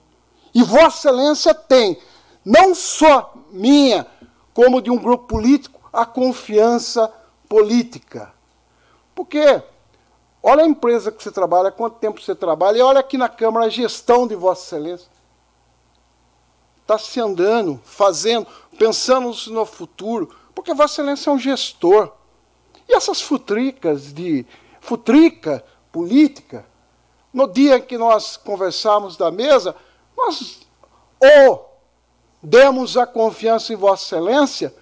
E 0.53 0.61
Vossa 0.61 1.07
Excelência 1.07 1.53
tem, 1.53 1.97
não 2.43 2.75
só 2.75 3.33
minha, 3.51 4.05
como 4.53 4.81
de 4.81 4.91
um 4.91 4.97
grupo 4.97 5.25
político, 5.25 5.79
a 5.93 6.05
confiança 6.05 7.09
política. 7.47 8.33
Porque 9.15 9.63
olha 10.43 10.65
a 10.65 10.67
empresa 10.67 11.09
que 11.09 11.23
você 11.23 11.31
trabalha, 11.31 11.71
quanto 11.71 11.99
tempo 11.99 12.19
você 12.19 12.35
trabalha, 12.35 12.79
e 12.79 12.81
olha 12.81 12.99
aqui 12.99 13.17
na 13.17 13.29
Câmara 13.29 13.67
a 13.67 13.69
gestão 13.69 14.27
de 14.27 14.35
Vossa 14.35 14.75
Excelência. 14.75 15.18
Está 16.89 16.97
se 16.97 17.19
andando, 17.19 17.79
fazendo, 17.85 18.47
pensando 18.77 19.31
no 19.51 19.65
futuro, 19.65 20.35
porque 20.55 20.73
Vossa 20.73 20.95
Excelência 20.95 21.29
é 21.29 21.33
um 21.33 21.37
gestor. 21.37 22.11
E 22.87 22.95
essas 22.95 23.21
futricas 23.21 24.11
de 24.11 24.43
futrica 24.81 25.63
política, 25.91 26.65
no 27.31 27.47
dia 27.47 27.79
que 27.79 27.95
nós 27.95 28.37
conversamos 28.37 29.15
da 29.15 29.29
mesa, 29.29 29.75
nós 30.17 30.61
ou 31.19 31.69
demos 32.41 32.97
a 32.97 33.05
confiança 33.05 33.71
em 33.71 33.75
Vossa 33.75 34.15
Excelência, 34.15 34.73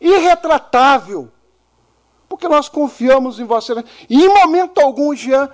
irretratável, 0.00 1.30
porque 2.28 2.48
nós 2.48 2.68
confiamos 2.68 3.38
em 3.38 3.44
Vossa 3.44 3.72
Excelência. 3.72 4.06
E 4.10 4.24
em 4.24 4.28
momento 4.28 4.80
algum, 4.80 5.14
Jean, 5.14 5.48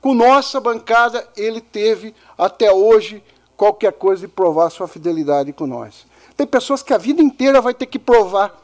com 0.00 0.12
nossa 0.12 0.60
bancada, 0.60 1.26
ele 1.36 1.60
teve 1.60 2.14
até 2.36 2.72
hoje 2.72 3.22
qualquer 3.56 3.92
coisa 3.92 4.22
de 4.22 4.28
provar 4.28 4.70
sua 4.70 4.88
fidelidade 4.88 5.52
com 5.52 5.66
nós. 5.66 6.06
Tem 6.36 6.46
pessoas 6.46 6.82
que 6.82 6.92
a 6.92 6.98
vida 6.98 7.22
inteira 7.22 7.60
vai 7.60 7.74
ter 7.74 7.86
que 7.86 7.98
provar. 7.98 8.60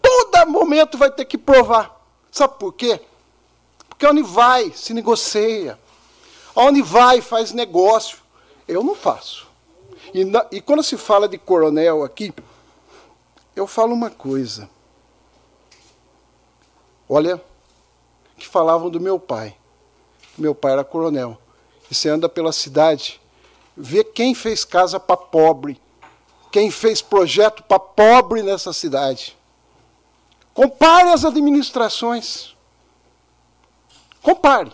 Todo 0.00 0.50
momento 0.50 0.96
vai 0.96 1.10
ter 1.10 1.24
que 1.24 1.36
provar. 1.36 2.00
Sabe 2.30 2.54
por 2.58 2.72
quê? 2.72 3.00
Porque 3.88 4.06
onde 4.06 4.22
vai, 4.22 4.70
se 4.72 4.94
negocia. 4.94 5.78
Onde 6.54 6.80
vai, 6.82 7.20
faz 7.20 7.52
negócio. 7.52 8.18
Eu 8.66 8.82
não 8.82 8.94
faço. 8.94 9.48
E, 10.14 10.24
na, 10.24 10.46
e 10.50 10.60
quando 10.60 10.82
se 10.82 10.96
fala 10.96 11.28
de 11.28 11.36
coronel 11.36 12.02
aqui, 12.02 12.32
eu 13.54 13.66
falo 13.66 13.92
uma 13.92 14.10
coisa. 14.10 14.70
Olha, 17.08 17.42
que 18.38 18.46
falavam 18.46 18.88
do 18.88 19.00
meu 19.00 19.18
pai. 19.18 19.56
Meu 20.38 20.54
pai 20.54 20.72
era 20.72 20.84
coronel. 20.84 21.36
E 21.90 21.94
você 21.94 22.08
anda 22.08 22.28
pela 22.28 22.52
cidade, 22.52 23.20
vê 23.80 24.04
quem 24.04 24.34
fez 24.34 24.64
casa 24.64 25.00
para 25.00 25.16
pobre, 25.16 25.80
quem 26.52 26.70
fez 26.70 27.00
projeto 27.00 27.62
para 27.62 27.78
pobre 27.78 28.42
nessa 28.42 28.72
cidade. 28.72 29.36
Compare 30.52 31.08
as 31.10 31.24
administrações. 31.24 32.54
Compare. 34.22 34.72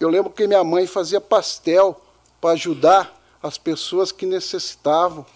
Eu 0.00 0.08
lembro 0.08 0.32
que 0.32 0.46
minha 0.46 0.64
mãe 0.64 0.86
fazia 0.86 1.20
pastel 1.20 2.00
para 2.40 2.52
ajudar 2.52 3.20
as 3.42 3.58
pessoas 3.58 4.10
que 4.10 4.24
necessitavam, 4.24 5.26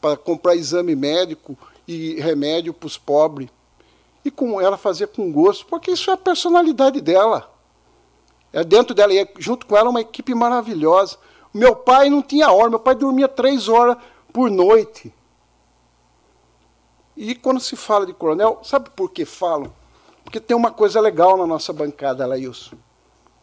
para 0.00 0.16
comprar 0.16 0.54
exame 0.54 0.94
médico 0.94 1.58
e 1.86 2.20
remédio 2.20 2.72
para 2.72 2.86
os 2.86 2.96
pobres. 2.96 3.48
E 4.24 4.30
com 4.30 4.60
ela 4.60 4.76
fazia 4.76 5.06
com 5.06 5.32
gosto, 5.32 5.66
porque 5.66 5.90
isso 5.90 6.10
é 6.10 6.14
a 6.14 6.18
personalidade 6.18 7.00
dela. 7.00 7.50
É 8.60 8.64
dentro 8.64 8.94
dela, 8.94 9.12
e 9.12 9.28
junto 9.38 9.66
com 9.66 9.76
ela 9.76 9.90
uma 9.90 10.00
equipe 10.00 10.34
maravilhosa. 10.34 11.16
Meu 11.52 11.74
pai 11.74 12.10
não 12.10 12.22
tinha 12.22 12.50
hora, 12.50 12.70
meu 12.70 12.80
pai 12.80 12.94
dormia 12.94 13.28
três 13.28 13.68
horas 13.68 13.96
por 14.32 14.50
noite. 14.50 15.12
E 17.16 17.34
quando 17.34 17.60
se 17.60 17.74
fala 17.74 18.06
de 18.06 18.12
coronel, 18.12 18.60
sabe 18.62 18.90
por 18.90 19.10
que 19.10 19.24
falam? 19.24 19.72
Porque 20.22 20.38
tem 20.38 20.56
uma 20.56 20.70
coisa 20.70 21.00
legal 21.00 21.36
na 21.36 21.46
nossa 21.46 21.72
bancada, 21.72 22.26
Laílson. 22.26 22.76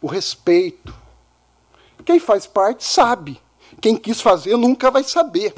O 0.00 0.06
respeito. 0.06 0.94
Quem 2.04 2.18
faz 2.18 2.46
parte 2.46 2.84
sabe. 2.84 3.40
Quem 3.80 3.96
quis 3.96 4.20
fazer 4.20 4.56
nunca 4.56 4.90
vai 4.90 5.02
saber. 5.02 5.52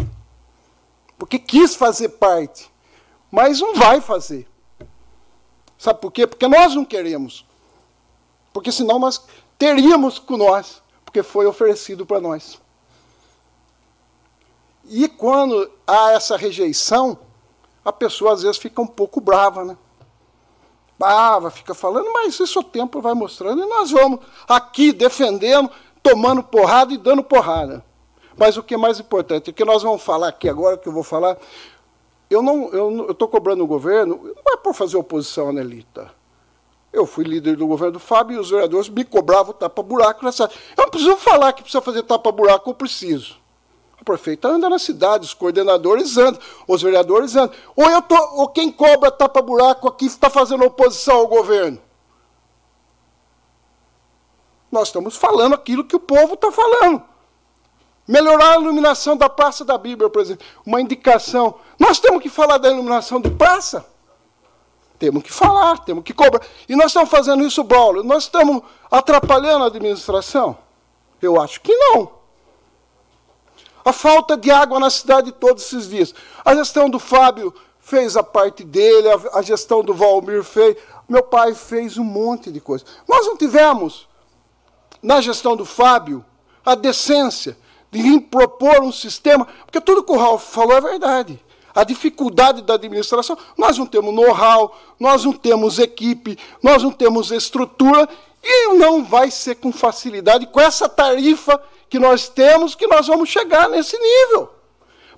Porque 1.18 1.38
quis 1.38 1.74
fazer 1.74 2.10
parte, 2.10 2.70
mas 3.30 3.60
não 3.60 3.74
vai 3.74 4.00
fazer. 4.00 4.48
Sabe 5.76 6.00
por 6.00 6.12
quê? 6.12 6.26
Porque 6.26 6.46
nós 6.46 6.74
não 6.74 6.84
queremos. 6.84 7.44
Porque 8.52 8.72
senão 8.72 8.98
nós 8.98 9.24
teríamos 9.58 10.18
com 10.18 10.36
nós, 10.36 10.80
porque 11.04 11.22
foi 11.22 11.46
oferecido 11.46 12.06
para 12.06 12.20
nós. 12.20 12.60
E 14.84 15.08
quando 15.08 15.70
há 15.86 16.12
essa 16.12 16.36
rejeição, 16.36 17.18
a 17.84 17.92
pessoa 17.92 18.32
às 18.32 18.42
vezes 18.42 18.56
fica 18.56 18.80
um 18.80 18.86
pouco 18.86 19.20
brava, 19.20 19.64
né? 19.64 19.76
Brava, 20.98 21.50
fica 21.50 21.74
falando, 21.74 22.12
mas 22.12 22.38
isso 22.40 22.60
o 22.60 22.64
tempo 22.64 23.00
vai 23.00 23.14
mostrando, 23.14 23.62
e 23.62 23.68
nós 23.68 23.90
vamos 23.90 24.20
aqui 24.48 24.92
defendendo, 24.92 25.70
tomando 26.02 26.42
porrada 26.42 26.92
e 26.92 26.98
dando 26.98 27.22
porrada. 27.22 27.84
Mas 28.36 28.56
o 28.56 28.62
que 28.62 28.74
é 28.74 28.78
mais 28.78 29.00
importante, 29.00 29.50
o 29.50 29.52
que 29.52 29.64
nós 29.64 29.82
vamos 29.82 30.02
falar 30.02 30.28
aqui 30.28 30.48
agora, 30.48 30.78
que 30.78 30.88
eu 30.88 30.92
vou 30.92 31.02
falar, 31.02 31.36
eu 32.30 32.42
não 32.42 32.68
eu 32.70 33.10
estou 33.10 33.28
cobrando 33.28 33.64
o 33.64 33.66
governo, 33.66 34.20
não 34.22 34.54
é 34.54 34.56
por 34.56 34.74
fazer 34.74 34.96
oposição 34.96 35.48
à 35.48 35.52
Nelita. 35.52 36.17
Eu 36.92 37.06
fui 37.06 37.24
líder 37.24 37.56
do 37.56 37.66
governo 37.66 37.94
do 37.94 38.00
Fábio 38.00 38.36
e 38.36 38.40
os 38.40 38.50
vereadores 38.50 38.88
me 38.88 39.04
cobravam 39.04 39.52
tapa-buraco. 39.52 40.24
Eu 40.24 40.32
não 40.76 40.88
preciso 40.88 41.16
falar 41.16 41.52
que 41.52 41.62
precisa 41.62 41.82
fazer 41.82 42.02
tapa-buraco, 42.02 42.70
eu 42.70 42.74
preciso. 42.74 43.36
A 44.00 44.04
prefeita 44.04 44.48
anda 44.48 44.68
na 44.68 44.78
cidade, 44.78 45.26
os 45.26 45.34
coordenadores 45.34 46.16
andam, 46.16 46.40
os 46.66 46.82
vereadores 46.82 47.36
andam. 47.36 47.54
Ou, 47.76 47.90
eu 47.90 48.00
tô, 48.00 48.16
ou 48.36 48.48
quem 48.48 48.70
cobra 48.70 49.10
tapa-buraco 49.10 49.88
aqui 49.88 50.06
está 50.06 50.30
fazendo 50.30 50.64
oposição 50.64 51.16
ao 51.16 51.26
governo? 51.26 51.78
Nós 54.70 54.88
estamos 54.88 55.16
falando 55.16 55.54
aquilo 55.54 55.84
que 55.84 55.96
o 55.96 56.00
povo 56.00 56.34
está 56.34 56.50
falando. 56.50 57.02
Melhorar 58.06 58.52
a 58.52 58.60
iluminação 58.60 59.16
da 59.16 59.28
Praça 59.28 59.64
da 59.64 59.76
Bíblia, 59.76 60.08
por 60.08 60.22
exemplo. 60.22 60.46
Uma 60.64 60.80
indicação. 60.80 61.56
Nós 61.78 61.98
temos 61.98 62.22
que 62.22 62.30
falar 62.30 62.56
da 62.56 62.70
iluminação 62.70 63.20
de 63.20 63.30
praça? 63.30 63.86
Temos 64.98 65.22
que 65.22 65.32
falar, 65.32 65.78
temos 65.84 66.02
que 66.02 66.12
cobrar. 66.12 66.44
E 66.68 66.74
nós 66.74 66.86
estamos 66.86 67.08
fazendo 67.08 67.44
isso, 67.44 67.62
Braulio. 67.62 68.02
Nós 68.02 68.24
estamos 68.24 68.62
atrapalhando 68.90 69.64
a 69.64 69.68
administração? 69.68 70.58
Eu 71.22 71.40
acho 71.40 71.60
que 71.60 71.74
não. 71.74 72.10
A 73.84 73.92
falta 73.92 74.36
de 74.36 74.50
água 74.50 74.80
na 74.80 74.90
cidade 74.90 75.30
todos 75.32 75.64
esses 75.64 75.88
dias. 75.88 76.14
A 76.44 76.54
gestão 76.54 76.90
do 76.90 76.98
Fábio 76.98 77.54
fez 77.80 78.16
a 78.16 78.22
parte 78.22 78.64
dele, 78.64 79.08
a, 79.32 79.40
gestão 79.40 79.82
do 79.82 79.94
Valmir 79.94 80.42
fez. 80.42 80.76
Meu 81.08 81.22
pai 81.22 81.54
fez 81.54 81.96
um 81.96 82.04
monte 82.04 82.50
de 82.50 82.60
coisa. 82.60 82.84
Nós 83.06 83.24
não 83.24 83.36
tivemos, 83.36 84.08
na 85.02 85.20
gestão 85.20 85.56
do 85.56 85.64
Fábio, 85.64 86.24
a 86.66 86.74
decência 86.74 87.56
de 87.90 88.20
propor 88.20 88.82
um 88.82 88.92
sistema, 88.92 89.46
porque 89.64 89.80
tudo 89.80 90.02
que 90.02 90.12
o 90.12 90.18
Ralf 90.18 90.52
falou 90.52 90.76
é 90.76 90.80
verdade. 90.80 91.42
A 91.78 91.84
dificuldade 91.84 92.60
da 92.62 92.74
administração, 92.74 93.38
nós 93.56 93.78
não 93.78 93.86
temos 93.86 94.12
know-how, 94.12 94.76
nós 94.98 95.24
não 95.24 95.32
temos 95.32 95.78
equipe, 95.78 96.36
nós 96.60 96.82
não 96.82 96.90
temos 96.90 97.30
estrutura, 97.30 98.08
e 98.42 98.72
não 98.74 99.04
vai 99.04 99.30
ser 99.30 99.54
com 99.54 99.70
facilidade, 99.70 100.48
com 100.48 100.60
essa 100.60 100.88
tarifa 100.88 101.62
que 101.88 102.00
nós 102.00 102.28
temos 102.28 102.74
que 102.74 102.88
nós 102.88 103.06
vamos 103.06 103.28
chegar 103.28 103.68
nesse 103.68 103.96
nível. 103.96 104.50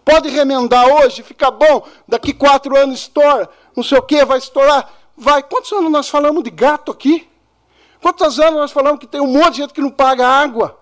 Pode 0.04 0.28
remendar 0.28 0.86
hoje, 0.86 1.22
fica 1.22 1.50
bom, 1.50 1.82
daqui 2.06 2.34
quatro 2.34 2.76
anos 2.76 3.00
estoura, 3.00 3.48
não 3.74 3.82
sei 3.82 3.96
o 3.96 4.02
que, 4.02 4.22
vai 4.26 4.36
estourar. 4.36 4.92
Vai. 5.16 5.42
Quantos 5.42 5.72
anos 5.72 5.90
nós 5.90 6.10
falamos 6.10 6.44
de 6.44 6.50
gato 6.50 6.92
aqui? 6.92 7.26
Quantos 8.02 8.38
anos 8.38 8.60
nós 8.60 8.70
falamos 8.70 9.00
que 9.00 9.06
tem 9.06 9.22
um 9.22 9.26
monte 9.26 9.52
de 9.52 9.56
gente 9.62 9.72
que 9.72 9.80
não 9.80 9.90
paga 9.90 10.28
água? 10.28 10.78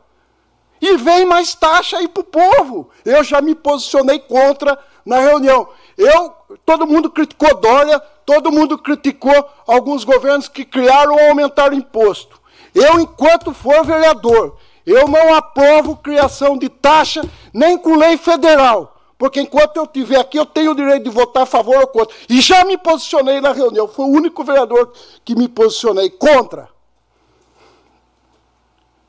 E 0.81 0.97
vem 0.97 1.25
mais 1.25 1.55
taxa 1.55 1.99
aí 1.99 2.09
para 2.09 2.21
o 2.21 2.25
povo. 2.25 2.91
Eu 3.05 3.23
já 3.23 3.41
me 3.41 3.55
posicionei 3.55 4.19
contra 4.19 4.77
na 5.09 5.19
reunião. 5.21 5.69
Eu, 5.97 6.33
todo 6.65 6.87
mundo 6.87 7.11
criticou 7.11 7.59
Dória, 7.59 7.99
todo 8.27 8.53
mundo 8.53 8.77
criticou 8.79 9.35
alguns 9.67 10.05
governos 10.05 10.49
que 10.49 10.65
criaram 10.65 11.15
ou 11.15 11.29
aumentaram 11.29 11.75
imposto. 11.75 12.39
Eu, 12.75 13.01
enquanto 13.01 13.55
for 13.55 13.85
vereador, 13.85 14.57
eu 14.87 15.09
não 15.09 15.35
aprovo 15.35 15.97
criação 15.97 16.59
de 16.59 16.69
taxa 16.69 17.23
nem 17.53 17.79
com 17.79 17.97
lei 17.97 18.19
federal. 18.19 18.95
Porque 19.17 19.41
enquanto 19.41 19.77
eu 19.79 19.85
estiver 19.85 20.21
aqui, 20.21 20.39
eu 20.39 20.47
tenho 20.47 20.71
o 20.71 20.75
direito 20.77 21.05
de 21.05 21.11
votar 21.11 21.43
a 21.43 21.47
favor 21.47 21.79
ou 21.79 21.87
contra. 21.89 22.15
E 22.29 22.41
já 22.41 22.65
me 22.65 22.77
posicionei 22.77 23.41
na 23.41 23.53
reunião. 23.53 23.89
Fui 23.89 24.05
o 24.05 24.09
único 24.09 24.45
vereador 24.45 24.93
que 25.25 25.35
me 25.35 25.49
posicionei 25.49 26.09
contra. 26.09 26.69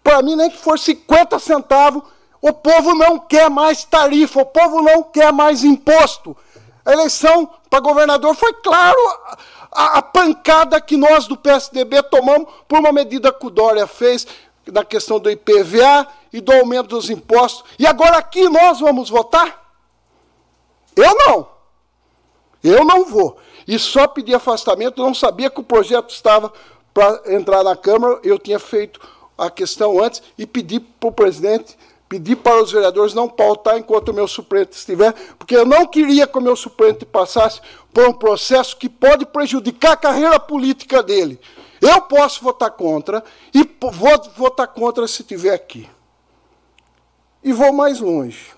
Para 0.02 0.24
mim, 0.24 0.36
nem 0.36 0.50
que 0.50 0.58
for 0.58 0.80
50 0.80 1.38
centavos, 1.38 2.02
o 2.42 2.54
povo 2.54 2.96
não 2.96 3.20
quer 3.20 3.50
mais 3.50 3.84
tarifa, 3.84 4.42
o 4.42 4.46
povo 4.46 4.82
não 4.82 5.04
quer 5.04 5.32
mais 5.34 5.64
imposto. 5.64 6.36
A 6.86 6.94
eleição 6.94 7.50
para 7.70 7.80
governador 7.80 8.34
foi 8.36 8.54
claro 8.54 8.98
a, 9.72 9.98
a, 10.00 10.02
pancada 10.02 10.80
que 10.82 10.98
nós 10.98 11.28
do 11.28 11.38
PSDB 11.38 12.02
tomamos 12.04 12.48
por 12.68 12.80
uma 12.80 12.92
medida 12.92 13.32
que 13.32 13.46
o 13.46 13.50
Dória 13.50 13.86
fez 13.86 14.26
na 14.72 14.84
questão 14.84 15.20
do 15.20 15.30
IPVA 15.30 16.08
e 16.32 16.42
do 16.42 16.52
aumento 16.52 16.90
dos 16.90 17.10
impostos. 17.10 17.64
E 17.78 17.86
agora 17.86 18.18
aqui 18.18 18.48
nós 18.48 18.80
vamos 18.80 19.10
votar? 19.10 19.72
Eu 20.96 21.16
não. 21.16 21.48
Eu 22.64 22.84
não 22.84 23.06
vou. 23.06 23.38
E 23.68 23.78
só 23.78 24.08
pedi 24.08 24.34
afastamento, 24.34 25.02
não 25.02 25.14
sabia 25.14 25.50
que 25.50 25.60
o 25.60 25.64
projeto 25.64 26.10
estava 26.10 26.52
para 26.94 27.22
entrar 27.34 27.64
na 27.64 27.76
Câmara, 27.76 28.20
eu 28.24 28.40
tinha 28.40 28.60
feito 28.60 29.00
a 29.38 29.50
questão 29.50 30.02
antes 30.04 30.22
e 30.38 30.46
pedi 30.46 30.80
para 30.80 31.10
o 31.10 31.12
presidente, 31.12 31.78
pedi 32.10 32.36
para 32.36 32.62
os 32.62 32.72
vereadores 32.72 33.14
não 33.14 33.30
pautar 33.30 33.78
enquanto 33.78 34.10
o 34.10 34.14
meu 34.14 34.28
suplente 34.28 34.76
estiver, 34.76 35.14
porque 35.38 35.56
eu 35.56 35.66
não 35.66 35.86
queria 35.86 36.26
que 36.26 36.38
o 36.38 36.42
meu 36.42 36.56
suplente 36.56 37.06
passasse 37.06 37.62
por 37.94 38.10
um 38.10 38.14
processo 38.14 38.76
que 38.76 38.90
pode 38.90 39.28
prejudicar 39.28 39.92
a 39.92 39.98
carreira 39.98 40.40
política 40.40 41.04
dele. 41.04 41.40
Eu 41.80 42.02
posso 42.02 42.44
votar 42.44 42.72
contra 42.72 43.24
e 43.54 43.64
vou 43.80 44.32
votar 44.36 44.68
contra 44.68 45.08
se 45.08 45.22
estiver 45.22 45.54
aqui. 45.54 45.88
E 47.44 47.54
vou 47.54 47.72
mais 47.72 48.00
longe. 48.00 48.54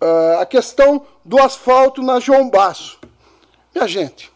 uh, 0.00 0.40
a 0.40 0.46
questão 0.46 1.06
do 1.24 1.38
asfalto 1.40 2.02
na 2.02 2.18
João 2.18 2.48
Basso. 2.48 2.98
Minha 3.74 3.86
gente, 3.86 4.32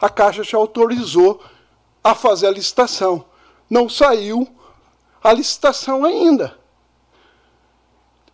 a 0.00 0.08
Caixa 0.08 0.44
já 0.44 0.56
autorizou 0.56 1.42
a 2.02 2.14
fazer 2.14 2.46
a 2.46 2.50
licitação. 2.50 3.24
Não 3.68 3.88
saiu 3.88 4.48
a 5.22 5.32
licitação 5.32 6.04
ainda. 6.04 6.61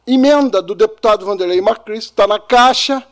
Emenda 0.08 0.62
do 0.62 0.74
deputado 0.74 1.26
Vanderlei 1.26 1.60
Macris, 1.60 2.04
está 2.04 2.26
na 2.26 2.40
Caixa, 2.40 3.06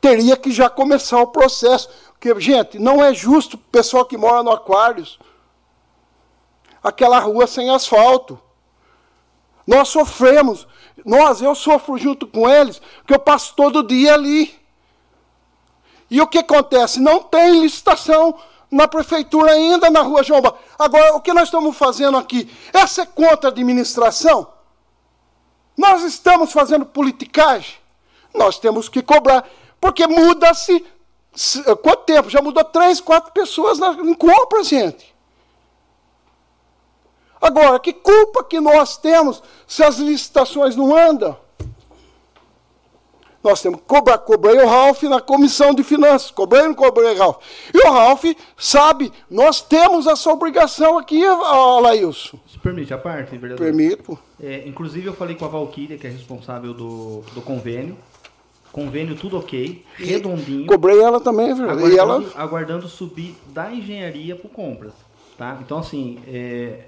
teria 0.00 0.36
que 0.36 0.50
já 0.50 0.68
começar 0.68 1.20
o 1.20 1.28
processo. 1.28 1.88
Porque, 2.10 2.38
gente, 2.40 2.76
não 2.76 3.02
é 3.02 3.14
justo 3.14 3.54
o 3.54 3.58
pessoal 3.58 4.04
que 4.04 4.16
mora 4.16 4.42
no 4.42 4.50
Aquários, 4.50 5.16
aquela 6.82 7.20
rua 7.20 7.46
sem 7.46 7.70
asfalto. 7.70 8.36
Nós 9.64 9.88
sofremos. 9.90 10.66
Nós, 11.04 11.40
eu 11.40 11.54
sofro 11.54 11.96
junto 11.96 12.26
com 12.26 12.50
eles, 12.50 12.80
porque 12.98 13.14
eu 13.14 13.20
passo 13.20 13.54
todo 13.54 13.86
dia 13.86 14.14
ali. 14.14 14.58
E 16.10 16.20
o 16.20 16.26
que 16.26 16.38
acontece? 16.38 16.98
Não 16.98 17.22
tem 17.22 17.60
licitação 17.60 18.34
na 18.68 18.88
prefeitura 18.88 19.52
ainda 19.52 19.88
na 19.88 20.00
rua 20.00 20.24
João 20.24 20.42
Agora, 20.76 21.14
o 21.14 21.20
que 21.20 21.32
nós 21.32 21.44
estamos 21.44 21.76
fazendo 21.76 22.16
aqui? 22.16 22.50
Essa 22.72 23.02
é 23.02 23.06
contra 23.06 23.50
a 23.50 23.52
administração? 23.52 24.57
Nós 25.78 26.02
estamos 26.02 26.50
fazendo 26.50 26.84
politicagem? 26.84 27.76
Nós 28.34 28.58
temos 28.58 28.88
que 28.88 29.00
cobrar. 29.00 29.48
Porque 29.80 30.08
muda-se. 30.08 30.84
Quanto 31.82 32.02
tempo? 32.04 32.28
Já 32.28 32.42
mudou 32.42 32.64
três, 32.64 33.00
quatro 33.00 33.30
pessoas 33.32 33.78
na, 33.78 33.92
em 33.92 34.12
compra, 34.12 34.64
gente. 34.64 35.14
Agora, 37.40 37.78
que 37.78 37.92
culpa 37.92 38.42
que 38.42 38.58
nós 38.58 38.96
temos 38.96 39.40
se 39.68 39.84
as 39.84 39.98
licitações 39.98 40.74
não 40.74 40.96
andam? 40.96 41.38
Nós 43.42 43.62
temos 43.62 43.80
que 43.80 43.86
cobrar. 43.86 44.18
Cobrei 44.18 44.56
o 44.56 44.66
Ralph 44.66 45.02
na 45.04 45.20
comissão 45.20 45.72
de 45.74 45.84
finanças. 45.84 46.30
Cobrei 46.30 46.62
ou 46.62 46.68
não 46.68 46.74
cobrei 46.74 47.14
o 47.14 47.18
Ralph? 47.18 47.36
E 47.72 47.86
o 47.86 47.90
Ralph 47.90 48.24
sabe, 48.56 49.12
nós 49.30 49.60
temos 49.60 50.06
essa 50.06 50.30
obrigação 50.30 50.98
aqui, 50.98 51.22
Laílson. 51.82 52.38
Se 52.50 52.58
permite 52.58 52.92
a 52.92 52.98
parte, 52.98 53.36
vereador? 53.38 53.64
Permito. 53.64 54.18
É, 54.42 54.66
inclusive, 54.66 55.06
eu 55.06 55.14
falei 55.14 55.36
com 55.36 55.44
a 55.44 55.48
Valquíria, 55.48 55.96
que 55.96 56.06
é 56.06 56.10
responsável 56.10 56.74
do, 56.74 57.22
do 57.32 57.40
convênio. 57.40 57.96
Convênio 58.72 59.16
tudo 59.16 59.38
ok, 59.38 59.84
redondinho. 59.96 60.66
Cobrei 60.66 61.00
ela 61.00 61.20
também, 61.20 61.54
vereador. 61.54 61.78
Aguardando, 61.78 61.94
E 61.94 61.98
ela... 61.98 62.24
aguardando 62.36 62.88
subir 62.88 63.34
da 63.46 63.72
engenharia 63.72 64.36
para 64.36 64.50
compras. 64.50 64.92
Tá? 65.38 65.58
Então, 65.64 65.78
assim, 65.78 66.18
é, 66.28 66.84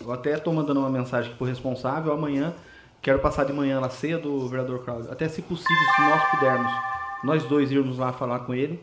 eu 0.00 0.10
até 0.10 0.36
estou 0.36 0.52
mandando 0.52 0.80
uma 0.80 0.88
mensagem 0.88 1.32
para 1.34 1.44
o 1.44 1.46
responsável. 1.46 2.12
Amanhã, 2.12 2.54
quero 3.02 3.18
passar 3.18 3.44
de 3.44 3.52
manhã 3.52 3.80
lá 3.80 3.90
cedo, 3.90 4.46
vereador 4.48 4.84
Cláudio. 4.84 5.10
Até 5.10 5.28
se 5.28 5.42
possível, 5.42 5.76
se 5.96 6.02
nós 6.02 6.30
pudermos, 6.30 6.72
nós 7.24 7.44
dois 7.44 7.70
irmos 7.70 7.98
lá 7.98 8.12
falar 8.12 8.40
com 8.40 8.54
ele, 8.54 8.82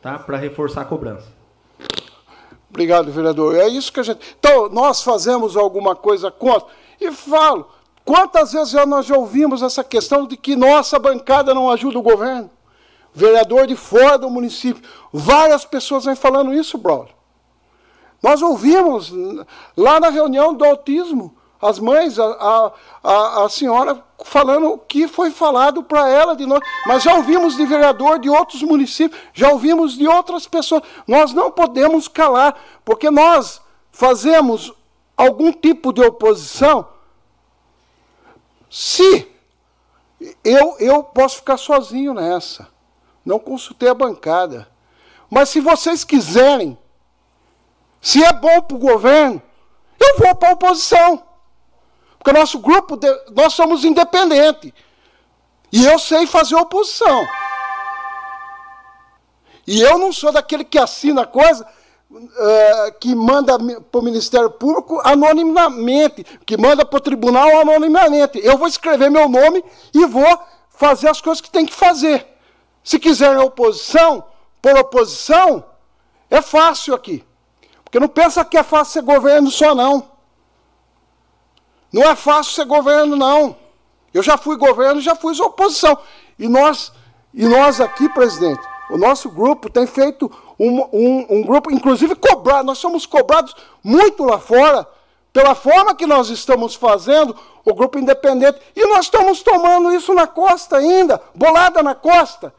tá? 0.00 0.18
Para 0.18 0.36
reforçar 0.36 0.82
a 0.82 0.84
cobrança. 0.84 1.28
Obrigado, 2.68 3.10
vereador. 3.10 3.54
É 3.54 3.68
isso 3.68 3.92
que 3.92 4.00
a 4.00 4.02
gente. 4.02 4.36
Então, 4.38 4.68
nós 4.68 5.02
fazemos 5.02 5.56
alguma 5.56 5.94
coisa 5.94 6.30
contra. 6.30 6.68
E 7.00 7.10
falo, 7.12 7.70
quantas 8.04 8.52
vezes 8.52 8.70
já 8.70 8.84
nós 8.84 9.06
já 9.06 9.16
ouvimos 9.16 9.62
essa 9.62 9.82
questão 9.84 10.26
de 10.26 10.36
que 10.36 10.56
nossa 10.56 10.98
bancada 10.98 11.54
não 11.54 11.70
ajuda 11.70 11.98
o 11.98 12.02
governo? 12.02 12.50
Vereador 13.14 13.66
de 13.66 13.76
fora 13.76 14.18
do 14.18 14.28
município. 14.28 14.82
Várias 15.12 15.64
pessoas 15.64 16.04
vêm 16.04 16.14
falando 16.14 16.52
isso, 16.52 16.76
brother. 16.76 17.14
Nós 18.22 18.42
ouvimos 18.42 19.12
lá 19.76 20.00
na 20.00 20.08
reunião 20.08 20.52
do 20.52 20.64
autismo, 20.64 21.35
as 21.60 21.78
mães, 21.78 22.18
a, 22.18 22.72
a, 23.02 23.44
a 23.44 23.48
senhora 23.48 24.02
falando 24.24 24.72
o 24.72 24.78
que 24.78 25.08
foi 25.08 25.30
falado 25.30 25.82
para 25.82 26.08
ela 26.08 26.36
de 26.36 26.46
nós. 26.46 26.60
Mas 26.86 27.02
já 27.02 27.14
ouvimos 27.14 27.56
de 27.56 27.64
vereador 27.64 28.18
de 28.18 28.28
outros 28.28 28.62
municípios, 28.62 29.20
já 29.32 29.50
ouvimos 29.50 29.96
de 29.96 30.06
outras 30.06 30.46
pessoas. 30.46 30.82
Nós 31.06 31.32
não 31.32 31.50
podemos 31.50 32.08
calar, 32.08 32.56
porque 32.84 33.10
nós 33.10 33.60
fazemos 33.90 34.72
algum 35.16 35.52
tipo 35.52 35.92
de 35.92 36.02
oposição. 36.02 36.88
Se 38.70 39.30
eu, 40.44 40.76
eu 40.78 41.02
posso 41.02 41.36
ficar 41.36 41.56
sozinho 41.56 42.12
nessa, 42.12 42.68
não 43.24 43.38
consultei 43.38 43.88
a 43.88 43.94
bancada. 43.94 44.68
Mas 45.30 45.48
se 45.48 45.60
vocês 45.60 46.04
quiserem 46.04 46.78
se 48.00 48.22
é 48.22 48.32
bom 48.32 48.62
para 48.62 48.76
o 48.76 48.78
governo, 48.78 49.42
eu 49.98 50.18
vou 50.18 50.34
para 50.36 50.50
a 50.50 50.52
oposição. 50.52 51.25
Porque 52.26 52.40
nosso 52.40 52.58
grupo, 52.58 52.98
nós 53.36 53.52
somos 53.52 53.84
independentes. 53.84 54.72
E 55.70 55.86
eu 55.86 55.96
sei 55.96 56.26
fazer 56.26 56.56
oposição. 56.56 57.24
E 59.64 59.80
eu 59.80 59.96
não 59.96 60.12
sou 60.12 60.32
daquele 60.32 60.64
que 60.64 60.76
assina 60.76 61.24
coisa 61.24 61.64
uh, 62.10 62.98
que 62.98 63.14
manda 63.14 63.56
para 63.56 64.00
o 64.00 64.02
Ministério 64.02 64.50
Público 64.50 65.00
anonimamente, 65.04 66.24
que 66.44 66.56
manda 66.56 66.84
para 66.84 66.96
o 66.96 67.00
tribunal 67.00 67.60
anonimamente. 67.60 68.40
Eu 68.42 68.58
vou 68.58 68.66
escrever 68.66 69.08
meu 69.08 69.28
nome 69.28 69.64
e 69.94 70.04
vou 70.04 70.40
fazer 70.70 71.08
as 71.08 71.20
coisas 71.20 71.40
que 71.40 71.50
tem 71.50 71.64
que 71.64 71.74
fazer. 71.74 72.26
Se 72.82 72.98
quiserem 72.98 73.38
oposição, 73.38 74.24
por 74.60 74.76
oposição, 74.76 75.64
é 76.28 76.42
fácil 76.42 76.92
aqui. 76.92 77.24
Porque 77.84 78.00
não 78.00 78.08
pensa 78.08 78.44
que 78.44 78.58
é 78.58 78.64
fácil 78.64 78.94
ser 78.94 79.02
governo 79.02 79.48
só, 79.48 79.76
não. 79.76 80.15
Não 81.92 82.02
é 82.02 82.14
fácil 82.14 82.52
ser 82.52 82.64
governo, 82.64 83.16
não. 83.16 83.56
Eu 84.12 84.22
já 84.22 84.36
fui 84.36 84.56
governo, 84.56 85.00
já 85.00 85.14
fui 85.14 85.38
oposição. 85.40 85.96
E 86.38 86.48
nós, 86.48 86.92
e 87.32 87.46
nós 87.46 87.80
aqui, 87.80 88.08
presidente, 88.08 88.60
o 88.90 88.96
nosso 88.96 89.28
grupo 89.30 89.68
tem 89.68 89.86
feito 89.86 90.30
um, 90.58 90.80
um, 90.92 91.26
um 91.28 91.42
grupo, 91.42 91.70
inclusive 91.70 92.14
cobrado, 92.14 92.66
nós 92.66 92.78
somos 92.78 93.04
cobrados 93.04 93.54
muito 93.82 94.24
lá 94.24 94.38
fora, 94.38 94.86
pela 95.32 95.54
forma 95.54 95.94
que 95.94 96.06
nós 96.06 96.30
estamos 96.30 96.74
fazendo, 96.74 97.36
o 97.64 97.74
grupo 97.74 97.98
independente, 97.98 98.58
e 98.74 98.86
nós 98.86 99.06
estamos 99.06 99.42
tomando 99.42 99.92
isso 99.92 100.14
na 100.14 100.26
costa 100.26 100.78
ainda, 100.78 101.20
bolada 101.34 101.82
na 101.82 101.94
costa. 101.94 102.54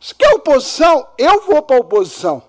Se 0.00 0.14
quer 0.14 0.34
oposição, 0.34 1.06
eu 1.18 1.40
vou 1.40 1.62
para 1.62 1.76
a 1.76 1.80
oposição. 1.80 2.42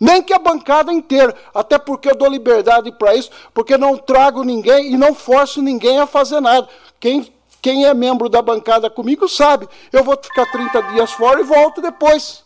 Nem 0.00 0.22
que 0.22 0.32
a 0.32 0.38
bancada 0.38 0.92
inteira, 0.92 1.34
até 1.52 1.78
porque 1.78 2.10
eu 2.10 2.14
dou 2.14 2.28
liberdade 2.28 2.92
para 2.92 3.14
isso, 3.14 3.30
porque 3.52 3.76
não 3.76 3.96
trago 3.96 4.44
ninguém 4.44 4.92
e 4.92 4.96
não 4.96 5.14
forço 5.14 5.60
ninguém 5.60 5.98
a 5.98 6.06
fazer 6.06 6.40
nada. 6.40 6.68
Quem, 7.00 7.32
quem 7.60 7.84
é 7.84 7.92
membro 7.92 8.28
da 8.28 8.40
bancada 8.40 8.88
comigo 8.88 9.28
sabe, 9.28 9.68
eu 9.92 10.04
vou 10.04 10.16
ficar 10.22 10.46
30 10.50 10.82
dias 10.92 11.10
fora 11.12 11.40
e 11.40 11.44
volto 11.44 11.80
depois. 11.80 12.44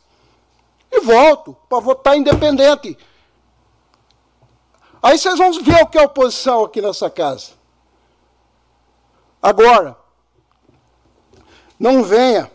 E 0.90 1.00
volto 1.00 1.56
para 1.68 1.80
votar 1.80 2.16
independente. 2.16 2.96
Aí 5.02 5.18
vocês 5.18 5.36
vão 5.36 5.52
ver 5.52 5.82
o 5.82 5.86
que 5.86 5.98
é 5.98 6.02
oposição 6.02 6.64
aqui 6.64 6.80
nessa 6.80 7.10
casa. 7.10 7.52
Agora, 9.42 9.96
não 11.78 12.04
venha 12.04 12.50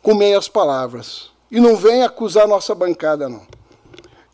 com 0.00 0.14
meias 0.14 0.48
palavras. 0.48 1.32
E 1.50 1.58
não 1.60 1.76
venha 1.76 2.06
acusar 2.06 2.46
nossa 2.46 2.74
bancada, 2.74 3.28
não. 3.28 3.44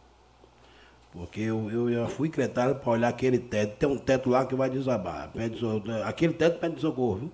Porque 1.14 1.40
eu, 1.40 1.70
eu 1.70 1.92
já 1.92 2.06
fui 2.06 2.28
cretado 2.28 2.74
para 2.74 2.92
olhar 2.92 3.08
aquele 3.08 3.38
teto. 3.38 3.76
Tem 3.78 3.88
um 3.88 3.96
teto 3.96 4.28
lá 4.28 4.44
que 4.44 4.54
vai 4.54 4.68
desabar. 4.68 5.30
Pede, 5.32 5.56
aquele 6.04 6.32
teto 6.32 6.58
pede 6.58 6.80
socorro. 6.80 7.16
Viu? 7.16 7.32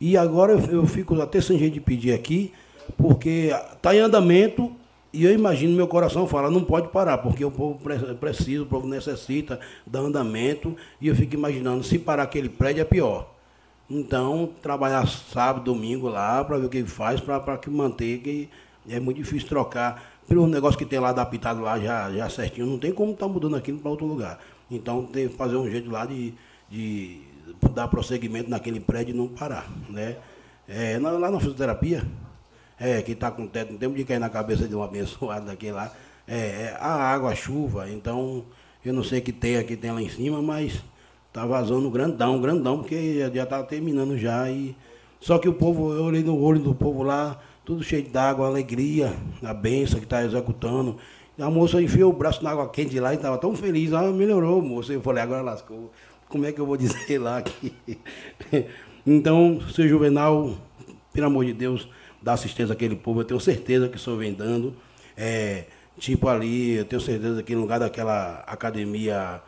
E 0.00 0.16
agora 0.16 0.52
eu, 0.52 0.60
eu 0.66 0.86
fico 0.86 1.20
até 1.20 1.40
sem 1.40 1.58
jeito 1.58 1.74
de 1.74 1.80
pedir 1.80 2.12
aqui, 2.12 2.52
porque 2.96 3.50
está 3.72 3.94
em 3.94 4.00
andamento 4.00 4.76
e 5.14 5.24
eu 5.24 5.32
imagino, 5.32 5.76
meu 5.76 5.86
coração 5.86 6.26
fala, 6.26 6.50
não 6.50 6.64
pode 6.64 6.88
parar, 6.88 7.18
porque 7.18 7.44
o 7.44 7.50
povo 7.50 7.80
precisa, 8.18 8.64
o 8.64 8.66
povo 8.66 8.88
necessita 8.88 9.60
dar 9.86 10.00
andamento, 10.00 10.76
e 11.00 11.06
eu 11.06 11.14
fico 11.14 11.34
imaginando, 11.34 11.84
se 11.84 12.00
parar 12.00 12.24
aquele 12.24 12.48
prédio 12.48 12.80
é 12.80 12.84
pior. 12.84 13.32
Então, 13.88 14.50
trabalhar 14.60 15.06
sábado, 15.06 15.66
domingo 15.66 16.08
lá, 16.08 16.42
para 16.42 16.58
ver 16.58 16.66
o 16.66 16.68
que 16.68 16.82
faz, 16.82 17.20
para 17.20 17.56
que 17.56 17.70
manter, 17.70 18.18
que 18.18 18.50
é 18.88 18.98
muito 18.98 19.18
difícil 19.18 19.48
trocar. 19.48 20.13
Pelo 20.28 20.46
negócio 20.46 20.78
que 20.78 20.86
tem 20.86 20.98
lá 20.98 21.10
adaptado 21.10 21.60
lá 21.60 21.78
já, 21.78 22.10
já 22.10 22.28
certinho, 22.28 22.66
não 22.66 22.78
tem 22.78 22.92
como 22.92 23.12
estar 23.12 23.26
tá 23.26 23.32
mudando 23.32 23.56
aquilo 23.56 23.78
para 23.78 23.90
outro 23.90 24.06
lugar. 24.06 24.38
Então, 24.70 25.04
tem 25.04 25.28
que 25.28 25.36
fazer 25.36 25.56
um 25.56 25.70
jeito 25.70 25.90
lá 25.90 26.06
de, 26.06 26.32
de 26.70 27.20
dar 27.74 27.88
prosseguimento 27.88 28.48
naquele 28.48 28.80
prédio 28.80 29.14
e 29.14 29.16
não 29.16 29.28
parar. 29.28 29.70
Né? 29.88 30.16
É, 30.66 30.98
lá 30.98 31.30
na 31.30 31.38
fisioterapia, 31.38 32.04
é, 32.78 33.02
que 33.02 33.12
está 33.12 33.30
com 33.30 33.46
teto, 33.46 33.72
não 33.72 33.78
tem 33.78 33.92
de 33.92 34.04
cair 34.04 34.18
na 34.18 34.30
cabeça 34.30 34.66
de 34.66 34.74
um 34.74 34.82
abençoado 34.82 35.46
daquele 35.46 35.72
lá. 35.72 35.92
É, 36.26 36.36
é, 36.36 36.76
a 36.80 36.92
água, 36.92 37.32
a 37.32 37.34
chuva, 37.34 37.90
então 37.90 38.44
eu 38.84 38.92
não 38.94 39.04
sei 39.04 39.20
que 39.20 39.32
tem 39.32 39.58
aqui 39.58 39.76
tem 39.76 39.92
lá 39.92 40.00
em 40.00 40.08
cima, 40.08 40.40
mas 40.40 40.82
tá 41.32 41.44
vazando 41.44 41.90
grandão, 41.90 42.40
grandão, 42.40 42.78
porque 42.78 43.18
já 43.34 43.42
está 43.42 43.62
terminando 43.62 44.16
já. 44.16 44.50
E, 44.50 44.74
só 45.20 45.38
que 45.38 45.48
o 45.48 45.54
povo, 45.54 45.92
eu 45.92 46.04
olhei 46.04 46.22
no 46.22 46.38
olho 46.40 46.60
do 46.60 46.74
povo 46.74 47.02
lá, 47.02 47.38
tudo 47.64 47.82
cheio 47.82 48.06
d'água, 48.08 48.46
alegria, 48.46 49.14
a 49.42 49.54
benção 49.54 49.98
que 49.98 50.06
está 50.06 50.24
executando. 50.24 50.98
A 51.38 51.50
moça 51.50 51.80
enfiou 51.82 52.12
o 52.12 52.16
braço 52.16 52.44
na 52.44 52.50
água 52.50 52.68
quente 52.68 52.98
lá 53.00 53.12
e 53.12 53.16
estava 53.16 53.38
tão 53.38 53.56
feliz, 53.56 53.92
ah, 53.92 54.02
melhorou, 54.12 54.62
moça. 54.62 54.92
Eu 54.92 55.00
falei, 55.00 55.22
agora 55.22 55.42
lascou. 55.42 55.90
Como 56.28 56.44
é 56.44 56.52
que 56.52 56.60
eu 56.60 56.66
vou 56.66 56.76
dizer 56.78 57.18
lá 57.18 57.38
aqui? 57.38 57.74
então, 59.06 59.60
seu 59.72 59.88
Juvenal, 59.88 60.56
pelo 61.12 61.26
amor 61.26 61.44
de 61.44 61.52
Deus, 61.52 61.88
dar 62.22 62.34
assistência 62.34 62.72
àquele 62.72 62.96
povo, 62.96 63.20
eu 63.20 63.24
tenho 63.24 63.40
certeza 63.40 63.88
que 63.88 63.96
estou 63.96 64.16
vem 64.16 64.32
dando. 64.32 64.74
É, 65.16 65.64
tipo 65.98 66.28
ali, 66.28 66.76
eu 66.76 66.84
tenho 66.84 67.00
certeza 67.00 67.42
que 67.42 67.54
no 67.54 67.62
lugar 67.62 67.80
daquela 67.80 68.44
academia 68.46 69.40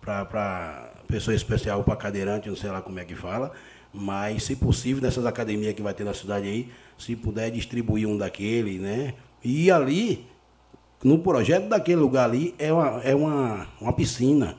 para 0.00 0.92
pessoa 1.06 1.34
especial, 1.34 1.84
para 1.84 1.96
cadeirante, 1.96 2.48
não 2.48 2.56
sei 2.56 2.70
lá 2.70 2.80
como 2.80 2.98
é 2.98 3.04
que 3.04 3.14
fala, 3.14 3.52
mas 3.92 4.44
se 4.44 4.56
possível, 4.56 5.02
nessas 5.02 5.26
academias 5.26 5.74
que 5.74 5.82
vai 5.82 5.94
ter 5.94 6.04
na 6.04 6.14
cidade 6.14 6.46
aí, 6.46 6.68
se 6.98 7.16
puder 7.16 7.50
distribuir 7.50 8.06
um 8.08 8.16
daquele, 8.16 8.78
né? 8.78 9.14
E 9.42 9.70
ali, 9.70 10.26
no 11.02 11.18
projeto 11.18 11.68
daquele 11.68 12.00
lugar 12.00 12.28
ali, 12.28 12.54
é 12.58 12.72
uma, 12.72 13.00
é 13.02 13.14
uma, 13.14 13.66
uma 13.80 13.92
piscina. 13.92 14.56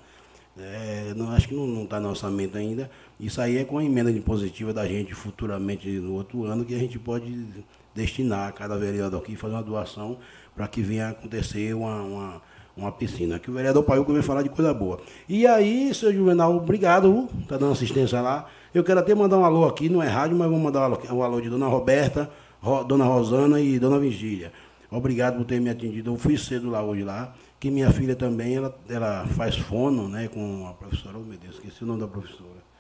É, 0.58 1.14
não, 1.16 1.32
acho 1.32 1.48
que 1.48 1.56
não 1.56 1.84
está 1.84 1.99
no 1.99 2.10
orçamento 2.10 2.58
ainda, 2.58 2.91
isso 3.20 3.40
aí 3.40 3.58
é 3.58 3.64
com 3.64 3.78
a 3.78 3.84
emenda 3.84 4.12
impositiva 4.12 4.74
da 4.74 4.86
gente 4.86 5.14
futuramente 5.14 5.88
no 5.90 6.14
outro 6.14 6.44
ano 6.44 6.66
que 6.66 6.76
a 6.76 6.78
gente 6.78 6.99
pode 6.99 7.48
destinar 7.95 8.49
a 8.49 8.52
cada 8.52 8.78
vereador 8.78 9.22
aqui 9.22 9.36
fazer 9.36 9.53
uma 9.53 9.64
doação 9.64 10.18
para 10.56 10.68
que 10.68 10.82
venha 10.82 11.10
acontecer 11.10 11.74
uma, 11.74 12.02
uma, 12.02 12.41
uma 12.76 12.91
piscina. 12.91 13.40
Que 13.40 13.49
o 13.49 13.53
vereador 13.53 13.84
Paiuca 13.84 14.12
vem 14.12 14.22
falar 14.22 14.41
de 14.41 14.49
coisa 14.49 14.74
boa. 14.74 14.99
E 15.28 15.48
aí, 15.48 15.94
seu 15.94 16.14
Juvenal, 16.14 16.56
obrigado, 16.56 17.30
tá 17.48 17.58
dando 17.58 17.72
assistência 17.72 18.20
lá. 18.22 18.48
Eu 18.73 18.84
quero 18.84 18.99
até 18.99 19.14
mandar 19.14 19.38
um 19.38 19.45
alô 19.45 19.65
aqui, 19.65 19.89
não 19.89 20.02
é 20.02 20.07
rádio, 20.07 20.38
mas 20.38 20.49
vou 20.49 20.60
mandar 20.60 20.81
um 20.81 20.84
alô, 20.84 20.99
um 21.11 21.23
alô 21.23 21.41
de 21.41 21.49
Dona 21.49 21.68
Roberta, 21.68 22.30
Ro, 22.61 22.84
Dona 22.84 23.06
Rosana 23.06 23.60
e 23.60 23.80
Dona 23.80 23.99
Vigília. 23.99 24.52
Obrigado 24.89 25.38
por 25.38 25.45
ter 25.45 25.60
me 25.60 25.69
atendido. 25.69 26.11
Eu 26.11 26.18
fui 26.18 26.38
cedo 26.38 26.69
lá 26.69 26.81
hoje 26.84 27.03
lá, 27.03 27.34
que 27.60 27.69
minha 27.69 27.91
filha 27.91 28.15
também, 28.15 28.56
ela, 28.56 28.77
ela 28.89 29.26
faz 29.27 29.56
fono, 29.56 30.07
né, 30.07 30.27
com 30.27 30.68
a 30.68 30.73
professora, 30.73 31.18
oh 31.18 31.23
meu 31.23 31.38
Deus, 31.38 31.56
esqueci 31.56 31.84
o 31.84 31.88
nome 31.88 32.02
da 32.02 32.07
professora 32.07 32.72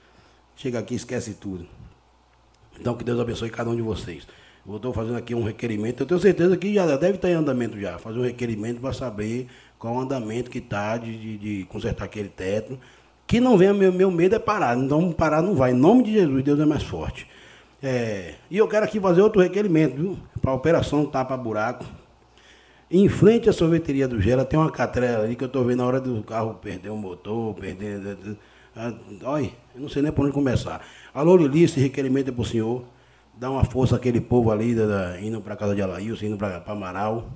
chega 0.61 0.77
aqui 0.77 0.93
esquece 0.93 1.33
tudo. 1.33 1.65
Então 2.79 2.95
que 2.95 3.03
Deus 3.03 3.19
abençoe 3.19 3.49
cada 3.49 3.69
um 3.69 3.75
de 3.75 3.81
vocês. 3.81 4.27
Eu 4.67 4.75
estou 4.75 4.93
fazendo 4.93 5.17
aqui 5.17 5.33
um 5.33 5.43
requerimento, 5.43 6.03
eu 6.03 6.05
tenho 6.05 6.19
certeza 6.19 6.55
que 6.55 6.71
já 6.75 6.85
deve 6.95 7.15
estar 7.15 7.29
em 7.29 7.33
andamento 7.33 7.79
já. 7.79 7.97
Fazer 7.97 8.19
um 8.19 8.23
requerimento 8.23 8.79
para 8.79 8.93
saber 8.93 9.47
qual 9.79 9.95
o 9.95 9.99
andamento 9.99 10.51
que 10.51 10.59
está 10.59 10.97
de, 10.97 11.17
de, 11.17 11.37
de, 11.37 11.65
consertar 11.65 12.05
aquele 12.05 12.29
teto. 12.29 12.79
Que 13.31 13.39
não 13.39 13.57
venha, 13.57 13.73
meu, 13.73 13.93
meu 13.93 14.11
medo 14.11 14.35
é 14.35 14.39
parar. 14.39 14.77
Então 14.77 15.09
parar 15.13 15.41
não 15.41 15.55
vai. 15.55 15.71
Em 15.71 15.73
nome 15.73 16.03
de 16.03 16.11
Jesus, 16.11 16.43
Deus 16.43 16.59
é 16.59 16.65
mais 16.65 16.83
forte. 16.83 17.25
É, 17.81 18.33
e 18.49 18.57
eu 18.57 18.67
quero 18.67 18.83
aqui 18.83 18.99
fazer 18.99 19.21
outro 19.21 19.41
requerimento, 19.41 19.95
viu? 19.95 20.17
Para 20.41 20.51
a 20.51 20.53
operação 20.53 21.05
tapa 21.05 21.37
buraco. 21.37 21.85
Em 22.91 23.07
frente 23.07 23.49
à 23.49 23.53
sorveteria 23.53 24.05
do 24.05 24.19
Gera 24.19 24.43
tem 24.43 24.59
uma 24.59 24.69
catrela 24.69 25.23
ali 25.23 25.37
que 25.37 25.45
eu 25.45 25.47
estou 25.47 25.63
vendo 25.63 25.77
na 25.77 25.85
hora 25.85 26.01
do 26.01 26.21
carro 26.23 26.55
perder 26.55 26.89
o 26.89 26.97
motor, 26.97 27.53
perder. 27.53 28.17
Olha, 29.23 29.49
eu 29.75 29.79
não 29.79 29.87
sei 29.87 30.01
nem 30.01 30.11
por 30.11 30.25
onde 30.25 30.33
começar. 30.33 30.85
Alô, 31.13 31.37
Lili, 31.37 31.63
esse 31.63 31.79
requerimento 31.79 32.27
é 32.27 32.31
para 32.33 32.41
o 32.41 32.45
senhor. 32.45 32.83
Dá 33.37 33.49
uma 33.49 33.63
força 33.63 33.95
àquele 33.95 34.19
povo 34.19 34.51
ali, 34.51 34.75
da, 34.75 34.85
da, 34.85 35.21
indo 35.21 35.39
para 35.39 35.55
casa 35.55 35.73
de 35.73 35.81
Alailson, 35.81 36.25
indo 36.25 36.37
para 36.37 36.61
Amaral. 36.67 37.29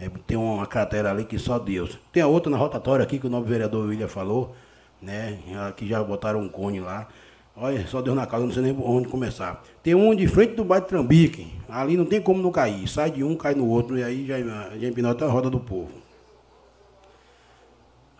É, 0.00 0.10
tem 0.26 0.36
uma 0.36 0.66
cratera 0.66 1.12
ali 1.12 1.24
que 1.24 1.38
só 1.38 1.60
Deus. 1.60 1.96
Tem 2.12 2.24
a 2.24 2.26
outra 2.26 2.50
na 2.50 2.56
rotatória 2.56 3.04
aqui 3.04 3.20
que 3.20 3.28
o 3.28 3.30
novo 3.30 3.46
vereador 3.46 3.86
William 3.86 4.08
falou, 4.08 4.56
né? 5.00 5.38
Que 5.76 5.86
já 5.86 6.02
botaram 6.02 6.40
um 6.40 6.48
cone 6.48 6.80
lá. 6.80 7.08
Olha, 7.56 7.84
só 7.88 8.00
Deus 8.00 8.14
na 8.14 8.26
casa, 8.26 8.44
não 8.44 8.52
sei 8.52 8.62
nem 8.62 8.76
onde 8.80 9.08
começar. 9.08 9.64
Tem 9.82 9.94
um 9.94 10.14
de 10.14 10.28
frente 10.28 10.54
do 10.54 10.64
bairro 10.64 10.86
Trambique. 10.86 11.52
Ali 11.68 11.96
não 11.96 12.04
tem 12.04 12.20
como 12.20 12.40
não 12.40 12.52
cair. 12.52 12.86
Sai 12.86 13.10
de 13.10 13.24
um, 13.24 13.34
cai 13.34 13.54
no 13.54 13.68
outro, 13.68 13.98
e 13.98 14.04
aí 14.04 14.26
já, 14.26 14.38
já 14.38 14.88
empinota 14.88 15.24
a 15.24 15.28
roda 15.28 15.50
do 15.50 15.58
povo. 15.58 15.90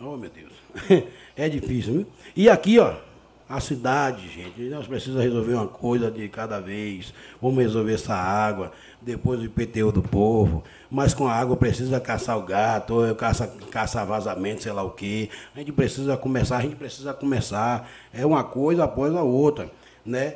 Oh, 0.00 0.16
meu 0.16 0.30
Deus. 0.30 0.52
é 1.36 1.48
difícil, 1.48 1.92
viu? 1.92 2.06
E 2.34 2.48
aqui, 2.48 2.78
ó, 2.78 2.94
a 3.48 3.60
cidade, 3.60 4.28
gente, 4.28 4.60
nós 4.68 4.86
precisamos 4.86 5.24
resolver 5.24 5.54
uma 5.54 5.66
coisa 5.66 6.10
de 6.10 6.28
cada 6.28 6.60
vez. 6.60 7.14
Vamos 7.40 7.58
resolver 7.58 7.94
essa 7.94 8.14
água, 8.14 8.72
depois 9.00 9.40
o 9.40 9.44
IPTU 9.44 9.90
do 9.90 10.02
povo. 10.02 10.62
Mas 10.90 11.14
com 11.14 11.26
a 11.26 11.32
água 11.32 11.56
precisa 11.56 11.98
caçar 11.98 12.36
o 12.38 12.42
gato, 12.42 12.94
ou 12.94 13.14
caça, 13.14 13.46
caçar 13.70 14.06
vazamento, 14.06 14.64
sei 14.64 14.72
lá 14.72 14.82
o 14.82 14.90
quê. 14.90 15.30
A 15.54 15.60
gente 15.60 15.72
precisa 15.72 16.14
começar, 16.14 16.58
a 16.58 16.60
gente 16.60 16.76
precisa 16.76 17.14
começar. 17.14 17.88
É 18.12 18.26
uma 18.26 18.44
coisa 18.44 18.84
após 18.84 19.14
a 19.14 19.22
outra, 19.22 19.70
né? 20.04 20.34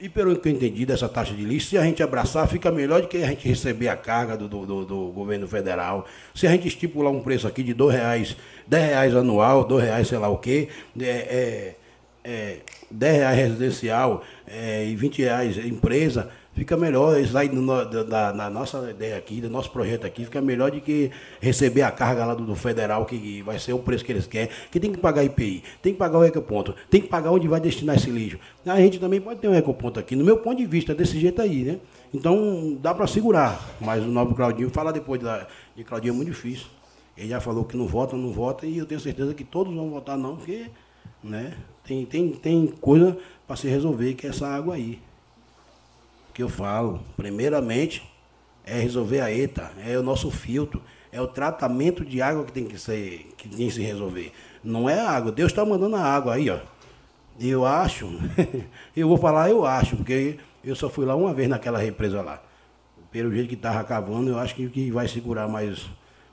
E 0.00 0.08
pelo 0.08 0.38
que 0.38 0.48
eu 0.48 0.52
entendi 0.52 0.86
dessa 0.86 1.08
taxa 1.08 1.34
de 1.34 1.44
lixo, 1.44 1.70
se 1.70 1.78
a 1.78 1.82
gente 1.82 2.02
abraçar, 2.02 2.46
fica 2.46 2.70
melhor 2.70 3.00
do 3.00 3.08
que 3.08 3.16
a 3.16 3.26
gente 3.26 3.48
receber 3.48 3.88
a 3.88 3.96
carga 3.96 4.36
do, 4.36 4.48
do, 4.48 4.84
do 4.84 5.06
governo 5.12 5.48
federal. 5.48 6.06
Se 6.34 6.46
a 6.46 6.50
gente 6.50 6.68
estipular 6.68 7.10
um 7.10 7.20
preço 7.20 7.48
aqui 7.48 7.64
de 7.64 7.72
R$ 7.72 7.90
reais, 7.90 8.36
R$ 8.70 8.78
reais 8.78 9.16
anual, 9.16 9.66
R$ 9.66 9.82
reais 9.82 10.06
sei 10.06 10.18
lá 10.18 10.28
o 10.28 10.38
quê, 10.38 10.68
é, 11.00 11.04
é, 11.04 11.76
é, 12.24 12.60
10 12.90 13.16
reais 13.16 13.36
residencial 13.36 14.22
é, 14.46 14.84
e 14.86 14.96
20 14.96 15.22
reais 15.22 15.56
empresa, 15.58 16.30
fica 16.58 16.76
melhor. 16.76 17.18
Isso 17.20 17.36
aí 17.36 17.48
no, 17.48 17.84
da, 18.04 18.32
na 18.32 18.50
nossa 18.50 18.90
ideia 18.90 19.16
aqui, 19.16 19.40
do 19.40 19.48
nosso 19.48 19.70
projeto 19.70 20.06
aqui, 20.06 20.24
fica 20.24 20.40
melhor 20.40 20.70
do 20.70 20.80
que 20.80 21.10
receber 21.40 21.82
a 21.82 21.90
carga 21.90 22.24
lá 22.24 22.34
do, 22.34 22.44
do, 22.44 22.54
federal, 22.54 23.06
que 23.06 23.42
vai 23.42 23.58
ser 23.58 23.72
o 23.72 23.78
preço 23.78 24.04
que 24.04 24.12
eles 24.12 24.26
querem, 24.26 24.50
que 24.70 24.80
tem 24.80 24.92
que 24.92 24.98
pagar 24.98 25.24
IPI, 25.24 25.62
tem 25.80 25.92
que 25.92 25.98
pagar 25.98 26.18
o 26.18 26.24
ecoponto, 26.24 26.74
tem 26.90 27.00
que 27.00 27.08
pagar 27.08 27.30
onde 27.30 27.46
vai 27.46 27.60
destinar 27.60 27.96
esse 27.96 28.10
lixo. 28.10 28.38
A 28.66 28.76
gente 28.76 28.98
também 28.98 29.20
pode 29.20 29.40
ter 29.40 29.48
um 29.48 29.54
ecoponto 29.54 30.00
aqui, 30.00 30.16
no 30.16 30.24
meu 30.24 30.38
ponto 30.38 30.58
de 30.58 30.66
vista, 30.66 30.94
desse 30.94 31.18
jeito 31.18 31.40
aí, 31.40 31.62
né? 31.64 31.78
Então 32.12 32.76
dá 32.80 32.94
para 32.94 33.06
segurar. 33.06 33.76
Mas 33.80 34.02
o 34.02 34.08
novo 34.08 34.34
Claudinho, 34.34 34.70
falar 34.70 34.92
depois 34.92 35.20
da, 35.20 35.46
de 35.76 35.84
Claudinho 35.84 36.12
é 36.12 36.16
muito 36.16 36.30
difícil. 36.30 36.66
Ele 37.16 37.28
já 37.28 37.40
falou 37.40 37.64
que 37.64 37.76
não 37.76 37.86
vota, 37.86 38.16
não 38.16 38.30
vota, 38.30 38.64
e 38.64 38.78
eu 38.78 38.86
tenho 38.86 39.00
certeza 39.00 39.34
que 39.34 39.42
todos 39.42 39.74
vão 39.74 39.90
votar 39.90 40.16
não, 40.16 40.36
porque 40.36 40.66
né, 41.22 41.52
tem, 41.88 42.04
tem, 42.04 42.30
tem 42.32 42.66
coisa 42.66 43.16
para 43.46 43.56
se 43.56 43.66
resolver 43.66 44.12
que 44.12 44.26
é 44.26 44.30
essa 44.30 44.46
água 44.46 44.74
aí. 44.74 45.00
Que 46.34 46.42
eu 46.42 46.48
falo, 46.48 47.00
primeiramente, 47.16 48.06
é 48.64 48.78
resolver 48.78 49.22
a 49.22 49.32
ETA, 49.32 49.72
é 49.84 49.98
o 49.98 50.02
nosso 50.02 50.30
filtro, 50.30 50.82
é 51.10 51.18
o 51.20 51.26
tratamento 51.26 52.04
de 52.04 52.20
água 52.20 52.44
que 52.44 52.52
tem 52.52 52.66
que 52.66 52.78
ser, 52.78 53.30
que 53.38 53.48
tem 53.48 53.66
que 53.66 53.72
se 53.72 53.80
resolver. 53.80 54.30
Não 54.62 54.88
é 54.88 55.00
a 55.00 55.10
água. 55.10 55.32
Deus 55.32 55.50
está 55.50 55.64
mandando 55.64 55.96
a 55.96 56.02
água 56.02 56.34
aí, 56.34 56.50
ó. 56.50 56.58
Eu 57.40 57.64
acho, 57.64 58.06
eu 58.94 59.08
vou 59.08 59.16
falar 59.16 59.48
eu 59.48 59.64
acho, 59.64 59.96
porque 59.96 60.38
eu 60.62 60.76
só 60.76 60.90
fui 60.90 61.06
lá 61.06 61.16
uma 61.16 61.32
vez 61.32 61.48
naquela 61.48 61.78
represa 61.78 62.20
lá. 62.20 62.42
pelo 63.10 63.32
jeito 63.32 63.48
que 63.48 63.54
estava 63.54 63.82
cavando, 63.84 64.28
eu 64.28 64.38
acho 64.38 64.54
que, 64.54 64.68
que 64.68 64.90
vai 64.90 65.08
segurar 65.08 65.48
mais, 65.48 65.88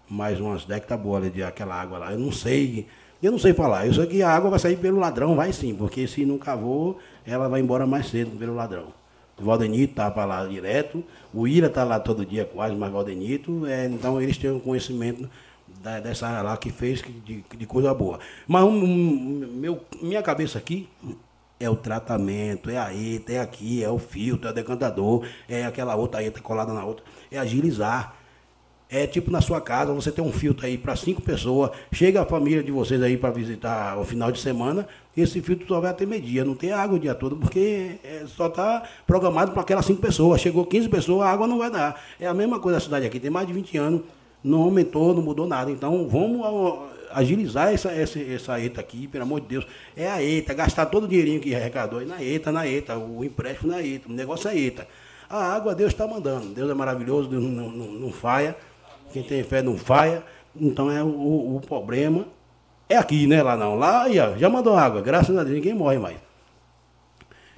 mais 0.10 0.40
umas 0.42 0.66
décadas 0.66 1.00
boas 1.00 1.32
de 1.32 1.44
aquela 1.44 1.80
água 1.80 2.00
lá. 2.00 2.12
Eu 2.12 2.20
não 2.20 2.32
sei, 2.32 2.88
eu 3.26 3.32
não 3.32 3.40
sei 3.40 3.54
falar. 3.54 3.88
Eu 3.88 3.94
sei 3.94 4.06
que 4.06 4.22
a 4.22 4.30
água 4.30 4.50
vai 4.50 4.60
sair 4.60 4.78
pelo 4.78 5.00
ladrão, 5.00 5.36
vai 5.36 5.52
sim, 5.52 5.74
porque 5.74 6.08
se 6.08 6.26
não 6.26 6.38
cavou, 6.38 7.00
ela 7.26 7.50
vai 7.50 7.62
embora 7.62 7.86
mais 7.86 8.08
cedo 8.08 8.38
pelo 8.38 8.54
ladrão. 8.54 8.88
O 9.38 9.44
Valdenito 9.44 9.92
está 9.92 10.10
para 10.10 10.26
lá 10.26 10.46
direto, 10.46 11.04
o 11.34 11.48
Ira 11.48 11.68
está 11.68 11.84
lá 11.84 12.00
todo 12.00 12.26
dia 12.26 12.46
quase, 12.46 12.76
mas 12.76 12.92
Valdenito, 12.92 13.66
é, 13.66 13.86
então 13.88 14.22
eles 14.22 14.38
têm 14.38 14.52
um 14.52 14.60
conhecimento 14.60 15.30
da, 15.82 16.00
dessa 16.00 16.28
área 16.28 16.42
lá 16.42 16.58
que 16.58 16.72
fez 16.72 17.04
de, 17.26 17.44
de 17.58 17.66
coisa 17.66 17.94
boa. 17.94 18.20
Mas 18.48 18.64
um, 18.64 18.78
meu, 19.54 19.82
minha 20.02 20.22
cabeça 20.22 20.58
aqui 20.58 20.88
é 21.60 21.70
o 21.70 21.76
tratamento, 21.76 22.70
é 22.70 22.78
a 22.78 22.94
ETA, 22.94 23.34
é 23.34 23.40
aqui, 23.40 23.84
é 23.84 23.90
o 23.90 23.98
filtro, 23.98 24.48
é 24.48 24.52
o 24.52 24.54
decantador, 24.54 25.26
é 25.50 25.66
aquela 25.66 25.96
outra 25.96 26.24
ETA 26.24 26.40
colada 26.42 26.74
na 26.74 26.86
outra. 26.86 27.04
É 27.32 27.38
agilizar. 27.38 28.15
É 28.90 29.08
tipo 29.08 29.32
na 29.32 29.42
sua 29.42 29.60
casa, 29.60 29.92
você 29.94 30.12
tem 30.12 30.24
um 30.24 30.32
filtro 30.32 30.66
aí 30.66 30.78
para 30.78 30.96
cinco 30.96 31.22
pessoas, 31.22 31.72
chega 31.92 32.22
a 32.22 32.26
família 32.26 32.62
de 32.62 32.72
vocês 32.72 33.02
aí 33.02 33.18
para 33.18 33.32
visitar 33.32 33.98
o 33.98 34.06
final 34.06 34.32
de 34.32 34.40
semana, 34.40 34.88
esse 35.18 35.42
filtro 35.42 35.66
só 35.68 35.80
vai 35.80 35.92
até 35.92 36.06
meio-dia, 36.06 36.44
não 36.44 36.56
tem 36.56 36.72
água 36.72 36.98
o 36.98 37.00
dia 37.00 37.16
todo, 37.16 37.38
porque 37.38 37.96
é, 38.04 38.26
só 38.28 38.48
está 38.48 38.84
programado 39.08 39.54
para 39.54 39.62
aquelas 39.62 39.86
cinco 39.86 40.02
pessoas. 40.02 40.42
Chegou 40.42 40.66
15 40.66 40.90
pessoas, 40.90 41.26
a 41.26 41.32
água 41.32 41.48
não 41.48 41.58
vai 41.58 41.72
dar. 41.72 42.00
É 42.20 42.28
a 42.28 42.34
mesma 42.34 42.60
coisa 42.60 42.78
a 42.78 42.82
cidade 42.82 43.06
aqui, 43.06 43.20
tem 43.20 43.32
mais 43.32 43.48
de 43.48 43.54
20 43.54 43.78
anos, 43.78 44.02
não 44.44 44.62
aumentou, 44.62 45.14
não 45.14 45.22
mudou 45.22 45.48
nada. 45.48 45.72
Então 45.72 46.08
vamos 46.10 46.46
agilizar 47.12 47.74
essa, 47.74 47.92
essa, 47.92 48.20
essa 48.20 48.60
ETA 48.60 48.82
aqui, 48.82 49.08
pelo 49.08 49.24
amor 49.24 49.40
de 49.40 49.48
Deus. 49.48 49.66
É 49.96 50.12
a 50.12 50.22
ETA, 50.22 50.54
gastar 50.54 50.88
todo 50.88 51.06
o 51.06 51.08
dinheirinho 51.08 51.40
que 51.40 51.56
arrecadou 51.56 52.00
aí 52.00 52.06
na 52.06 52.22
ETA, 52.22 52.52
na 52.52 52.68
ETA, 52.68 52.98
o 52.98 53.24
empréstimo 53.24 53.72
na 53.72 53.82
ETA, 53.82 54.10
o 54.10 54.14
negócio 54.14 54.50
é 54.50 54.58
ETA. 54.58 54.86
A 55.30 55.54
água 55.54 55.74
Deus 55.74 55.94
está 55.94 56.06
mandando, 56.06 56.48
Deus 56.48 56.70
é 56.70 56.74
maravilhoso, 56.74 57.30
Deus 57.30 57.42
não, 57.42 57.72
não, 57.72 57.88
não 57.88 58.12
falha, 58.12 58.56
quem 59.16 59.24
tem 59.24 59.44
fé 59.44 59.62
não 59.62 59.78
falha, 59.78 60.22
então 60.54 60.92
é 60.92 61.02
o, 61.02 61.56
o 61.56 61.62
problema 61.66 62.28
é 62.90 62.98
aqui, 62.98 63.26
né? 63.26 63.42
Lá 63.42 63.56
não. 63.56 63.76
Lá 63.76 64.08
ó, 64.08 64.38
já 64.38 64.50
mandou 64.50 64.76
água, 64.76 65.02
graças 65.02 65.36
a 65.38 65.42
Deus, 65.42 65.56
ninguém 65.56 65.74
morre 65.74 65.98
mais. 65.98 66.18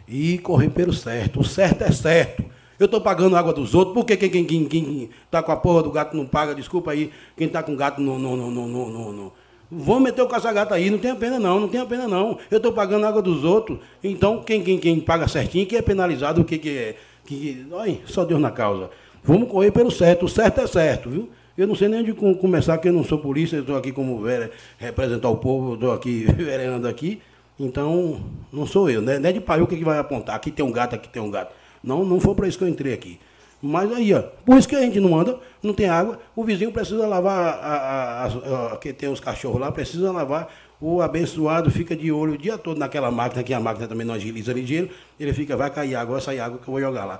E 0.07 0.37
correr 0.37 0.69
pelo 0.69 0.93
certo. 0.93 1.39
O 1.39 1.43
certo 1.43 1.81
é 1.81 1.91
certo. 1.91 2.45
Eu 2.79 2.85
estou 2.85 3.01
pagando 3.01 3.35
água 3.35 3.51
dos 3.51 3.73
outros, 3.73 3.95
porque 3.95 4.15
quem, 4.15 4.29
quem, 4.29 4.45
quem, 4.45 4.65
quem 4.65 5.09
tá 5.31 5.41
com 5.41 5.51
a 5.51 5.57
porra 5.57 5.81
do 5.81 5.89
gato 5.89 6.15
não 6.15 6.27
paga, 6.27 6.53
desculpa 6.53 6.91
aí, 6.91 7.11
quem 7.35 7.47
está 7.47 7.63
com 7.63 7.75
gato 7.75 7.99
não, 7.99 8.19
não, 8.19 8.37
não, 8.37 8.51
não, 8.51 8.67
não, 8.67 9.11
não, 9.11 9.31
Vão 9.71 9.99
meter 9.99 10.21
o 10.21 10.27
caça-gato 10.27 10.75
aí, 10.75 10.91
não 10.91 10.99
tem 10.99 11.13
pena 11.15 11.39
não, 11.39 11.59
não 11.59 11.67
tem 11.67 11.83
pena 11.87 12.07
não. 12.07 12.37
Eu 12.51 12.57
estou 12.57 12.71
pagando 12.71 13.07
água 13.07 13.21
dos 13.21 13.43
outros, 13.43 13.79
então 14.03 14.43
quem, 14.43 14.63
quem, 14.63 14.77
quem 14.77 14.99
paga 14.99 15.27
certinho, 15.27 15.65
que 15.65 15.75
é 15.75 15.81
penalizado, 15.81 16.41
o 16.41 16.45
que, 16.45 16.59
que 16.59 16.69
é. 16.69 16.95
Que, 17.25 17.65
olha, 17.71 17.97
só 18.05 18.23
Deus 18.23 18.39
na 18.39 18.51
causa. 18.51 18.91
Vamos 19.23 19.49
correr 19.49 19.71
pelo 19.71 19.89
certo, 19.89 20.25
o 20.25 20.29
certo 20.29 20.61
é 20.61 20.67
certo, 20.67 21.09
viu? 21.09 21.29
Eu 21.57 21.65
não 21.65 21.73
sei 21.73 21.87
nem 21.87 22.01
onde 22.01 22.13
começar, 22.13 22.73
porque 22.73 22.89
eu 22.89 22.93
não 22.93 23.03
sou 23.03 23.17
polícia, 23.17 23.55
eu 23.55 23.61
estou 23.61 23.75
aqui 23.75 23.91
como 23.91 24.21
vera, 24.21 24.51
representar 24.77 25.29
o 25.29 25.37
povo, 25.37 25.73
estou 25.73 25.91
aqui 25.91 26.25
vereando 26.37 26.87
aqui. 26.87 27.19
Então, 27.59 28.21
não 28.53 28.67
sou 28.67 28.89
eu, 28.89 29.01
né? 29.01 29.17
Não 29.17 29.27
é 29.27 29.33
de 29.33 29.39
paiuca 29.39 29.75
que 29.75 29.83
vai 29.83 29.97
apontar, 29.97 30.35
aqui 30.35 30.51
tem 30.51 30.63
um 30.63 30.71
gato, 30.71 30.93
aqui 30.93 31.09
tem 31.09 31.19
um 31.19 31.31
gato. 31.31 31.51
Não, 31.83 32.05
não 32.05 32.19
foi 32.19 32.35
para 32.35 32.47
isso 32.47 32.59
que 32.59 32.63
eu 32.63 32.67
entrei 32.67 32.93
aqui. 32.93 33.19
Mas 33.59 33.91
aí, 33.91 34.13
ó, 34.13 34.21
por 34.21 34.55
isso 34.57 34.67
que 34.67 34.75
a 34.75 34.81
gente 34.81 34.99
não 34.99 35.19
anda, 35.19 35.39
não 35.63 35.73
tem 35.73 35.89
água, 35.89 36.19
o 36.35 36.43
vizinho 36.43 36.71
precisa 36.71 37.07
lavar, 37.07 37.39
a, 37.39 37.55
a, 37.55 38.25
a, 38.25 38.73
a 38.73 38.77
que 38.77 38.93
tem 38.93 39.09
os 39.09 39.19
cachorros 39.19 39.59
lá, 39.59 39.71
precisa 39.71 40.11
lavar, 40.11 40.53
o 40.79 41.01
abençoado 41.01 41.71
fica 41.71 41.95
de 41.95 42.11
olho 42.11 42.33
o 42.33 42.37
dia 42.37 42.55
todo 42.55 42.77
naquela 42.77 43.09
máquina, 43.09 43.41
que 43.41 43.51
a 43.51 43.59
máquina 43.59 43.87
também 43.87 44.05
não 44.05 44.13
agiliza 44.13 44.53
ligeiro, 44.53 44.91
ele 45.19 45.33
fica, 45.33 45.57
vai 45.57 45.71
cair 45.71 45.95
água, 45.95 46.13
vai 46.13 46.21
sair 46.21 46.39
água 46.39 46.59
que 46.59 46.67
eu 46.67 46.71
vou 46.71 46.79
jogar 46.79 47.05
lá. 47.05 47.19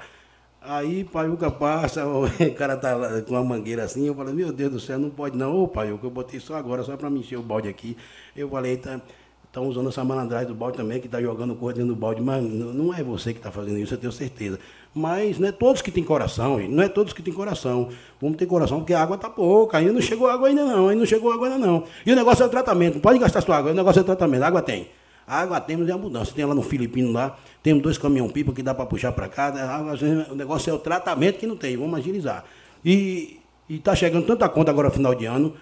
Aí 0.70 1.06
Paiuca 1.06 1.50
passa, 1.50 2.04
o 2.06 2.28
cara 2.54 2.76
tá 2.76 3.22
com 3.26 3.36
uma 3.36 3.44
mangueira 3.44 3.86
assim, 3.86 4.06
eu 4.06 4.14
falei, 4.14 4.34
meu 4.34 4.52
Deus 4.52 4.70
do 4.70 4.80
céu, 4.82 5.00
não 5.00 5.10
pode 5.10 5.38
não, 5.38 5.64
ô 5.64 5.66
Paiuca, 5.66 6.06
eu 6.06 6.12
botei 6.12 6.42
só 6.42 6.56
agora, 6.56 6.84
só 6.84 6.98
para 6.98 7.10
me 7.10 7.22
encher 7.22 7.38
o 7.38 7.42
balde 7.42 7.70
aqui. 7.70 7.96
Eu 8.36 8.50
falei, 8.50 8.76
tá, 8.76 9.00
estão 9.46 9.66
usando 9.66 9.88
essa 9.88 10.04
malandragem 10.04 10.50
do 10.50 10.54
balde 10.54 10.76
também, 10.76 11.00
que 11.00 11.06
está 11.06 11.22
jogando 11.22 11.56
coisa 11.56 11.78
dentro 11.80 11.96
do 11.96 11.98
balde, 11.98 12.22
mas 12.22 12.44
não 12.44 12.94
é 12.94 13.02
você 13.02 13.32
que 13.32 13.40
está 13.40 13.50
fazendo 13.50 13.78
isso, 13.78 13.94
eu 13.94 13.98
tenho 13.98 14.12
certeza. 14.12 14.60
Mas 14.94 15.40
não 15.40 15.48
é 15.48 15.54
todos 15.54 15.82
que 15.82 15.90
têm 15.90 16.04
coração, 16.04 16.60
não 16.60 16.84
é 16.84 16.90
todos 16.90 17.14
que 17.14 17.24
têm 17.24 17.34
coração. 17.34 17.88
Vamos 18.20 18.36
ter 18.36 18.46
coração, 18.46 18.80
porque 18.80 18.94
a 18.94 19.02
água 19.02 19.16
está 19.16 19.30
pouca, 19.30 19.78
ainda 19.78 19.94
não 19.94 20.02
chegou 20.02 20.28
água 20.28 20.50
ainda 20.50 20.66
não, 20.66 20.90
ainda 20.90 21.00
não 21.00 21.06
chegou 21.06 21.32
água 21.32 21.48
ainda 21.48 21.66
não. 21.66 21.86
E 22.06 22.12
o 22.12 22.16
negócio 22.16 22.44
é 22.44 22.46
o 22.46 22.50
tratamento, 22.50 22.96
não 22.96 23.02
pode 23.02 23.20
gastar 23.20 23.40
sua 23.40 23.56
água, 23.56 23.72
o 23.72 23.74
negócio 23.74 24.00
é 24.00 24.02
o 24.02 24.06
tratamento, 24.06 24.44
a 24.44 24.48
água 24.48 24.62
tem. 24.62 24.90
A 25.28 25.42
água 25.42 25.60
temos 25.60 25.90
em 25.90 25.92
abundância. 25.92 26.34
Tem 26.34 26.46
lá 26.46 26.56
no 26.56 26.62
Filipino 26.62 27.12
lá, 27.12 27.38
temos 27.68 27.84
dois 27.84 27.98
caminhão-pipa 27.98 28.54
que 28.54 28.64
dá 28.64 28.74
para 28.74 28.86
puxar 28.86 29.12
para 29.12 29.28
cá. 29.28 29.52
Né? 29.52 30.26
o 30.32 30.36
negócio 30.36 30.70
é 30.70 30.74
o 30.74 30.80
tratamento 30.80 31.38
que 31.38 31.46
não 31.46 31.58
tem, 31.58 31.76
vamos 31.76 32.00
agilizar. 32.00 32.46
E 32.84 33.42
está 33.70 33.94
chegando 33.94 34.26
tanta 34.26 34.48
conta 34.48 34.72
agora 34.72 34.90
final 34.90 35.14
de 35.14 35.26
ano, 35.26 35.54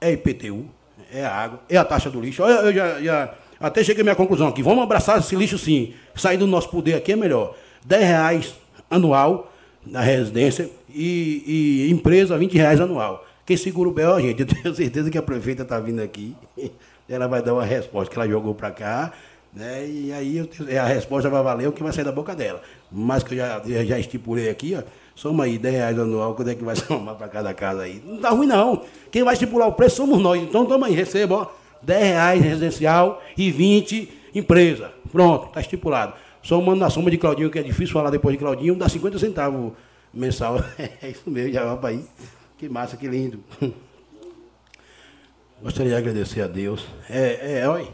é 0.00 0.10
IPTU, 0.10 0.66
é 1.12 1.24
água, 1.24 1.60
é 1.68 1.76
a 1.76 1.84
taxa 1.84 2.10
do 2.10 2.20
lixo. 2.20 2.42
Olha, 2.42 2.54
eu 2.54 2.72
já, 2.72 3.00
já 3.00 3.34
até 3.60 3.84
cheguei 3.84 4.00
à 4.00 4.04
minha 4.04 4.16
conclusão 4.16 4.48
aqui. 4.48 4.60
Vamos 4.60 4.82
abraçar 4.82 5.20
esse 5.20 5.36
lixo 5.36 5.56
sim. 5.56 5.94
Sair 6.16 6.36
do 6.36 6.48
nosso 6.48 6.68
poder 6.68 6.94
aqui 6.94 7.12
é 7.12 7.16
melhor. 7.16 7.54
10 7.86 8.02
reais 8.02 8.54
anual 8.90 9.52
na 9.86 10.00
residência 10.00 10.68
e, 10.92 11.84
e 11.86 11.90
empresa 11.92 12.36
20 12.36 12.54
reais 12.54 12.80
anual. 12.80 13.24
Quem 13.46 13.56
segura 13.56 13.88
o 13.88 13.92
BO, 13.92 14.20
gente, 14.20 14.40
eu 14.40 14.46
tenho 14.46 14.74
certeza 14.74 15.08
que 15.08 15.16
a 15.16 15.22
prefeita 15.22 15.62
está 15.62 15.78
vindo 15.78 16.02
aqui. 16.02 16.34
Ela 17.08 17.28
vai 17.28 17.40
dar 17.40 17.54
uma 17.54 17.64
resposta 17.64 18.12
que 18.12 18.16
ela 18.16 18.28
jogou 18.28 18.54
para 18.54 18.70
cá. 18.70 19.12
Né? 19.52 19.86
E 19.86 20.12
aí 20.12 20.46
tenho, 20.46 20.80
a 20.80 20.86
resposta 20.86 21.28
vai 21.28 21.42
valer 21.42 21.68
o 21.68 21.72
que 21.72 21.82
vai 21.82 21.92
sair 21.92 22.04
da 22.04 22.12
boca 22.12 22.34
dela. 22.34 22.62
Mas 22.90 23.22
que 23.22 23.34
eu 23.34 23.38
já, 23.38 23.62
eu 23.66 23.84
já 23.84 23.98
estipulei 23.98 24.48
aqui, 24.48 24.76
ó, 24.76 24.82
soma 25.14 25.44
aí 25.44 25.58
10 25.58 25.74
reais 25.74 25.98
anual, 25.98 26.34
quando 26.34 26.50
é 26.50 26.54
que 26.54 26.64
vai 26.64 26.76
somar 26.76 27.16
para 27.16 27.28
cada 27.28 27.52
casa 27.52 27.82
aí? 27.82 28.02
Não 28.04 28.18
tá 28.18 28.30
ruim 28.30 28.46
não. 28.46 28.84
Quem 29.10 29.24
vai 29.24 29.34
estipular 29.34 29.68
o 29.68 29.72
preço 29.72 29.96
somos 29.96 30.20
nós. 30.20 30.40
Então 30.40 30.64
toma 30.66 30.86
aí, 30.86 30.94
receba, 30.94 31.34
ó, 31.34 31.46
10 31.82 32.02
reais 32.02 32.42
residencial 32.42 33.22
e 33.36 33.50
20 33.50 34.20
empresa. 34.34 34.92
Pronto, 35.10 35.48
está 35.48 35.60
estipulado. 35.60 36.14
Somando 36.42 36.80
na 36.80 36.88
soma 36.88 37.10
de 37.10 37.18
Claudinho, 37.18 37.50
que 37.50 37.58
é 37.58 37.62
difícil 37.62 37.92
falar 37.92 38.10
depois 38.10 38.32
de 38.32 38.38
Claudinho, 38.38 38.74
dá 38.74 38.88
50 38.88 39.18
centavos 39.18 39.72
mensal. 40.12 40.62
É 41.02 41.10
isso 41.10 41.30
mesmo, 41.30 41.52
já 41.52 41.74
vai 41.74 41.94
aí. 41.94 42.04
Que 42.56 42.68
massa, 42.68 42.96
que 42.96 43.06
lindo. 43.06 43.40
Gostaria 45.62 45.92
de 45.92 45.98
agradecer 45.98 46.40
a 46.40 46.46
Deus. 46.46 46.86
É, 47.08 47.60
é, 47.60 47.68
olha, 47.68 47.86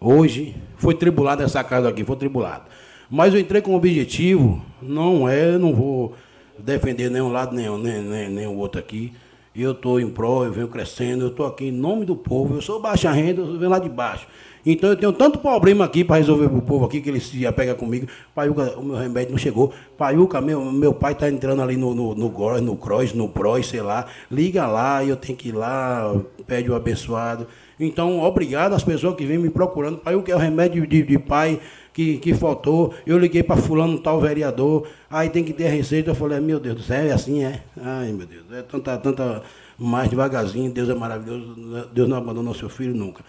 hoje 0.00 0.56
foi 0.76 0.94
tribulado 0.94 1.42
essa 1.42 1.62
casa 1.62 1.88
aqui, 1.88 2.04
foi 2.04 2.16
tribulado. 2.16 2.64
Mas 3.10 3.34
eu 3.34 3.40
entrei 3.40 3.60
com 3.60 3.72
o 3.72 3.76
objetivo, 3.76 4.64
não 4.80 5.28
é, 5.28 5.58
não 5.58 5.74
vou 5.74 6.14
defender 6.58 7.10
nenhum 7.10 7.30
lado, 7.30 7.54
nem, 7.54 7.68
nem, 7.78 8.02
nem, 8.02 8.30
nem 8.30 8.46
o 8.46 8.56
outro 8.56 8.80
aqui. 8.80 9.12
Eu 9.54 9.72
estou 9.72 10.00
em 10.00 10.08
pró, 10.08 10.44
eu 10.44 10.52
venho 10.52 10.68
crescendo, 10.68 11.24
eu 11.24 11.28
estou 11.28 11.44
aqui 11.44 11.66
em 11.66 11.72
nome 11.72 12.04
do 12.04 12.14
povo, 12.14 12.54
eu 12.54 12.62
sou 12.62 12.80
baixa 12.80 13.10
renda, 13.10 13.42
eu 13.42 13.58
venho 13.58 13.70
lá 13.70 13.80
de 13.80 13.88
baixo. 13.88 14.26
Então 14.64 14.90
eu 14.90 14.96
tenho 14.96 15.12
tanto 15.12 15.38
problema 15.38 15.84
aqui 15.84 16.04
para 16.04 16.16
resolver 16.16 16.48
para 16.48 16.58
o 16.58 16.62
povo 16.62 16.84
aqui, 16.84 17.00
que 17.00 17.08
ele 17.08 17.20
se 17.20 17.46
apega 17.46 17.74
comigo. 17.74 18.06
Paiuca, 18.34 18.78
o 18.78 18.84
meu 18.84 18.96
remédio 18.96 19.32
não 19.32 19.38
chegou. 19.38 19.72
Paiuca, 19.96 20.40
meu, 20.40 20.64
meu 20.70 20.92
pai 20.92 21.12
está 21.12 21.28
entrando 21.28 21.62
ali 21.62 21.76
no, 21.76 21.94
no, 21.94 22.14
no 22.14 22.28
Góis, 22.28 22.62
no 22.62 22.76
Cross, 22.76 23.14
no 23.14 23.32
sei 23.64 23.80
lá. 23.80 24.06
Liga 24.30 24.66
lá, 24.66 25.04
eu 25.04 25.16
tenho 25.16 25.36
que 25.36 25.48
ir 25.48 25.52
lá, 25.52 26.14
pede 26.46 26.70
o 26.70 26.74
abençoado. 26.74 27.46
Então, 27.80 28.20
obrigado 28.22 28.74
às 28.74 28.84
pessoas 28.84 29.16
que 29.16 29.24
vêm 29.24 29.38
me 29.38 29.48
procurando. 29.48 29.98
Paiuca 29.98 30.30
é 30.30 30.36
o 30.36 30.38
remédio 30.38 30.86
de, 30.86 31.02
de 31.02 31.18
pai 31.18 31.58
que, 31.92 32.18
que 32.18 32.34
faltou. 32.34 32.92
Eu 33.06 33.18
liguei 33.18 33.42
para 33.42 33.56
fulano, 33.56 33.98
tal 33.98 34.20
vereador. 34.20 34.86
Aí 35.10 35.30
tem 35.30 35.42
que 35.42 35.52
ter 35.52 35.66
a 35.66 35.70
receita. 35.70 36.10
Eu 36.10 36.14
falei, 36.14 36.38
meu 36.40 36.60
Deus 36.60 36.76
do 36.76 36.82
céu, 36.82 37.06
é 37.06 37.12
assim, 37.12 37.42
é? 37.42 37.62
Ai, 37.80 38.12
meu 38.12 38.26
Deus, 38.26 38.44
é 38.52 38.62
tanta, 38.62 38.98
tanta 38.98 39.42
mais 39.78 40.10
devagarzinho. 40.10 40.70
Deus 40.70 40.90
é 40.90 40.94
maravilhoso. 40.94 41.88
Deus 41.92 42.08
não 42.08 42.18
abandonou 42.18 42.54
seu 42.54 42.68
filho 42.68 42.94
nunca 42.94 43.24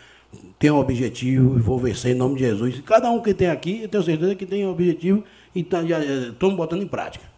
tem 0.57 0.71
um 0.71 0.77
objetivo 0.77 1.59
vou 1.59 1.77
vencer 1.77 2.15
em 2.15 2.17
nome 2.17 2.35
de 2.35 2.41
Jesus. 2.41 2.81
Cada 2.85 3.09
um 3.09 3.19
que 3.21 3.33
tem 3.33 3.49
aqui, 3.49 3.81
eu 3.81 3.89
tenho 3.89 4.03
certeza 4.03 4.35
que 4.35 4.45
tem 4.45 4.65
um 4.65 4.71
objetivo 4.71 5.23
e 5.53 5.63
tá, 5.63 5.83
já 5.83 5.99
estamos 5.99 6.55
botando 6.55 6.81
em 6.81 6.87
prática. 6.87 7.30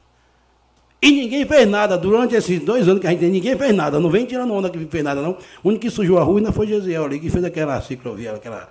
E 1.04 1.12
ninguém 1.12 1.46
fez 1.46 1.68
nada 1.68 1.98
durante 1.98 2.34
esses 2.34 2.62
dois 2.62 2.88
anos 2.88 3.02
que 3.02 3.08
a 3.08 3.10
gente 3.10 3.20
tem, 3.20 3.30
ninguém 3.30 3.58
fez 3.58 3.76
nada. 3.76 4.00
Não 4.00 4.10
vem 4.10 4.26
tirando 4.26 4.54
onda 4.54 4.70
que 4.70 4.80
fez 4.86 5.04
nada, 5.04 5.22
não. 5.22 5.38
O 5.62 5.68
único 5.68 5.82
que 5.82 5.90
sujou 5.90 6.18
a 6.18 6.24
rua 6.24 6.40
ainda 6.40 6.54
foi 6.54 6.66
Gesiel 6.66 7.04
ali, 7.04 7.20
que 7.20 7.30
fez 7.30 7.44
aquela 7.44 7.82
ciclovia, 7.82 8.32
aquela, 8.32 8.70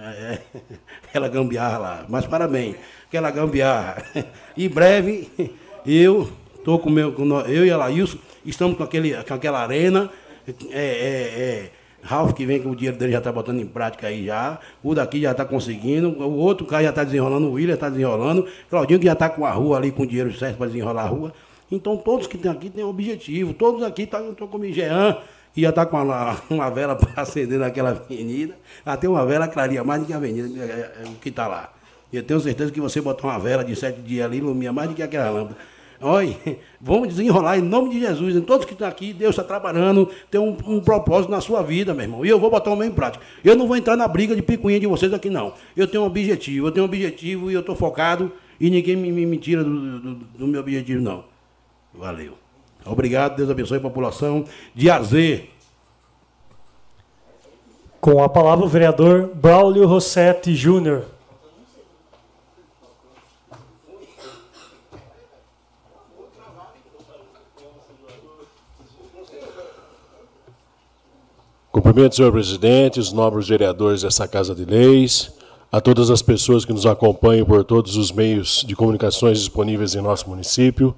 é, 0.00 0.38
aquela 1.06 1.28
gambiarra 1.28 1.76
lá. 1.76 2.06
Mas 2.08 2.26
parabéns, 2.26 2.76
aquela 3.06 3.30
gambiarra. 3.30 4.02
E 4.56 4.66
breve, 4.66 5.28
eu 5.84 6.26
estou 6.56 6.78
com 6.78 6.88
meu, 6.88 7.12
com, 7.12 7.28
eu 7.40 7.66
e 7.66 7.70
a 7.70 7.76
Laílson, 7.76 8.16
estamos 8.46 8.78
com, 8.78 8.82
aquele, 8.82 9.12
com 9.22 9.34
aquela 9.34 9.60
arena. 9.60 10.08
É, 10.70 10.80
é, 10.80 10.80
é 10.80 11.70
Ralph 12.02 12.32
que 12.32 12.46
vem 12.46 12.62
com 12.62 12.70
o 12.70 12.76
dinheiro 12.76 12.96
dele 12.96 13.12
já 13.12 13.18
está 13.18 13.30
botando 13.30 13.60
em 13.60 13.66
prática 13.66 14.06
aí 14.06 14.24
já. 14.24 14.58
O 14.82 14.94
daqui 14.94 15.20
já 15.20 15.32
está 15.32 15.44
conseguindo. 15.44 16.08
O 16.08 16.36
outro 16.36 16.66
cara 16.66 16.84
já 16.84 16.90
está 16.90 17.04
desenrolando. 17.04 17.48
O 17.48 17.52
William 17.52 17.74
está 17.74 17.90
desenrolando. 17.90 18.46
Claudinho 18.70 19.00
que 19.00 19.06
já 19.06 19.12
está 19.12 19.28
com 19.28 19.44
a 19.44 19.50
rua 19.50 19.76
ali, 19.76 19.90
com 19.90 20.02
o 20.02 20.06
dinheiro 20.06 20.32
certo 20.32 20.56
para 20.56 20.66
desenrolar 20.66 21.02
a 21.02 21.08
rua. 21.08 21.32
Então 21.70 21.96
todos 21.96 22.26
que 22.26 22.38
tem 22.38 22.50
aqui 22.50 22.70
têm 22.70 22.84
objetivo. 22.84 23.52
Todos 23.54 23.82
aqui 23.82 24.06
tá, 24.06 24.20
estou 24.20 24.48
com 24.48 24.58
o 24.58 24.72
Jean, 24.72 25.18
que 25.52 25.62
já 25.62 25.70
está 25.70 25.86
com 25.86 26.02
uma, 26.02 26.36
uma 26.50 26.70
vela 26.70 26.94
para 26.96 27.22
acender 27.22 27.58
naquela 27.58 27.90
avenida. 27.90 28.56
Até 28.84 29.08
uma 29.08 29.24
vela 29.24 29.48
clareia 29.48 29.82
mais 29.82 30.00
do 30.00 30.06
que 30.06 30.12
a 30.12 30.16
avenida 30.16 30.48
é, 30.62 30.66
é, 30.66 31.02
é, 31.02 31.04
que 31.20 31.28
está 31.28 31.46
lá. 31.46 31.72
Eu 32.12 32.22
tenho 32.22 32.38
certeza 32.40 32.70
que 32.70 32.80
você 32.80 33.00
botar 33.00 33.26
uma 33.26 33.38
vela 33.38 33.64
de 33.64 33.74
sete 33.74 34.00
dias 34.00 34.24
ali, 34.24 34.38
ilumina 34.38 34.72
mais 34.72 34.88
do 34.88 34.94
que 34.94 35.02
aquela 35.02 35.30
lâmpada. 35.30 35.56
Olha, 36.00 36.36
vamos 36.80 37.08
desenrolar 37.08 37.58
em 37.58 37.62
nome 37.62 37.90
de 37.90 38.00
Jesus. 38.00 38.36
Em 38.36 38.40
todos 38.40 38.66
que 38.66 38.72
estão 38.72 38.86
aqui, 38.86 39.12
Deus 39.12 39.30
está 39.30 39.42
trabalhando, 39.42 40.08
tem 40.30 40.40
um, 40.40 40.56
um, 40.66 40.80
propósito 40.80 41.30
na 41.30 41.40
sua 41.40 41.62
vida, 41.62 41.94
meu 41.94 42.04
irmão. 42.04 42.24
E 42.26 42.28
eu 42.28 42.38
vou 42.38 42.50
botar 42.50 42.70
o 42.70 42.76
meu 42.76 42.86
em 42.86 42.92
prática. 42.92 43.24
Eu 43.44 43.56
não 43.56 43.66
vou 43.66 43.76
entrar 43.76 43.96
na 43.96 44.06
briga 44.06 44.36
de 44.36 44.42
picuinha 44.42 44.78
de 44.78 44.86
vocês 44.86 45.12
aqui, 45.12 45.30
não. 45.30 45.54
Eu 45.76 45.88
tenho 45.88 46.02
um 46.02 46.06
objetivo, 46.06 46.66
eu 46.66 46.72
tenho 46.72 46.84
um 46.84 46.88
objetivo 46.88 47.50
e 47.50 47.54
eu 47.54 47.60
estou 47.60 47.74
focado 47.74 48.30
e 48.60 48.70
ninguém 48.70 48.96
me, 48.96 49.10
me, 49.10 49.26
me 49.26 49.38
tira 49.38 49.64
do, 49.64 49.98
do, 49.98 50.14
do, 50.14 50.46
meu 50.46 50.60
objetivo, 50.60 51.00
não. 51.00 51.24
Valeu. 51.94 52.34
Obrigado, 52.84 53.36
Deus 53.36 53.48
abençoe 53.48 53.78
a 53.78 53.80
população 53.80 54.44
de 54.74 54.90
AZ. 54.90 55.12
Com 58.00 58.22
a 58.22 58.28
palavra 58.28 58.64
o 58.64 58.68
vereador 58.68 59.30
Braulio 59.34 59.86
Rossetti 59.86 60.54
Júnior. 60.54 61.06
Cumprimento, 71.72 72.14
senhor 72.14 72.30
presidente, 72.30 73.00
os 73.00 73.12
nobres 73.12 73.48
vereadores 73.48 74.02
dessa 74.02 74.28
Casa 74.28 74.54
de 74.54 74.64
Leis, 74.64 75.32
a 75.72 75.80
todas 75.80 76.08
as 76.08 76.22
pessoas 76.22 76.64
que 76.64 76.72
nos 76.72 76.86
acompanham 76.86 77.44
por 77.44 77.64
todos 77.64 77.96
os 77.96 78.12
meios 78.12 78.64
de 78.66 78.76
comunicações 78.76 79.38
disponíveis 79.38 79.94
em 79.94 80.00
nosso 80.00 80.28
município, 80.28 80.94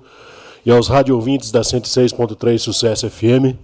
e 0.67 0.71
aos 0.73 0.89
rádio 0.89 1.15
ouvintes 1.15 1.53
da 1.53 1.61
106.3 1.61 2.59
Sucesso 2.59 3.09
FM, 3.09 3.55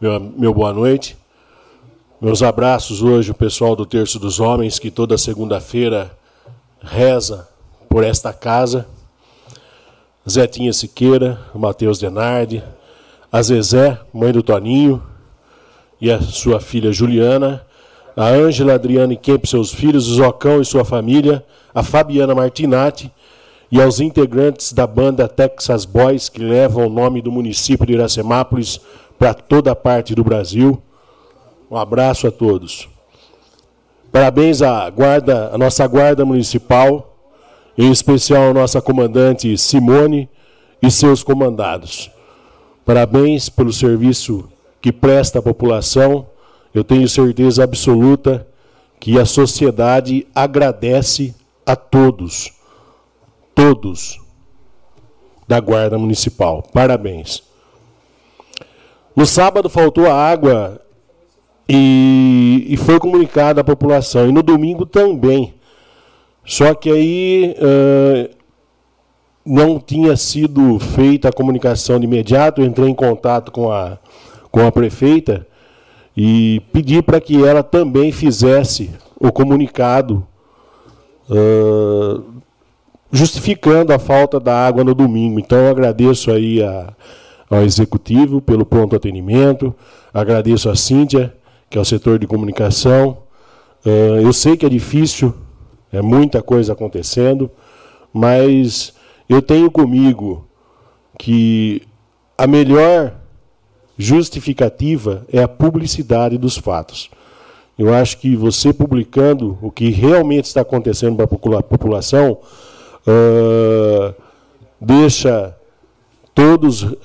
meu, 0.00 0.18
meu 0.18 0.52
boa 0.52 0.72
noite. 0.72 1.16
Meus 2.20 2.42
abraços 2.42 3.00
hoje, 3.00 3.30
o 3.30 3.34
pessoal 3.34 3.76
do 3.76 3.86
Terço 3.86 4.18
dos 4.18 4.40
Homens, 4.40 4.80
que 4.80 4.90
toda 4.90 5.16
segunda-feira 5.16 6.10
reza 6.82 7.48
por 7.88 8.02
esta 8.02 8.32
casa. 8.32 8.84
Zetinha 10.28 10.72
Siqueira, 10.72 11.38
Matheus 11.54 12.00
Denardi, 12.00 12.64
a 13.30 13.40
Zezé, 13.40 14.00
mãe 14.12 14.32
do 14.32 14.42
Toninho, 14.42 15.00
e 16.00 16.10
a 16.10 16.20
sua 16.20 16.58
filha 16.58 16.90
Juliana, 16.90 17.64
a 18.16 18.26
Ângela 18.30 18.74
Adriane 18.74 19.16
Kemp, 19.16 19.46
seus 19.46 19.72
filhos, 19.72 20.08
o 20.08 20.14
Zocão 20.14 20.60
e 20.60 20.64
sua 20.64 20.84
família, 20.84 21.46
a 21.72 21.84
Fabiana 21.84 22.34
Martinati 22.34 23.08
e 23.74 23.82
aos 23.82 23.98
integrantes 23.98 24.72
da 24.72 24.86
banda 24.86 25.26
Texas 25.26 25.84
Boys, 25.84 26.28
que 26.28 26.40
levam 26.40 26.86
o 26.86 26.88
nome 26.88 27.20
do 27.20 27.32
município 27.32 27.84
de 27.84 27.94
Iracemápolis 27.94 28.80
para 29.18 29.34
toda 29.34 29.72
a 29.72 29.74
parte 29.74 30.14
do 30.14 30.22
Brasil. 30.22 30.80
Um 31.68 31.76
abraço 31.76 32.28
a 32.28 32.30
todos. 32.30 32.88
Parabéns 34.12 34.62
à 34.62 34.88
guarda, 34.88 35.50
à 35.52 35.58
nossa 35.58 35.84
guarda 35.88 36.24
municipal, 36.24 37.16
em 37.76 37.90
especial 37.90 38.50
a 38.50 38.54
nossa 38.54 38.80
comandante 38.80 39.58
Simone 39.58 40.28
e 40.80 40.88
seus 40.88 41.24
comandados. 41.24 42.12
Parabéns 42.84 43.48
pelo 43.48 43.72
serviço 43.72 44.48
que 44.80 44.92
presta 44.92 45.40
à 45.40 45.42
população, 45.42 46.28
eu 46.72 46.84
tenho 46.84 47.08
certeza 47.08 47.64
absoluta 47.64 48.46
que 49.00 49.18
a 49.18 49.24
sociedade 49.24 50.28
agradece 50.32 51.34
a 51.66 51.74
todos, 51.74 52.52
todos 53.54 54.20
da 55.46 55.60
Guarda 55.60 55.98
Municipal. 55.98 56.62
Parabéns. 56.72 57.42
No 59.14 59.26
sábado 59.26 59.68
faltou 59.68 60.06
a 60.06 60.14
água 60.14 60.80
e, 61.68 62.66
e 62.68 62.76
foi 62.76 62.98
comunicada 62.98 63.60
à 63.60 63.64
população, 63.64 64.28
e 64.28 64.32
no 64.32 64.42
domingo 64.42 64.84
também. 64.84 65.54
Só 66.44 66.74
que 66.74 66.90
aí 66.90 67.54
uh, 67.58 68.34
não 69.44 69.78
tinha 69.78 70.16
sido 70.16 70.78
feita 70.78 71.28
a 71.28 71.32
comunicação 71.32 71.98
de 71.98 72.06
imediato, 72.06 72.60
eu 72.60 72.66
entrei 72.66 72.88
em 72.88 72.94
contato 72.94 73.52
com 73.52 73.70
a 73.70 73.98
com 74.54 74.64
a 74.64 74.70
prefeita 74.70 75.44
e 76.16 76.62
pedi 76.72 77.02
para 77.02 77.20
que 77.20 77.44
ela 77.44 77.64
também 77.64 78.12
fizesse 78.12 78.88
o 79.18 79.32
comunicado 79.32 80.24
uh, 81.28 82.22
justificando 83.14 83.92
a 83.92 83.98
falta 83.98 84.40
da 84.40 84.66
água 84.66 84.82
no 84.82 84.92
domingo. 84.92 85.38
Então 85.38 85.56
eu 85.56 85.68
agradeço 85.68 86.32
aí 86.32 86.60
a, 86.60 86.92
ao 87.48 87.62
executivo 87.62 88.40
pelo 88.40 88.66
pronto 88.66 88.96
atendimento, 88.96 89.72
agradeço 90.12 90.68
a 90.68 90.74
Cíntia, 90.74 91.32
que 91.70 91.78
é 91.78 91.80
o 91.80 91.84
setor 91.84 92.18
de 92.18 92.26
comunicação. 92.26 93.18
Uh, 93.86 94.20
eu 94.20 94.32
sei 94.32 94.56
que 94.56 94.66
é 94.66 94.68
difícil, 94.68 95.32
é 95.92 96.02
muita 96.02 96.42
coisa 96.42 96.72
acontecendo, 96.72 97.48
mas 98.12 98.92
eu 99.28 99.40
tenho 99.40 99.70
comigo 99.70 100.44
que 101.16 101.82
a 102.36 102.48
melhor 102.48 103.14
justificativa 103.96 105.24
é 105.32 105.40
a 105.40 105.46
publicidade 105.46 106.36
dos 106.36 106.56
fatos. 106.56 107.10
Eu 107.78 107.94
acho 107.94 108.18
que 108.18 108.34
você 108.34 108.72
publicando 108.72 109.56
o 109.62 109.70
que 109.70 109.90
realmente 109.90 110.46
está 110.46 110.62
acontecendo 110.62 111.14
para 111.14 111.26
a 111.58 111.62
população 111.62 112.38
uh, 113.06 114.14
deixa 114.80 115.56
todos 116.34 116.82
uh, 116.82 116.96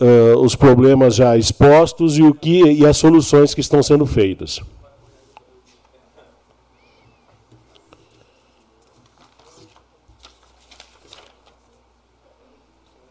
os 0.41 0.55
problemas 0.55 1.15
já 1.15 1.37
expostos 1.37 2.17
e 2.17 2.23
o 2.23 2.33
que 2.33 2.63
e 2.63 2.85
as 2.85 2.97
soluções 2.97 3.53
que 3.53 3.61
estão 3.61 3.83
sendo 3.83 4.05
feitas. 4.05 4.61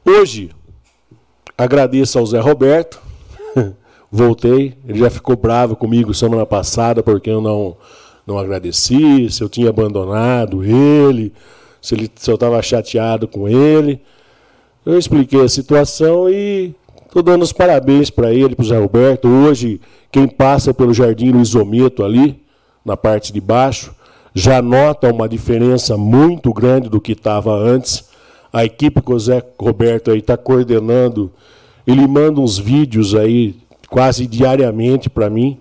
Hoje, 0.04 0.50
agradeço 1.56 2.18
ao 2.18 2.26
Zé 2.26 2.40
Roberto, 2.40 3.00
voltei, 4.12 4.76
ele 4.86 4.98
já 4.98 5.08
ficou 5.08 5.34
bravo 5.34 5.74
comigo 5.74 6.12
semana 6.12 6.44
passada 6.44 7.02
porque 7.02 7.30
eu 7.30 7.40
não 7.40 7.74
não 8.26 8.38
agradeci, 8.38 9.30
se 9.30 9.42
eu 9.42 9.48
tinha 9.48 9.70
abandonado 9.70 10.62
ele, 10.62 11.32
se, 11.80 11.94
ele, 11.94 12.10
se 12.14 12.30
eu 12.30 12.34
estava 12.34 12.60
chateado 12.60 13.26
com 13.26 13.48
ele. 13.48 14.02
Eu 14.88 14.98
expliquei 14.98 15.42
a 15.42 15.48
situação 15.50 16.30
e 16.30 16.74
estou 17.04 17.22
dando 17.22 17.42
os 17.42 17.52
parabéns 17.52 18.08
para 18.08 18.32
ele, 18.32 18.56
para 18.56 18.62
o 18.62 18.66
Zé 18.66 18.78
Roberto. 18.78 19.28
Hoje, 19.28 19.82
quem 20.10 20.26
passa 20.26 20.72
pelo 20.72 20.94
Jardim 20.94 21.30
Luiz 21.30 21.54
Ometo 21.54 22.02
ali, 22.02 22.42
na 22.82 22.96
parte 22.96 23.30
de 23.30 23.38
baixo, 23.38 23.94
já 24.32 24.62
nota 24.62 25.12
uma 25.12 25.28
diferença 25.28 25.98
muito 25.98 26.54
grande 26.54 26.88
do 26.88 27.02
que 27.02 27.12
estava 27.12 27.52
antes. 27.52 28.08
A 28.50 28.64
equipe 28.64 29.02
que 29.02 29.12
o 29.12 29.18
Zé 29.18 29.42
Roberto 29.60 30.10
aí 30.10 30.20
está 30.20 30.38
coordenando, 30.38 31.30
ele 31.86 32.06
manda 32.06 32.40
uns 32.40 32.56
vídeos 32.56 33.14
aí 33.14 33.56
quase 33.90 34.26
diariamente 34.26 35.10
para 35.10 35.28
mim 35.28 35.58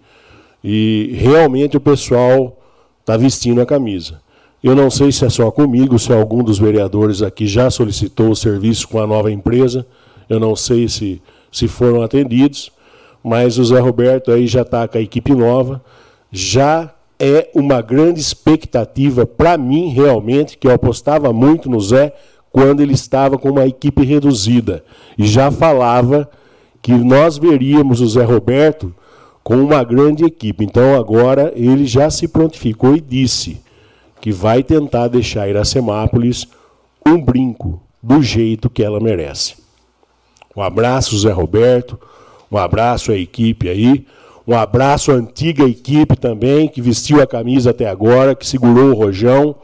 e 0.64 1.12
realmente 1.20 1.76
o 1.76 1.82
pessoal 1.82 2.58
está 3.02 3.18
vestindo 3.18 3.60
a 3.60 3.66
camisa. 3.66 4.22
Eu 4.64 4.76
não 4.76 4.90
sei 4.90 5.12
se 5.12 5.24
é 5.24 5.30
só 5.30 5.52
comigo, 5.52 6.00
se 6.00 6.12
algum 6.12 6.44
dos 6.44 6.58
vereadores 6.58 7.22
aqui 7.22 7.46
já 7.46 7.70
solicitou 7.70 8.32
o 8.32 8.36
serviço 8.36 8.88
com 8.88 9.00
a 9.00 9.06
nova 9.06 9.32
empresa. 9.32 9.86
Eu 10.28 10.40
não 10.40 10.56
sei 10.56 10.88
se, 10.90 11.22
se 11.52 11.68
foram 11.68 12.02
atendidos, 12.02 12.72
mas 13.24 13.60
o 13.60 13.66
Zé 13.66 13.80
Roberto 13.80 14.32
aí 14.32 14.48
já 14.48 14.64
está 14.64 14.88
com 14.88 14.98
a 14.98 15.02
equipe 15.02 15.34
nova, 15.36 15.82
já 16.32 16.94
é 17.20 17.50
uma 17.54 17.82
grande 17.82 18.20
expectativa 18.20 19.26
para 19.26 19.58
mim, 19.58 19.90
realmente, 19.90 20.58
que 20.58 20.68
eu 20.68 20.72
apostava 20.72 21.32
muito 21.32 21.70
no 21.70 21.80
Zé 21.80 22.14
quando 22.52 22.82
ele 22.82 22.94
estava 22.94 23.38
com 23.38 23.50
uma 23.52 23.68
equipe 23.68 24.04
reduzida. 24.04 24.84
E 25.18 25.26
já 25.26 25.52
falava 25.52 26.30
que 26.82 26.92
nós 26.92 27.38
veríamos 27.38 28.02
o 28.02 28.08
Zé 28.08 28.24
Roberto 28.24 28.94
com 29.44 29.56
uma 29.56 29.84
grande 29.84 30.26
equipe. 30.26 30.64
Então 30.64 30.96
agora 30.96 31.54
ele 31.56 31.86
já 31.86 32.10
se 32.10 32.28
prontificou 32.28 32.96
e 32.96 33.02
disse 33.02 33.62
que 34.20 34.32
vai 34.32 34.64
tentar 34.64 35.08
deixar 35.08 35.48
Iracemápolis 35.48 36.48
um 37.06 37.22
brinco 37.22 37.82
do 38.02 38.22
jeito 38.22 38.70
que 38.70 38.84
ela 38.84 39.00
merece. 39.00 39.56
Um 40.56 40.62
abraço, 40.62 41.18
Zé 41.18 41.32
Roberto. 41.32 42.00
Um 42.52 42.58
abraço 42.58 43.12
à 43.12 43.18
equipe 43.18 43.70
aí. 43.70 44.06
Um 44.48 44.56
abraço 44.56 45.12
à 45.12 45.16
antiga 45.16 45.66
equipe 45.66 46.16
também, 46.16 46.68
que 46.68 46.82
vestiu 46.82 47.22
a 47.22 47.28
camisa 47.28 47.72
até 47.72 47.88
agora, 47.90 48.34
que 48.34 48.48
segurou 48.48 48.92
o 48.92 48.96
rojão. 48.96 49.56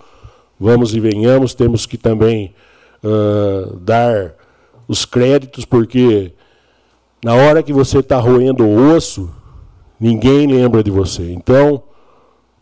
Vamos 0.59 0.93
e 0.93 0.99
venhamos, 0.99 1.53
temos 1.53 1.85
que 1.85 1.97
também 1.97 2.53
uh, 3.03 3.77
dar 3.77 4.33
os 4.87 5.05
créditos, 5.05 5.65
porque 5.65 6.33
na 7.23 7.33
hora 7.33 7.63
que 7.63 7.71
você 7.71 7.99
está 7.99 8.17
roendo 8.17 8.65
o 8.65 8.93
osso, 8.93 9.33
ninguém 9.97 10.47
lembra 10.47 10.83
de 10.83 10.91
você. 10.91 11.31
Então, 11.31 11.81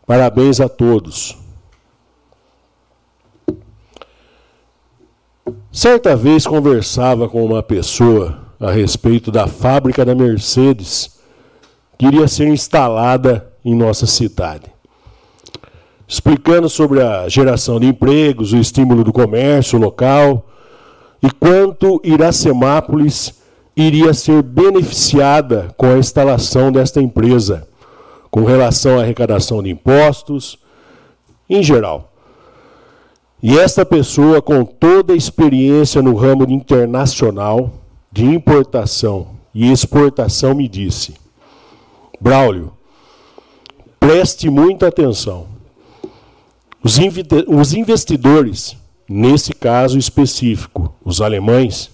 parabéns 0.06 0.60
a 0.60 0.68
todos. 0.68 1.41
Certa 5.74 6.14
vez 6.14 6.46
conversava 6.46 7.30
com 7.30 7.42
uma 7.42 7.62
pessoa 7.62 8.38
a 8.60 8.70
respeito 8.70 9.30
da 9.30 9.46
fábrica 9.46 10.04
da 10.04 10.14
Mercedes 10.14 11.18
iria 11.98 12.28
ser 12.28 12.48
instalada 12.48 13.50
em 13.64 13.74
nossa 13.74 14.04
cidade. 14.04 14.66
Explicando 16.06 16.68
sobre 16.68 17.00
a 17.00 17.26
geração 17.26 17.80
de 17.80 17.86
empregos, 17.86 18.52
o 18.52 18.58
estímulo 18.58 19.02
do 19.02 19.14
comércio 19.14 19.78
local 19.78 20.46
e 21.22 21.30
quanto 21.30 22.02
Iracemápolis 22.04 23.40
iria 23.74 24.12
ser 24.12 24.42
beneficiada 24.42 25.72
com 25.78 25.86
a 25.86 25.96
instalação 25.96 26.70
desta 26.70 27.00
empresa, 27.00 27.66
com 28.30 28.44
relação 28.44 28.98
à 28.98 29.02
arrecadação 29.04 29.62
de 29.62 29.70
impostos, 29.70 30.58
em 31.48 31.62
geral. 31.62 32.11
E 33.42 33.58
esta 33.58 33.84
pessoa, 33.84 34.40
com 34.40 34.64
toda 34.64 35.12
a 35.12 35.16
experiência 35.16 36.00
no 36.00 36.14
ramo 36.14 36.48
internacional, 36.48 37.72
de 38.12 38.24
importação 38.24 39.30
e 39.52 39.72
exportação, 39.72 40.54
me 40.54 40.68
disse: 40.68 41.14
Braulio, 42.20 42.72
preste 43.98 44.48
muita 44.48 44.86
atenção. 44.86 45.48
Os 46.84 47.74
investidores, 47.74 48.76
nesse 49.08 49.52
caso 49.52 49.98
específico, 49.98 50.94
os 51.04 51.20
alemães, 51.20 51.90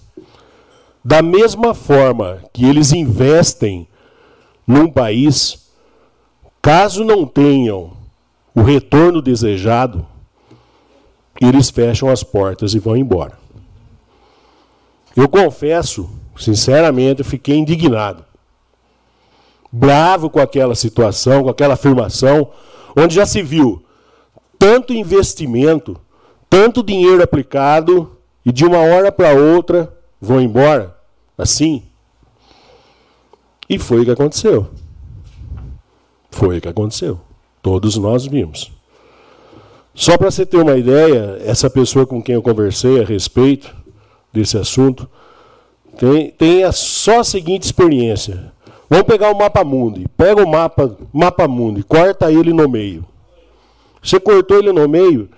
da 1.03 1.23
mesma 1.23 1.73
forma 1.73 2.43
que 2.53 2.65
eles 2.65 2.91
investem 2.91 3.87
num 4.67 4.87
país, 4.87 5.67
caso 6.61 7.03
não 7.03 7.25
tenham 7.25 7.93
o 8.53 8.61
retorno 8.61 9.19
desejado, 9.19 10.05
eles 11.39 11.69
fecham 11.69 12.09
as 12.09 12.23
portas 12.23 12.73
e 12.73 12.79
vão 12.79 12.97
embora. 12.97 13.37
Eu 15.15 15.27
confesso, 15.27 16.09
sinceramente, 16.37 17.19
eu 17.19 17.25
fiquei 17.25 17.57
indignado 17.57 18.29
bravo 19.71 20.29
com 20.29 20.39
aquela 20.39 20.75
situação, 20.75 21.43
com 21.43 21.49
aquela 21.49 21.75
afirmação, 21.75 22.49
onde 22.95 23.15
já 23.15 23.25
se 23.25 23.41
viu 23.41 23.83
tanto 24.57 24.93
investimento, 24.93 25.99
tanto 26.49 26.83
dinheiro 26.83 27.23
aplicado, 27.23 28.17
e 28.45 28.51
de 28.51 28.65
uma 28.65 28.79
hora 28.79 29.11
para 29.11 29.33
outra 29.33 29.95
vão 30.19 30.41
embora, 30.41 30.97
assim. 31.37 31.83
E 33.69 33.77
foi 33.77 34.01
o 34.01 34.05
que 34.05 34.11
aconteceu. 34.11 34.67
Foi 36.31 36.57
o 36.57 36.61
que 36.61 36.67
aconteceu. 36.67 37.19
Todos 37.61 37.95
nós 37.97 38.25
vimos. 38.25 38.71
Só 39.93 40.17
para 40.17 40.31
você 40.31 40.45
ter 40.45 40.57
uma 40.57 40.77
ideia, 40.77 41.41
essa 41.45 41.69
pessoa 41.69 42.05
com 42.05 42.21
quem 42.21 42.35
eu 42.35 42.41
conversei 42.41 43.01
a 43.01 43.05
respeito 43.05 43.75
desse 44.31 44.57
assunto 44.57 45.09
tem, 45.97 46.31
tem 46.31 46.63
a 46.63 46.71
só 46.71 47.19
a 47.19 47.23
seguinte 47.23 47.63
experiência. 47.63 48.53
Vamos 48.89 49.05
pegar 49.05 49.31
o 49.31 49.37
mapa 49.37 49.63
mundi. 49.63 50.07
Pega 50.15 50.43
o 50.43 50.49
mapa, 50.49 50.97
mapa 51.11 51.47
mundi, 51.47 51.83
corta 51.83 52.31
ele 52.31 52.53
no 52.53 52.69
meio. 52.69 53.05
Você 54.01 54.19
cortou 54.19 54.57
ele 54.57 54.71
no 54.71 54.87
meio, 54.87 55.29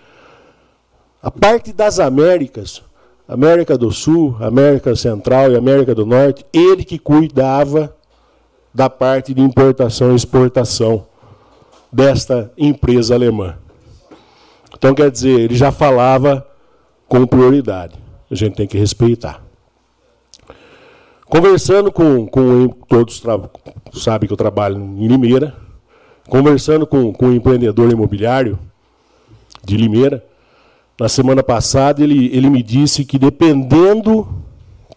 a 1.22 1.32
parte 1.32 1.74
das 1.74 2.00
Américas, 2.00 2.84
América 3.28 3.78
do 3.78 3.92
Sul, 3.92 4.36
América 4.40 4.96
Central 4.96 5.52
e 5.52 5.56
América 5.56 5.96
do 5.96 6.06
Norte, 6.06 6.46
ele 6.54 6.84
que 6.84 7.00
cuidava 7.00 7.96
da 8.74 8.90
parte 8.90 9.34
de 9.34 9.42
importação 9.42 10.12
e 10.12 10.16
exportação 10.16 11.06
desta 11.92 12.52
empresa 12.58 13.16
alemã. 13.16 13.56
Então, 14.76 14.94
quer 14.94 15.12
dizer, 15.12 15.40
ele 15.40 15.56
já 15.56 15.72
falava 15.72 16.46
com 17.08 17.26
prioridade. 17.28 17.96
A 18.30 18.36
gente 18.36 18.56
tem 18.56 18.68
que 18.68 18.78
respeitar. 18.78 19.44
Conversando 21.26 21.92
com, 21.92 22.28
com 22.28 22.68
todos 22.88 23.24
sabem 23.94 24.28
que 24.28 24.34
eu 24.34 24.38
trabalho 24.38 24.78
em 24.78 25.08
Limeira, 25.08 25.56
conversando 26.28 26.86
com, 26.86 27.14
com 27.14 27.28
um 27.28 27.34
empreendedor 27.34 27.92
imobiliário 27.92 28.60
de 29.64 29.78
Limeira, 29.78 30.26
na 31.00 31.08
semana 31.10 31.42
passada 31.42 32.04
ele, 32.04 32.30
ele 32.36 32.50
me 32.50 32.62
disse 32.62 33.06
que 33.06 33.18
dependendo 33.18 34.28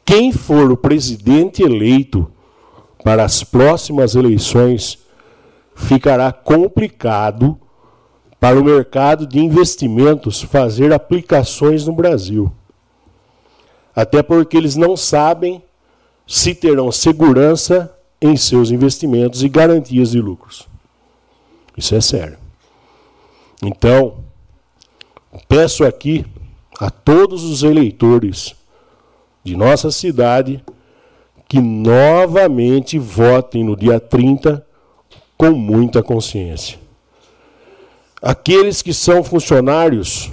quem 0.05 0.33
for 0.33 0.71
o 0.71 0.77
presidente 0.77 1.63
eleito 1.63 2.31
para 3.03 3.25
as 3.25 3.43
próximas 3.43 4.15
eleições, 4.15 4.99
ficará 5.75 6.33
complicado 6.33 7.59
para 8.45 8.61
o 8.61 8.63
mercado 8.63 9.27
de 9.27 9.39
investimentos 9.39 10.43
fazer 10.43 10.93
aplicações 10.93 11.87
no 11.87 11.95
Brasil. 11.95 12.53
Até 13.97 14.23
porque 14.23 14.55
eles 14.55 14.77
não 14.77 14.99
sabem 14.99 15.63
se 16.27 16.55
terão 16.55 16.93
segurança 16.93 17.91
em 18.21 18.37
seus 18.37 18.71
investimentos 18.71 19.43
e 19.43 19.49
garantias 19.49 20.11
de 20.11 20.21
lucros. 20.21 20.69
Isso 21.75 21.95
é 21.95 22.03
sério. 22.03 22.37
Então, 23.63 24.17
peço 25.49 25.83
aqui 25.83 26.27
a 26.79 26.91
todos 26.91 27.45
os 27.45 27.63
eleitores 27.63 28.55
de 29.43 29.57
nossa 29.57 29.91
cidade 29.91 30.63
que 31.49 31.63
novamente 31.63 32.99
votem 32.99 33.65
no 33.65 33.75
dia 33.75 33.99
30 33.99 34.67
com 35.35 35.53
muita 35.53 36.03
consciência. 36.03 36.84
Aqueles 38.27 38.81
que 38.81 38.95
são 38.95 39.23
funcionários, 39.23 40.33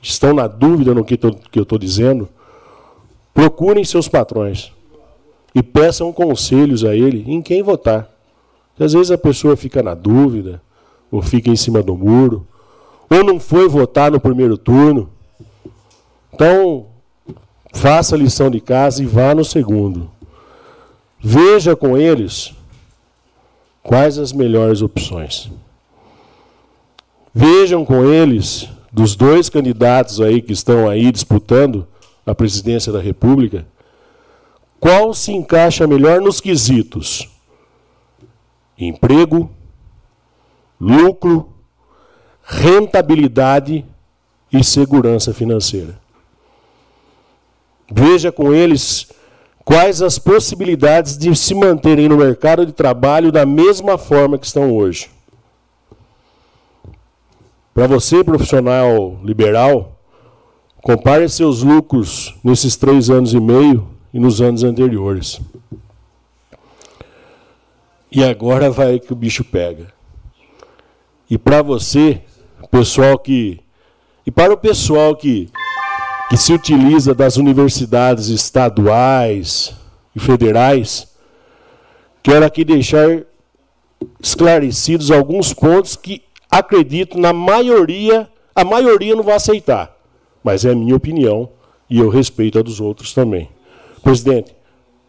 estão 0.00 0.32
na 0.32 0.46
dúvida 0.46 0.94
no 0.94 1.04
que, 1.04 1.18
que 1.18 1.58
eu 1.58 1.62
estou 1.62 1.78
dizendo, 1.78 2.30
procurem 3.34 3.84
seus 3.84 4.08
patrões 4.08 4.72
e 5.54 5.62
peçam 5.62 6.10
conselhos 6.14 6.86
a 6.86 6.96
ele 6.96 7.30
em 7.30 7.42
quem 7.42 7.62
votar. 7.62 8.08
Porque 8.70 8.84
às 8.84 8.94
vezes 8.94 9.10
a 9.10 9.18
pessoa 9.18 9.54
fica 9.54 9.82
na 9.82 9.92
dúvida, 9.92 10.62
ou 11.10 11.20
fica 11.20 11.50
em 11.50 11.56
cima 11.56 11.82
do 11.82 11.94
muro, 11.94 12.46
ou 13.10 13.22
não 13.22 13.38
foi 13.38 13.68
votar 13.68 14.10
no 14.10 14.18
primeiro 14.18 14.56
turno. 14.56 15.10
Então, 16.32 16.86
faça 17.74 18.14
a 18.14 18.18
lição 18.18 18.50
de 18.50 18.62
casa 18.62 19.02
e 19.02 19.06
vá 19.06 19.34
no 19.34 19.44
segundo. 19.44 20.10
Veja 21.20 21.76
com 21.76 21.98
eles 21.98 22.54
quais 23.82 24.18
as 24.18 24.32
melhores 24.32 24.80
opções. 24.80 25.50
Vejam 27.40 27.84
com 27.84 28.04
eles, 28.04 28.68
dos 28.92 29.14
dois 29.14 29.48
candidatos 29.48 30.20
aí 30.20 30.42
que 30.42 30.52
estão 30.52 30.88
aí 30.88 31.12
disputando 31.12 31.86
a 32.26 32.34
presidência 32.34 32.92
da 32.92 33.00
República, 33.00 33.64
qual 34.80 35.14
se 35.14 35.30
encaixa 35.30 35.86
melhor 35.86 36.20
nos 36.20 36.40
quesitos: 36.40 37.28
emprego, 38.76 39.48
lucro, 40.80 41.48
rentabilidade 42.42 43.84
e 44.52 44.64
segurança 44.64 45.32
financeira. 45.32 45.96
Veja 47.88 48.32
com 48.32 48.52
eles 48.52 49.12
quais 49.64 50.02
as 50.02 50.18
possibilidades 50.18 51.16
de 51.16 51.36
se 51.36 51.54
manterem 51.54 52.08
no 52.08 52.16
mercado 52.16 52.66
de 52.66 52.72
trabalho 52.72 53.30
da 53.30 53.46
mesma 53.46 53.96
forma 53.96 54.36
que 54.36 54.46
estão 54.46 54.72
hoje. 54.74 55.08
Para 57.78 57.86
você, 57.86 58.24
profissional 58.24 59.20
liberal, 59.22 60.00
compare 60.82 61.28
seus 61.28 61.62
lucros 61.62 62.34
nesses 62.42 62.74
três 62.74 63.08
anos 63.08 63.32
e 63.32 63.38
meio 63.38 63.88
e 64.12 64.18
nos 64.18 64.40
anos 64.40 64.64
anteriores. 64.64 65.40
E 68.10 68.24
agora 68.24 68.68
vai 68.68 68.98
que 68.98 69.12
o 69.12 69.16
bicho 69.16 69.44
pega. 69.44 69.92
E 71.30 71.38
para 71.38 71.62
você, 71.62 72.20
pessoal 72.68 73.16
que. 73.16 73.60
E 74.26 74.30
para 74.32 74.52
o 74.52 74.56
pessoal 74.56 75.14
que, 75.14 75.48
que 76.30 76.36
se 76.36 76.52
utiliza 76.52 77.14
das 77.14 77.36
universidades 77.36 78.26
estaduais 78.26 79.72
e 80.16 80.18
federais, 80.18 81.06
quero 82.24 82.44
aqui 82.44 82.64
deixar 82.64 83.22
esclarecidos 84.20 85.12
alguns 85.12 85.54
pontos 85.54 85.94
que 85.94 86.24
acredito 86.50 87.18
na 87.18 87.32
maioria, 87.32 88.28
a 88.54 88.64
maioria 88.64 89.14
não 89.14 89.22
vai 89.22 89.34
aceitar. 89.34 89.96
Mas 90.42 90.64
é 90.64 90.70
a 90.70 90.74
minha 90.74 90.96
opinião 90.96 91.50
e 91.88 91.98
eu 91.98 92.08
respeito 92.08 92.58
a 92.58 92.62
dos 92.62 92.80
outros 92.80 93.12
também. 93.12 93.48
Presidente, 94.02 94.54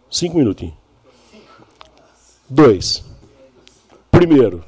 cinco 0.10 0.38
minutinhos. 0.38 0.76
Dois. 2.50 3.06
Primeiro, 4.10 4.64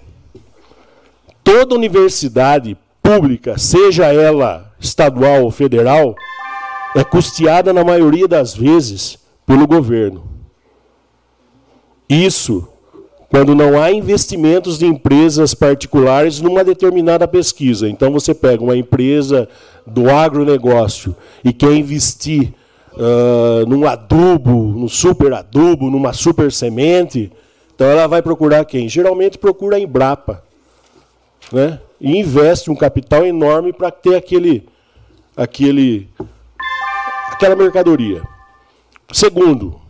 toda 1.44 1.76
universidade 1.76 2.78
pública, 3.02 3.58
seja 3.58 4.14
ela 4.14 4.74
estadual 4.80 5.44
ou 5.44 5.52
federal, 5.52 6.16
é 6.96 7.04
custeada 7.04 7.74
na 7.74 7.84
maioria 7.84 8.28
das 8.28 8.56
vezes 8.56 9.18
pelo 9.46 9.66
governo. 9.66 10.24
Isso 12.08 12.71
quando 13.32 13.56
não 13.56 13.82
há 13.82 13.90
investimentos 13.92 14.78
de 14.78 14.86
empresas 14.86 15.54
particulares 15.54 16.42
numa 16.42 16.66
determinada 16.66 17.26
pesquisa. 17.26 17.88
Então 17.90 18.12
você 18.12 18.34
pega 18.34 18.62
uma 18.62 18.76
empresa 18.76 19.48
do 19.88 20.10
agronegócio 20.10 21.16
e 21.42 21.54
quer 21.54 21.74
investir 21.74 22.54
uh, 22.92 23.66
num 23.68 23.88
adubo, 23.88 24.52
num 24.52 24.90
super 24.90 25.34
adubo, 25.34 25.90
numa 25.90 26.12
super 26.12 26.52
semente, 26.52 27.32
então 27.74 27.88
ela 27.88 28.06
vai 28.06 28.22
procurar 28.22 28.64
quem? 28.66 28.88
Geralmente 28.88 29.40
procura 29.40 29.78
a 29.78 29.80
Embrapa. 29.80 30.44
Né? 31.52 31.80
E 32.00 32.18
investe 32.18 32.70
um 32.70 32.76
capital 32.76 33.26
enorme 33.26 33.72
para 33.74 33.90
ter 33.90 34.16
aquele, 34.16 34.68
aquele, 35.36 36.08
aquela 37.32 37.56
mercadoria. 37.56 38.22
Segundo, 39.12 39.81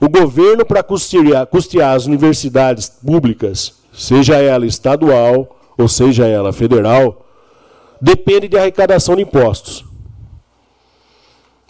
o 0.00 0.08
governo, 0.08 0.64
para 0.64 0.82
custear, 0.82 1.46
custear 1.46 1.94
as 1.94 2.06
universidades 2.06 2.88
públicas, 2.88 3.74
seja 3.92 4.36
ela 4.36 4.64
estadual 4.64 5.58
ou 5.76 5.88
seja 5.88 6.26
ela 6.26 6.52
federal, 6.52 7.26
depende 8.00 8.48
de 8.48 8.56
arrecadação 8.56 9.14
de 9.14 9.22
impostos. 9.22 9.84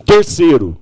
Terceiro, 0.07 0.77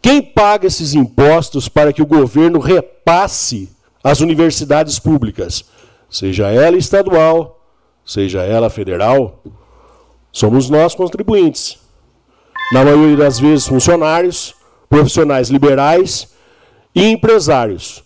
quem 0.00 0.22
paga 0.22 0.66
esses 0.66 0.94
impostos 0.94 1.68
para 1.68 1.92
que 1.92 2.02
o 2.02 2.06
governo 2.06 2.60
repasse 2.60 3.70
às 4.02 4.20
universidades 4.20 4.98
públicas, 4.98 5.64
seja 6.08 6.48
ela 6.48 6.76
estadual, 6.76 7.68
seja 8.04 8.42
ela 8.42 8.70
federal, 8.70 9.42
somos 10.32 10.70
nós 10.70 10.94
contribuintes. 10.94 11.78
Na 12.72 12.84
maioria 12.84 13.16
das 13.16 13.38
vezes, 13.40 13.66
funcionários, 13.66 14.54
profissionais 14.88 15.48
liberais 15.48 16.28
e 16.94 17.04
empresários. 17.04 18.02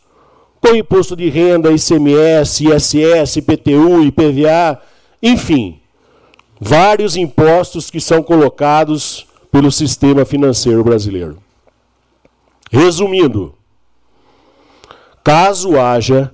Com 0.60 0.74
imposto 0.74 1.16
de 1.16 1.28
renda, 1.28 1.72
ICMS, 1.72 2.64
ISS, 2.64 3.36
IPTU, 3.36 4.02
IPVA, 4.04 4.80
enfim, 5.22 5.80
vários 6.60 7.16
impostos 7.16 7.90
que 7.90 8.00
são 8.00 8.22
colocados 8.22 9.26
pelo 9.50 9.72
sistema 9.72 10.24
financeiro 10.24 10.84
brasileiro. 10.84 11.38
Resumindo, 12.70 13.54
caso 15.24 15.78
haja 15.78 16.32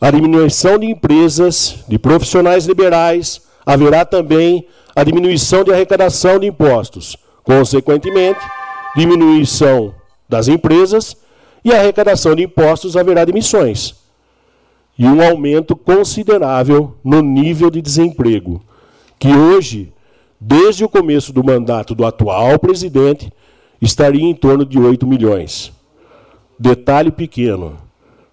a 0.00 0.10
diminuição 0.10 0.78
de 0.78 0.86
empresas, 0.86 1.76
de 1.88 1.98
profissionais 1.98 2.66
liberais, 2.66 3.42
haverá 3.66 4.04
também 4.04 4.66
a 4.94 5.02
diminuição 5.02 5.64
de 5.64 5.72
arrecadação 5.72 6.38
de 6.38 6.46
impostos. 6.46 7.16
Consequentemente, 7.42 8.40
diminuição 8.96 9.94
das 10.28 10.48
empresas 10.48 11.16
e 11.64 11.72
a 11.72 11.78
arrecadação 11.78 12.34
de 12.34 12.42
impostos 12.42 12.96
haverá 12.96 13.24
demissões. 13.24 13.94
E 14.98 15.06
um 15.06 15.22
aumento 15.22 15.74
considerável 15.74 16.96
no 17.02 17.20
nível 17.20 17.70
de 17.70 17.82
desemprego, 17.82 18.62
que 19.18 19.34
hoje 19.34 19.92
desde 20.46 20.84
o 20.84 20.88
começo 20.88 21.32
do 21.32 21.42
mandato 21.42 21.94
do 21.94 22.04
atual 22.04 22.58
presidente, 22.58 23.32
estaria 23.80 24.22
em 24.22 24.34
torno 24.34 24.64
de 24.64 24.78
8 24.78 25.06
milhões. 25.06 25.72
Detalhe 26.58 27.10
pequeno: 27.10 27.78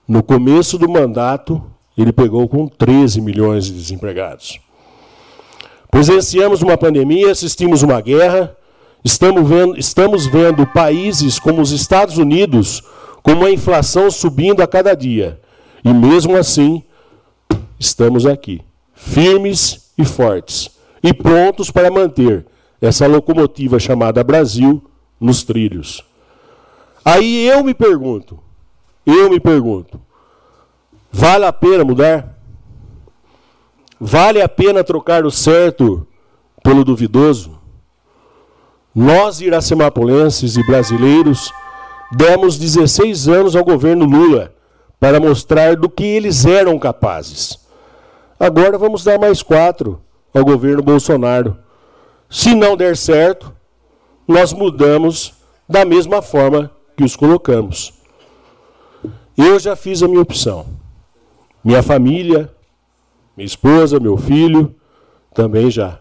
no 0.05 0.21
começo 0.21 0.77
do 0.77 0.89
mandato, 0.89 1.63
ele 1.97 2.11
pegou 2.11 2.47
com 2.49 2.67
13 2.67 3.21
milhões 3.21 3.65
de 3.65 3.73
desempregados. 3.73 4.59
Presenciamos 5.89 6.61
uma 6.61 6.77
pandemia, 6.77 7.31
assistimos 7.31 7.81
uma 7.81 7.99
guerra, 8.01 8.55
estamos 9.03 9.47
vendo, 9.47 9.77
estamos 9.77 10.25
vendo 10.25 10.65
países 10.67 11.39
como 11.39 11.61
os 11.61 11.71
Estados 11.71 12.17
Unidos 12.17 12.83
com 13.21 13.33
uma 13.33 13.51
inflação 13.51 14.09
subindo 14.09 14.61
a 14.61 14.67
cada 14.67 14.95
dia. 14.95 15.39
E 15.83 15.93
mesmo 15.93 16.35
assim, 16.37 16.83
estamos 17.79 18.25
aqui, 18.25 18.61
firmes 18.93 19.91
e 19.97 20.05
fortes 20.05 20.69
e 21.03 21.13
prontos 21.13 21.71
para 21.71 21.89
manter 21.89 22.45
essa 22.81 23.07
locomotiva 23.07 23.79
chamada 23.79 24.23
Brasil 24.23 24.83
nos 25.19 25.43
trilhos. 25.43 26.03
Aí 27.03 27.47
eu 27.47 27.63
me 27.63 27.73
pergunto, 27.73 28.39
eu 29.05 29.29
me 29.29 29.39
pergunto, 29.39 29.99
vale 31.11 31.45
a 31.45 31.53
pena 31.53 31.83
mudar? 31.83 32.37
Vale 33.99 34.41
a 34.41 34.49
pena 34.49 34.83
trocar 34.83 35.25
o 35.25 35.31
certo 35.31 36.07
pelo 36.63 36.83
duvidoso? 36.83 37.60
Nós, 38.93 39.39
iracemapolenses 39.39 40.57
e 40.57 40.65
brasileiros, 40.65 41.51
demos 42.11 42.57
16 42.57 43.29
anos 43.29 43.55
ao 43.55 43.63
governo 43.63 44.03
Lula 44.03 44.53
para 44.99 45.19
mostrar 45.19 45.77
do 45.77 45.89
que 45.89 46.03
eles 46.03 46.45
eram 46.45 46.77
capazes. 46.77 47.57
Agora 48.37 48.77
vamos 48.77 49.03
dar 49.03 49.17
mais 49.17 49.41
quatro 49.41 50.01
ao 50.33 50.43
governo 50.43 50.83
Bolsonaro. 50.83 51.57
Se 52.29 52.53
não 52.53 52.75
der 52.75 52.97
certo, 52.97 53.53
nós 54.27 54.51
mudamos 54.51 55.33
da 55.67 55.85
mesma 55.85 56.21
forma 56.21 56.69
que 56.97 57.03
os 57.03 57.15
colocamos. 57.15 57.93
Eu 59.37 59.57
já 59.57 59.75
fiz 59.75 60.03
a 60.03 60.07
minha 60.07 60.21
opção. 60.21 60.65
Minha 61.63 61.81
família, 61.81 62.51
minha 63.37 63.45
esposa, 63.45 63.99
meu 63.99 64.17
filho, 64.17 64.75
também 65.33 65.71
já. 65.71 65.99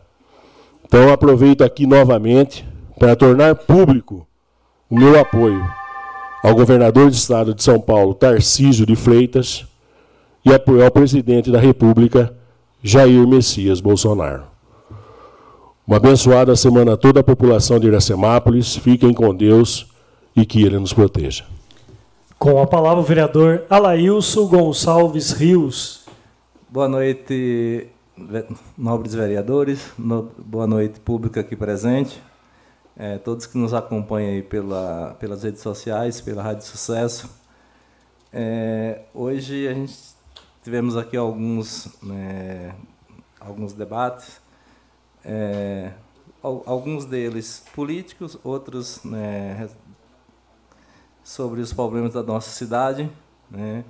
Então 0.84 1.12
aproveito 1.12 1.62
aqui 1.62 1.86
novamente 1.86 2.69
para 3.00 3.16
tornar 3.16 3.54
público 3.54 4.26
o 4.90 4.94
meu 4.94 5.18
apoio 5.18 5.66
ao 6.44 6.54
governador 6.54 7.08
de 7.08 7.16
estado 7.16 7.54
de 7.54 7.62
São 7.62 7.80
Paulo, 7.80 8.12
Tarcísio 8.12 8.84
de 8.84 8.94
Freitas, 8.94 9.66
e 10.44 10.52
apoio 10.52 10.84
ao 10.84 10.90
presidente 10.90 11.50
da 11.50 11.58
República, 11.58 12.36
Jair 12.82 13.26
Messias 13.26 13.80
Bolsonaro. 13.80 14.44
Uma 15.86 15.96
abençoada 15.96 16.54
semana 16.54 16.92
a 16.92 16.96
toda 16.96 17.20
a 17.20 17.24
população 17.24 17.80
de 17.80 17.86
Iracemápolis. 17.86 18.76
Fiquem 18.76 19.14
com 19.14 19.34
Deus 19.34 19.86
e 20.36 20.44
que 20.44 20.62
Ele 20.62 20.78
nos 20.78 20.92
proteja. 20.92 21.44
Com 22.38 22.60
a 22.60 22.66
palavra 22.66 23.00
o 23.00 23.02
vereador 23.02 23.64
Alailson 23.70 24.46
Gonçalves 24.46 25.32
Rios. 25.32 26.04
Boa 26.68 26.88
noite, 26.88 27.88
nobres 28.76 29.14
vereadores. 29.14 29.90
boa 29.98 30.66
noite, 30.66 31.00
público 31.00 31.40
aqui 31.40 31.56
presente. 31.56 32.29
É, 32.96 33.18
todos 33.18 33.46
que 33.46 33.56
nos 33.56 33.72
acompanham 33.72 34.30
aí 34.30 34.42
pela, 34.42 35.16
pelas 35.18 35.42
redes 35.42 35.62
sociais, 35.62 36.20
pela 36.20 36.42
Rádio 36.42 36.64
Sucesso. 36.66 37.30
É, 38.32 39.02
hoje 39.14 39.66
a 39.66 39.74
gente 39.74 39.96
tivemos 40.62 40.96
aqui 40.96 41.16
alguns 41.16 41.88
né, 42.02 42.74
alguns 43.40 43.72
debates, 43.72 44.40
é, 45.24 45.92
alguns 46.42 47.04
deles 47.04 47.64
políticos, 47.74 48.38
outros 48.44 49.02
né, 49.02 49.68
sobre 51.24 51.60
os 51.60 51.72
problemas 51.72 52.12
da 52.12 52.22
nossa 52.22 52.50
cidade, 52.50 53.10
né? 53.50 53.84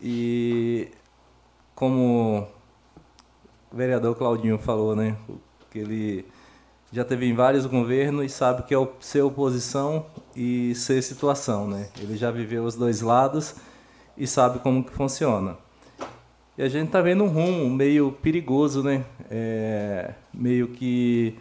E 0.00 0.90
como 1.74 2.46
o 3.72 3.76
vereador 3.76 4.14
Claudinho 4.16 4.58
falou, 4.58 4.94
né, 4.94 5.16
que 5.70 5.78
ele 5.78 6.26
já 6.94 7.04
teve 7.04 7.26
em 7.26 7.34
vários 7.34 7.66
governos 7.66 8.24
e 8.24 8.28
sabe 8.28 8.62
que 8.62 8.72
é 8.72 8.88
ser 9.00 9.22
oposição 9.22 10.06
e 10.36 10.76
ser 10.76 11.02
situação, 11.02 11.66
né? 11.66 11.88
Ele 12.00 12.16
já 12.16 12.30
viveu 12.30 12.62
os 12.62 12.76
dois 12.76 13.00
lados 13.00 13.56
e 14.16 14.28
sabe 14.28 14.60
como 14.60 14.84
que 14.84 14.92
funciona. 14.92 15.56
E 16.56 16.62
a 16.62 16.68
gente 16.68 16.86
está 16.86 17.00
vendo 17.00 17.24
um 17.24 17.26
rumo 17.26 17.68
meio 17.68 18.12
perigoso, 18.12 18.80
né? 18.80 19.04
É, 19.28 20.14
meio 20.32 20.68
que 20.68 21.36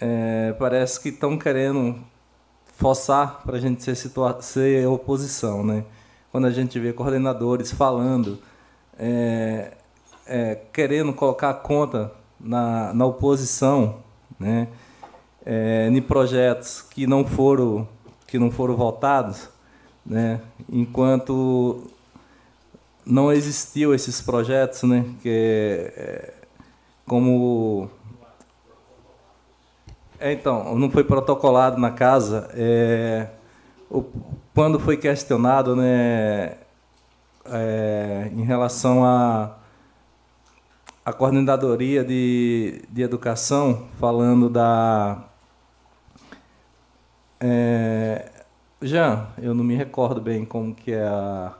é, 0.00 0.54
parece 0.56 1.00
que 1.00 1.08
estão 1.08 1.36
querendo 1.36 1.98
forçar 2.76 3.42
para 3.42 3.56
a 3.56 3.60
gente 3.60 3.82
ser, 3.82 3.96
ser 3.96 4.86
oposição, 4.86 5.64
né? 5.66 5.84
Quando 6.30 6.46
a 6.46 6.52
gente 6.52 6.78
vê 6.78 6.92
coordenadores 6.92 7.72
falando, 7.72 8.38
é, 8.96 9.72
é, 10.28 10.60
querendo 10.72 11.12
colocar 11.12 11.50
a 11.50 11.54
conta 11.54 12.12
na, 12.38 12.94
na 12.94 13.04
oposição, 13.04 14.03
né? 14.38 14.68
É, 15.44 15.88
em 15.90 16.02
projetos 16.02 16.82
que 16.82 17.06
não 17.06 17.24
foram 17.24 17.86
que 18.26 18.38
não 18.38 18.50
foram 18.50 18.76
votados, 18.76 19.48
né? 20.04 20.40
Enquanto 20.68 21.90
não 23.04 23.30
existiu 23.32 23.94
esses 23.94 24.20
projetos, 24.20 24.82
né? 24.82 25.04
Que 25.22 25.92
é, 25.96 26.34
como 27.06 27.90
é, 30.18 30.32
então 30.32 30.74
não 30.76 30.90
foi 30.90 31.04
protocolado 31.04 31.78
na 31.78 31.90
casa. 31.90 32.48
É, 32.54 33.28
o, 33.90 34.02
quando 34.54 34.80
foi 34.80 34.96
questionado, 34.96 35.76
né? 35.76 36.56
É, 37.46 38.30
em 38.32 38.42
relação 38.42 39.04
a 39.04 39.54
a 41.04 41.12
coordenadoria 41.12 42.04
de, 42.04 42.82
de 42.88 43.02
educação 43.02 43.88
falando 43.98 44.48
da 44.48 45.24
é, 47.40 48.30
Jean, 48.80 49.26
eu 49.40 49.54
não 49.54 49.64
me 49.64 49.74
recordo 49.74 50.20
bem 50.20 50.44
como 50.44 50.74
que 50.74 50.92
é 50.92 51.06
a 51.06 51.54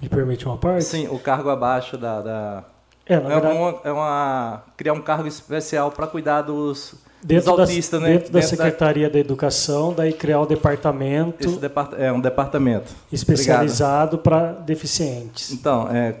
me 0.00 0.08
permite 0.08 0.46
uma 0.46 0.56
parte? 0.56 0.84
Sim, 0.84 1.08
o 1.08 1.18
cargo 1.18 1.50
abaixo 1.50 1.98
da. 1.98 2.20
da... 2.20 2.64
É, 3.06 3.14
é, 3.14 3.20
verdade... 3.20 3.56
uma, 3.56 3.80
é 3.84 3.92
uma. 3.92 4.62
criar 4.76 4.92
um 4.92 5.00
cargo 5.00 5.26
especial 5.26 5.90
para 5.90 6.06
cuidar 6.06 6.42
dos, 6.42 6.94
dentro 7.22 7.50
dos 7.52 7.60
autistas, 7.60 8.00
da, 8.00 8.06
né? 8.06 8.12
Dentro 8.14 8.32
da 8.32 8.42
Secretaria 8.42 9.08
da... 9.08 9.14
da... 9.14 9.18
Educação, 9.18 9.92
daí 9.92 10.12
criar 10.12 10.40
o 10.40 10.46
departamento. 10.46 11.48
Esse 11.48 11.58
depart... 11.58 11.94
É 11.98 12.12
um 12.12 12.20
departamento. 12.20 12.92
Especializado 13.12 14.18
para 14.18 14.52
deficientes. 14.52 15.50
Então, 15.50 15.88
é, 15.90 16.16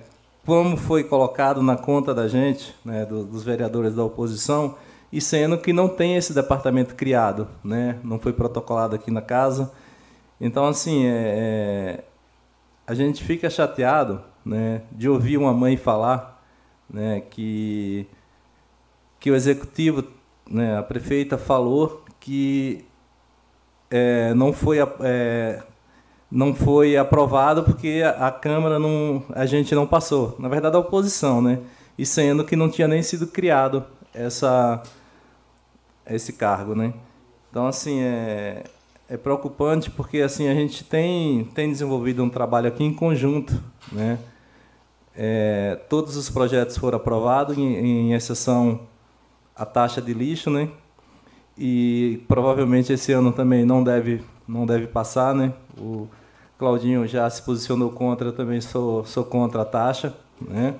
como 0.48 0.78
foi 0.78 1.04
colocado 1.04 1.62
na 1.62 1.76
conta 1.76 2.14
da 2.14 2.26
gente, 2.26 2.74
né, 2.82 3.04
do, 3.04 3.22
dos 3.22 3.44
vereadores 3.44 3.94
da 3.94 4.02
oposição, 4.02 4.76
e 5.12 5.20
sendo 5.20 5.58
que 5.58 5.74
não 5.74 5.90
tem 5.90 6.16
esse 6.16 6.32
departamento 6.32 6.94
criado, 6.94 7.46
né? 7.62 7.98
não 8.02 8.18
foi 8.18 8.32
protocolado 8.32 8.96
aqui 8.96 9.10
na 9.10 9.20
casa. 9.20 9.70
Então, 10.40 10.64
assim, 10.64 11.04
é, 11.04 11.10
é 11.12 12.04
a 12.86 12.94
gente 12.94 13.22
fica 13.22 13.50
chateado 13.50 14.22
né, 14.42 14.80
de 14.90 15.06
ouvir 15.06 15.36
uma 15.36 15.52
mãe 15.52 15.76
falar 15.76 16.42
né, 16.88 17.20
que, 17.28 18.06
que 19.20 19.30
o 19.30 19.36
executivo, 19.36 20.02
né, 20.48 20.78
a 20.78 20.82
prefeita 20.82 21.36
falou 21.36 22.06
que 22.18 22.86
é, 23.90 24.32
não, 24.32 24.54
foi, 24.54 24.78
é, 25.02 25.62
não 26.30 26.54
foi 26.54 26.96
aprovado 26.96 27.62
porque 27.62 28.02
a, 28.04 28.30
Câmara 28.30 28.78
não, 28.78 29.22
a 29.30 29.46
gente 29.46 29.74
não 29.74 29.86
passou. 29.86 30.36
Na 30.38 30.48
verdade, 30.48 30.76
a 30.76 30.78
oposição, 30.78 31.40
né? 31.40 31.60
E 31.96 32.04
sendo 32.04 32.44
que 32.44 32.54
não 32.54 32.68
tinha 32.68 32.86
nem 32.86 33.02
sido 33.02 33.26
criado 33.26 33.84
essa, 34.14 34.82
esse 36.06 36.34
cargo, 36.34 36.74
né? 36.74 36.92
Então, 37.50 37.66
assim, 37.66 38.00
é, 38.00 38.64
é 39.08 39.16
preocupante 39.16 39.90
porque 39.90 40.20
assim 40.20 40.48
a 40.48 40.54
gente 40.54 40.84
tem 40.84 41.44
tem 41.54 41.70
desenvolvido 41.70 42.22
um 42.22 42.28
trabalho 42.28 42.68
aqui 42.68 42.84
em 42.84 42.92
conjunto, 42.92 43.60
né? 43.90 44.18
É, 45.16 45.80
todos 45.88 46.16
os 46.16 46.30
projetos 46.30 46.76
foram 46.76 46.98
aprovados, 46.98 47.58
em, 47.58 47.74
em, 47.74 48.12
exceção 48.12 48.82
a 49.56 49.66
taxa 49.66 50.00
de 50.00 50.14
lixo, 50.14 50.48
né? 50.50 50.68
E 51.56 52.22
provavelmente 52.28 52.92
esse 52.92 53.10
ano 53.10 53.32
também 53.32 53.64
não 53.64 53.82
deve 53.82 54.22
não 54.48 54.64
deve 54.64 54.86
passar, 54.86 55.34
né? 55.34 55.52
O 55.76 56.08
Claudinho 56.58 57.06
já 57.06 57.28
se 57.28 57.42
posicionou 57.42 57.90
contra, 57.90 58.32
também 58.32 58.60
sou 58.60 59.04
sou 59.04 59.24
contra 59.24 59.62
a 59.62 59.64
taxa, 59.64 60.14
né? 60.40 60.74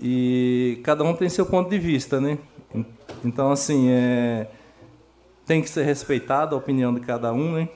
E 0.00 0.80
cada 0.82 1.04
um 1.04 1.14
tem 1.14 1.28
seu 1.28 1.44
ponto 1.44 1.68
de 1.68 1.78
vista, 1.78 2.20
né? 2.20 2.38
Então 3.24 3.52
assim 3.52 3.90
é 3.90 4.48
tem 5.46 5.62
que 5.62 5.70
ser 5.70 5.82
respeitada 5.84 6.54
a 6.54 6.58
opinião 6.58 6.92
de 6.92 7.00
cada 7.00 7.32
um, 7.32 7.52
né? 7.52 7.68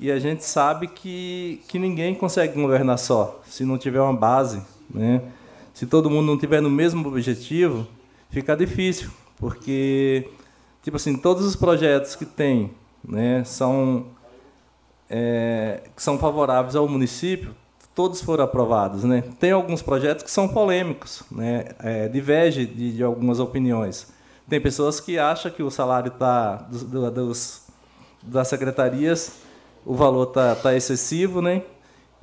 E 0.00 0.10
a 0.10 0.18
gente 0.18 0.44
sabe 0.44 0.88
que, 0.88 1.62
que 1.68 1.78
ninguém 1.78 2.14
consegue 2.14 2.60
governar 2.60 2.98
só, 2.98 3.40
se 3.46 3.64
não 3.64 3.78
tiver 3.78 4.00
uma 4.00 4.12
base, 4.12 4.62
né? 4.88 5.22
Se 5.72 5.86
todo 5.86 6.10
mundo 6.10 6.26
não 6.26 6.38
tiver 6.38 6.60
no 6.60 6.70
mesmo 6.70 7.06
objetivo, 7.06 7.86
fica 8.30 8.56
difícil, 8.56 9.10
porque 9.36 10.28
tipo 10.82 10.96
assim, 10.96 11.16
todos 11.16 11.44
os 11.44 11.56
projetos 11.56 12.14
que 12.14 12.24
tem, 12.24 12.70
né, 13.06 13.42
são 13.44 14.06
é, 15.16 15.80
que 15.94 16.02
são 16.02 16.18
favoráveis 16.18 16.74
ao 16.74 16.88
município, 16.88 17.54
todos 17.94 18.20
foram 18.20 18.42
aprovados, 18.42 19.04
né? 19.04 19.22
Tem 19.38 19.52
alguns 19.52 19.80
projetos 19.80 20.24
que 20.24 20.30
são 20.30 20.48
polêmicos, 20.48 21.22
né? 21.30 21.66
É, 21.78 22.08
diverge 22.08 22.66
de, 22.66 22.96
de 22.96 23.02
algumas 23.04 23.38
opiniões. 23.38 24.12
Tem 24.48 24.60
pessoas 24.60 24.98
que 24.98 25.16
acham 25.16 25.52
que 25.52 25.62
o 25.62 25.70
salário 25.70 26.10
tá 26.10 26.56
dos, 26.68 26.82
dos 26.82 27.62
das 28.24 28.48
secretarias, 28.48 29.36
o 29.86 29.94
valor 29.94 30.26
tá, 30.26 30.56
tá 30.56 30.74
excessivo, 30.74 31.40
né? 31.40 31.62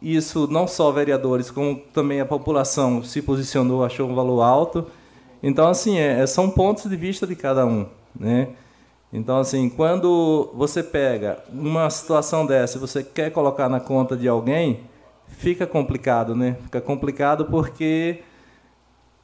Isso 0.02 0.46
não 0.52 0.68
só 0.68 0.92
vereadores, 0.92 1.50
como 1.50 1.78
também 1.94 2.20
a 2.20 2.26
população 2.26 3.02
se 3.06 3.22
posicionou, 3.22 3.86
achou 3.86 4.10
um 4.10 4.16
valor 4.16 4.42
alto. 4.42 4.86
Então, 5.42 5.70
assim, 5.70 5.98
é 5.98 6.28
são 6.28 6.50
pontos 6.50 6.90
de 6.90 6.96
vista 6.98 7.26
de 7.26 7.38
cada 7.38 7.66
um, 7.66 7.86
né? 8.20 8.50
Então, 9.14 9.38
assim, 9.38 9.70
quando 9.70 10.52
você 10.54 10.82
pega 10.82 11.44
uma 11.50 11.90
situação 11.90 12.46
dessa 12.46 12.78
e 12.78 12.80
você 12.80 13.04
quer 13.04 13.32
colocar 13.32 13.68
na 13.68 13.80
conta 13.80 14.16
de 14.16 14.28
alguém, 14.28 14.82
fica 15.28 15.68
complicado, 15.68 16.36
né? 16.36 16.58
Fica 16.64 16.80
complicado 16.80 17.46
porque 17.46 18.20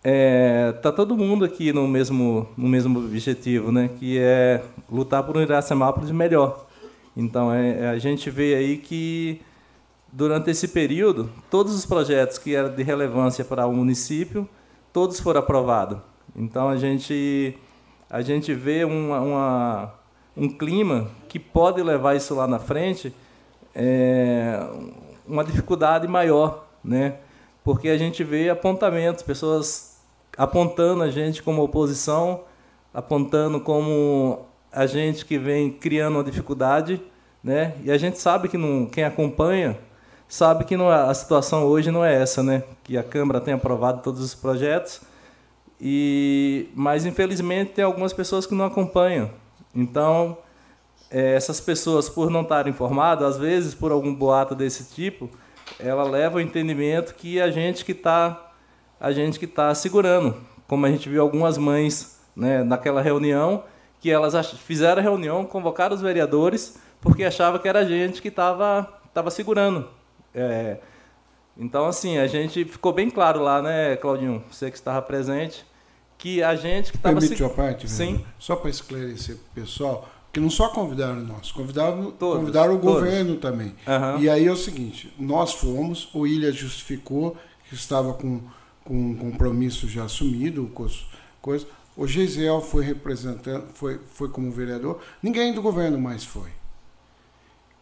é, 0.03 0.73
tá 0.81 0.91
todo 0.91 1.17
mundo 1.17 1.45
aqui 1.45 1.71
no 1.71 1.87
mesmo, 1.87 2.47
no 2.57 2.67
mesmo 2.67 2.99
objetivo, 2.99 3.71
né? 3.71 3.89
Que 3.97 4.17
é 4.19 4.61
lutar 4.91 5.23
por 5.23 5.37
um 5.37 5.41
Iracemápolis 5.41 6.11
melhor. 6.11 6.67
Então, 7.15 7.53
é, 7.53 7.89
a 7.89 7.97
gente 7.97 8.29
vê 8.29 8.55
aí 8.55 8.77
que 8.77 9.41
durante 10.11 10.49
esse 10.49 10.67
período, 10.67 11.29
todos 11.49 11.73
os 11.73 11.85
projetos 11.85 12.37
que 12.37 12.55
eram 12.55 12.73
de 12.73 12.83
relevância 12.83 13.43
para 13.43 13.65
o 13.65 13.73
município, 13.73 14.47
todos 14.93 15.19
foram 15.19 15.39
aprovados. 15.39 15.99
Então, 16.35 16.69
a 16.69 16.77
gente, 16.77 17.57
a 18.09 18.21
gente 18.21 18.53
vê 18.53 18.83
uma, 18.83 19.19
uma 19.19 19.93
um 20.35 20.47
clima 20.47 21.09
que 21.27 21.39
pode 21.39 21.81
levar 21.81 22.15
isso 22.15 22.35
lá 22.35 22.47
na 22.47 22.59
frente, 22.59 23.13
é, 23.73 24.59
uma 25.27 25.43
dificuldade 25.43 26.07
maior, 26.07 26.67
né? 26.83 27.15
Porque 27.63 27.89
a 27.89 27.97
gente 27.97 28.23
vê 28.23 28.49
apontamentos, 28.49 29.23
pessoas 29.23 29.97
apontando 30.37 31.01
a 31.03 31.09
gente 31.09 31.41
como 31.41 31.63
oposição, 31.63 32.41
apontando 32.93 33.59
como 33.59 34.45
a 34.71 34.85
gente 34.85 35.25
que 35.25 35.37
vem 35.37 35.71
criando 35.71 36.15
uma 36.17 36.23
dificuldade, 36.23 37.01
né? 37.43 37.73
E 37.83 37.91
a 37.91 37.97
gente 37.97 38.19
sabe 38.19 38.47
que 38.47 38.57
não, 38.57 38.85
quem 38.85 39.03
acompanha 39.03 39.77
sabe 40.27 40.65
que 40.65 40.77
não, 40.77 40.89
a 40.89 41.13
situação 41.13 41.63
hoje 41.63 41.89
não 41.89 42.05
é 42.05 42.13
essa, 42.13 42.43
né? 42.43 42.63
Que 42.83 42.97
a 42.97 43.03
Câmara 43.03 43.41
tem 43.41 43.53
aprovado 43.53 44.01
todos 44.01 44.21
os 44.21 44.35
projetos 44.35 45.01
e, 45.79 46.69
mas 46.75 47.05
infelizmente 47.05 47.73
tem 47.73 47.83
algumas 47.83 48.13
pessoas 48.13 48.45
que 48.45 48.55
não 48.55 48.65
acompanham. 48.65 49.29
Então 49.75 50.37
é, 51.09 51.35
essas 51.35 51.59
pessoas, 51.59 52.09
por 52.09 52.29
não 52.29 52.41
estarem 52.41 52.71
informadas, 52.71 53.35
às 53.35 53.37
vezes 53.37 53.73
por 53.73 53.91
algum 53.91 54.13
boato 54.13 54.55
desse 54.55 54.93
tipo, 54.93 55.29
ela 55.79 56.03
leva 56.03 56.37
o 56.37 56.41
entendimento 56.41 57.13
que 57.15 57.39
a 57.39 57.49
gente 57.51 57.85
que 57.85 57.91
está 57.91 58.43
a 58.99 59.11
gente 59.11 59.37
que 59.37 59.45
está 59.45 59.73
segurando. 59.75 60.35
Como 60.67 60.85
a 60.85 60.89
gente 60.89 61.07
viu 61.07 61.21
algumas 61.21 61.57
mães 61.57 62.19
né, 62.35 62.63
naquela 62.63 63.01
reunião, 63.01 63.63
que 63.99 64.09
elas 64.09 64.51
fizeram 64.51 64.99
a 64.99 65.03
reunião, 65.03 65.45
convocaram 65.45 65.95
os 65.95 66.01
vereadores, 66.01 66.79
porque 66.99 67.23
achavam 67.23 67.59
que 67.59 67.67
era 67.67 67.79
a 67.79 67.85
gente 67.85 68.21
que 68.21 68.27
estava 68.27 68.91
tava 69.13 69.29
segurando. 69.29 69.87
É, 70.33 70.77
Então, 71.59 71.85
assim, 71.85 72.17
a 72.17 72.27
gente 72.27 72.65
ficou 72.65 72.93
bem 72.93 73.09
claro 73.09 73.41
lá, 73.41 73.61
né, 73.61 73.95
Claudinho? 73.95 74.43
Você 74.51 74.69
que 74.69 74.77
estava 74.77 75.01
presente, 75.01 75.65
que 76.17 76.43
a 76.43 76.55
gente 76.55 76.91
que 76.91 76.97
estava... 76.97 77.19
Permite 77.19 77.37
se... 77.37 77.43
a 77.43 77.49
parte, 77.49 77.89
Sim. 77.89 78.23
Só 78.37 78.55
para 78.55 78.69
esclarecer 78.69 79.37
para 79.37 79.61
o 79.61 79.65
pessoal, 79.65 80.09
que 80.31 80.39
não 80.39 80.49
só 80.51 80.69
convidaram 80.69 81.15
nós, 81.15 81.51
convidaram, 81.51 82.11
Todos, 82.11 82.39
convidaram 82.39 82.75
o 82.75 82.79
todos. 82.79 83.01
governo 83.01 83.37
também. 83.37 83.75
Aham. 83.87 84.19
E 84.19 84.29
aí 84.29 84.45
é 84.45 84.51
o 84.51 84.55
seguinte, 84.55 85.11
nós 85.17 85.53
fomos, 85.53 86.09
o 86.13 86.27
Ilha 86.27 86.51
justificou 86.51 87.35
que 87.67 87.73
estava 87.73 88.13
com, 88.13 88.41
com 88.83 88.93
um 88.93 89.15
compromisso 89.15 89.87
já 89.87 90.03
assumido, 90.03 90.71
coisas. 91.41 91.67
O 91.95 92.05
Geisel 92.05 92.61
foi 92.61 92.83
representando, 92.83 93.65
foi, 93.73 93.99
foi 94.13 94.29
como 94.29 94.51
vereador, 94.51 95.01
ninguém 95.23 95.53
do 95.53 95.61
governo 95.63 95.99
mais 95.99 96.23
foi. 96.23 96.51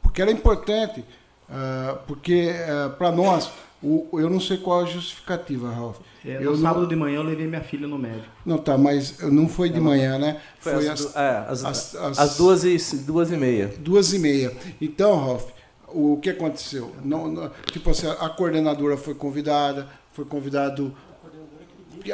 Porque 0.01 0.21
era 0.21 0.31
importante, 0.31 1.03
ah, 1.49 1.97
porque 2.07 2.53
para 2.97 3.11
nós, 3.11 3.51
o, 3.83 4.07
eu 4.19 4.29
não 4.29 4.39
sei 4.39 4.57
qual 4.57 4.81
a 4.81 4.85
justificativa, 4.85 5.69
Ralf. 5.71 5.97
É, 6.25 6.37
eu 6.37 6.51
no 6.51 6.57
não- 6.57 6.57
sábado 6.57 6.87
de 6.87 6.95
manhã 6.95 7.17
eu 7.17 7.23
levei 7.23 7.45
minha 7.45 7.61
filha 7.61 7.87
no 7.87 7.97
médico. 7.99 8.25
Não, 8.45 8.57
tá, 8.57 8.77
mas 8.77 9.19
não 9.19 9.47
foi 9.47 9.69
de 9.69 9.79
manhã, 9.79 10.17
né? 10.17 10.41
Foi, 10.59 10.87
às, 10.89 10.99
du- 11.01 11.11
é, 11.19 11.45
às, 11.47 11.95
às 11.95 12.37
duas, 12.37 12.63
e, 12.63 12.77
duas 12.97 13.31
e 13.31 13.37
meia. 13.37 13.73
Duas 13.77 14.11
e 14.13 14.17
meia. 14.19 14.51
Então, 14.81 15.15
Ralf, 15.23 15.45
o 15.87 16.17
que 16.17 16.31
aconteceu? 16.31 16.95
Não, 17.03 17.27
não- 17.27 17.51
tipo 17.71 17.91
assim, 17.91 18.07
a 18.07 18.29
coordenadora 18.29 18.97
foi 18.97 19.13
convidada, 19.13 19.87
foi 20.13 20.25
convidado. 20.25 20.95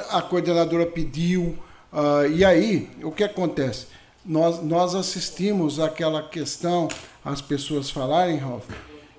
A 0.09 0.21
coordenadora 0.21 0.85
pediu. 0.85 1.57
ah, 1.91 2.25
e 2.27 2.43
aí, 2.45 2.89
o 3.03 3.11
que 3.11 3.23
acontece? 3.23 3.87
Nós, 4.25 4.61
nós 4.61 4.93
assistimos 4.95 5.79
àquela 5.79 6.21
questão, 6.23 6.87
as 7.25 7.41
pessoas 7.41 7.89
falarem, 7.89 8.37
Ralf, 8.37 8.65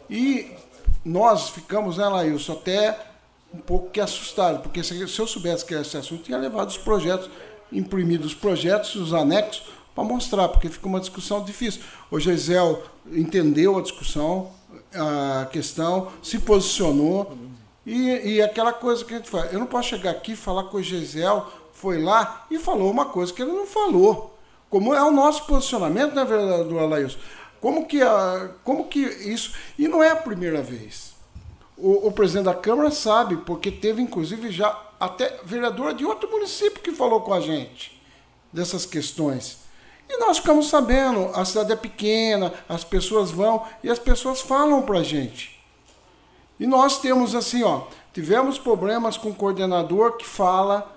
e 0.09 0.51
nós 1.04 1.50
ficamos, 1.50 1.96
né, 1.96 2.06
Lailson, 2.06 2.52
até 2.52 2.98
um 3.52 3.58
pouco 3.58 3.90
que 3.90 4.00
assustados, 4.00 4.62
porque 4.62 4.82
se, 4.82 4.98
eu 4.98 5.26
soubesse 5.26 5.64
que 5.64 5.74
era 5.74 5.82
esse 5.82 5.96
assunto, 5.96 6.22
tinha 6.22 6.38
levado 6.38 6.68
os 6.68 6.78
projetos, 6.78 7.28
imprimido 7.70 8.24
os 8.24 8.34
projetos, 8.34 8.94
os 8.94 9.12
anexos, 9.12 9.64
para 9.94 10.04
mostrar, 10.04 10.48
porque 10.48 10.68
fica 10.68 10.86
uma 10.86 11.00
discussão 11.00 11.44
difícil. 11.44 11.82
O 12.10 12.18
Gisel 12.18 12.82
entendeu 13.10 13.78
a 13.78 13.82
discussão, 13.82 14.50
a 14.94 15.46
questão, 15.46 16.08
se 16.22 16.38
posicionou, 16.38 17.36
e, 17.84 18.34
e 18.34 18.42
aquela 18.42 18.72
coisa 18.72 19.04
que 19.04 19.12
a 19.12 19.16
gente 19.18 19.28
faz. 19.28 19.52
Eu 19.52 19.58
não 19.58 19.66
posso 19.66 19.88
chegar 19.88 20.12
aqui 20.12 20.32
e 20.32 20.36
falar 20.36 20.64
que 20.64 20.76
o 20.76 20.82
Gisel 20.82 21.46
foi 21.72 22.00
lá 22.00 22.46
e 22.50 22.58
falou 22.58 22.90
uma 22.90 23.06
coisa 23.06 23.32
que 23.32 23.42
ele 23.42 23.52
não 23.52 23.66
falou. 23.66 24.38
Como 24.70 24.94
é 24.94 25.02
o 25.02 25.10
nosso 25.10 25.44
posicionamento, 25.44 26.14
né, 26.14 26.24
vereador 26.24 26.82
Alailson? 26.82 27.18
Como 27.62 27.86
que, 27.86 28.02
a, 28.02 28.51
como 28.64 28.89
que 28.89 28.98
isso. 28.98 29.55
E 29.78 29.86
não 29.86 30.02
é 30.02 30.10
a 30.10 30.16
primeira 30.16 30.60
vez. 30.60 31.14
O, 31.78 32.09
o 32.09 32.12
presidente 32.12 32.47
da 32.47 32.55
Câmara 32.55 32.90
sabe, 32.90 33.36
porque 33.36 33.70
teve, 33.70 34.02
inclusive, 34.02 34.51
já 34.51 34.76
até 34.98 35.39
vereadora 35.44 35.94
de 35.94 36.05
outro 36.05 36.28
município 36.28 36.82
que 36.82 36.90
falou 36.90 37.20
com 37.20 37.32
a 37.32 37.40
gente 37.40 38.02
dessas 38.52 38.84
questões. 38.84 39.59
E 40.09 40.18
nós 40.18 40.39
ficamos 40.39 40.68
sabendo, 40.68 41.30
a 41.34 41.44
cidade 41.44 41.72
é 41.72 41.76
pequena, 41.76 42.52
as 42.68 42.82
pessoas 42.82 43.30
vão 43.30 43.64
e 43.80 43.89
as 43.89 43.98
pessoas 43.98 44.40
falam 44.40 44.82
para 44.82 44.98
a 44.98 45.05
gente. 45.05 45.62
E 46.59 46.66
nós 46.66 46.98
temos 47.01 47.32
assim, 47.32 47.62
ó, 47.62 47.82
tivemos 48.12 48.59
problemas 48.59 49.16
com 49.16 49.30
o 49.30 49.34
coordenador 49.34 50.16
que 50.16 50.26
fala 50.26 50.97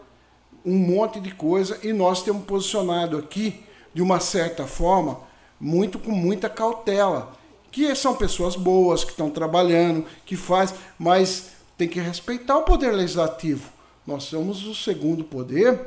um 0.66 0.76
monte 0.76 1.20
de 1.20 1.30
coisa 1.30 1.80
e 1.84 1.94
nós 1.94 2.24
temos 2.24 2.44
posicionado 2.44 3.20
aqui 3.20 3.64
de 3.94 4.02
uma 4.02 4.20
certa 4.20 4.66
forma, 4.66 5.20
muito 5.60 6.00
com 6.00 6.12
muita 6.12 6.50
cautela, 6.50 7.34
que 7.72 7.94
são 7.96 8.16
pessoas 8.16 8.56
boas 8.56 9.04
que 9.04 9.12
estão 9.12 9.30
trabalhando, 9.30 10.06
que 10.26 10.36
faz, 10.36 10.74
mas 10.98 11.52
tem 11.78 11.88
que 11.88 12.00
respeitar 12.00 12.58
o 12.58 12.64
poder 12.64 12.92
legislativo. 12.92 13.70
Nós 14.06 14.24
somos 14.24 14.66
o 14.66 14.76
segundo 14.76 15.24
poder, 15.24 15.80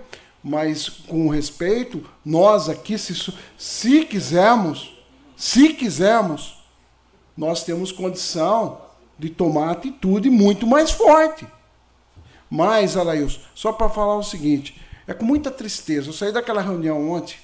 mas 0.43 0.89
com 0.89 1.29
respeito, 1.29 2.05
nós 2.25 2.69
aqui 2.69 2.99
se 2.99 3.33
se 3.57 4.05
quisermos, 4.05 4.95
se 5.37 5.73
quisermos, 5.75 6.59
nós 7.37 7.63
temos 7.65 7.93
condição 7.93 8.81
de 9.19 9.31
tomar 9.31 9.71
atitude 9.71 10.31
muito 10.31 10.67
mais 10.67 10.91
forte. 10.91 11.47
Mas, 12.51 12.97
Alailson, 12.97 13.41
só 13.55 13.73
para 13.73 13.89
falar 13.89 14.17
o 14.17 14.23
seguinte, 14.23 14.81
é 15.07 15.15
com 15.15 15.25
muita 15.25 15.51
tristeza. 15.51 16.09
Eu 16.09 16.13
saí 16.13 16.33
daquela 16.33 16.61
reunião 16.61 17.11
ontem, 17.11 17.37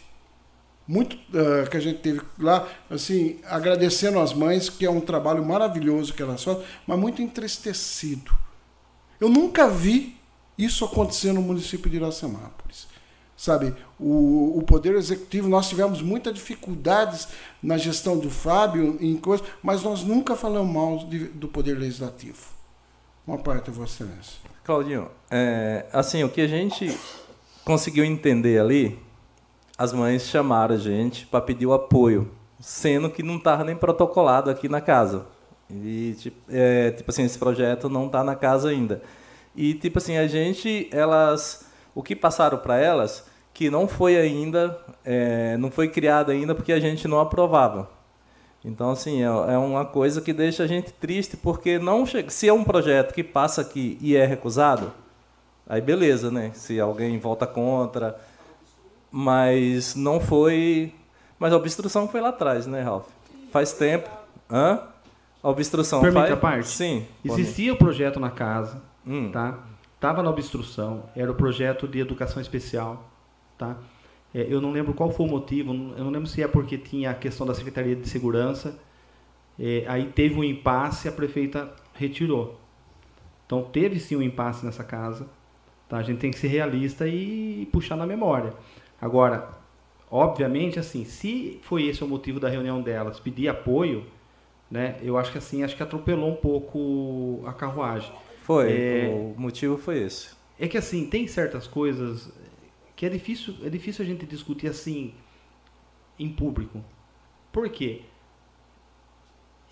muito 0.87 1.17
ah, 1.35 1.69
que 1.69 1.77
a 1.77 1.81
gente 1.81 2.01
teve 2.01 2.21
lá, 2.39 2.69
assim, 2.91 3.39
agradecendo 3.45 4.19
as 4.19 4.33
mães, 4.33 4.69
que 4.69 4.85
é 4.85 4.91
um 4.91 5.01
trabalho 5.01 5.45
maravilhoso 5.45 6.13
que 6.15 6.23
elas 6.23 6.43
fazem, 6.43 6.63
mas 6.87 6.99
muito 6.99 7.23
entristecido. 7.23 8.33
Eu 9.21 9.29
nunca 9.29 9.69
vi 9.69 10.17
isso 10.59 10.85
acontecer 10.85 11.33
no 11.33 11.43
município 11.43 11.91
de 11.91 11.97
Iracemápolis. 11.97 12.87
Sabe, 13.37 13.75
o, 13.99 14.59
o 14.59 14.63
Poder 14.63 14.95
Executivo, 14.95 15.49
nós 15.49 15.69
tivemos 15.69 16.01
muitas 16.01 16.33
dificuldades 16.33 17.27
na 17.61 17.77
gestão 17.77 18.17
do 18.17 18.31
Fábio, 18.31 18.97
em 19.01 19.17
coisas, 19.17 19.45
mas 19.61 19.83
nós 19.83 20.05
nunca 20.05 20.37
falamos 20.37 20.73
mal 20.73 20.99
de- 21.09 21.27
do 21.29 21.49
Poder 21.49 21.77
Legislativo. 21.77 22.39
Uma 23.27 23.37
parte, 23.39 23.71
Vossa 23.73 24.05
Excelência. 24.05 24.39
Claudinho, 24.63 25.11
é, 25.31 25.85
assim, 25.93 26.23
o 26.23 26.29
que 26.29 26.41
a 26.43 26.47
gente 26.47 26.97
conseguiu 27.65 28.05
entender 28.05 28.61
ali, 28.61 28.99
as 29.77 29.93
mães 29.93 30.27
chamaram 30.27 30.75
a 30.75 30.79
gente 30.79 31.27
para 31.27 31.41
pedir 31.41 31.67
o 31.67 31.73
apoio, 31.73 32.31
sendo 32.61 33.11
que 33.11 33.23
não 33.23 33.37
estava 33.37 33.65
nem 33.65 33.77
protocolado 33.77 34.51
aqui 34.51 34.69
na 34.69 34.81
casa. 34.81 35.27
E, 35.71 36.15
tipo, 36.19 36.37
é, 36.49 36.91
tipo 36.93 37.11
assim, 37.11 37.25
esse 37.25 37.39
projeto 37.39 37.89
não 37.89 38.07
está 38.07 38.23
na 38.23 38.37
casa 38.37 38.69
ainda. 38.69 39.03
E, 39.57 39.75
tipo 39.75 39.99
assim, 39.99 40.17
a 40.17 40.27
gente, 40.27 40.89
elas, 40.93 41.67
o 41.95 42.03
que 42.03 42.15
passaram 42.15 42.59
para 42.59 42.79
elas, 42.79 43.25
que 43.53 43.71
não 43.71 43.89
foi 43.89 44.17
ainda, 44.17 44.79
é, 45.05 45.57
não 45.57 45.71
foi 45.71 45.89
criado 45.89 46.31
ainda 46.31 46.55
porque 46.55 46.73
a 46.73 46.81
gente 46.81 47.09
não 47.09 47.21
aprovava. 47.21 47.89
Então, 48.65 48.91
assim, 48.91 49.23
é, 49.23 49.27
é 49.27 49.59
uma 49.59 49.85
coisa 49.85 50.21
que 50.21 50.33
deixa 50.33 50.63
a 50.63 50.67
gente 50.67 50.93
triste, 50.93 51.37
porque 51.37 51.79
não 51.79 52.07
chega, 52.07 52.31
se 52.31 52.49
é 52.49 52.53
um 52.53 52.65
projeto 52.65 53.13
que 53.13 53.23
passa 53.23 53.61
aqui 53.61 53.99
e 54.01 54.17
é 54.17 54.25
recusado, 54.25 54.93
aí 55.67 55.81
beleza, 55.81 56.31
né? 56.31 56.51
Se 56.55 56.81
alguém 56.81 57.19
volta 57.19 57.47
contra, 57.47 58.19
mas 59.17 59.95
não 59.95 60.19
foi... 60.19 60.93
Mas 61.39 61.53
a 61.53 61.57
obstrução 61.57 62.09
foi 62.09 62.21
lá 62.21 62.31
atrás, 62.31 62.67
né, 62.67 62.83
Ralf? 62.83 63.07
Faz 63.53 63.73
tempo. 63.73 64.11
Hã? 64.51 64.81
A 65.41 65.49
obstrução 65.49 66.01
Permite 66.01 66.23
faz... 66.23 66.33
a 66.33 66.37
parte? 66.37 66.67
Sim. 66.67 67.07
Existia 67.25 67.73
o 67.73 67.77
projeto 67.77 68.19
na 68.19 68.31
casa, 68.31 68.83
Hum. 69.07 69.31
tá? 69.31 69.61
Tava 70.01 70.21
na 70.21 70.31
obstrução, 70.31 71.05
era 71.15 71.31
o 71.31 71.35
projeto 71.35 71.87
de 71.87 72.01
educação 72.01 72.43
especial, 72.43 73.09
tá? 73.57 73.77
É, 74.35 74.47
eu 74.49 74.61
não 74.61 74.73
lembro 74.73 74.93
qual 74.93 75.13
foi 75.13 75.27
o 75.27 75.31
motivo, 75.31 75.71
eu 75.73 76.03
não 76.05 76.11
lembro 76.11 76.27
se 76.27 76.43
é 76.43 76.49
porque 76.49 76.77
tinha 76.77 77.13
a 77.13 77.15
questão 77.15 77.47
da 77.47 77.55
Secretaria 77.55 77.95
de 77.95 78.09
Segurança, 78.09 78.77
é, 79.61 79.85
aí 79.87 80.07
teve 80.07 80.35
um 80.35 80.43
impasse, 80.43 81.07
a 81.07 81.13
prefeita 81.13 81.73
retirou. 81.95 82.59
Então 83.47 83.63
teve 83.63 84.01
sim 84.01 84.17
um 84.17 84.23
impasse 84.23 84.67
nessa 84.67 84.83
casa, 84.83 85.29
tá? 85.89 85.99
A 85.99 86.03
gente 86.03 86.19
tem 86.19 86.33
que 86.33 86.39
ser 86.39 86.49
realista 86.49 87.07
e 87.07 87.69
puxar 87.71 87.95
na 87.97 88.07
memória. 88.07 88.53
Agora, 89.01 89.49
obviamente, 90.11 90.79
assim, 90.79 91.05
se 91.05 91.61
foi 91.63 91.85
esse 91.87 92.03
o 92.05 92.09
motivo 92.09 92.41
da 92.41 92.49
reunião 92.49 92.81
delas, 92.83 93.21
pedir 93.21 93.49
apoio, 93.49 94.07
né? 94.71 94.99
Eu 95.03 95.17
acho 95.19 95.33
que 95.33 95.39
assim, 95.39 95.63
acho 95.63 95.77
que 95.77 95.83
atropelou 95.83 96.31
um 96.31 96.37
pouco 96.37 97.43
a 97.47 97.53
carruagem. 97.53 98.13
Foi, 98.43 98.73
É, 98.73 99.35
o 99.37 99.41
motivo 99.41 99.77
foi 99.79 99.99
esse. 99.99 100.31
é 100.59 100.69
que 100.69 100.77
assim, 100.79 101.07
tem 101.09 101.27
certas 101.27 101.67
coisas 101.67 102.33
que 102.97 103.07
é 103.07 103.09
difícil, 103.09 103.57
é 103.65 103.69
difícil 103.69 104.05
a 104.05 104.09
gente 104.09 104.27
discutir 104.27 104.69
assim 104.69 105.15
em 106.19 106.29
público. 106.33 106.83
Por 107.53 107.69
quê? 107.71 108.03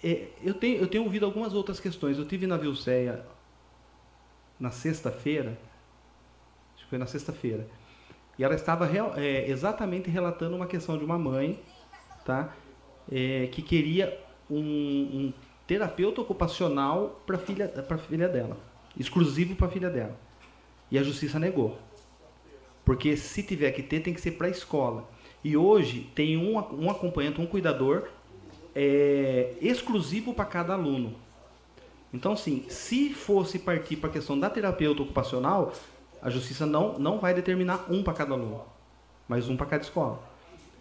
É, 0.02 0.28
eu, 0.42 0.54
tenho, 0.54 0.78
eu 0.80 0.88
tenho 0.88 1.04
ouvido 1.04 1.24
algumas 1.26 1.54
outras 1.54 1.78
questões. 1.80 2.18
Eu 2.18 2.26
tive 2.26 2.46
na 2.46 2.56
Vilceia 2.56 3.24
na 4.58 4.70
sexta-feira, 4.70 5.58
acho 6.74 6.84
que 6.84 6.90
foi 6.90 6.98
na 6.98 7.06
sexta-feira, 7.06 7.66
e 8.38 8.44
ela 8.44 8.54
estava 8.54 8.86
real- 8.86 9.12
é, 9.16 9.48
exatamente 9.48 10.08
relatando 10.10 10.56
uma 10.56 10.66
questão 10.66 10.96
de 10.98 11.04
uma 11.04 11.18
mãe, 11.18 11.60
tá? 12.24 12.54
É, 13.10 13.48
que 13.50 13.62
queria 13.62 14.18
um, 14.50 14.58
um 14.58 15.32
terapeuta 15.66 16.20
ocupacional 16.20 17.22
para 17.26 17.38
filha 17.38 17.68
para 17.68 17.98
filha 17.98 18.28
dela, 18.28 18.56
exclusivo 18.98 19.54
para 19.56 19.68
filha 19.68 19.90
dela. 19.90 20.16
E 20.90 20.98
a 20.98 21.02
justiça 21.02 21.38
negou. 21.38 21.78
Porque 22.84 23.16
se 23.16 23.42
tiver 23.42 23.70
que 23.72 23.82
ter, 23.82 24.00
tem 24.00 24.12
que 24.12 24.20
ser 24.20 24.32
para 24.32 24.48
a 24.48 24.50
escola. 24.50 25.08
E 25.42 25.56
hoje 25.56 26.10
tem 26.14 26.36
um, 26.36 26.56
um 26.56 26.90
acompanhante, 26.90 27.40
um 27.40 27.46
cuidador 27.46 28.08
é, 28.74 29.54
exclusivo 29.60 30.34
para 30.34 30.44
cada 30.44 30.74
aluno. 30.74 31.14
Então, 32.12 32.32
assim, 32.32 32.64
se 32.68 33.10
fosse 33.10 33.58
partir 33.58 33.96
para 33.96 34.10
a 34.10 34.12
questão 34.12 34.38
da 34.38 34.50
terapeuta 34.50 35.02
ocupacional, 35.02 35.72
a 36.22 36.30
justiça 36.30 36.64
não, 36.64 36.98
não 36.98 37.18
vai 37.18 37.34
determinar 37.34 37.86
um 37.90 38.02
para 38.02 38.14
cada 38.14 38.32
aluno, 38.32 38.62
mas 39.28 39.48
um 39.48 39.56
para 39.56 39.66
cada 39.66 39.82
escola. 39.82 40.22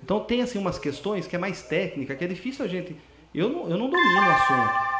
Então, 0.03 0.19
tem 0.19 0.41
assim 0.41 0.59
umas 0.59 0.77
questões 0.77 1.27
que 1.27 1.35
é 1.35 1.39
mais 1.39 1.63
técnica, 1.63 2.15
que 2.15 2.23
é 2.23 2.27
difícil 2.27 2.63
a 2.63 2.67
gente. 2.67 2.95
Eu 3.33 3.49
não, 3.49 3.69
eu 3.69 3.77
não 3.77 3.89
domino 3.89 4.21
o 4.21 4.31
assunto. 4.31 4.91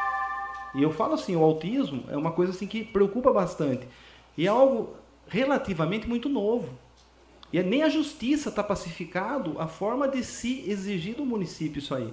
E 0.74 0.82
eu 0.82 0.92
falo 0.92 1.14
assim, 1.14 1.36
o 1.36 1.42
autismo 1.42 2.04
é 2.08 2.16
uma 2.16 2.32
coisa 2.32 2.52
assim 2.52 2.66
que 2.66 2.84
preocupa 2.84 3.32
bastante. 3.32 3.86
E 4.36 4.46
é 4.46 4.48
algo 4.48 4.94
relativamente 5.28 6.08
muito 6.08 6.28
novo. 6.28 6.68
E 7.52 7.58
é 7.58 7.62
nem 7.62 7.82
a 7.82 7.88
justiça 7.88 8.48
está 8.48 8.62
pacificado 8.62 9.56
a 9.58 9.66
forma 9.66 10.08
de 10.08 10.24
se 10.24 10.68
exigir 10.68 11.14
do 11.16 11.26
município 11.26 11.78
isso 11.78 11.94
aí. 11.94 12.12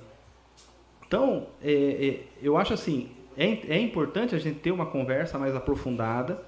Então, 1.07 1.47
é, 1.61 1.71
é, 1.71 2.23
eu 2.41 2.57
acho 2.57 2.73
assim, 2.73 3.09
é, 3.37 3.45
é 3.75 3.79
importante 3.79 4.35
a 4.35 4.39
gente 4.39 4.59
ter 4.59 4.71
uma 4.71 4.85
conversa 4.85 5.39
mais 5.39 5.55
aprofundada, 5.55 6.43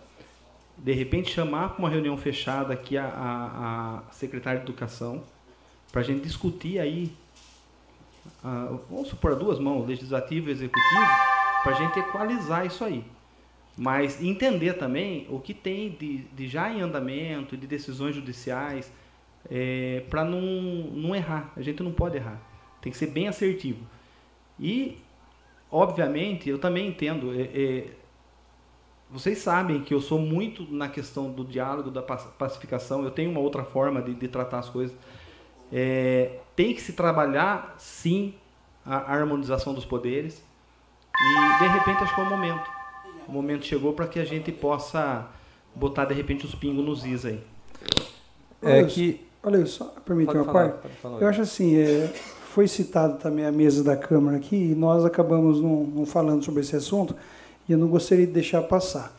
de 0.83 0.93
repente 0.93 1.31
chamar 1.31 1.69
para 1.69 1.79
uma 1.79 1.89
reunião 1.89 2.17
fechada 2.17 2.73
aqui 2.73 2.97
a, 2.97 3.05
a, 3.05 3.99
a 3.99 4.11
secretária 4.11 4.59
de 4.59 4.65
Educação, 4.65 5.23
para 5.91 6.01
a 6.01 6.03
gente 6.03 6.21
discutir 6.23 6.79
aí, 6.79 7.11
a, 8.43 8.77
vamos 8.89 9.09
supor, 9.09 9.35
duas 9.35 9.59
mãos, 9.59 9.87
legislativo 9.87 10.49
e 10.49 10.51
executivo, 10.51 11.05
para 11.63 11.73
a 11.73 11.75
gente 11.75 11.99
equalizar 11.99 12.65
isso 12.65 12.83
aí. 12.83 13.03
Mas 13.77 14.21
entender 14.21 14.73
também 14.73 15.27
o 15.29 15.39
que 15.39 15.53
tem 15.53 15.91
de, 15.91 16.19
de 16.19 16.47
já 16.47 16.73
em 16.73 16.81
andamento, 16.81 17.55
de 17.55 17.67
decisões 17.67 18.15
judiciais, 18.15 18.91
é, 19.49 20.03
para 20.09 20.25
não, 20.25 20.41
não 20.41 21.15
errar. 21.15 21.53
A 21.55 21.61
gente 21.61 21.81
não 21.83 21.91
pode 21.91 22.17
errar. 22.17 22.41
Tem 22.81 22.91
que 22.91 22.97
ser 22.97 23.07
bem 23.07 23.27
assertivo. 23.27 23.85
E, 24.59 24.97
obviamente, 25.71 26.49
eu 26.49 26.59
também 26.59 26.87
entendo. 26.87 27.33
É, 27.33 27.43
é, 27.43 27.87
vocês 29.11 29.39
sabem 29.39 29.81
que 29.81 29.93
eu 29.93 30.01
sou 30.01 30.19
muito 30.19 30.65
na 30.71 30.87
questão 30.87 31.29
do 31.29 31.43
diálogo, 31.43 31.91
da 31.91 32.01
pacificação. 32.01 33.03
Eu 33.03 33.11
tenho 33.11 33.29
uma 33.31 33.39
outra 33.39 33.63
forma 33.63 34.01
de, 34.01 34.13
de 34.13 34.27
tratar 34.27 34.59
as 34.59 34.69
coisas. 34.69 34.95
É, 35.71 36.39
tem 36.55 36.73
que 36.73 36.81
se 36.81 36.93
trabalhar, 36.93 37.75
sim, 37.77 38.33
a 38.85 39.13
harmonização 39.13 39.73
dos 39.73 39.85
poderes. 39.85 40.43
E, 41.13 41.59
de 41.59 41.67
repente, 41.67 42.03
acho 42.03 42.15
que 42.15 42.21
é 42.21 42.23
o 42.23 42.29
momento 42.29 42.81
o 43.27 43.31
momento 43.31 43.65
chegou 43.65 43.93
para 43.93 44.07
que 44.07 44.19
a 44.19 44.25
gente 44.25 44.51
possa 44.51 45.27
botar 45.73 46.05
de 46.05 46.13
repente 46.13 46.45
os 46.45 46.53
pingos 46.53 46.83
nos 46.83 47.05
is 47.05 47.25
aí. 47.25 47.41
É 48.61 48.77
olha, 48.77 48.85
que 48.85 49.21
olha 49.41 49.65
só, 49.65 49.85
permite 50.05 50.35
uma 50.35 50.51
parte. 50.51 50.87
Eu 51.19 51.27
acho 51.27 51.41
assim, 51.41 51.77
é, 51.77 52.07
foi 52.53 52.67
citado 52.67 53.17
também 53.17 53.45
a 53.45 53.51
mesa 53.51 53.83
da 53.83 53.95
Câmara 53.95 54.37
aqui 54.37 54.55
e 54.55 54.75
nós 54.75 55.05
acabamos 55.05 55.61
não, 55.61 55.83
não, 55.83 56.05
falando 56.05 56.43
sobre 56.43 56.61
esse 56.61 56.75
assunto 56.75 57.15
eu 57.71 57.77
não 57.77 57.87
gostaria 57.87 58.25
de 58.25 58.33
deixar 58.33 58.61
passar. 58.63 59.15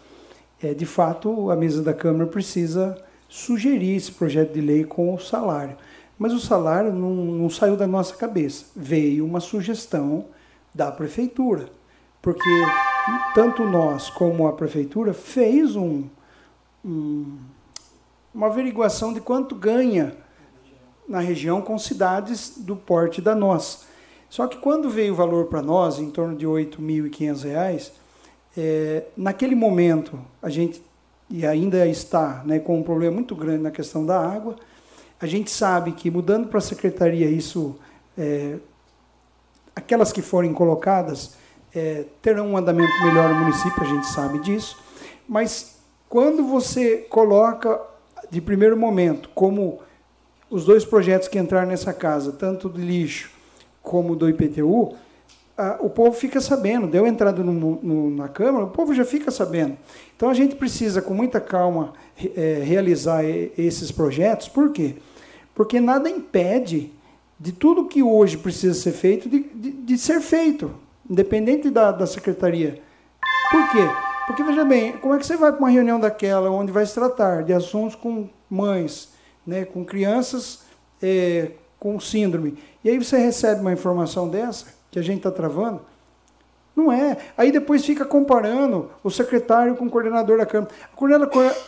É, 0.63 0.73
de 0.73 0.87
fato, 0.87 1.51
a 1.51 1.57
mesa 1.57 1.83
da 1.83 1.93
Câmara 1.93 2.27
precisa 2.27 2.97
sugerir 3.29 3.97
esse 3.97 4.13
projeto 4.13 4.53
de 4.53 4.61
lei 4.61 4.85
com 4.85 5.15
o 5.15 5.19
salário. 5.19 5.77
Mas 6.19 6.33
o 6.33 6.39
salário 6.39 6.93
não, 6.93 7.15
não 7.15 7.51
saiu 7.51 7.77
da 7.77 7.87
nossa 7.87 8.15
cabeça. 8.15 8.67
Veio 8.77 9.25
uma 9.25 9.41
sugestão 9.41 10.27
da 10.75 10.93
prefeitura. 10.93 11.69
Porque 12.21 12.49
tanto 13.35 13.65
nós 13.65 14.09
como 14.11 14.47
a 14.47 14.53
prefeitura 14.53 15.13
fez 15.13 15.75
um, 15.75 16.05
um, 16.85 17.39
uma 18.33 18.47
averiguação 18.47 19.13
de 19.13 19.21
quanto 19.21 19.57
ganha 19.57 20.17
na 21.09 21.19
região 21.19 21.61
com 21.61 21.77
cidades 21.79 22.55
do 22.59 22.77
porte 22.77 23.21
da 23.21 23.35
nossa. 23.35 23.87
Só 24.31 24.47
que 24.47 24.59
quando 24.59 24.89
veio 24.89 25.13
o 25.13 25.17
valor 25.17 25.47
para 25.47 25.61
nós, 25.61 25.99
em 25.99 26.11
torno 26.11 26.37
de 26.37 26.47
R$ 26.47 26.53
8.500, 26.53 27.93
é, 28.57 29.05
naquele 29.17 29.55
momento 29.55 30.19
a 30.43 30.49
gente 30.49 30.83
e 31.33 31.47
ainda 31.47 31.87
está 31.87 32.43
né, 32.45 32.59
com 32.59 32.79
um 32.79 32.83
problema 32.83 33.15
muito 33.15 33.35
grande 33.35 33.63
na 33.63 33.71
questão 33.71 34.05
da 34.05 34.21
água. 34.21 34.57
A 35.19 35.27
gente 35.27 35.51
sabe 35.51 35.93
que 35.93 36.11
mudando 36.11 36.49
para 36.49 36.59
a 36.59 36.61
secretaria 36.61 37.27
isso, 37.27 37.79
é, 38.19 38.57
aquelas 39.75 40.13
que 40.13 40.21
forem 40.21 40.53
colocadas, 40.53 41.35
é, 41.75 42.05
terão 42.21 42.49
um 42.49 42.57
andamento 42.57 42.93
melhor 43.03 43.31
no 43.31 43.41
município, 43.41 43.83
a 43.83 43.87
gente 43.87 44.07
sabe 44.09 44.41
disso, 44.41 44.77
mas 45.27 45.79
quando 46.07 46.45
você 46.45 46.99
coloca 47.09 47.81
de 48.31 48.41
primeiro 48.43 48.77
momento, 48.77 49.31
como 49.35 49.81
os 50.51 50.67
dois 50.67 50.85
projetos 50.85 51.29
que 51.29 51.39
entraram 51.39 51.69
nessa 51.69 51.95
casa, 51.95 52.33
tanto 52.33 52.69
do 52.69 52.79
lixo 52.79 53.31
como 53.83 54.15
do 54.15 54.29
IPTU, 54.29 54.95
a, 55.57 55.79
o 55.81 55.91
povo 55.91 56.13
fica 56.13 56.41
sabendo, 56.41 56.87
deu 56.87 57.07
entrada 57.07 57.43
no, 57.43 57.53
no, 57.53 58.11
na 58.11 58.29
Câmara, 58.29 58.65
o 58.65 58.71
povo 58.71 58.95
já 58.95 59.05
fica 59.05 59.31
sabendo. 59.31 59.77
Então 60.17 60.29
a 60.29 60.35
gente 60.35 60.55
precisa, 60.55 61.03
com 61.03 61.15
muita 61.15 61.41
calma, 61.41 61.93
é, 62.37 62.63
realizar 62.65 63.25
esses 63.25 63.91
projetos, 63.91 64.49
por 64.49 64.73
quê? 64.73 64.97
Porque 65.55 65.81
nada 65.81 66.09
impede 66.09 66.93
de 67.39 67.53
tudo 67.53 67.89
que 67.89 68.03
hoje 68.03 68.39
precisa 68.39 68.75
ser 68.75 68.93
feito, 68.93 69.29
de, 69.29 69.41
de, 69.41 69.71
de 69.73 69.99
ser 69.99 70.21
feito 70.21 70.73
independente 71.09 71.69
da, 71.71 71.93
da 71.93 72.07
secretaria. 72.07 72.81
Por 73.51 73.71
quê? 73.71 73.87
Porque, 74.27 74.43
veja 74.43 74.65
bem, 74.65 74.93
como 74.93 75.15
é 75.15 75.19
que 75.19 75.27
você 75.27 75.37
vai 75.37 75.51
para 75.51 75.59
uma 75.59 75.69
reunião 75.69 75.99
daquela 75.99 76.51
onde 76.51 76.73
vai 76.73 76.87
se 76.87 76.95
tratar 76.95 77.43
de 77.43 77.53
assuntos 77.53 77.95
com 77.95 78.29
mães, 78.49 79.13
né, 79.47 79.65
com 79.65 79.85
crianças 79.85 80.63
é, 81.03 81.51
com 81.79 81.99
síndrome, 81.99 82.57
e 82.85 82.91
aí 82.91 82.99
você 82.99 83.19
recebe 83.19 83.61
uma 83.61 83.73
informação 83.73 84.29
dessa, 84.29 84.73
que 84.93 84.99
a 84.99 85.03
gente 85.03 85.17
está 85.17 85.31
travando? 85.31 85.81
Não 86.77 86.93
é. 86.93 87.17
Aí 87.37 87.51
depois 87.51 87.85
fica 87.85 88.05
comparando 88.05 88.91
o 89.03 89.11
secretário 89.11 89.75
com 89.75 89.87
o 89.87 89.91
coordenador 89.91 90.39
da 90.39 90.47
Câmara. 90.47 90.73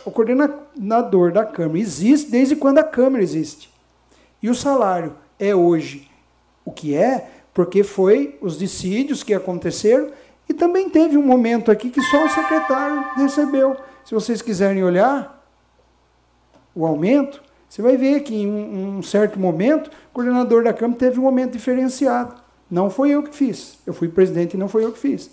O 0.05 0.11
coordenador 0.11 1.31
da 1.31 1.43
Câmara 1.43 1.79
existe 1.79 2.29
desde 2.29 2.55
quando 2.55 2.77
a 2.77 2.83
Câmara 2.83 3.21
existe. 3.21 3.69
E 4.41 4.49
o 4.49 4.55
salário 4.55 5.15
é 5.39 5.55
hoje 5.55 6.09
o 6.63 6.71
que 6.71 6.95
é 6.95 7.29
porque 7.53 7.83
foi 7.83 8.37
os 8.41 8.57
dissídios 8.57 9.23
que 9.23 9.33
aconteceram 9.33 10.11
e 10.47 10.53
também 10.53 10.89
teve 10.89 11.17
um 11.17 11.25
momento 11.25 11.71
aqui 11.71 11.89
que 11.89 12.01
só 12.01 12.25
o 12.25 12.29
secretário 12.29 13.03
recebeu. 13.15 13.75
Se 14.03 14.13
vocês 14.13 14.41
quiserem 14.41 14.83
olhar 14.83 15.43
o 16.75 16.85
aumento, 16.85 17.41
você 17.67 17.81
vai 17.81 17.97
ver 17.97 18.21
que 18.21 18.35
em 18.35 18.47
um 18.47 19.01
certo 19.01 19.39
momento 19.39 19.87
o 19.87 20.13
coordenador 20.13 20.63
da 20.63 20.73
Câmara 20.73 20.99
teve 20.99 21.19
um 21.19 21.23
momento 21.23 21.53
diferenciado. 21.53 22.44
Não 22.69 22.89
foi 22.89 23.11
eu 23.11 23.23
que 23.23 23.35
fiz. 23.35 23.77
Eu 23.85 23.93
fui 23.93 24.07
presidente 24.07 24.55
e 24.55 24.57
não 24.57 24.67
foi 24.67 24.83
eu 24.83 24.91
que 24.91 24.99
fiz. 24.99 25.29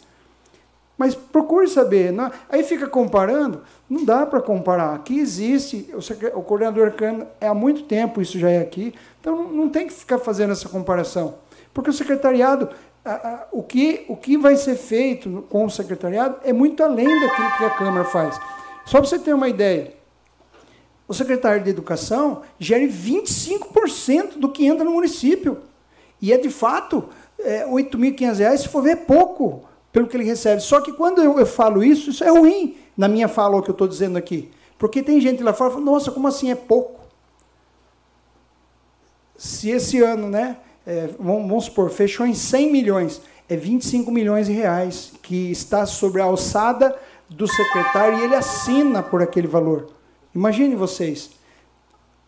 Mas 0.97 1.15
procure 1.15 1.67
saber. 1.69 2.13
Não, 2.13 2.31
aí 2.49 2.63
fica 2.63 2.87
comparando. 2.87 3.63
Não 3.89 4.05
dá 4.05 4.27
para 4.27 4.41
comparar. 4.41 4.95
Aqui 4.95 5.19
existe, 5.19 5.93
o, 5.93 6.39
o 6.39 6.43
coordenador 6.43 6.93
Câmara 6.93 7.31
é 7.41 7.49
há 7.49 7.55
muito 7.55 7.83
tempo, 7.85 8.21
isso 8.21 8.39
já 8.39 8.51
é 8.51 8.61
aqui. 8.61 8.95
Então 9.21 9.37
não, 9.37 9.53
não 9.53 9.69
tem 9.69 9.87
que 9.87 9.93
ficar 9.93 10.19
fazendo 10.19 10.53
essa 10.53 10.69
comparação. 10.69 11.35
Porque 11.73 11.91
o 11.91 11.93
secretariado, 11.93 12.69
a, 13.05 13.13
a, 13.13 13.47
o, 13.51 13.63
que, 13.63 14.05
o 14.09 14.17
que 14.17 14.37
vai 14.37 14.57
ser 14.57 14.77
feito 14.77 15.45
com 15.49 15.65
o 15.65 15.71
secretariado 15.71 16.37
é 16.45 16.53
muito 16.53 16.83
além 16.83 17.09
daquilo 17.21 17.57
que 17.57 17.65
a 17.65 17.71
Câmara 17.71 18.05
faz. 18.05 18.39
Só 18.85 18.99
para 18.99 19.09
você 19.09 19.19
ter 19.19 19.33
uma 19.33 19.49
ideia, 19.49 19.95
o 21.09 21.15
secretário 21.15 21.63
de 21.63 21.71
Educação 21.71 22.43
gere 22.59 22.87
25% 22.87 24.39
do 24.39 24.49
que 24.49 24.67
entra 24.67 24.85
no 24.85 24.93
município. 24.93 25.59
E 26.21 26.33
é 26.33 26.39
de 26.39 26.51
fato 26.51 27.09
é, 27.45 27.65
R$ 27.65 27.73
8.500, 27.73 28.57
se 28.59 28.69
for 28.69 28.83
ver, 28.83 28.91
é 28.91 28.97
pouco 28.97 29.65
pelo 29.93 30.07
que 30.07 30.17
ele 30.17 30.25
recebe. 30.25 30.61
Só 30.63 30.81
que 30.81 30.93
quando 30.93 31.23
eu, 31.23 31.39
eu 31.39 31.47
falo 31.47 31.83
isso, 31.85 32.11
isso 32.11 32.25
é 32.25 32.31
ruim 32.31 32.77
na 32.97 33.09
minha 33.09 33.29
fala, 33.29 33.57
o 33.57 33.63
que 33.63 33.71
eu 33.71 33.75
estou 33.75 33.89
dizendo 33.89 34.17
aqui. 34.17 34.51
Porque 34.79 35.03
tem 35.03 35.21
gente 35.21 35.43
lá 35.43 35.53
fora 35.53 35.71
que 35.71 35.77
fala, 35.77 35.91
nossa, 35.91 36.11
como 36.11 36.27
assim 36.27 36.51
é 36.51 36.55
pouco? 36.55 37.01
Se 39.37 39.71
esse 39.71 40.01
ano, 40.03 40.29
né, 40.29 40.57
é, 40.87 41.09
vamos, 41.19 41.49
vamos 41.49 41.65
supor, 41.65 41.91
fechou 41.91 42.27
em 42.27 42.35
100 42.35 42.73
milhões, 42.73 43.23
é 43.49 43.57
25 43.57 44.11
milhões 44.11 44.47
de 44.47 44.53
reais 44.53 45.13
que 45.23 45.51
está 45.51 45.87
sobre 45.87 46.21
a 46.21 46.25
alçada 46.25 46.97
do 47.29 47.47
secretário 47.47 48.19
e 48.19 48.23
ele 48.23 48.35
assina 48.35 49.03
por 49.03 49.23
aquele 49.23 49.47
valor. 49.47 49.91
Imagine 50.35 50.75
vocês, 50.75 51.31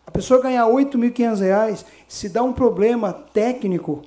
a 0.05 0.11
pessoa 0.11 0.41
ganhar 0.41 0.65
8.500 0.65 1.39
reais, 1.39 1.85
se 2.07 2.29
dá 2.29 2.43
um 2.43 2.53
problema 2.53 3.11
técnico, 3.11 4.03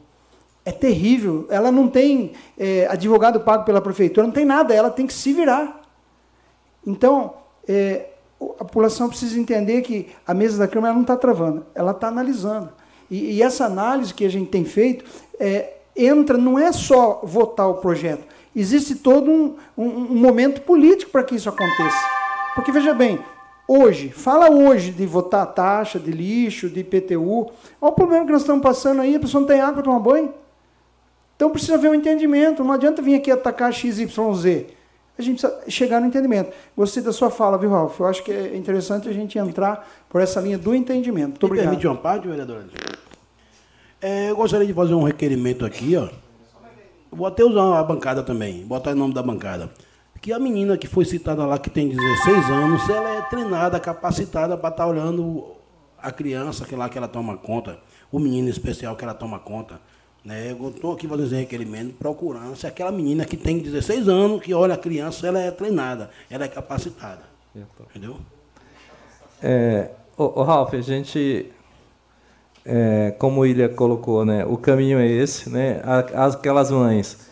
é 0.68 0.72
terrível. 0.72 1.46
Ela 1.48 1.72
não 1.72 1.88
tem 1.88 2.32
é, 2.58 2.86
advogado 2.90 3.40
pago 3.40 3.64
pela 3.64 3.80
prefeitura, 3.80 4.26
não 4.26 4.34
tem 4.34 4.44
nada, 4.44 4.74
ela 4.74 4.90
tem 4.90 5.06
que 5.06 5.14
se 5.14 5.32
virar. 5.32 5.80
Então, 6.86 7.34
é, 7.66 8.10
a 8.38 8.64
população 8.64 9.08
precisa 9.08 9.38
entender 9.40 9.80
que 9.80 10.08
a 10.26 10.34
mesa 10.34 10.58
da 10.58 10.68
Câmara 10.68 10.92
não 10.92 11.02
está 11.02 11.16
travando, 11.16 11.64
ela 11.74 11.92
está 11.92 12.08
analisando. 12.08 12.70
E, 13.10 13.36
e, 13.36 13.42
essa 13.42 13.64
análise 13.64 14.12
que 14.12 14.26
a 14.26 14.28
gente 14.28 14.50
tem 14.50 14.64
feito 14.64 15.06
é, 15.40 15.72
entra, 15.96 16.36
não 16.36 16.58
é 16.58 16.70
só 16.70 17.22
votar 17.24 17.68
o 17.68 17.76
projeto, 17.76 18.24
existe 18.54 18.94
todo 18.94 19.30
um, 19.30 19.56
um, 19.76 19.86
um 19.86 20.16
momento 20.16 20.60
político 20.60 21.10
para 21.10 21.24
que 21.24 21.34
isso 21.34 21.48
aconteça. 21.48 21.98
Porque, 22.54 22.70
veja 22.70 22.92
bem, 22.92 23.18
hoje, 23.66 24.10
fala 24.10 24.50
hoje 24.50 24.90
de 24.90 25.06
votar 25.06 25.46
taxa 25.46 25.98
de 25.98 26.10
lixo, 26.10 26.68
de 26.68 26.80
IPTU. 26.80 27.50
Olha 27.80 27.90
o 27.90 27.92
problema 27.92 28.26
que 28.26 28.32
nós 28.32 28.42
estamos 28.42 28.62
passando 28.62 29.00
aí, 29.00 29.16
a 29.16 29.20
pessoa 29.20 29.40
não 29.40 29.48
tem 29.48 29.60
água 29.60 29.74
para 29.74 29.82
tomar 29.84 30.00
banho. 30.00 30.34
Então 31.38 31.50
precisa 31.50 31.74
haver 31.74 31.88
um 31.88 31.94
entendimento. 31.94 32.64
Não 32.64 32.72
adianta 32.72 33.00
vir 33.00 33.14
aqui 33.14 33.30
atacar 33.30 33.72
XYZ. 33.72 34.66
A 35.16 35.22
gente 35.22 35.40
precisa 35.40 35.70
chegar 35.70 36.00
no 36.00 36.08
entendimento. 36.08 36.52
Gostei 36.76 37.00
da 37.00 37.12
sua 37.12 37.30
fala, 37.30 37.56
viu, 37.56 37.70
Ralf? 37.70 38.00
Eu 38.00 38.06
acho 38.06 38.24
que 38.24 38.32
é 38.32 38.56
interessante 38.56 39.08
a 39.08 39.12
gente 39.12 39.38
entrar 39.38 39.88
por 40.08 40.20
essa 40.20 40.40
linha 40.40 40.58
do 40.58 40.74
entendimento. 40.74 41.28
Muito 41.28 41.46
obrigado. 41.46 41.66
Permite 41.66 41.86
uma 41.86 41.96
parte, 41.96 42.26
vereador? 42.26 42.64
É, 44.02 44.30
eu 44.30 44.36
gostaria 44.36 44.66
de 44.66 44.74
fazer 44.74 44.94
um 44.94 45.04
requerimento 45.04 45.64
aqui, 45.64 45.96
ó. 45.96 46.08
vou 47.10 47.26
até 47.26 47.44
usar 47.44 47.78
a 47.78 47.84
bancada 47.84 48.24
também, 48.24 48.64
botar 48.66 48.90
o 48.90 48.96
nome 48.96 49.14
da 49.14 49.22
bancada. 49.22 49.70
Que 50.20 50.32
a 50.32 50.40
menina 50.40 50.76
que 50.76 50.88
foi 50.88 51.04
citada 51.04 51.46
lá, 51.46 51.56
que 51.56 51.70
tem 51.70 51.88
16 51.88 52.50
anos, 52.50 52.88
ela 52.90 53.10
é 53.10 53.22
treinada, 53.22 53.78
capacitada 53.78 54.56
para 54.56 54.70
estar 54.70 54.82
tá 54.82 54.90
olhando 54.90 55.52
a 56.02 56.10
criança 56.10 56.64
que 56.64 56.74
lá 56.74 56.88
que 56.88 56.98
ela 56.98 57.06
toma 57.06 57.36
conta, 57.36 57.78
o 58.10 58.18
menino 58.18 58.48
especial 58.48 58.96
que 58.96 59.04
ela 59.04 59.14
toma 59.14 59.38
conta. 59.38 59.80
Né? 60.28 60.52
Eu 60.52 60.68
estou 60.68 60.92
aqui 60.92 61.08
fazendo 61.08 61.26
esse 61.26 61.36
requerimento, 61.36 61.94
procurando 61.94 62.54
se 62.54 62.66
aquela 62.66 62.92
menina 62.92 63.24
que 63.24 63.34
tem 63.34 63.58
16 63.58 64.10
anos, 64.10 64.42
que 64.42 64.52
olha 64.52 64.74
a 64.74 64.78
criança, 64.78 65.26
ela 65.26 65.40
é 65.40 65.50
treinada, 65.50 66.10
ela 66.28 66.44
é 66.44 66.48
capacitada. 66.48 67.22
Entendeu? 67.90 68.18
É, 69.42 69.88
ô, 70.18 70.40
ô 70.40 70.42
Ralf, 70.42 70.74
a 70.74 70.80
gente 70.82 71.50
é, 72.62 73.14
como 73.18 73.40
o 73.40 73.46
Ilha 73.46 73.70
colocou, 73.70 74.22
né, 74.26 74.44
o 74.44 74.58
caminho 74.58 74.98
é 74.98 75.06
esse, 75.06 75.48
né, 75.48 75.80
aquelas 76.14 76.70
mães, 76.70 77.26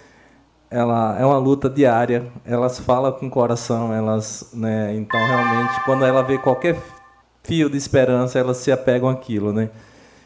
ela 0.71 1.21
é 1.21 1.27
uma 1.27 1.37
luta 1.37 1.69
diária, 1.69 2.25
elas 2.47 2.79
falam 2.79 3.13
com 3.13 3.27
o 3.27 3.31
coração, 3.31 3.93
elas, 3.93 4.49
né, 4.55 4.95
então 4.97 5.21
realmente 5.21 5.85
quando 5.85 6.03
ela 6.07 6.23
vê 6.23 6.39
qualquer 6.39 6.81
fio 7.43 7.69
de 7.69 7.77
esperança, 7.77 8.39
elas 8.39 8.57
se 8.57 8.73
apegam 8.73 9.11
àquilo, 9.11 9.53
né. 9.53 9.69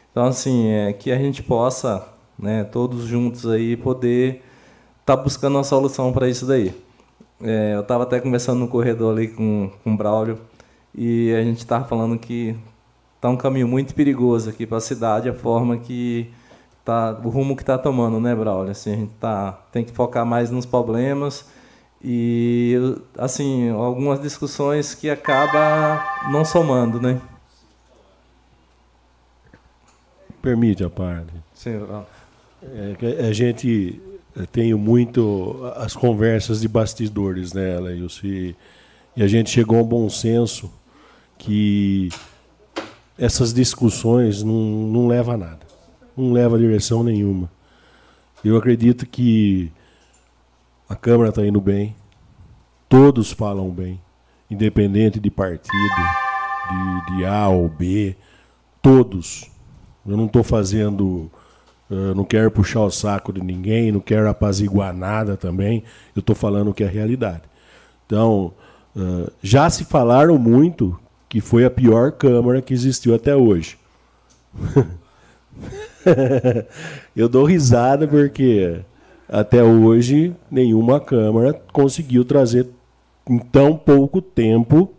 Então 0.09 0.23
assim, 0.23 0.69
é 0.69 0.93
que 0.93 1.11
a 1.11 1.17
gente 1.17 1.43
possa, 1.43 2.07
né, 2.41 2.63
todos 2.63 3.03
juntos 3.05 3.45
aí 3.47 3.77
poder 3.77 4.43
estar 5.01 5.15
tá 5.15 5.23
buscando 5.23 5.57
uma 5.57 5.63
solução 5.63 6.11
para 6.11 6.27
isso 6.27 6.45
daí. 6.45 6.73
É, 7.41 7.75
eu 7.75 7.81
estava 7.81 8.03
até 8.03 8.19
conversando 8.19 8.59
no 8.59 8.67
corredor 8.67 9.13
ali 9.13 9.27
com, 9.27 9.71
com 9.83 9.93
o 9.93 9.97
Braulio 9.97 10.39
e 10.93 11.33
a 11.33 11.43
gente 11.43 11.59
estava 11.59 11.85
falando 11.85 12.17
que 12.17 12.55
está 13.15 13.29
um 13.29 13.37
caminho 13.37 13.67
muito 13.67 13.93
perigoso 13.95 14.49
aqui 14.49 14.65
para 14.65 14.77
a 14.77 14.81
cidade, 14.81 15.29
a 15.29 15.33
forma 15.33 15.77
que 15.77 16.31
tá, 16.83 17.11
o 17.23 17.29
rumo 17.29 17.55
que 17.55 17.63
está 17.63 17.77
tomando, 17.77 18.19
né, 18.19 18.35
Braulio? 18.35 18.71
Assim, 18.71 18.93
a 18.93 18.95
gente 18.95 19.13
tá, 19.19 19.51
tem 19.71 19.83
que 19.83 19.91
focar 19.91 20.25
mais 20.25 20.49
nos 20.51 20.65
problemas 20.65 21.45
e, 22.03 22.75
assim, 23.17 23.69
algumas 23.69 24.19
discussões 24.19 24.95
que 24.95 25.09
acaba 25.09 26.03
não 26.31 26.43
somando, 26.43 26.99
né? 26.99 27.21
Permite 30.41 30.83
a 30.83 30.89
parte. 30.89 31.31
Sim, 31.53 31.85
é, 32.63 33.27
a 33.27 33.33
gente 33.33 34.01
tem 34.51 34.73
muito 34.73 35.59
as 35.75 35.93
conversas 35.93 36.61
de 36.61 36.67
bastidores, 36.67 37.53
né? 37.53 37.77
E, 38.23 38.55
e 39.15 39.23
a 39.23 39.27
gente 39.27 39.49
chegou 39.49 39.79
a 39.79 39.81
um 39.81 39.87
bom 39.87 40.09
senso 40.09 40.71
que 41.37 42.09
essas 43.17 43.53
discussões 43.53 44.43
não, 44.43 44.53
não 44.53 45.07
levam 45.07 45.35
a 45.35 45.37
nada. 45.37 45.67
Não 46.15 46.31
leva 46.31 46.55
a 46.55 46.59
direção 46.59 47.03
nenhuma. 47.03 47.49
Eu 48.43 48.57
acredito 48.57 49.05
que 49.05 49.71
a 50.89 50.95
Câmara 50.95 51.29
está 51.29 51.45
indo 51.45 51.61
bem, 51.61 51.95
todos 52.89 53.31
falam 53.31 53.69
bem, 53.69 54.01
independente 54.49 55.19
de 55.19 55.29
partido, 55.29 55.71
de, 55.71 57.17
de 57.17 57.25
A 57.25 57.47
ou 57.47 57.69
B, 57.69 58.15
todos. 58.81 59.49
Eu 60.05 60.17
não 60.17 60.25
estou 60.25 60.43
fazendo. 60.43 61.31
Uh, 61.91 62.15
não 62.15 62.23
quero 62.23 62.49
puxar 62.49 62.85
o 62.85 62.89
saco 62.89 63.33
de 63.33 63.41
ninguém, 63.41 63.91
não 63.91 63.99
quero 63.99 64.29
apaziguar 64.29 64.95
nada 64.95 65.35
também. 65.35 65.83
Eu 66.15 66.21
estou 66.21 66.33
falando 66.33 66.69
o 66.69 66.73
que 66.73 66.85
é 66.85 66.87
realidade. 66.87 67.41
Então, 68.05 68.53
uh, 68.95 69.29
já 69.43 69.69
se 69.69 69.83
falaram 69.83 70.37
muito 70.37 70.97
que 71.27 71.41
foi 71.41 71.65
a 71.65 71.69
pior 71.69 72.13
Câmara 72.13 72.61
que 72.61 72.73
existiu 72.73 73.13
até 73.13 73.35
hoje. 73.35 73.77
Eu 77.13 77.27
dou 77.27 77.43
risada 77.43 78.07
porque 78.07 78.79
até 79.27 79.61
hoje 79.61 80.33
nenhuma 80.49 80.97
Câmara 80.97 81.53
conseguiu 81.73 82.23
trazer 82.23 82.69
em 83.29 83.37
tão 83.37 83.75
pouco 83.75 84.21
tempo, 84.21 84.93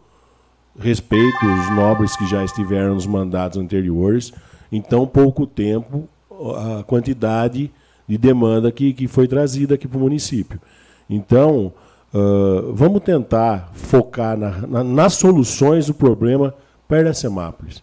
respeito 0.79 1.47
os 1.47 1.75
nobres 1.75 2.15
que 2.19 2.27
já 2.27 2.45
estiveram 2.45 2.95
nos 2.95 3.07
mandatos 3.07 3.59
anteriores, 3.59 4.31
em 4.71 4.83
tão 4.83 5.07
pouco 5.07 5.47
tempo 5.47 6.07
a 6.51 6.83
quantidade 6.85 7.71
de 8.09 8.19
demanda 8.19 8.71
que, 8.73 8.93
que 8.93 9.07
foi 9.07 9.29
trazida 9.29 9.75
aqui 9.75 9.87
para 9.87 9.99
o 9.99 10.01
município. 10.01 10.61
Então, 11.09 11.73
Uh, 12.15 12.75
vamos 12.75 13.01
tentar 13.01 13.71
focar 13.73 14.37
na, 14.37 14.67
na, 14.67 14.85
nas 14.85 15.15
soluções 15.15 15.87
do 15.87 15.95
problema 15.95 16.55
da 17.01 17.15
Semápolis. 17.15 17.83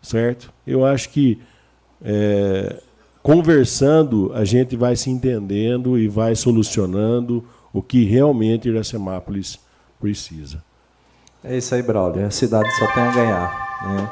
Certo? 0.00 0.50
Eu 0.66 0.86
acho 0.86 1.10
que 1.10 1.38
é, 2.02 2.80
conversando 3.22 4.32
a 4.34 4.42
gente 4.42 4.74
vai 4.74 4.96
se 4.96 5.10
entendendo 5.10 5.98
e 5.98 6.08
vai 6.08 6.34
solucionando 6.34 7.44
o 7.74 7.82
que 7.82 8.04
realmente 8.04 8.70
Iracemápolis 8.70 9.60
precisa. 10.00 10.64
É 11.44 11.58
isso 11.58 11.74
aí, 11.74 11.82
Braulio. 11.82 12.24
A 12.24 12.30
cidade 12.30 12.70
só 12.78 12.86
tem 12.94 13.02
a 13.02 13.12
ganhar. 13.12 13.78
Né? 13.86 14.10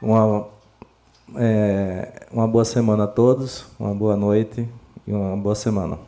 Uma, 0.00 0.48
é, 1.34 2.26
uma 2.30 2.46
boa 2.46 2.64
semana 2.64 3.04
a 3.04 3.06
todos, 3.06 3.66
uma 3.78 3.94
boa 3.94 4.16
noite 4.16 4.68
e 5.06 5.12
uma 5.12 5.36
boa 5.36 5.54
semana. 5.54 5.98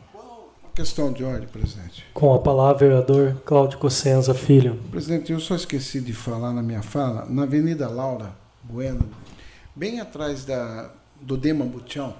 Questão 0.73 1.11
de 1.11 1.25
ordem, 1.25 1.47
presidente. 1.47 2.05
Com 2.13 2.33
a 2.33 2.39
palavra, 2.39 2.87
vereador 2.87 3.35
Cláudio 3.45 3.77
Cossenza 3.79 4.33
Filho. 4.33 4.79
Presidente, 4.89 5.31
eu 5.31 5.39
só 5.39 5.55
esqueci 5.55 5.99
de 5.99 6.13
falar 6.13 6.53
na 6.53 6.61
minha 6.61 6.81
fala, 6.81 7.25
na 7.25 7.43
Avenida 7.43 7.89
Laura 7.89 8.31
Bueno, 8.63 9.09
bem 9.75 9.99
atrás 9.99 10.45
da, 10.45 10.89
do 11.19 11.35
Dema 11.35 11.65
Butião, 11.65 12.15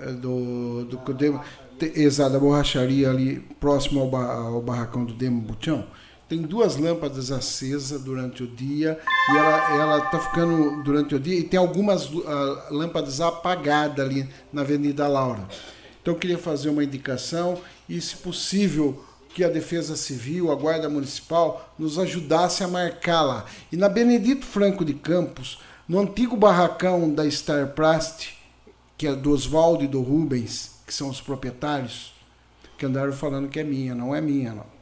é, 0.00 0.10
do, 0.10 0.84
do, 0.84 0.96
do 0.96 1.14
Dema, 1.14 1.44
exato, 1.80 2.32
da 2.32 2.40
borracharia 2.40 3.08
ali 3.08 3.38
próximo 3.60 4.00
ao, 4.00 4.16
ao 4.16 4.60
barracão 4.60 5.04
do 5.04 5.12
Dema 5.12 5.40
Butião, 5.40 5.86
tem 6.34 6.42
duas 6.42 6.76
lâmpadas 6.76 7.30
acesas 7.30 8.00
durante 8.00 8.42
o 8.42 8.46
dia 8.48 8.98
e 9.30 9.36
ela 9.36 9.98
está 9.98 10.18
ficando 10.18 10.82
durante 10.82 11.14
o 11.14 11.20
dia 11.20 11.38
e 11.38 11.44
tem 11.44 11.60
algumas 11.60 12.06
uh, 12.10 12.24
lâmpadas 12.72 13.20
apagadas 13.20 14.04
ali 14.04 14.28
na 14.52 14.62
Avenida 14.62 15.06
Laura. 15.06 15.46
Então 16.02 16.14
eu 16.14 16.18
queria 16.18 16.36
fazer 16.36 16.70
uma 16.70 16.82
indicação 16.82 17.60
e, 17.88 18.00
se 18.00 18.16
possível, 18.16 19.04
que 19.32 19.44
a 19.44 19.48
Defesa 19.48 19.94
Civil, 19.94 20.50
a 20.50 20.56
Guarda 20.56 20.88
Municipal, 20.88 21.72
nos 21.78 22.00
ajudasse 22.00 22.64
a 22.64 22.68
marcá-la. 22.68 23.46
E 23.70 23.76
na 23.76 23.88
Benedito 23.88 24.44
Franco 24.44 24.84
de 24.84 24.94
Campos, 24.94 25.60
no 25.88 26.00
antigo 26.00 26.36
barracão 26.36 27.14
da 27.14 27.30
Star 27.30 27.68
Plast, 27.74 28.36
que 28.98 29.06
é 29.06 29.14
do 29.14 29.30
Oswaldo 29.30 29.84
e 29.84 29.88
do 29.88 30.02
Rubens, 30.02 30.80
que 30.84 30.92
são 30.92 31.08
os 31.08 31.20
proprietários, 31.20 32.12
que 32.76 32.84
andaram 32.84 33.12
falando 33.12 33.48
que 33.48 33.60
é 33.60 33.64
minha, 33.64 33.94
não 33.94 34.12
é 34.12 34.20
minha, 34.20 34.52
não. 34.52 34.73